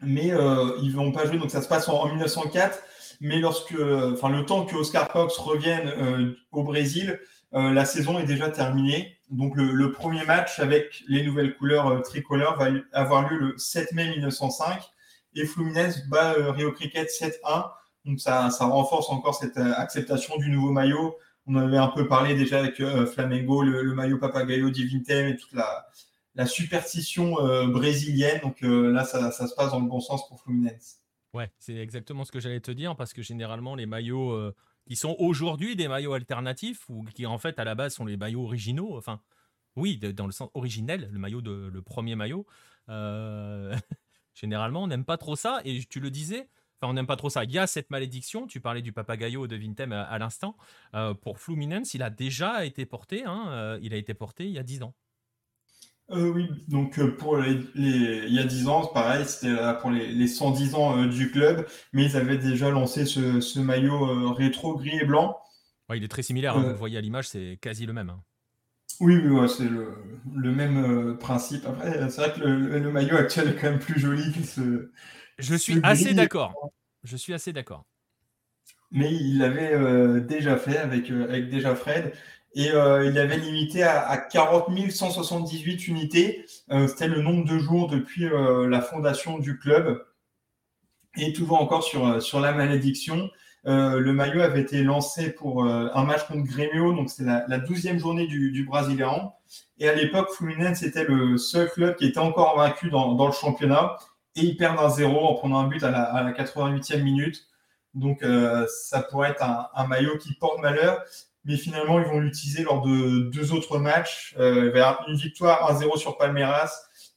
mais 0.00 0.32
euh, 0.32 0.78
ils 0.82 0.94
vont 0.94 1.10
pas 1.10 1.26
jouer. 1.26 1.38
Donc, 1.38 1.50
ça 1.50 1.62
se 1.62 1.68
passe 1.68 1.88
en, 1.88 2.06
1904. 2.08 2.80
Mais 3.20 3.38
lorsque, 3.38 3.74
enfin, 4.12 4.28
le 4.28 4.44
temps 4.44 4.66
que 4.66 4.76
Oscar 4.76 5.08
Cox 5.08 5.36
revienne 5.38 5.88
euh, 5.88 6.34
au 6.52 6.62
Brésil, 6.62 7.18
la 7.52 7.86
saison 7.86 8.18
est 8.18 8.26
déjà 8.26 8.50
terminée. 8.50 9.16
Donc, 9.30 9.56
le, 9.56 9.72
le, 9.72 9.90
premier 9.90 10.24
match 10.26 10.60
avec 10.60 11.02
les 11.08 11.24
nouvelles 11.24 11.56
couleurs 11.56 12.02
tricolores 12.02 12.58
va 12.58 12.66
avoir 12.92 13.28
lieu 13.30 13.38
le 13.38 13.54
7 13.56 13.92
mai 13.92 14.10
1905 14.10 14.82
et 15.34 15.46
Fluminense 15.46 16.06
bat 16.08 16.34
Rio 16.52 16.72
Cricket 16.72 17.08
7-1 17.08 17.70
donc 18.06 18.20
ça, 18.20 18.48
renforce 18.48 19.10
encore 19.10 19.34
cette 19.34 19.56
euh, 19.56 19.74
acceptation 19.76 20.36
du 20.38 20.48
nouveau 20.48 20.70
maillot 20.70 21.16
On 21.46 21.56
avait 21.56 21.76
un 21.76 21.88
peu 21.88 22.06
parlé 22.06 22.34
déjà 22.34 22.60
avec 22.60 22.76
Flamengo, 23.06 23.62
le, 23.62 23.94
maillot 23.94 24.18
Papagayo 24.18 24.70
Divintem 24.70 25.28
et 25.28 25.36
toute 25.36 25.52
la, 25.52 26.46
superstition 26.46 27.34
brésilienne. 27.68 28.40
Donc 28.42 28.60
là, 28.60 29.04
ça, 29.04 29.30
ça, 29.30 29.46
se 29.46 29.54
passe 29.54 29.70
dans 29.70 29.80
le 29.80 29.88
bon 29.88 30.00
sens 30.00 30.28
pour 30.28 30.40
Fluminense. 30.40 30.96
Ouais, 31.32 31.50
c'est 31.58 31.76
exactement 31.76 32.24
ce 32.24 32.32
que 32.32 32.40
j'allais 32.40 32.60
te 32.60 32.70
dire 32.70 32.94
parce 32.94 33.12
que 33.12 33.22
généralement, 33.22 33.74
les 33.74 33.86
maillots 33.86 34.52
qui 34.86 34.96
sont 34.96 35.16
aujourd'hui 35.18 35.76
des 35.76 35.88
maillots 35.88 36.12
alternatifs 36.12 36.88
ou 36.90 37.04
qui 37.04 37.24
en 37.26 37.38
fait 37.38 37.58
à 37.58 37.64
la 37.64 37.74
base 37.74 37.94
sont 37.94 38.04
les 38.04 38.16
maillots 38.18 38.44
originaux, 38.44 38.98
enfin, 38.98 39.20
oui, 39.76 39.98
dans 39.98 40.26
le 40.26 40.32
sens 40.32 40.50
originel, 40.52 41.08
le 41.10 41.18
maillot 41.18 41.40
de 41.40 41.70
le 41.72 41.82
premier 41.82 42.16
maillot. 42.16 42.44
généralement, 44.36 44.82
on 44.82 44.86
n'aime 44.86 45.04
pas 45.04 45.16
trop 45.16 45.36
ça 45.36 45.60
et 45.64 45.80
tu 45.88 46.00
le 46.00 46.10
disais, 46.10 46.48
Enfin, 46.80 46.90
on 46.90 46.94
n'aime 46.94 47.06
pas 47.06 47.16
trop 47.16 47.30
ça. 47.30 47.44
Il 47.44 47.52
y 47.52 47.58
a 47.58 47.66
cette 47.66 47.90
malédiction. 47.90 48.46
Tu 48.46 48.60
parlais 48.60 48.82
du 48.82 48.92
papagayo 48.92 49.46
de 49.46 49.56
Vintem 49.56 49.92
à, 49.92 50.18
l'instant. 50.18 50.56
Euh, 50.94 51.14
pour 51.14 51.38
Fluminense, 51.38 51.94
il 51.94 52.02
a 52.02 52.10
déjà 52.10 52.64
été 52.66 52.84
porté. 52.84 53.24
Hein, 53.24 53.46
euh, 53.48 53.78
il 53.82 53.94
a 53.94 53.96
été 53.96 54.12
porté 54.12 54.44
il 54.44 54.52
y 54.52 54.58
a 54.58 54.62
10 54.62 54.82
ans. 54.82 54.94
Euh, 56.10 56.28
oui, 56.28 56.48
donc 56.68 57.04
pour 57.16 57.36
les, 57.38 57.58
il 57.74 58.32
y 58.32 58.38
a 58.38 58.44
10 58.44 58.68
ans, 58.68 58.86
pareil, 58.86 59.24
c'était 59.26 59.56
pour 59.80 59.90
les, 59.90 60.28
110 60.28 60.74
ans 60.76 61.04
du 61.06 61.32
club, 61.32 61.66
mais 61.92 62.04
ils 62.04 62.16
avaient 62.16 62.38
déjà 62.38 62.70
lancé 62.70 63.06
ce, 63.06 63.58
maillot 63.58 64.32
rétro 64.32 64.76
gris 64.76 65.00
et 65.00 65.04
blanc. 65.04 65.36
il 65.92 66.04
est 66.04 66.08
très 66.08 66.22
similaire, 66.22 66.56
hein, 66.56 66.62
vous 66.62 66.68
le 66.68 66.74
voyez 66.74 66.96
à 66.96 67.00
l'image, 67.00 67.26
c'est 67.26 67.58
quasi 67.60 67.86
le 67.86 67.92
même. 67.92 68.10
Hein. 68.10 68.22
Oui, 69.00 69.16
oui 69.16 69.48
c'est 69.48 69.68
le, 69.68 70.52
même 70.52 71.18
principe. 71.18 71.66
Après, 71.66 72.08
c'est 72.08 72.20
vrai 72.20 72.32
que 72.32 72.40
le, 72.40 72.92
maillot 72.92 73.16
actuel 73.16 73.48
est 73.48 73.56
quand 73.56 73.70
même 73.70 73.80
plus 73.80 73.98
joli 73.98 74.32
que 74.32 74.44
ce, 74.44 74.92
je 75.38 75.54
suis 75.54 75.80
assez 75.82 76.14
d'accord. 76.14 76.72
Je 77.04 77.16
suis 77.16 77.34
assez 77.34 77.52
d'accord. 77.52 77.84
Mais 78.90 79.12
il 79.12 79.38
l'avait 79.38 79.72
euh, 79.72 80.20
déjà 80.20 80.56
fait 80.56 80.78
avec, 80.78 81.10
euh, 81.10 81.24
avec 81.24 81.50
déjà 81.50 81.74
Fred. 81.74 82.12
Et 82.54 82.70
euh, 82.70 83.04
il 83.04 83.18
avait 83.18 83.36
limité 83.36 83.82
à, 83.82 84.16
40 84.16 84.90
178 84.90 85.88
unités. 85.88 86.46
C'était 86.88 87.08
le 87.08 87.20
nombre 87.20 87.44
de 87.44 87.58
jours 87.58 87.86
depuis 87.86 88.26
la 88.30 88.80
fondation 88.80 89.38
du 89.38 89.58
club. 89.58 90.06
Et 91.18 91.34
toujours 91.34 91.60
encore 91.60 91.82
sur, 91.82 92.22
sur 92.22 92.40
la 92.40 92.52
malédiction. 92.52 93.28
le 93.64 94.10
maillot 94.12 94.40
avait 94.40 94.62
été 94.62 94.82
lancé 94.82 95.30
pour 95.30 95.64
un 95.66 96.04
match 96.04 96.26
contre 96.26 96.44
Grêmio, 96.44 96.94
donc 96.94 97.10
c'est 97.10 97.24
la, 97.24 97.58
12e 97.58 97.98
journée 97.98 98.26
du, 98.26 98.52
du. 98.52 98.66
Et 99.78 99.88
à 99.90 99.94
l'époque, 99.94 100.30
Fluminense 100.30 100.82
était 100.82 101.04
le 101.04 101.36
seul 101.36 101.68
club 101.68 101.96
qui 101.96 102.06
était 102.06 102.20
encore 102.20 102.56
vaincu 102.56 102.88
dans, 102.88 103.16
dans 103.16 103.26
le 103.26 103.34
championnat 103.34 103.98
et 104.36 104.42
ils 104.42 104.56
perdent 104.56 104.78
un 104.78 104.90
zéro 104.90 105.26
en 105.26 105.34
prenant 105.34 105.60
un 105.60 105.66
but 105.66 105.82
à 105.82 105.90
la, 105.90 106.32
88e 106.32 107.02
minute. 107.02 107.46
Donc 107.94 108.22
euh, 108.22 108.66
ça 108.68 109.00
pourrait 109.02 109.30
être 109.30 109.42
un, 109.42 109.86
maillot 109.86 110.18
qui 110.18 110.34
porte 110.34 110.60
malheur, 110.60 111.02
mais 111.46 111.56
finalement 111.56 111.98
ils 111.98 112.06
vont 112.06 112.20
l'utiliser 112.20 112.62
lors 112.62 112.82
de 112.82 113.30
deux 113.30 113.52
autres 113.52 113.78
matchs. 113.78 114.34
Euh, 114.38 114.70
une 115.08 115.16
victoire 115.16 115.72
1-0 115.72 115.96
sur 115.98 116.18
Palmeiras 116.18 116.70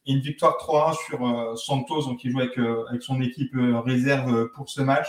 et 0.06 0.14
une 0.14 0.22
victoire 0.22 0.58
3-1 0.58 0.96
sur 1.06 1.28
euh, 1.28 1.56
Santos, 1.58 2.04
donc 2.04 2.24
il 2.24 2.32
joue 2.32 2.40
avec, 2.40 2.58
avec 2.58 3.04
son 3.04 3.22
équipe 3.22 3.54
réserve 3.86 4.48
pour 4.56 4.70
ce 4.70 4.82
match. 4.82 5.08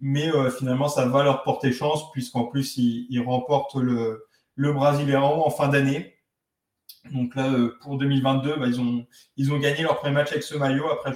Mais 0.00 0.30
finalement 0.58 0.88
ça 0.88 1.06
va 1.06 1.22
leur 1.22 1.44
porter 1.44 1.72
chance 1.72 2.10
puisqu'en 2.12 2.44
plus 2.44 2.76
ils, 2.76 3.20
remportent 3.20 3.76
le, 3.76 4.26
le 4.56 4.74
en 4.74 5.50
fin 5.50 5.68
d'année. 5.68 6.11
Donc 7.10 7.34
là, 7.34 7.52
euh, 7.52 7.76
pour 7.80 7.98
2022, 7.98 8.56
bah, 8.56 8.66
ils, 8.68 9.52
ont, 9.52 9.58
gagné 9.58 9.82
leur 9.82 9.98
premier 9.98 10.14
match 10.14 10.30
avec 10.30 10.42
ce 10.42 10.54
maillot. 10.54 10.88
Après, 10.90 11.12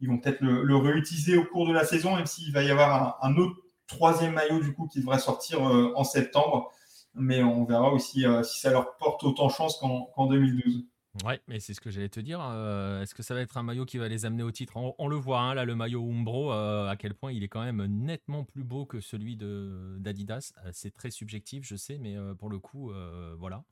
ils 0.00 0.08
vont 0.08 0.18
peut-être 0.18 0.40
le, 0.40 0.76
réutiliser 0.76 1.36
au 1.36 1.44
cours 1.44 1.68
de 1.68 1.72
la 1.72 1.84
saison, 1.84 2.16
même 2.16 2.26
s'il 2.26 2.52
va 2.52 2.62
y 2.62 2.70
avoir 2.70 3.18
un, 3.22 3.36
autre 3.36 3.56
troisième 3.86 4.32
maillot 4.32 4.60
du 4.60 4.72
coup 4.72 4.88
qui 4.88 5.00
devrait 5.00 5.18
sortir 5.18 5.66
euh, 5.68 5.92
en 5.94 6.04
septembre. 6.04 6.72
Mais 7.14 7.42
on 7.44 7.64
verra 7.64 7.92
aussi 7.92 8.26
euh, 8.26 8.42
si 8.42 8.60
ça 8.60 8.70
leur 8.70 8.96
porte 8.96 9.22
autant 9.22 9.48
chance 9.48 9.78
qu'en 9.78 10.26
2012. 10.26 10.86
Ouais, 11.24 11.40
mais 11.46 11.60
c'est 11.60 11.74
ce 11.74 11.80
que 11.80 11.90
j'allais 11.90 12.08
te 12.08 12.18
dire. 12.18 12.40
Est-ce 12.40 13.14
que 13.14 13.22
ça 13.22 13.34
va 13.34 13.40
être 13.40 13.56
un 13.56 13.62
maillot 13.62 13.84
qui 13.84 13.98
va 13.98 14.08
les 14.08 14.24
amener 14.24 14.42
au 14.42 14.50
titre? 14.50 14.72
On, 14.76 15.06
le 15.06 15.14
voit, 15.14 15.42
hein, 15.42 15.54
là, 15.54 15.64
le 15.64 15.76
maillot 15.76 16.02
Umbro, 16.10 16.50
à 16.50 16.96
quel 16.98 17.14
point 17.14 17.30
il 17.30 17.44
est 17.44 17.48
quand 17.48 17.62
même 17.62 17.86
nettement 17.86 18.42
plus 18.42 18.64
beau 18.64 18.84
que 18.84 18.98
celui 18.98 19.36
d'Adidas. 19.36 20.52
C'est 20.72 20.92
très 20.92 21.12
subjectif, 21.12 21.64
je 21.64 21.76
sais, 21.76 21.98
mais 21.98 22.16
pour 22.36 22.50
le 22.50 22.58
coup, 22.58 22.90
voilà. 23.38 23.62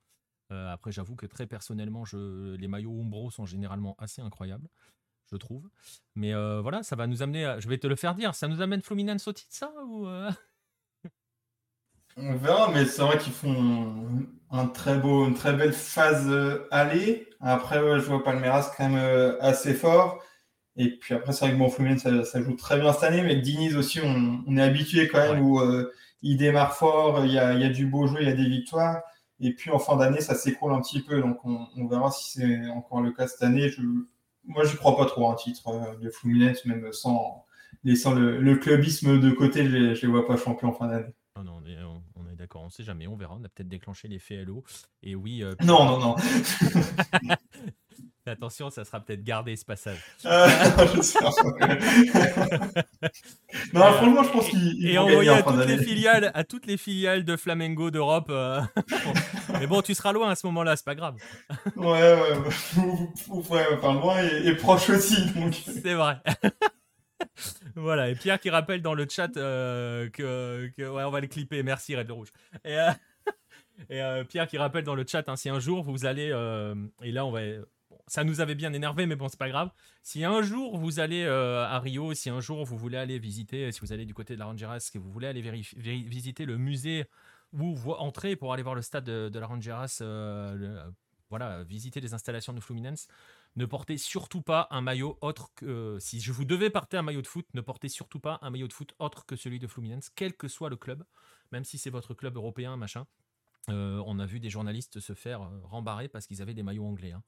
Euh, 0.53 0.73
après, 0.73 0.93
j'avoue 0.93 1.17
que 1.17 1.27
très 1.27 1.47
personnellement, 1.47 2.05
je, 2.05 2.55
les 2.57 2.69
maillots 2.69 3.01
Umbro 3.01 3.31
sont 3.31 3.47
généralement 3.47 3.97
assez 3.99 4.21
incroyables, 4.21 4.69
je 5.31 5.37
trouve. 5.37 5.69
Mais 6.15 6.35
euh, 6.35 6.61
voilà, 6.61 6.83
ça 6.83 6.95
va 6.95 7.07
nous 7.07 7.23
amener. 7.23 7.45
À, 7.45 7.59
je 7.59 7.69
vais 7.69 7.79
te 7.79 7.87
le 7.87 7.97
faire 7.97 8.15
dire. 8.15 8.35
Ça 8.35 8.49
nous 8.49 8.61
amène 8.61 8.83
Fluminense 8.83 9.27
au 9.29 9.33
titre, 9.33 9.55
ça 9.55 9.73
ou 9.87 10.07
euh? 10.07 10.31
On 12.19 12.37
verra, 12.37 12.71
mais 12.71 12.85
c'est 12.85 13.01
vrai 13.01 13.17
qu'ils 13.17 13.33
font 13.33 14.27
un 14.51 14.67
très 14.67 14.99
beau, 14.99 15.27
une 15.27 15.35
très 15.35 15.55
belle 15.55 15.73
phase 15.73 16.31
aller. 16.71 17.31
Après, 17.41 17.79
je 17.79 18.05
vois 18.05 18.23
Palmeiras 18.23 18.71
quand 18.77 18.91
même 18.91 19.37
assez 19.41 19.73
fort. 19.73 20.23
Et 20.77 20.91
puis 20.99 21.15
après, 21.15 21.33
c'est 21.33 21.47
vrai 21.47 21.55
que 21.55 21.59
bon, 21.59 21.71
Fluminense, 21.71 22.03
ça, 22.03 22.43
joue 22.43 22.55
très 22.55 22.79
bien 22.79 22.93
cette 22.93 23.05
année, 23.05 23.23
mais 23.23 23.37
Diniz 23.37 23.77
aussi, 23.77 24.01
on, 24.03 24.57
est 24.59 24.63
habitué 24.63 25.09
quand 25.09 25.21
même 25.21 25.41
où 25.43 25.59
il 26.21 26.37
démarre 26.37 26.77
fort, 26.77 27.25
il 27.25 27.33
y, 27.33 27.39
a, 27.39 27.55
il 27.55 27.63
y, 27.63 27.65
a, 27.65 27.71
du 27.71 27.87
beau 27.87 28.07
jeu, 28.07 28.19
il 28.21 28.29
y 28.29 28.31
a 28.31 28.37
des 28.37 28.49
victoires. 28.49 29.03
Et 29.43 29.53
puis 29.53 29.71
en 29.71 29.81
fin 29.81 29.97
d'année, 29.97 30.21
ça 30.21 30.37
s'écroule 30.37 30.73
un 30.73 30.81
petit 30.81 31.03
peu. 31.03 31.21
Donc 31.21 31.45
on, 31.45 31.87
verra 31.87 32.13
si 32.13 32.39
c'est 32.39 32.69
encore 32.69 33.03
le 33.03 33.11
cas 33.11 33.27
cette 33.27 33.43
année. 33.43 33.69
Je, 33.69 33.83
moi, 34.45 34.65
je 34.65 34.77
crois 34.77 34.97
pas 34.97 35.07
trop 35.07 35.29
un 35.29 35.35
titre 35.35 35.69
euh, 35.69 35.97
de 35.97 36.11
Fluminense, 36.11 36.65
même 36.65 36.93
sans 36.93 37.45
laissant 37.83 38.15
le, 38.15 38.57
clubisme 38.57 39.19
de 39.19 39.31
côté, 39.33 39.69
je 39.69 39.77
ne 39.77 39.95
les 39.95 40.07
vois 40.07 40.27
pas 40.27 40.37
champions 40.37 40.69
en 40.69 40.73
fin 40.73 40.87
d'année. 40.87 41.13
non, 41.37 41.61
on 42.15 42.27
est, 42.27 42.37
d'accord, 42.37 42.63
on 42.63 42.67
ne 42.67 42.71
sait 42.71 42.85
jamais, 42.85 43.09
on 43.09 43.17
verra. 43.17 43.37
On 43.39 43.45
a 43.45 43.49
peut-être 43.49 43.69
déclenché 43.69 44.07
l'effet 44.07 44.37
Hello. 44.37 44.63
Et 45.03 45.17
oui. 45.17 45.43
Euh, 45.43 45.55
non, 45.65 45.85
non, 45.85 45.99
non. 45.99 46.17
Attention, 48.25 48.71
ça 48.71 48.85
sera 48.85 49.01
peut-être 49.01 49.25
gardé 49.25 49.57
ce 49.57 49.65
passage. 49.65 49.99
Euh, 50.25 50.49
non, 53.73 53.93
franchement, 53.93 54.23
je 54.23 54.31
pense 54.31 54.49
qu'il. 54.49 54.87
Et 54.87 54.97
envoyé 54.97 55.29
à 55.31 55.43
toutes 55.43 55.67
les 55.67 55.79
filiales, 55.79 56.31
à 56.35 56.45
toutes 56.45 56.67
les 56.67 56.77
filiales 56.77 57.25
de 57.25 57.37
Flamengo 57.37 57.91
d'Europe. 57.91 58.29
Euh, 58.31 58.61
mais 59.59 59.67
bon, 59.67 59.83
tu 59.83 59.95
seras 59.95 60.13
loin 60.13 60.31
à 60.31 60.37
ce 60.37 60.47
moment-là, 60.47 60.77
c'est 60.77 60.85
pas 60.85 60.95
grave. 60.95 61.17
ouais, 61.77 61.85
ouais, 61.85 62.39
ouais, 63.51 63.77
pas 63.81 63.93
loin 63.93 64.23
et, 64.23 64.55
proche 64.55 64.91
aussi. 64.91 65.17
C'est 65.83 65.95
vrai. 65.95 66.19
voilà, 67.75 68.09
et 68.09 68.15
Pierre 68.15 68.39
qui 68.39 68.51
rappelle 68.51 68.83
dans 68.83 68.95
le 68.95 69.07
chat 69.11 69.37
euh, 69.37 70.09
que, 70.11 70.71
ouais, 70.79 71.05
on 71.05 71.11
va 71.11 71.21
les 71.21 71.29
clipper. 71.29 71.63
Merci 71.63 71.97
Red 71.97 72.11
Rouge. 72.11 72.29
Et, 72.65 72.79
et 73.91 74.25
Pierre 74.29 74.47
qui 74.47 74.59
rappelle 74.59 74.85
dans 74.85 74.95
le 74.95 75.05
chat, 75.07 75.29
hein, 75.29 75.37
si 75.37 75.49
un 75.49 75.61
jour 75.61 75.83
vous 75.83 76.07
allez, 76.07 76.29
et 77.03 77.13
là 77.13 77.27
on 77.27 77.33
va 77.33 77.41
ça 78.07 78.25
nous 78.25 78.41
avait 78.41 78.55
bien 78.55 78.73
énervé, 78.73 79.07
mais 79.07 79.17
bon, 79.17 79.29
c'est 79.29 79.39
pas 79.39 79.49
grave. 79.49 79.71
Si 80.03 80.25
un 80.25 80.43
jour 80.43 80.77
vous 80.79 81.01
allez 81.01 81.23
euh, 81.25 81.65
à 81.65 81.79
Rio, 81.79 82.15
si 82.15 82.31
un 82.31 82.41
jour 82.41 82.65
vous 82.65 82.77
voulez 82.77 82.99
aller 82.99 83.19
visiter, 83.19 83.71
si 83.73 83.81
vous 83.81 83.93
allez 83.93 84.05
du 84.05 84.15
côté 84.15 84.35
de 84.35 84.39
la 84.39 84.47
Rangeras, 84.47 84.91
que 84.93 84.99
vous 84.99 85.11
voulez 85.11 85.29
aller 85.29 85.43
visiter 85.43 86.45
le 86.45 86.59
musée 86.59 87.07
ou 87.53 87.77
entrer 87.93 88.35
pour 88.37 88.53
aller 88.53 88.63
voir 88.63 88.75
le 88.75 88.83
stade 88.83 89.05
de, 89.05 89.39
la 89.39 89.47
Rangeras, 89.47 89.99
euh, 90.01 90.91
voilà, 91.31 91.63
visiter 91.65 92.01
les 92.01 92.15
installations 92.15 92.53
de 92.53 92.61
Fluminense, 92.61 93.09
ne 93.57 93.67
portez 93.67 93.99
surtout 93.99 94.43
pas 94.43 94.69
un 94.71 94.81
maillot 94.81 95.19
autre 95.21 95.51
que. 95.55 95.99
Si 96.01 96.21
je 96.21 96.33
vous 96.33 96.45
devais 96.45 96.71
porter 96.71 96.97
un 96.97 97.03
maillot 97.03 97.23
de 97.23 97.27
foot, 97.27 97.47
ne 97.55 97.61
portez 97.61 97.89
surtout 97.89 98.21
pas 98.21 98.39
un 98.43 98.51
maillot 98.51 98.69
de 98.69 98.73
foot 98.73 98.95
autre 98.99 99.27
que 99.27 99.37
celui 99.37 99.59
de 99.59 99.67
Fluminense, 99.67 100.11
quel 100.15 100.35
que 100.35 100.49
soit 100.49 100.71
le 100.71 100.77
club, 100.77 101.05
même 101.53 101.65
si 101.65 101.79
c'est 101.79 101.91
votre 101.91 102.15
club 102.15 102.37
européen, 102.37 102.77
machin. 102.77 103.07
Euh, 103.69 104.03
on 104.07 104.19
a 104.19 104.27
vu 104.27 104.41
des 104.41 104.51
journalistes 104.51 104.99
se 104.99 105.15
faire 105.15 105.49
rembarrer 105.63 106.09
parce 106.09 106.27
qu'ils 106.27 106.43
avaient 106.43 106.55
des 106.55 106.65
maillots 106.65 106.87
anglais. 106.87 107.13
Hein. 107.13 107.23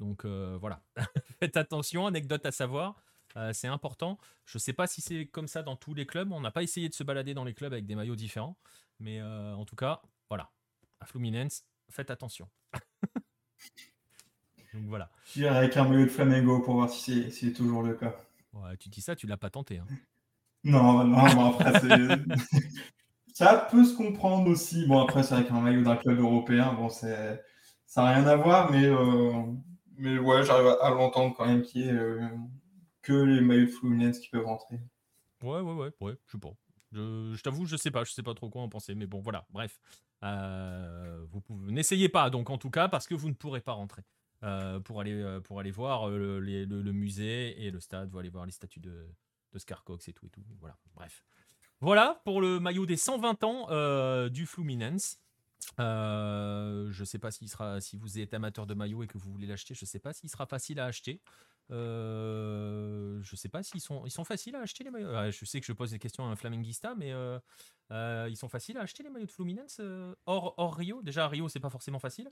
Donc 0.00 0.24
euh, 0.24 0.56
voilà, 0.60 0.82
faites 1.40 1.56
attention, 1.56 2.06
anecdote 2.06 2.44
à 2.46 2.52
savoir. 2.52 2.96
Euh, 3.36 3.52
c'est 3.52 3.68
important. 3.68 4.18
Je 4.46 4.56
ne 4.56 4.60
sais 4.60 4.72
pas 4.72 4.86
si 4.86 5.00
c'est 5.00 5.26
comme 5.26 5.48
ça 5.48 5.62
dans 5.62 5.76
tous 5.76 5.94
les 5.94 6.06
clubs. 6.06 6.32
On 6.32 6.40
n'a 6.40 6.50
pas 6.50 6.62
essayé 6.62 6.88
de 6.88 6.94
se 6.94 7.04
balader 7.04 7.34
dans 7.34 7.44
les 7.44 7.54
clubs 7.54 7.72
avec 7.72 7.86
des 7.86 7.94
maillots 7.94 8.16
différents. 8.16 8.56
Mais 9.00 9.20
euh, 9.20 9.54
en 9.54 9.64
tout 9.64 9.76
cas, 9.76 10.02
voilà. 10.28 10.50
À 11.00 11.06
Fluminense, 11.06 11.64
faites 11.90 12.10
attention. 12.10 12.48
Donc 14.74 14.84
voilà. 14.86 15.10
avec 15.48 15.76
un 15.76 15.84
maillot 15.84 16.06
de 16.06 16.10
Flamengo 16.10 16.60
pour 16.60 16.74
voir 16.74 16.90
si 16.90 17.30
c'est 17.30 17.52
toujours 17.52 17.82
le 17.82 17.94
cas. 17.94 18.16
Ouais, 18.52 18.76
tu 18.78 18.88
dis 18.88 19.00
ça, 19.00 19.14
tu 19.14 19.26
l'as 19.26 19.36
pas 19.36 19.50
tenté. 19.50 19.78
Hein. 19.78 19.86
Non, 20.64 21.04
non, 21.04 21.52
après, 21.52 21.72
ça 23.32 23.68
peut 23.70 23.84
se 23.84 23.96
comprendre 23.96 24.50
aussi. 24.50 24.84
Bon, 24.86 25.00
après, 25.00 25.22
c'est 25.22 25.34
avec 25.34 25.52
un 25.52 25.60
maillot 25.60 25.82
d'un 25.82 25.94
club 25.94 26.18
européen. 26.18 26.72
Bon, 26.72 26.88
c'est 26.88 27.40
ça 27.86 28.02
n'a 28.02 28.16
rien 28.16 28.26
à 28.26 28.34
voir, 28.34 28.72
mais 28.72 28.88
mais 29.98 30.18
ouais, 30.18 30.44
j'arrive 30.44 30.76
à, 30.80 30.90
l'entendre 30.90 31.34
quand 31.36 31.46
même 31.46 31.62
qu'il 31.62 31.82
y 31.82 31.88
ait 31.88 31.92
euh, 31.92 32.26
que 33.02 33.12
les 33.12 33.40
maillots 33.40 33.66
de 33.66 33.70
Fluminense 33.70 34.18
qui 34.20 34.28
peuvent 34.30 34.46
rentrer. 34.46 34.76
Ouais, 35.42 35.60
ouais, 35.60 35.74
ouais, 35.74 35.90
ouais, 36.00 36.14
je 36.26 36.32
sais 36.32 36.38
pas. 36.38 36.54
Je, 36.92 37.40
t'avoue, 37.42 37.66
je 37.66 37.76
sais 37.76 37.90
pas, 37.90 38.04
je 38.04 38.12
sais 38.12 38.22
pas 38.22 38.34
trop 38.34 38.48
quoi 38.48 38.62
en 38.62 38.68
penser, 38.68 38.94
mais 38.94 39.06
bon, 39.06 39.20
voilà, 39.20 39.46
bref. 39.50 39.80
Euh, 40.24 41.24
vous. 41.30 41.42
N'essayez 41.70 42.08
pas, 42.08 42.30
donc 42.30 42.48
en 42.48 42.58
tout 42.58 42.70
cas, 42.70 42.88
parce 42.88 43.06
que 43.06 43.14
vous 43.14 43.28
ne 43.28 43.34
pourrez 43.34 43.60
pas 43.60 43.72
rentrer. 43.72 44.02
Euh, 44.44 44.78
pour, 44.78 45.00
aller, 45.00 45.40
pour 45.42 45.58
aller 45.58 45.72
voir 45.72 46.08
le, 46.08 46.38
le, 46.38 46.92
musée 46.92 47.60
et 47.66 47.72
le 47.72 47.80
stade, 47.80 48.08
vous 48.08 48.18
allez 48.18 48.28
voir 48.28 48.46
les 48.46 48.52
statues 48.52 48.78
de, 48.78 49.08
de 49.52 49.58
Scarcox 49.58 50.06
et 50.06 50.12
tout 50.12 50.26
et 50.26 50.30
tout. 50.30 50.42
Voilà, 50.60 50.78
bref. 50.94 51.24
Voilà 51.80 52.20
pour 52.24 52.40
le 52.40 52.60
maillot 52.60 52.86
des 52.86 52.96
120 52.96 53.44
ans 53.44 54.28
du 54.28 54.46
Fluminense. 54.46 55.20
Euh, 55.80 56.88
je 56.90 57.04
sais 57.04 57.18
pas 57.18 57.30
s'il 57.30 57.48
sera, 57.48 57.80
si 57.80 57.96
vous 57.96 58.18
êtes 58.18 58.34
amateur 58.34 58.66
de 58.66 58.74
maillot 58.74 59.02
et 59.02 59.06
que 59.06 59.18
vous 59.18 59.30
voulez 59.30 59.46
l'acheter, 59.46 59.74
je 59.74 59.84
sais 59.84 59.98
pas 59.98 60.12
s'il 60.12 60.30
sera 60.30 60.46
facile 60.46 60.80
à 60.80 60.86
acheter. 60.86 61.20
Euh, 61.70 63.20
je 63.22 63.36
sais 63.36 63.48
pas 63.48 63.62
s'ils 63.62 63.80
sont, 63.80 64.04
ils 64.06 64.10
sont 64.10 64.24
faciles 64.24 64.56
à 64.56 64.60
acheter 64.60 64.84
les 64.84 64.90
maillots. 64.90 65.30
je 65.30 65.44
sais 65.44 65.60
que 65.60 65.66
je 65.66 65.72
pose 65.72 65.90
des 65.90 65.98
questions 65.98 66.24
à 66.24 66.28
un 66.28 66.36
Flamingista, 66.36 66.94
mais 66.96 67.12
euh, 67.12 67.38
euh, 67.92 68.26
ils 68.30 68.36
sont 68.36 68.48
faciles 68.48 68.78
à 68.78 68.82
acheter 68.82 69.02
les 69.02 69.10
maillots 69.10 69.26
de 69.26 69.30
Fluminense 69.30 69.80
hors, 70.26 70.54
hors 70.56 70.74
Rio? 70.74 71.02
Déjà 71.02 71.24
à 71.24 71.28
Rio, 71.28 71.48
c'est 71.48 71.60
pas 71.60 71.70
forcément 71.70 71.98
facile. 71.98 72.30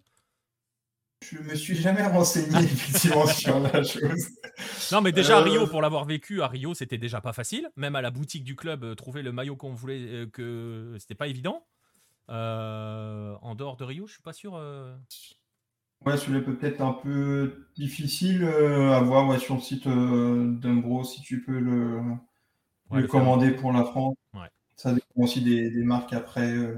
Je 1.25 1.39
me 1.39 1.55
suis 1.55 1.75
jamais 1.75 2.07
renseigné 2.07 2.59
effectivement 2.65 3.27
sur 3.27 3.59
la 3.59 3.83
chose. 3.83 4.29
Non, 4.93 5.01
mais 5.01 5.13
déjà 5.13 5.39
à 5.39 5.43
Rio, 5.43 5.67
pour 5.67 5.83
l'avoir 5.83 6.05
vécu 6.05 6.43
à 6.43 6.47
Rio, 6.47 6.75
c'était 6.75 6.99
déjà 6.99 7.21
pas 7.21 7.33
facile. 7.33 7.71
Même 7.77 7.97
à 7.97 8.03
la 8.03 8.11
boutique 8.11 8.45
du 8.45 8.55
club, 8.55 8.95
trouver 8.97 9.23
le 9.23 9.33
maillot 9.33 9.57
qu'on 9.57 9.73
voulait, 9.73 10.27
que 10.33 10.97
c'était 10.99 11.15
pas 11.15 11.27
évident. 11.27 11.67
En 12.29 13.55
dehors 13.55 13.77
de 13.77 13.85
Rio, 13.85 14.07
je 14.07 14.15
suis 14.15 14.23
pas 14.23 14.33
sûr. 14.33 14.59
Ouais, 16.05 16.17
celui-là 16.17 16.41
peut-être 16.41 16.81
un 16.83 16.93
peu 16.93 17.67
difficile 17.75 18.45
euh, 18.45 18.93
à 18.93 19.01
voir 19.01 19.27
ouais, 19.29 19.39
sur 19.39 19.55
le 19.55 19.61
site 19.61 19.87
euh, 19.87 20.53
d'Umbro 20.53 21.05
si 21.05 21.23
tu 21.23 21.43
peux 21.43 21.59
le, 21.59 22.01
le 22.93 23.07
commander 23.07 23.51
pour 23.53 23.73
la 23.73 23.85
France. 23.85 24.15
Ça 24.77 24.93
dépend 24.93 25.23
aussi 25.23 25.43
des, 25.43 25.71
marques 25.83 26.13
après. 26.13 26.53
Euh. 26.53 26.77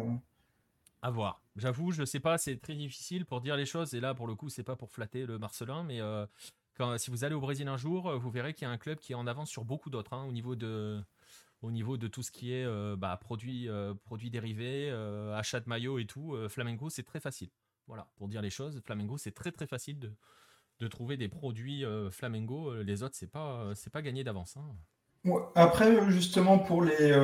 À 1.03 1.11
voir. 1.11 1.43
J'avoue, 1.57 1.91
je 1.91 2.03
ne 2.03 2.07
sais 2.07 2.21
pas, 2.21 2.39
c'est 2.39 2.57
très 2.57 2.75
difficile 2.75 3.27
pour 3.27 3.41
dire 3.41 3.57
les 3.57 3.67
choses. 3.67 3.93
Et 3.93 4.01
là, 4.01 4.15
pour 4.15 4.29
le 4.29 4.37
coup, 4.37 4.49
c'est 4.49 4.63
pas 4.63 4.77
pour 4.77 4.93
flatter 4.93 5.27
le 5.27 5.39
Marcelin, 5.39 5.83
mais 5.83 6.01
quand, 6.77 6.97
si 6.99 7.11
vous 7.11 7.25
allez 7.25 7.35
au 7.35 7.41
Brésil 7.41 7.67
un 7.67 7.77
jour, 7.77 8.17
vous 8.17 8.31
verrez 8.31 8.55
qu'il 8.55 8.67
y 8.67 8.71
a 8.71 8.71
un 8.71 8.79
club 8.79 8.99
qui 8.99 9.13
est 9.13 9.17
en 9.17 9.27
avance 9.27 9.51
sur 9.51 9.65
beaucoup 9.65 9.91
d'autres 9.91 10.13
hein, 10.13 10.25
au 10.29 10.33
niveau 10.33 10.55
de 10.55 11.03
au 11.63 11.71
niveau 11.71 11.97
de 11.97 12.07
tout 12.07 12.23
ce 12.23 12.31
qui 12.31 12.53
est 12.53 12.67
bah, 12.97 13.17
produits, 13.21 13.69
produits 14.05 14.31
dérivés, 14.31 14.91
achat 15.35 15.61
de 15.61 15.69
maillots 15.69 15.99
et 15.99 16.07
tout. 16.07 16.37
Flamengo, 16.49 16.91
c'est 16.91 17.03
très 17.03 17.21
facile. 17.21 17.51
Voilà, 17.89 18.07
pour 18.17 18.29
dire 18.29 18.43
les 18.43 18.51
choses, 18.51 18.81
Flamengo, 18.85 19.17
c'est 19.17 19.33
très 19.33 19.51
très 19.51 19.67
facile 19.67 19.99
de, 20.79 20.89
trouver 20.89 21.17
des 21.17 21.29
produits 21.29 21.85
euh, 21.85 22.11
Flamengo. 22.11 22.71
Euh, 22.71 22.85
les 22.85 23.03
autres, 23.03 23.17
c'est 23.17 23.31
pas, 23.31 23.63
euh, 23.63 23.73
c'est 23.75 23.91
pas 23.91 24.03
gagné 24.03 24.23
d'avance. 24.25 24.57
Hein. 24.59 25.33
après, 25.55 26.11
justement, 26.11 26.59
pour 26.59 26.85
les, 26.85 27.19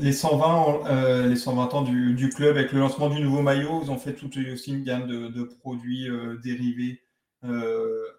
les, 0.00 0.12
120, 0.12 1.26
les 1.28 1.36
120 1.36 1.74
ans 1.74 1.82
du, 1.82 2.28
club, 2.28 2.56
avec 2.56 2.72
le 2.72 2.78
lancement 2.78 3.10
du 3.10 3.20
nouveau 3.20 3.42
maillot, 3.42 3.82
ils 3.82 3.90
ont 3.90 3.98
fait 3.98 4.14
toute 4.14 4.36
une 4.36 4.84
gamme 4.84 5.08
de, 5.08 5.28
de 5.28 5.42
produits 5.42 6.08
dérivés 6.42 7.02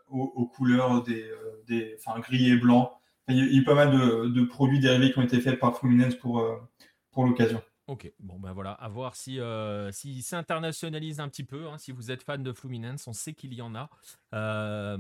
aux, 0.10 0.52
couleurs 0.54 1.02
des, 1.02 1.26
des 1.66 1.96
enfin, 1.98 2.20
gris 2.20 2.52
et 2.52 2.58
blanc. 2.58 3.00
Il 3.28 3.56
y 3.56 3.60
a, 3.60 3.64
pas 3.64 3.74
mal 3.74 3.92
de, 3.92 4.44
produits 4.44 4.80
dérivés 4.80 5.12
qui 5.12 5.20
ont 5.20 5.24
été 5.24 5.42
faits 5.42 5.60
par 5.60 5.78
Fluminense 5.78 6.16
pour, 6.16 6.46
pour 7.12 7.26
l'occasion. 7.26 7.62
Ok, 7.88 8.12
bon 8.20 8.40
ben 8.40 8.52
voilà, 8.52 8.72
à 8.72 8.88
voir 8.88 9.16
si 9.16 9.40
euh, 9.40 9.92
s'internationalise 9.92 11.20
un 11.20 11.30
petit 11.30 11.44
peu. 11.44 11.68
Hein, 11.68 11.78
si 11.78 11.92
vous 11.92 12.10
êtes 12.10 12.24
fan 12.24 12.42
de 12.42 12.52
Fluminense, 12.52 13.08
on 13.08 13.14
sait 13.14 13.34
qu'il 13.34 13.54
y 13.54 13.62
en 13.62 13.76
a. 13.76 13.92
Euh, 14.34 14.98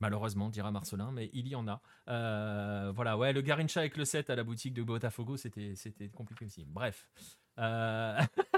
malheureusement, 0.00 0.48
dira 0.48 0.70
Marcelin, 0.70 1.12
mais 1.12 1.28
il 1.34 1.48
y 1.48 1.54
en 1.54 1.68
a. 1.68 1.82
Euh, 2.08 2.92
voilà, 2.94 3.18
ouais, 3.18 3.34
le 3.34 3.42
Garincha 3.42 3.80
avec 3.80 3.98
le 3.98 4.06
7 4.06 4.30
à 4.30 4.36
la 4.36 4.44
boutique 4.44 4.72
de 4.72 4.82
Botafogo, 4.82 5.36
c'était 5.36 5.74
compliqué 6.14 6.46
aussi. 6.46 6.64
Bref. 6.66 7.06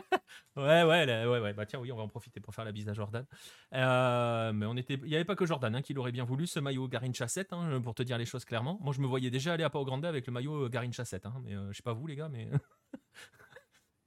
Euh, 0.59 0.87
ouais, 0.87 1.27
ouais, 1.27 1.41
ouais, 1.41 1.53
bah 1.53 1.67
tiens, 1.67 1.79
oui, 1.81 1.93
on 1.93 1.97
va 1.97 2.03
en 2.03 2.09
profiter 2.09 2.41
pour 2.41 2.55
faire 2.55 2.65
la 2.65 2.73
bise 2.73 2.89
à 2.89 2.95
Jordan. 2.95 3.27
mais 3.73 4.67
on 4.67 4.77
était, 4.77 4.95
il 4.95 5.09
n'y 5.09 5.15
avait 5.15 5.25
pas 5.25 5.37
que 5.37 5.47
Jordan 5.47 5.75
hein, 5.75 5.83
qui 5.83 5.95
l'aurait 5.95 6.13
bien 6.13 6.25
voulu, 6.25 6.47
ce 6.47 6.61
maillot 6.61 6.89
Garincha 6.89 7.29
7, 7.29 7.53
hein, 7.53 7.81
pour 7.83 7.95
te 7.95 8.03
dire 8.03 8.19
les 8.19 8.27
choses 8.27 8.45
clairement. 8.45 8.79
Moi, 8.83 8.95
je 8.95 9.01
me 9.01 9.07
voyais 9.07 9.31
déjà 9.31 9.53
aller 9.53 9.65
à 9.65 9.71
Pau 9.71 9.85
Grande 9.85 10.05
avec 10.05 10.27
le 10.27 10.33
maillot 10.33 10.69
Garincha 10.69 11.05
7, 11.05 11.27
hein, 11.27 11.35
mais 11.45 11.53
je 11.53 11.77
sais 11.77 11.83
pas 11.83 11.93
vous, 11.93 12.07
les 12.07 12.17
gars, 12.17 12.29
mais. 12.29 12.49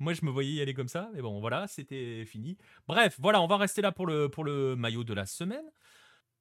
Moi, 0.01 0.13
je 0.13 0.23
me 0.23 0.31
voyais 0.31 0.53
y 0.53 0.61
aller 0.61 0.73
comme 0.73 0.87
ça, 0.87 1.09
mais 1.13 1.21
bon, 1.21 1.41
voilà, 1.41 1.67
c'était 1.67 2.23
fini. 2.25 2.57
Bref, 2.87 3.17
voilà, 3.19 3.41
on 3.41 3.47
va 3.47 3.57
rester 3.57 3.81
là 3.81 3.91
pour 3.91 4.07
le, 4.07 4.29
pour 4.29 4.45
le 4.45 4.77
maillot 4.77 5.03
de 5.03 5.13
la 5.13 5.25
semaine. 5.25 5.65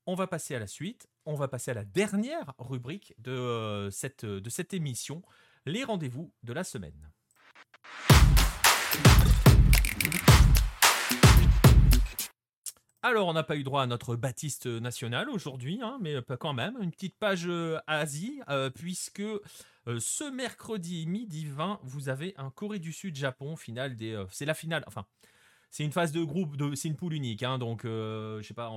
On 0.07 0.15
va 0.15 0.29
passer 0.29 0.55
à 0.55 0.61
la 0.61 0.69
suite. 0.69 1.09
On 1.27 1.35
va 1.35 1.49
passer 1.49 1.73
à 1.73 1.75
la 1.75 1.85
dernière 1.85 2.55
rubrique 2.59 3.15
de, 3.19 3.33
euh, 3.33 3.91
cette, 3.91 4.25
de 4.25 4.49
cette 4.49 4.75
émission, 4.75 5.23
les 5.67 5.83
rendez-vous 5.83 6.33
de 6.45 6.53
la 6.53 6.63
semaine. 6.63 7.11
Alors, 13.03 13.29
on 13.29 13.33
n'a 13.33 13.45
pas 13.45 13.57
eu 13.57 13.63
droit 13.63 13.83
à 13.83 13.87
notre 13.87 14.17
Baptiste 14.17 14.67
national 14.67 15.31
aujourd'hui, 15.31 15.79
hein, 15.81 15.99
mais 16.01 16.17
quand 16.41 16.53
même, 16.53 16.77
une 16.81 16.91
petite 16.91 17.17
page 17.17 17.47
euh, 17.47 17.79
Asie, 17.87 18.41
euh, 18.49 18.71
puisque 18.71 19.21
euh, 19.21 19.41
ce 20.01 20.29
mercredi 20.29 21.07
midi 21.07 21.47
20, 21.47 21.79
vous 21.85 22.09
avez 22.09 22.35
un 22.39 22.51
Corée 22.51 22.81
du 22.81 22.93
Sud-Japon, 22.93 23.55
finale 23.55 23.95
des. 23.95 24.21
c'est 24.33 24.47
la 24.47 24.55
finale, 24.55 24.83
enfin, 24.89 25.07
c'est 25.71 25.85
une 25.85 25.93
phase 25.93 26.11
de 26.11 26.25
groupe, 26.25 26.57
de, 26.57 26.75
c'est 26.75 26.89
une 26.89 26.97
poule 26.97 27.13
unique, 27.13 27.45
hein, 27.45 27.59
donc 27.59 27.83
je 27.85 28.43
sais 28.43 28.55
pas. 28.55 28.73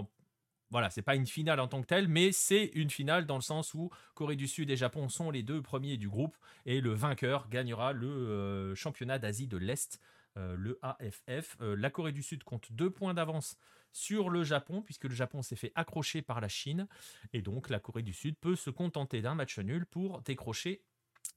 voilà, 0.70 0.92
c'est 0.92 1.02
pas 1.02 1.16
une 1.16 1.26
finale 1.26 1.60
en 1.60 1.68
tant 1.68 1.82
que 1.82 1.88
telle, 1.88 2.08
mais 2.08 2.32
c'est 2.32 2.66
une 2.76 2.92
finale 2.92 3.26
dans 3.26 3.38
le 3.38 3.42
sens 3.42 3.74
où 3.74 3.90
Corée 4.14 4.36
du 4.36 4.48
Sud 4.48 4.70
et 4.70 4.78
Japon 4.78 5.10
sont 5.10 5.32
les 5.32 5.42
deux 5.42 5.64
premiers 5.64 5.98
du 5.98 6.10
groupe 6.10 6.38
et 6.68 6.80
le 6.80 6.94
vainqueur 6.94 7.50
gagnera 7.50 7.92
le 7.92 8.76
championnat 8.76 9.18
d'Asie 9.18 9.48
de 9.48 9.58
l'Est, 9.58 10.00
le 10.36 10.78
AFF. 10.84 11.58
la 11.60 11.90
Corée 11.90 12.12
du 12.12 12.22
Sud 12.22 12.44
compte 12.44 12.72
deux 12.72 12.92
points 12.92 13.16
d'avance 13.16 13.58
sur 13.92 14.30
le 14.30 14.44
Japon, 14.44 14.82
puisque 14.82 15.06
le 15.06 15.16
Japon 15.16 15.42
s'est 15.42 15.56
fait 15.56 15.72
accrocher 15.76 16.22
par 16.22 16.42
la 16.42 16.48
Chine. 16.48 16.88
Et 17.34 17.42
donc 17.42 17.70
la 17.70 17.80
Corée 17.80 18.04
du 18.04 18.14
Sud 18.14 18.38
peut 18.38 18.56
se 18.56 18.70
contenter 18.70 19.22
d'un 19.22 19.36
match 19.36 19.60
nul 19.60 19.86
pour 19.86 20.22
décrocher 20.22 20.84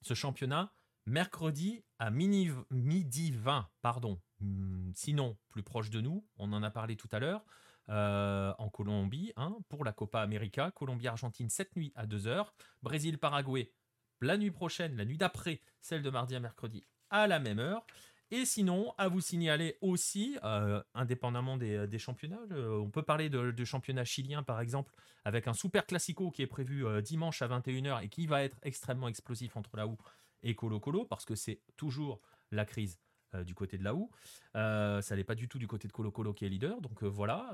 ce 0.02 0.14
championnat 0.14 0.72
mercredi 1.06 1.84
à 1.98 2.10
midi 2.10 3.30
20. 3.32 3.68
Pardon. 3.82 4.20
Hmm, 4.40 4.90
sinon, 4.94 5.36
plus 5.48 5.62
proche 5.62 5.90
de 5.90 6.00
nous, 6.00 6.26
on 6.36 6.52
en 6.52 6.62
a 6.62 6.70
parlé 6.70 6.96
tout 6.96 7.08
à 7.12 7.18
l'heure. 7.18 7.44
Euh, 7.90 8.54
en 8.58 8.70
Colombie, 8.70 9.32
hein, 9.36 9.58
pour 9.68 9.84
la 9.84 9.92
Copa 9.92 10.20
América, 10.20 10.70
Colombie-Argentine 10.70 11.50
cette 11.50 11.76
nuit 11.76 11.92
à 11.94 12.06
2h, 12.06 12.46
Brésil-Paraguay 12.82 13.72
la 14.20 14.36
nuit 14.36 14.50
prochaine, 14.50 14.96
la 14.96 15.04
nuit 15.04 15.18
d'après, 15.18 15.60
celle 15.80 16.02
de 16.02 16.10
mardi 16.10 16.34
à 16.34 16.40
mercredi 16.40 16.86
à 17.10 17.26
la 17.26 17.38
même 17.38 17.58
heure. 17.58 17.86
Et 18.34 18.46
sinon, 18.46 18.92
à 18.98 19.06
vous 19.06 19.20
signaler 19.20 19.78
aussi, 19.80 20.36
euh, 20.42 20.82
indépendamment 20.92 21.56
des, 21.56 21.98
championnats, 22.00 22.40
on 22.50 22.90
peut 22.90 23.04
parler 23.04 23.28
de, 23.28 23.64
championnat 23.64 24.04
chilien 24.04 24.42
par 24.42 24.60
exemple, 24.60 24.92
avec 25.24 25.46
un 25.46 25.52
super 25.52 25.86
classico 25.86 26.32
qui 26.32 26.42
est 26.42 26.48
prévu 26.48 26.84
euh, 26.84 27.00
dimanche 27.00 27.42
à 27.42 27.46
21h 27.46 28.02
et 28.02 28.08
qui 28.08 28.26
va 28.26 28.42
être 28.42 28.56
extrêmement 28.62 29.06
explosif 29.06 29.56
entre 29.56 29.76
la 29.76 29.86
OU 29.86 29.96
et 30.42 30.56
Colo 30.56 30.80
Colo, 30.80 31.04
parce 31.04 31.24
que 31.24 31.36
c'est 31.36 31.60
toujours 31.76 32.20
la 32.50 32.64
crise 32.64 32.98
euh, 33.36 33.44
du 33.44 33.54
côté 33.54 33.78
de 33.78 33.84
la 33.84 33.94
OU. 33.94 34.10
ça 34.54 35.14
n'est 35.14 35.22
pas 35.22 35.36
du 35.36 35.46
tout 35.46 35.60
du 35.60 35.68
côté 35.68 35.86
de 35.86 35.92
Colo 35.92 36.10
Colo 36.10 36.34
qui 36.34 36.44
est 36.44 36.48
leader. 36.48 36.80
Donc 36.80 37.04
voilà, 37.04 37.52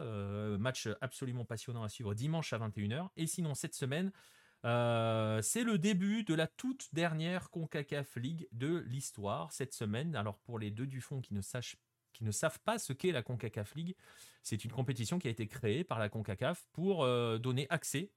match 0.59 0.89
absolument 1.03 1.45
passionnant 1.45 1.83
à 1.83 1.91
suivre 1.91 2.15
dimanche 2.15 2.55
à 2.55 2.59
21h. 2.59 3.11
Et 3.19 3.27
sinon, 3.27 3.53
cette 3.53 3.75
semaine, 3.75 4.13
euh, 4.65 5.41
c'est 5.43 5.65
le 5.65 5.79
début 5.79 6.23
de 6.25 6.35
la 6.35 6.47
toute 6.47 6.89
dernière 6.93 7.51
CONCACAF 7.51 8.17
League 8.17 8.49
de 8.53 8.85
l'histoire 8.87 9.53
cette 9.53 9.73
semaine. 9.73 10.15
Alors 10.15 10.39
pour 10.41 10.59
les 10.59 10.71
deux 10.71 10.87
du 10.87 11.01
fond 11.01 11.21
qui 11.21 11.35
ne, 11.35 11.41
savent 11.41 12.61
pas 12.65 12.79
ce 12.79 12.93
qu'est 12.93 13.13
la 13.13 13.23
CONCACAF 13.23 13.75
League, 13.75 13.97
c'est 14.43 14.65
une 14.65 14.73
compétition 14.73 15.19
qui 15.19 15.29
a 15.29 15.31
été 15.31 15.47
créée 15.47 15.85
par 15.85 15.99
la 15.99 16.09
CONCACAF 16.09 16.67
pour 16.73 17.05
euh, 17.05 17.39
donner 17.39 17.67
accès 17.71 18.11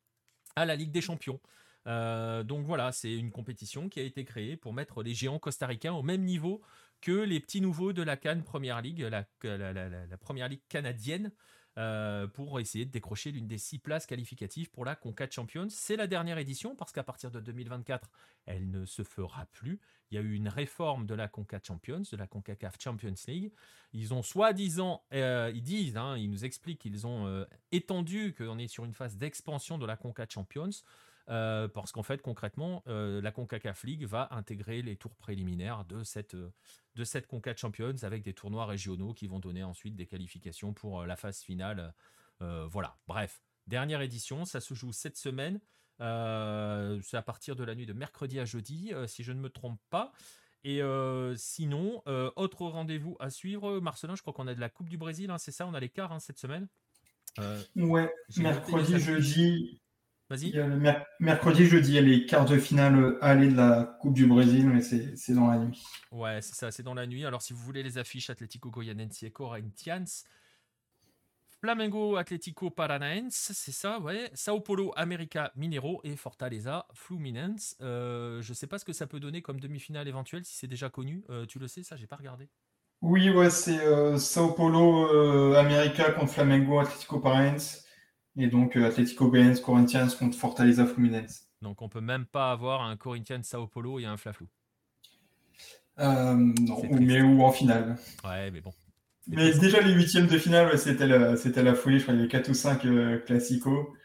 à 0.56 0.66
la 0.66 0.76
Ligue 0.76 0.92
des 0.92 1.02
Champions. 1.02 1.40
Euh, 1.86 2.44
donc 2.44 2.66
voilà, 2.66 2.92
c'est 2.92 3.14
une 3.14 3.32
compétition 3.32 3.90
qui 3.90 4.00
a 4.00 4.04
été 4.04 4.24
créée 4.24 4.56
pour 4.56 4.74
mettre 4.74 5.04
les 5.04 5.14
géants 5.14 5.40
costaricains 5.40 5.94
au 5.94 6.04
même 6.04 6.24
niveau 6.24 6.62
que 7.02 7.12
les 7.12 7.40
petits 7.42 7.60
nouveaux 7.60 7.92
de 7.92 8.02
la 8.02 8.16
Cannes 8.16 8.44
Première 8.44 8.82
Ligue, 8.82 9.02
la, 9.02 9.26
la 9.44 10.18
Première 10.18 10.48
Ligue 10.48 10.62
canadienne. 10.70 11.32
Euh, 11.80 12.28
pour 12.28 12.60
essayer 12.60 12.86
de 12.86 12.92
décrocher 12.92 13.32
l'une 13.32 13.48
des 13.48 13.58
six 13.58 13.80
places 13.80 14.06
qualificatives 14.06 14.70
pour 14.70 14.86
la 14.86 14.96
Conca 14.96 15.28
Champions. 15.28 15.70
C'est 15.70 15.96
la 15.96 16.06
dernière 16.06 16.38
édition 16.38 16.76
parce 16.76 16.92
qu'à 16.92 17.02
partir 17.02 17.32
de 17.32 17.40
2024, 17.40 18.12
elle 18.46 18.70
ne 18.70 18.86
se 18.86 19.02
fera 19.02 19.48
plus. 19.48 19.80
Il 20.12 20.16
y 20.16 20.18
a 20.20 20.22
eu 20.22 20.34
une 20.36 20.50
réforme 20.50 21.08
de 21.08 21.16
la 21.16 21.28
Conca 21.28 21.60
Champions, 21.66 22.04
de 22.12 22.18
la 22.18 22.28
CONCACAF 22.28 22.76
Champions 22.80 23.16
League. 23.28 23.52
Ils 23.92 24.14
ont 24.14 24.22
soi-disant, 24.22 25.04
euh, 25.14 25.52
ils 25.56 25.64
disent, 25.64 25.98
hein, 25.98 26.16
ils 26.16 26.30
nous 26.30 26.46
expliquent 26.46 26.82
qu'ils 26.82 27.08
ont 27.08 27.26
euh, 27.26 27.46
étendu 27.72 28.36
qu'on 28.38 28.60
est 28.60 28.68
sur 28.68 28.86
une 28.86 28.94
phase 28.94 29.18
d'expansion 29.18 29.80
de 29.80 29.88
la 29.88 29.98
Conca 29.98 30.28
Champions. 30.30 30.70
Euh, 31.30 31.68
parce 31.70 31.92
qu'en 31.92 32.04
fait, 32.04 32.22
concrètement, 32.22 32.84
euh, 32.88 33.22
la 33.22 33.32
CONCACAF 33.32 33.84
League 33.84 34.06
va 34.06 34.28
intégrer 34.32 34.82
les 34.82 34.98
tours 34.98 35.16
préliminaires 35.16 35.86
de 35.86 36.04
cette, 36.04 36.36
euh, 36.36 36.52
de 36.96 37.04
cette 37.04 37.28
CONCACAF 37.28 37.60
Champions 37.60 37.96
avec 38.02 38.24
des 38.24 38.34
tournois 38.34 38.66
régionaux 38.66 39.14
qui 39.14 39.28
vont 39.28 39.40
donner 39.40 39.64
ensuite 39.64 39.96
des 39.96 40.06
qualifications 40.06 40.74
pour 40.74 41.06
la 41.06 41.16
phase 41.16 41.42
finale. 41.42 41.94
voilà, 42.40 42.98
bref. 43.08 43.42
Dernière 43.68 44.02
édition, 44.02 44.44
ça 44.44 44.60
se 44.60 44.74
joue 44.74 44.92
cette 44.92 45.16
semaine. 45.16 45.62
C'est 46.00 47.18
à 47.18 47.22
partir 47.26 47.56
de 47.56 47.64
la 47.64 47.74
nuit 47.74 47.86
de 47.86 47.94
mercredi 47.94 48.38
à 48.40 48.46
jeudi, 48.46 48.92
si 49.08 49.24
je 49.24 49.32
ne 49.32 49.40
me 49.40 49.50
trompe 49.50 49.80
pas. 49.90 50.12
Et 50.66 50.82
sinon, 51.38 52.04
autre 52.36 52.66
rendez-vous 52.66 53.16
à 53.22 53.30
suivre. 53.30 53.80
Marcelin, 53.80 54.16
je 54.16 54.22
crois 54.22 54.34
qu'on 54.34 54.48
a 54.48 54.56
de 54.56 54.60
la 54.60 54.70
Coupe 54.70 54.90
du 54.90 54.98
Brésil, 54.98 55.32
hein, 55.32 55.38
c'est 55.38 55.54
ça 55.54 55.66
On 55.66 55.74
a 55.74 55.80
les 55.80 55.90
quarts 55.90 56.12
hein, 56.12 56.20
cette 56.20 56.38
semaine? 56.38 56.68
Ouais, 57.78 58.14
mercredi, 58.36 59.00
jeudi, 59.00 59.82
Vas-y. 60.30 60.54
mercredi, 61.20 61.66
jeudi, 61.66 61.92
il 61.92 61.96
y 61.96 61.98
a 61.98 62.02
les 62.02 62.26
quarts 62.26 62.46
de 62.46 62.58
finale 62.58 63.18
aller 63.22 63.50
de 63.50 63.58
la 63.58 63.98
Coupe 64.00 64.14
du 64.14 64.26
Brésil, 64.26 64.68
mais 64.68 64.82
c'est 64.82 65.34
dans 65.34 65.48
la 65.48 65.58
nuit. 65.58 65.84
Ouais, 66.12 66.42
c'est 66.42 66.56
ça, 66.56 66.72
c'est 66.72 66.84
dans 66.84 66.94
la 66.94 67.06
nuit. 67.06 67.26
Alors, 67.26 67.42
si 67.42 67.54
vous 67.54 67.60
voulez 67.60 67.84
les 67.84 67.98
affiches 67.98 68.30
Atlético 68.30 68.72
Goianense 68.72 69.22
et 69.24 69.32
Corinthians, 69.32 70.06
Flamengo 71.64 72.18
Atlético 72.18 72.70
Paranaense, 72.72 73.52
c'est 73.54 73.72
ça, 73.72 74.00
ouais. 74.00 74.30
Sao 74.34 74.60
Paulo 74.60 74.92
América 74.98 75.54
Minero 75.56 76.02
et 76.04 76.18
Fortaleza 76.18 76.88
Fluminense. 76.94 77.78
Euh, 77.80 78.42
je 78.42 78.54
sais 78.54 78.68
pas 78.68 78.80
ce 78.80 78.86
que 78.86 78.92
ça 78.92 79.08
peut 79.08 79.22
donner 79.22 79.42
comme 79.42 79.62
demi-finale 79.62 80.10
éventuelle, 80.10 80.44
si 80.44 80.58
c'est 80.58 80.68
déjà 80.68 80.90
connu. 80.90 81.24
Euh, 81.30 81.46
tu 81.46 81.60
le 81.60 81.70
sais, 81.70 81.82
ça, 81.84 81.96
j'ai 81.96 82.06
pas 82.06 82.18
regardé. 82.18 82.50
Oui, 83.02 83.30
ouais, 83.30 83.50
c'est 83.50 83.80
euh, 83.80 84.18
Sao 84.18 84.52
Paulo 84.52 85.08
euh, 85.08 85.56
América 85.58 86.12
contre 86.12 86.34
Flamengo 86.34 86.80
Atlético 86.80 87.20
Paranaense 87.20 87.86
et 88.38 88.48
donc 88.48 88.76
Atlético 88.76 89.30
Goianense 89.30 89.60
Corinthians 89.60 90.10
contre 90.18 90.38
Fortaleza 90.38 90.86
Fluminense. 90.86 91.48
Donc 91.62 91.82
on 91.82 91.90
peut 91.90 92.02
même 92.02 92.26
pas 92.26 92.52
avoir 92.52 92.82
un 92.82 92.98
Corinthians 92.98 93.44
Sao 93.44 93.68
Paulo 93.68 94.00
et 94.00 94.06
un 94.06 94.18
Flaflou. 94.18 94.48
non, 95.98 96.54
mais 97.00 97.22
ou 97.22 97.44
en 97.44 97.52
finale. 97.52 97.98
Ouais, 98.24 98.52
mais 98.52 98.62
bon. 98.62 98.74
Mais 99.28 99.58
déjà, 99.58 99.80
les 99.82 99.94
huitièmes 99.94 100.28
de 100.28 100.38
finale, 100.38 100.78
c'était 100.78 101.08
la, 101.08 101.38
c'était 101.38 101.64
la 101.64 101.76
folie. 101.76 102.00
Je 102.00 102.04
crois 102.04 102.14
qu'il 102.14 102.22
y 102.22 102.24
avait 102.24 102.32
4 102.32 102.50
ou 102.50 102.54
5 102.54 102.86
euh, 102.86 103.20
classicaux. 103.20 103.96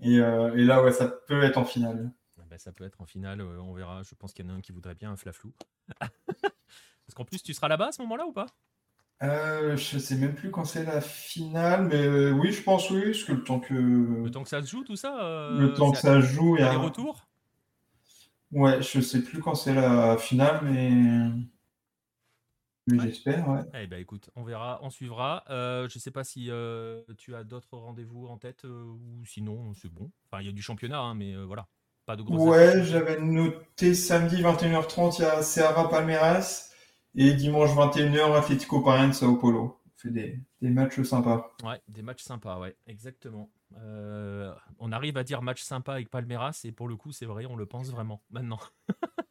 Et, 0.00 0.18
euh, 0.18 0.56
et, 0.56 0.64
là, 0.64 0.82
ouais, 0.82 0.92
ça 0.92 1.08
peut 1.08 1.42
être 1.42 1.58
en 1.58 1.64
finale. 1.64 2.12
Ben, 2.48 2.58
ça 2.58 2.72
peut 2.72 2.84
être 2.84 3.00
en 3.00 3.06
finale, 3.06 3.40
euh, 3.40 3.60
on 3.60 3.74
verra. 3.74 4.02
Je 4.02 4.14
pense 4.14 4.32
qu'il 4.32 4.46
y 4.46 4.48
en 4.48 4.52
a 4.52 4.54
un 4.56 4.60
qui 4.60 4.72
voudrait 4.72 4.94
bien 4.94 5.10
un 5.10 5.16
flaflou. 5.16 5.52
Parce 5.98 7.14
qu'en 7.14 7.24
plus, 7.24 7.42
tu 7.42 7.54
seras 7.54 7.68
là-bas 7.68 7.88
à 7.88 7.92
ce 7.92 8.02
moment-là 8.02 8.26
ou 8.26 8.32
pas? 8.32 8.46
Euh, 9.22 9.76
Je 9.76 9.98
sais 9.98 10.16
même 10.16 10.34
plus 10.34 10.50
quand 10.50 10.64
c'est 10.64 10.84
la 10.84 11.00
finale, 11.00 11.88
mais 11.88 12.30
oui, 12.30 12.52
je 12.52 12.62
pense 12.62 12.90
oui, 12.90 13.04
parce 13.04 13.24
que 13.24 13.32
le 13.32 13.44
temps 13.44 13.60
que. 13.60 13.74
Le 13.74 14.30
temps 14.30 14.42
que 14.42 14.48
ça 14.48 14.62
se 14.62 14.68
joue, 14.68 14.84
tout 14.84 14.96
ça 14.96 15.50
Le 15.58 15.72
temps 15.74 15.92
que 15.92 15.98
ça 15.98 16.20
joue. 16.20 16.56
Et 16.56 16.62
les 16.62 16.76
retours 16.76 17.24
Ouais, 18.50 18.80
je 18.80 19.00
sais 19.00 19.22
plus 19.22 19.40
quand 19.40 19.54
c'est 19.54 19.74
la 19.74 20.16
finale, 20.16 20.60
mais. 20.64 21.30
J'espère, 22.96 23.48
ouais. 23.48 23.60
Eh 23.74 23.86
ben, 23.86 24.00
écoute, 24.00 24.30
on 24.34 24.42
verra, 24.42 24.78
on 24.82 24.90
suivra. 24.90 25.44
Euh, 25.50 25.88
je 25.90 25.98
sais 25.98 26.10
pas 26.10 26.24
si 26.24 26.50
euh, 26.50 27.02
tu 27.18 27.34
as 27.34 27.44
d'autres 27.44 27.76
rendez-vous 27.76 28.26
en 28.26 28.38
tête 28.38 28.64
euh, 28.64 28.84
ou 28.84 29.24
sinon 29.26 29.74
c'est 29.74 29.92
bon. 29.92 30.10
Enfin, 30.30 30.42
il 30.42 30.46
y 30.46 30.48
a 30.48 30.52
du 30.52 30.62
championnat, 30.62 30.98
hein, 30.98 31.14
mais 31.14 31.34
voilà, 31.44 31.66
pas 32.06 32.16
de 32.16 32.22
gros. 32.22 32.48
Ouais, 32.48 32.84
j'avais 32.84 33.20
noté 33.20 33.94
samedi 33.94 34.42
21h30, 34.42 35.16
il 35.18 35.22
y 35.22 35.24
a 35.24 35.42
Serra 35.42 35.88
Palmeiras 35.90 36.67
et 37.20 37.34
dimanche 37.34 37.70
21h 37.70 38.36
Atlético 38.36 38.80
Paranaense 38.80 39.18
Sao 39.18 39.36
Paulo. 39.36 39.80
On 39.86 40.00
fait 40.00 40.10
des, 40.10 40.40
des, 40.62 40.70
matchs 40.70 41.02
sympas. 41.02 41.50
Ouais, 41.64 41.80
des 41.88 42.02
matchs 42.02 42.22
sympas, 42.22 42.58
ouais, 42.58 42.76
exactement. 42.86 43.50
on 44.78 44.92
arrive 44.92 45.16
à 45.16 45.24
dire 45.24 45.42
match 45.42 45.62
sympa 45.62 45.92
avec 45.92 46.08
Palmeiras 46.08 46.60
et 46.64 46.72
pour 46.72 46.88
le 46.88 46.96
coup, 46.96 47.12
c'est 47.12 47.26
vrai, 47.26 47.46
on 47.46 47.56
le 47.56 47.66
pense 47.66 47.90
vraiment 47.90 48.22
maintenant. 48.30 48.60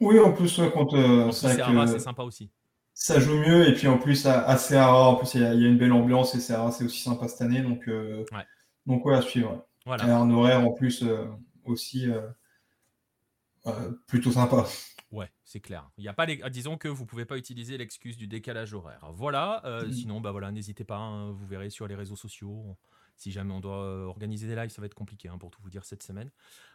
Oui, 0.00 0.18
en 0.18 0.32
plus, 0.32 0.60
contre 0.74 0.96
euh, 0.96 1.30
c'est 1.32 1.98
sympa 1.98 2.22
aussi. 2.22 2.50
Ça 2.92 3.20
joue 3.20 3.36
mieux, 3.36 3.68
et 3.68 3.74
puis 3.74 3.88
en 3.88 3.98
plus, 3.98 4.26
à, 4.26 4.46
à 4.46 4.56
Serra, 4.56 5.10
en 5.10 5.16
plus, 5.16 5.34
il 5.34 5.42
y, 5.42 5.44
a 5.44 5.52
une 5.52 5.76
belle 5.76 5.92
ambiance, 5.92 6.34
et 6.34 6.40
Serra, 6.40 6.70
c'est 6.70 6.84
aussi 6.84 7.02
sympa 7.02 7.28
cette 7.28 7.42
année, 7.42 7.60
donc, 7.60 7.88
euh, 7.88 8.24
ouais. 8.32 8.44
donc 8.86 9.04
ouais, 9.04 9.14
à 9.14 9.22
suivre. 9.22 9.66
Voilà. 9.84 10.06
Et 10.06 10.10
un 10.10 10.30
horaire 10.30 10.66
en 10.66 10.72
plus 10.72 11.02
euh, 11.02 11.26
aussi 11.64 12.08
plutôt 14.06 14.32
sympa. 14.32 14.64
C'est 15.56 15.60
clair. 15.60 15.88
Il 15.96 16.04
y 16.04 16.08
a 16.08 16.12
pas 16.12 16.26
les... 16.26 16.36
Disons 16.50 16.76
que 16.76 16.86
vous 16.86 17.06
pouvez 17.06 17.24
pas 17.24 17.38
utiliser 17.38 17.78
l'excuse 17.78 18.18
du 18.18 18.26
décalage 18.26 18.74
horaire. 18.74 19.08
Voilà. 19.12 19.62
Mm. 19.64 19.90
Sinon, 19.90 20.20
bah 20.20 20.30
voilà, 20.30 20.52
n'hésitez 20.52 20.84
pas. 20.84 20.98
Hein, 20.98 21.30
vous 21.30 21.46
verrez 21.46 21.70
sur 21.70 21.88
les 21.88 21.94
réseaux 21.94 22.14
sociaux. 22.14 22.76
Si 23.16 23.32
jamais 23.32 23.54
on 23.54 23.60
doit 23.60 23.82
euh, 23.82 24.04
organiser 24.04 24.46
des 24.46 24.54
lives, 24.54 24.68
ça 24.68 24.82
va 24.82 24.86
être 24.86 24.94
compliqué 24.94 25.28
hein, 25.28 25.38
pour 25.38 25.50
tout 25.50 25.60
vous 25.62 25.70
dire 25.70 25.86
cette 25.86 26.02
semaine. 26.02 26.30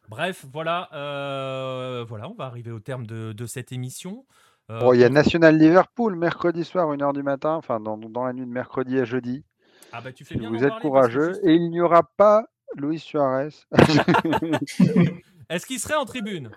Bref, 0.10 0.46
voilà, 0.52 0.90
euh, 0.94 2.04
voilà, 2.08 2.28
on 2.30 2.34
va 2.34 2.46
arriver 2.46 2.72
au 2.72 2.80
terme 2.80 3.06
de, 3.06 3.46
cette 3.46 3.72
émission. 3.72 4.26
Euh, 4.72 4.92
il 4.96 5.00
y 5.00 5.04
a 5.04 5.10
National 5.10 5.56
Liverpool 5.56 6.16
mercredi 6.16 6.64
soir, 6.64 6.92
1h 6.92 7.14
du 7.14 7.22
matin, 7.22 7.54
enfin 7.54 7.80
dans, 7.80 8.26
la 8.26 8.34
nuit 8.34 8.48
de 8.48 8.52
mercredi 8.52 8.98
à 8.98 9.06
jeudi. 9.06 9.44
Ah 9.92 10.02
bah 10.02 10.12
tu 10.14 10.26
fais 10.26 10.36
bien 10.36 10.50
Vous 10.50 10.64
êtes 10.64 10.80
courageux 10.80 11.34
et 11.44 11.54
il 11.54 11.70
n'y 11.70 11.82
aura 11.82 12.04
pas 12.04 12.46
Luis 12.76 13.00
Suarez. 13.00 13.50
Est-ce 15.50 15.66
qu'il 15.66 15.80
serait 15.80 15.96
en 15.96 16.06
tribune? 16.06 16.50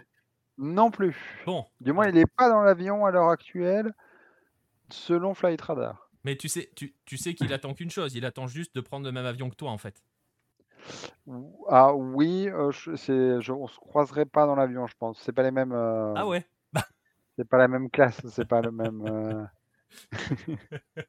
Non 0.59 0.91
plus. 0.91 1.17
Bon. 1.47 1.67
Du 1.81 1.93
moins, 1.93 2.09
il 2.09 2.15
n'est 2.15 2.27
pas 2.27 2.49
dans 2.49 2.63
l'avion 2.63 3.05
à 3.05 3.11
l'heure 3.11 3.31
actuelle, 3.31 3.93
selon 4.91 5.35
Flight 5.35 5.61
Radar. 5.61 6.11
Mais 6.25 6.37
tu 6.37 6.49
sais, 6.49 6.71
tu, 6.75 6.95
tu 7.05 7.17
sais 7.17 7.35
qu'il 7.35 7.53
attend 7.53 7.75
qu'une 7.75 7.91
chose, 7.91 8.15
il 8.15 8.25
attend 8.25 8.47
juste 8.47 8.75
de 8.75 8.81
prendre 8.81 9.05
le 9.05 9.13
même 9.13 9.27
avion 9.27 9.51
que 9.51 9.57
toi 9.57 9.71
en 9.71 9.79
fait. 9.79 10.03
Ah 11.69 11.95
oui, 11.95 12.49
euh, 12.49 12.73
c'est, 12.97 13.41
je, 13.41 13.53
on 13.53 13.67
se 13.67 13.79
croiserait 13.79 14.27
pas 14.27 14.47
dans 14.47 14.55
l'avion, 14.55 14.87
je 14.87 14.95
pense. 14.99 15.19
C'est 15.21 15.33
pas 15.33 15.43
les 15.43 15.51
mêmes. 15.51 15.73
Euh, 15.73 16.13
ah 16.17 16.27
ouais. 16.27 16.47
c'est 17.37 17.49
pas 17.49 17.59
la 17.59 17.69
même 17.69 17.91
classe, 17.91 18.21
c'est 18.29 18.47
pas 18.47 18.61
le 18.61 18.71
même. 18.71 19.03
Euh. 19.07 19.45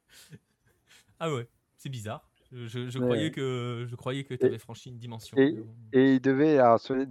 ah 1.20 1.32
ouais, 1.32 1.48
c'est 1.76 1.88
bizarre. 1.88 2.28
Je, 2.64 2.98
croyais 2.98 3.30
que, 3.30 3.84
je 3.86 3.94
croyais 3.96 4.24
que 4.24 4.32
tu 4.32 4.46
avais 4.46 4.58
franchi 4.58 4.88
une 4.88 4.96
dimension. 4.96 5.36
Et, 5.36 6.14
il 6.14 6.20
devait, 6.20 6.58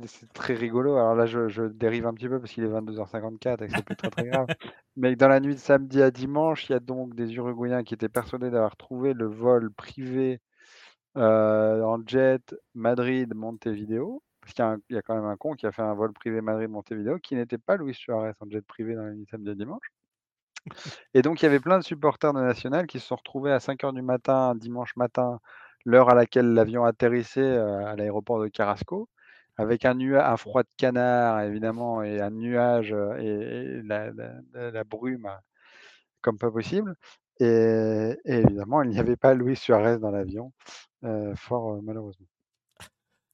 c'est 0.07 0.33
très 0.33 0.55
rigolo. 0.55 0.95
Alors 0.95 1.13
là, 1.15 1.27
je, 1.27 1.67
dérive 1.67 2.07
un 2.07 2.13
petit 2.13 2.27
peu 2.27 2.39
parce 2.39 2.51
qu'il 2.51 2.63
est 2.63 2.67
22h54 2.67 3.63
et 3.63 3.67
que 3.67 3.75
c'est 3.75 3.85
plus 3.85 3.95
très, 3.95 4.09
très 4.09 4.25
grave. 4.25 4.47
Mais 4.95 5.15
dans 5.15 5.27
la 5.27 5.39
nuit 5.39 5.53
de 5.53 5.59
samedi 5.59 6.01
à 6.01 6.09
dimanche, 6.09 6.67
il 6.69 6.73
y 6.73 6.75
a 6.75 6.79
donc 6.79 7.15
des 7.15 7.31
Uruguayens 7.35 7.83
qui 7.83 7.93
étaient 7.93 8.09
persuadés 8.09 8.49
d'avoir 8.49 8.75
trouvé 8.75 9.13
le 9.13 9.27
vol 9.27 9.71
privé 9.71 10.41
euh, 11.17 11.81
en 11.83 11.99
jet 12.05 12.55
Madrid-Montevideo. 12.73 14.23
Parce 14.41 14.53
qu'il 14.53 14.65
y, 14.89 14.93
y, 14.95 14.97
a 14.97 15.01
quand 15.01 15.15
même 15.15 15.25
un 15.25 15.37
con 15.37 15.53
qui 15.53 15.65
a 15.65 15.71
fait 15.71 15.81
un 15.81 15.93
vol 15.93 16.13
privé 16.13 16.41
Madrid-Montevideo 16.41 17.19
qui 17.19 17.35
n'était 17.35 17.57
pas 17.57 17.77
Luis 17.77 17.93
Suarez 17.93 18.33
en 18.39 18.49
jet 18.49 18.61
privé 18.61 18.95
dans 18.95 19.03
la 19.03 19.13
nuit 19.13 19.25
de 19.25 19.29
samedi 19.29 19.49
à 19.49 19.55
dimanche. 19.55 19.91
Et 21.13 21.21
donc, 21.21 21.41
il 21.41 21.45
y 21.45 21.47
avait 21.47 21.59
plein 21.59 21.79
de 21.79 21.83
supporters 21.83 22.33
de 22.33 22.41
National 22.41 22.87
qui 22.87 22.99
se 22.99 23.07
sont 23.07 23.15
retrouvés 23.15 23.51
à 23.51 23.59
5 23.59 23.81
h 23.81 23.93
du 23.93 24.01
matin, 24.01 24.55
dimanche 24.55 24.95
matin, 24.95 25.39
l'heure 25.85 26.09
à 26.09 26.15
laquelle 26.15 26.53
l'avion 26.53 26.83
atterrissait 26.83 27.41
euh, 27.41 27.85
à 27.85 27.95
l'aéroport 27.95 28.41
de 28.41 28.47
Carrasco, 28.47 29.09
avec 29.57 29.85
un, 29.85 29.99
un 29.99 30.37
froid 30.37 30.63
de 30.63 30.69
canard, 30.77 31.41
évidemment, 31.41 32.03
et 32.03 32.19
un 32.19 32.31
nuage 32.31 32.93
euh, 32.93 33.15
et, 33.17 33.81
la, 33.83 34.83
brume 34.83 35.27
euh, 35.27 35.37
comme 36.21 36.37
pas 36.37 36.51
possible. 36.51 36.95
Et, 37.39 38.17
évidemment, 38.25 38.81
il 38.81 38.89
n'y 38.89 38.99
avait 38.99 39.17
pas 39.17 39.33
Louis 39.33 39.55
Suarez 39.55 39.99
dans 39.99 40.11
l'avion, 40.11 40.53
fort 41.35 41.81
malheureusement. 41.83 42.27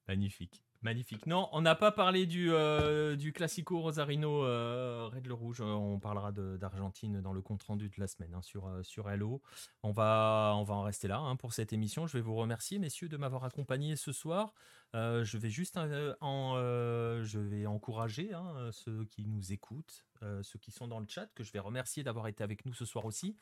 Magnifique. 0.07 0.63
Magnifique. 0.83 1.27
Non, 1.27 1.47
on 1.51 1.61
n'a 1.61 1.75
pas 1.75 1.91
parlé 1.91 2.25
du, 2.25 2.51
euh, 2.51 3.15
du 3.15 3.33
Classico 3.33 3.79
Rosarino 3.79 4.43
euh, 4.45 5.11
le 5.23 5.33
Rouge. 5.33 5.61
On 5.61 5.99
parlera 5.99 6.31
d'Argentine 6.31 7.21
dans 7.21 7.33
le 7.33 7.41
compte 7.41 7.61
rendu 7.61 7.87
de 7.87 7.99
la 7.99 8.07
semaine 8.07 8.33
hein, 8.33 8.41
sur, 8.41 8.67
euh, 8.67 8.81
sur 8.81 9.07
Hello. 9.07 9.43
On 9.83 9.91
va, 9.91 10.53
on 10.55 10.63
va 10.63 10.73
en 10.73 10.81
rester 10.81 11.07
là 11.07 11.19
hein, 11.19 11.35
pour 11.35 11.53
cette 11.53 11.71
émission. 11.71 12.07
Je 12.07 12.17
vais 12.17 12.21
vous 12.21 12.33
remercier, 12.33 12.79
messieurs, 12.79 13.09
de 13.09 13.17
m'avoir 13.17 13.43
accompagné 13.43 13.95
ce 13.95 14.11
soir. 14.11 14.55
je 14.95 15.37
vais 15.37 15.51
juste 15.51 15.77
en, 15.77 16.55
je 16.55 17.39
vais 17.39 17.67
encourager 17.67 18.33
hein, 18.33 18.69
ceux 18.71 19.05
qui 19.05 19.23
nous 19.23 19.53
écoutent, 19.53 20.07
ceux 20.41 20.57
qui 20.57 20.71
sont 20.71 20.87
dans 20.87 20.99
le 20.99 21.05
chat, 21.07 21.27
que 21.35 21.43
je 21.43 21.51
vais 21.51 21.59
remercier 21.59 22.03
d'avoir 22.03 22.27
été 22.27 22.43
avec 22.43 22.65
nous 22.65 22.73
ce 22.73 22.85
soir 22.85 23.05
aussi. 23.05 23.37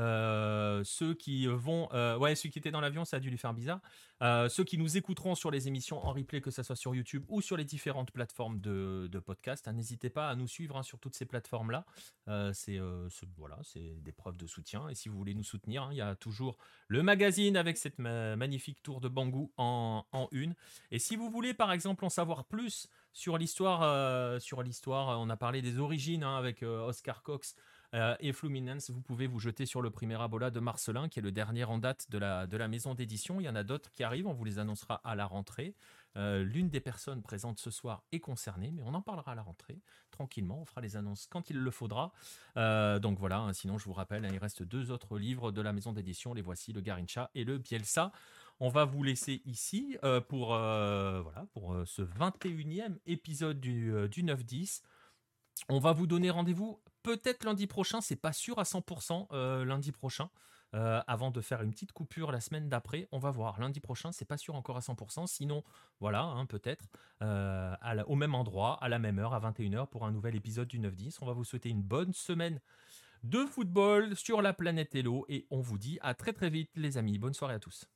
Euh, 0.00 0.82
ceux 0.84 1.14
qui 1.14 1.46
vont, 1.46 1.88
euh, 1.92 2.16
ouais, 2.18 2.34
ceux 2.34 2.48
qui 2.48 2.58
étaient 2.58 2.70
dans 2.70 2.80
l'avion, 2.80 3.04
ça 3.04 3.18
a 3.18 3.20
dû 3.20 3.30
lui 3.30 3.38
faire 3.38 3.54
bizarre. 3.54 3.80
Euh, 4.22 4.48
ceux 4.48 4.64
qui 4.64 4.78
nous 4.78 4.96
écouteront 4.96 5.34
sur 5.34 5.50
les 5.50 5.68
émissions 5.68 6.04
en 6.04 6.12
replay, 6.12 6.40
que 6.40 6.50
ce 6.50 6.62
soit 6.62 6.76
sur 6.76 6.94
YouTube 6.94 7.24
ou 7.28 7.40
sur 7.40 7.56
les 7.56 7.64
différentes 7.64 8.10
plateformes 8.10 8.60
de, 8.60 9.08
podcast, 9.24 9.68
hein, 9.68 9.72
n'hésitez 9.72 10.10
pas 10.10 10.28
à 10.28 10.34
nous 10.34 10.48
suivre 10.48 10.76
hein, 10.76 10.82
sur 10.82 10.98
toutes 10.98 11.14
ces 11.14 11.26
plateformes-là. 11.26 11.84
c'est 12.52 12.80
voilà, 13.36 13.58
c'est 13.62 14.02
des 14.02 14.12
preuves 14.12 14.36
de 14.36 14.46
soutien. 14.46 14.88
Et 14.88 14.94
si 14.94 15.08
vous 15.08 15.16
voulez 15.16 15.34
nous 15.34 15.44
soutenir, 15.44 15.84
hein, 15.84 15.88
il 15.92 15.96
y 15.96 16.00
a 16.00 16.14
toujours 16.16 16.56
le 16.88 17.02
magazine 17.02 17.56
avec 17.56 17.76
cette 17.76 17.98
magnifique 17.98 18.82
tour 18.82 19.00
de 19.00 19.08
Bangou 19.08 19.52
en, 19.56 20.04
en, 20.12 20.28
une. 20.32 20.54
Et 20.90 20.98
si 20.98 21.16
vous 21.16 21.30
voulez, 21.30 21.54
par 21.54 21.72
exemple, 21.72 22.04
en 22.04 22.10
savoir 22.10 22.44
plus 22.44 22.88
sur 23.12 23.38
l'histoire, 23.38 24.40
sur 24.40 24.62
l'histoire, 24.62 25.20
on 25.20 25.30
a 25.30 25.36
parlé 25.36 25.62
des 25.62 25.78
origines 25.78 26.24
avec 26.24 26.62
Oscar 26.62 27.22
Cox. 27.22 27.54
Euh, 27.94 28.16
et 28.18 28.32
Fluminense, 28.32 28.90
vous 28.90 29.00
pouvez 29.00 29.28
vous 29.28 29.38
jeter 29.38 29.66
sur 29.66 29.80
le 29.80 29.90
premier 29.90 30.20
Abola 30.20 30.50
de 30.50 30.58
Marcelin, 30.58 31.08
qui 31.08 31.20
est 31.20 31.22
le 31.22 31.30
dernier 31.30 31.64
en 31.64 31.78
date 31.78 32.10
de 32.10 32.18
la, 32.18 32.46
de 32.46 32.56
la 32.56 32.66
maison 32.66 32.94
d'édition. 32.94 33.40
Il 33.40 33.44
y 33.44 33.48
en 33.48 33.54
a 33.54 33.62
d'autres 33.62 33.92
qui 33.92 34.02
arrivent, 34.02 34.26
on 34.26 34.32
vous 34.32 34.44
les 34.44 34.58
annoncera 34.58 35.00
à 35.04 35.14
la 35.14 35.26
rentrée. 35.26 35.74
Euh, 36.16 36.42
l'une 36.42 36.68
des 36.68 36.80
personnes 36.80 37.22
présentes 37.22 37.60
ce 37.60 37.70
soir 37.70 38.02
est 38.10 38.18
concernée, 38.18 38.72
mais 38.72 38.82
on 38.84 38.94
en 38.94 39.02
parlera 39.02 39.32
à 39.32 39.34
la 39.36 39.42
rentrée, 39.42 39.78
tranquillement. 40.10 40.60
On 40.60 40.64
fera 40.64 40.80
les 40.80 40.96
annonces 40.96 41.28
quand 41.28 41.50
il 41.50 41.58
le 41.58 41.70
faudra. 41.70 42.12
Euh, 42.56 42.98
donc 42.98 43.18
voilà, 43.18 43.38
hein, 43.38 43.52
sinon 43.52 43.78
je 43.78 43.84
vous 43.84 43.92
rappelle, 43.92 44.24
hein, 44.24 44.30
il 44.32 44.38
reste 44.38 44.64
deux 44.64 44.90
autres 44.90 45.16
livres 45.16 45.52
de 45.52 45.60
la 45.60 45.72
maison 45.72 45.92
d'édition. 45.92 46.34
Les 46.34 46.42
voici, 46.42 46.72
le 46.72 46.80
Garincha 46.80 47.30
et 47.36 47.44
le 47.44 47.58
Bielsa. 47.58 48.10
On 48.60 48.68
va 48.68 48.84
vous 48.84 49.02
laisser 49.02 49.42
ici 49.46 49.96
pour, 50.28 50.46
voilà, 50.46 51.44
pour 51.52 51.76
ce 51.86 52.02
21e 52.02 52.98
épisode 53.04 53.58
du, 53.60 53.92
du 54.08 54.22
9-10. 54.22 54.82
On 55.68 55.78
va 55.78 55.92
vous 55.92 56.06
donner 56.06 56.30
rendez-vous 56.30 56.80
peut-être 57.02 57.44
lundi 57.44 57.66
prochain, 57.66 58.00
c'est 58.00 58.16
pas 58.16 58.32
sûr 58.32 58.58
à 58.58 58.64
100% 58.64 59.28
euh, 59.32 59.64
lundi 59.64 59.92
prochain. 59.92 60.30
avant 60.72 61.30
de 61.30 61.40
faire 61.40 61.62
une 61.62 61.70
petite 61.70 61.92
coupure 61.92 62.32
la 62.32 62.40
semaine 62.40 62.68
d'après. 62.68 63.06
On 63.12 63.20
va 63.20 63.30
voir. 63.30 63.60
Lundi 63.60 63.78
prochain, 63.78 64.10
c'est 64.10 64.24
pas 64.24 64.36
sûr 64.36 64.56
encore 64.56 64.76
à 64.76 64.80
100%. 64.80 65.28
Sinon, 65.28 65.62
voilà, 66.00 66.22
hein, 66.22 66.46
peut-être 66.46 66.84
au 68.08 68.16
même 68.16 68.34
endroit, 68.34 68.82
à 68.82 68.88
la 68.88 68.98
même 68.98 69.20
heure, 69.20 69.34
à 69.34 69.40
21h 69.40 69.86
pour 69.86 70.04
un 70.04 70.10
nouvel 70.10 70.34
épisode 70.34 70.66
du 70.66 70.80
9-10. 70.80 71.18
On 71.20 71.26
va 71.26 71.32
vous 71.32 71.44
souhaiter 71.44 71.68
une 71.68 71.82
bonne 71.82 72.12
semaine 72.12 72.60
de 73.24 73.46
football 73.46 74.14
sur 74.16 74.42
la 74.42 74.52
planète 74.52 74.94
Hello 74.94 75.24
et 75.28 75.46
on 75.50 75.60
vous 75.60 75.78
dit 75.78 75.98
à 76.02 76.14
très 76.14 76.32
très 76.32 76.50
vite 76.50 76.70
les 76.76 76.98
amis. 76.98 77.18
Bonne 77.18 77.34
soirée 77.34 77.54
à 77.54 77.58
tous. 77.58 77.86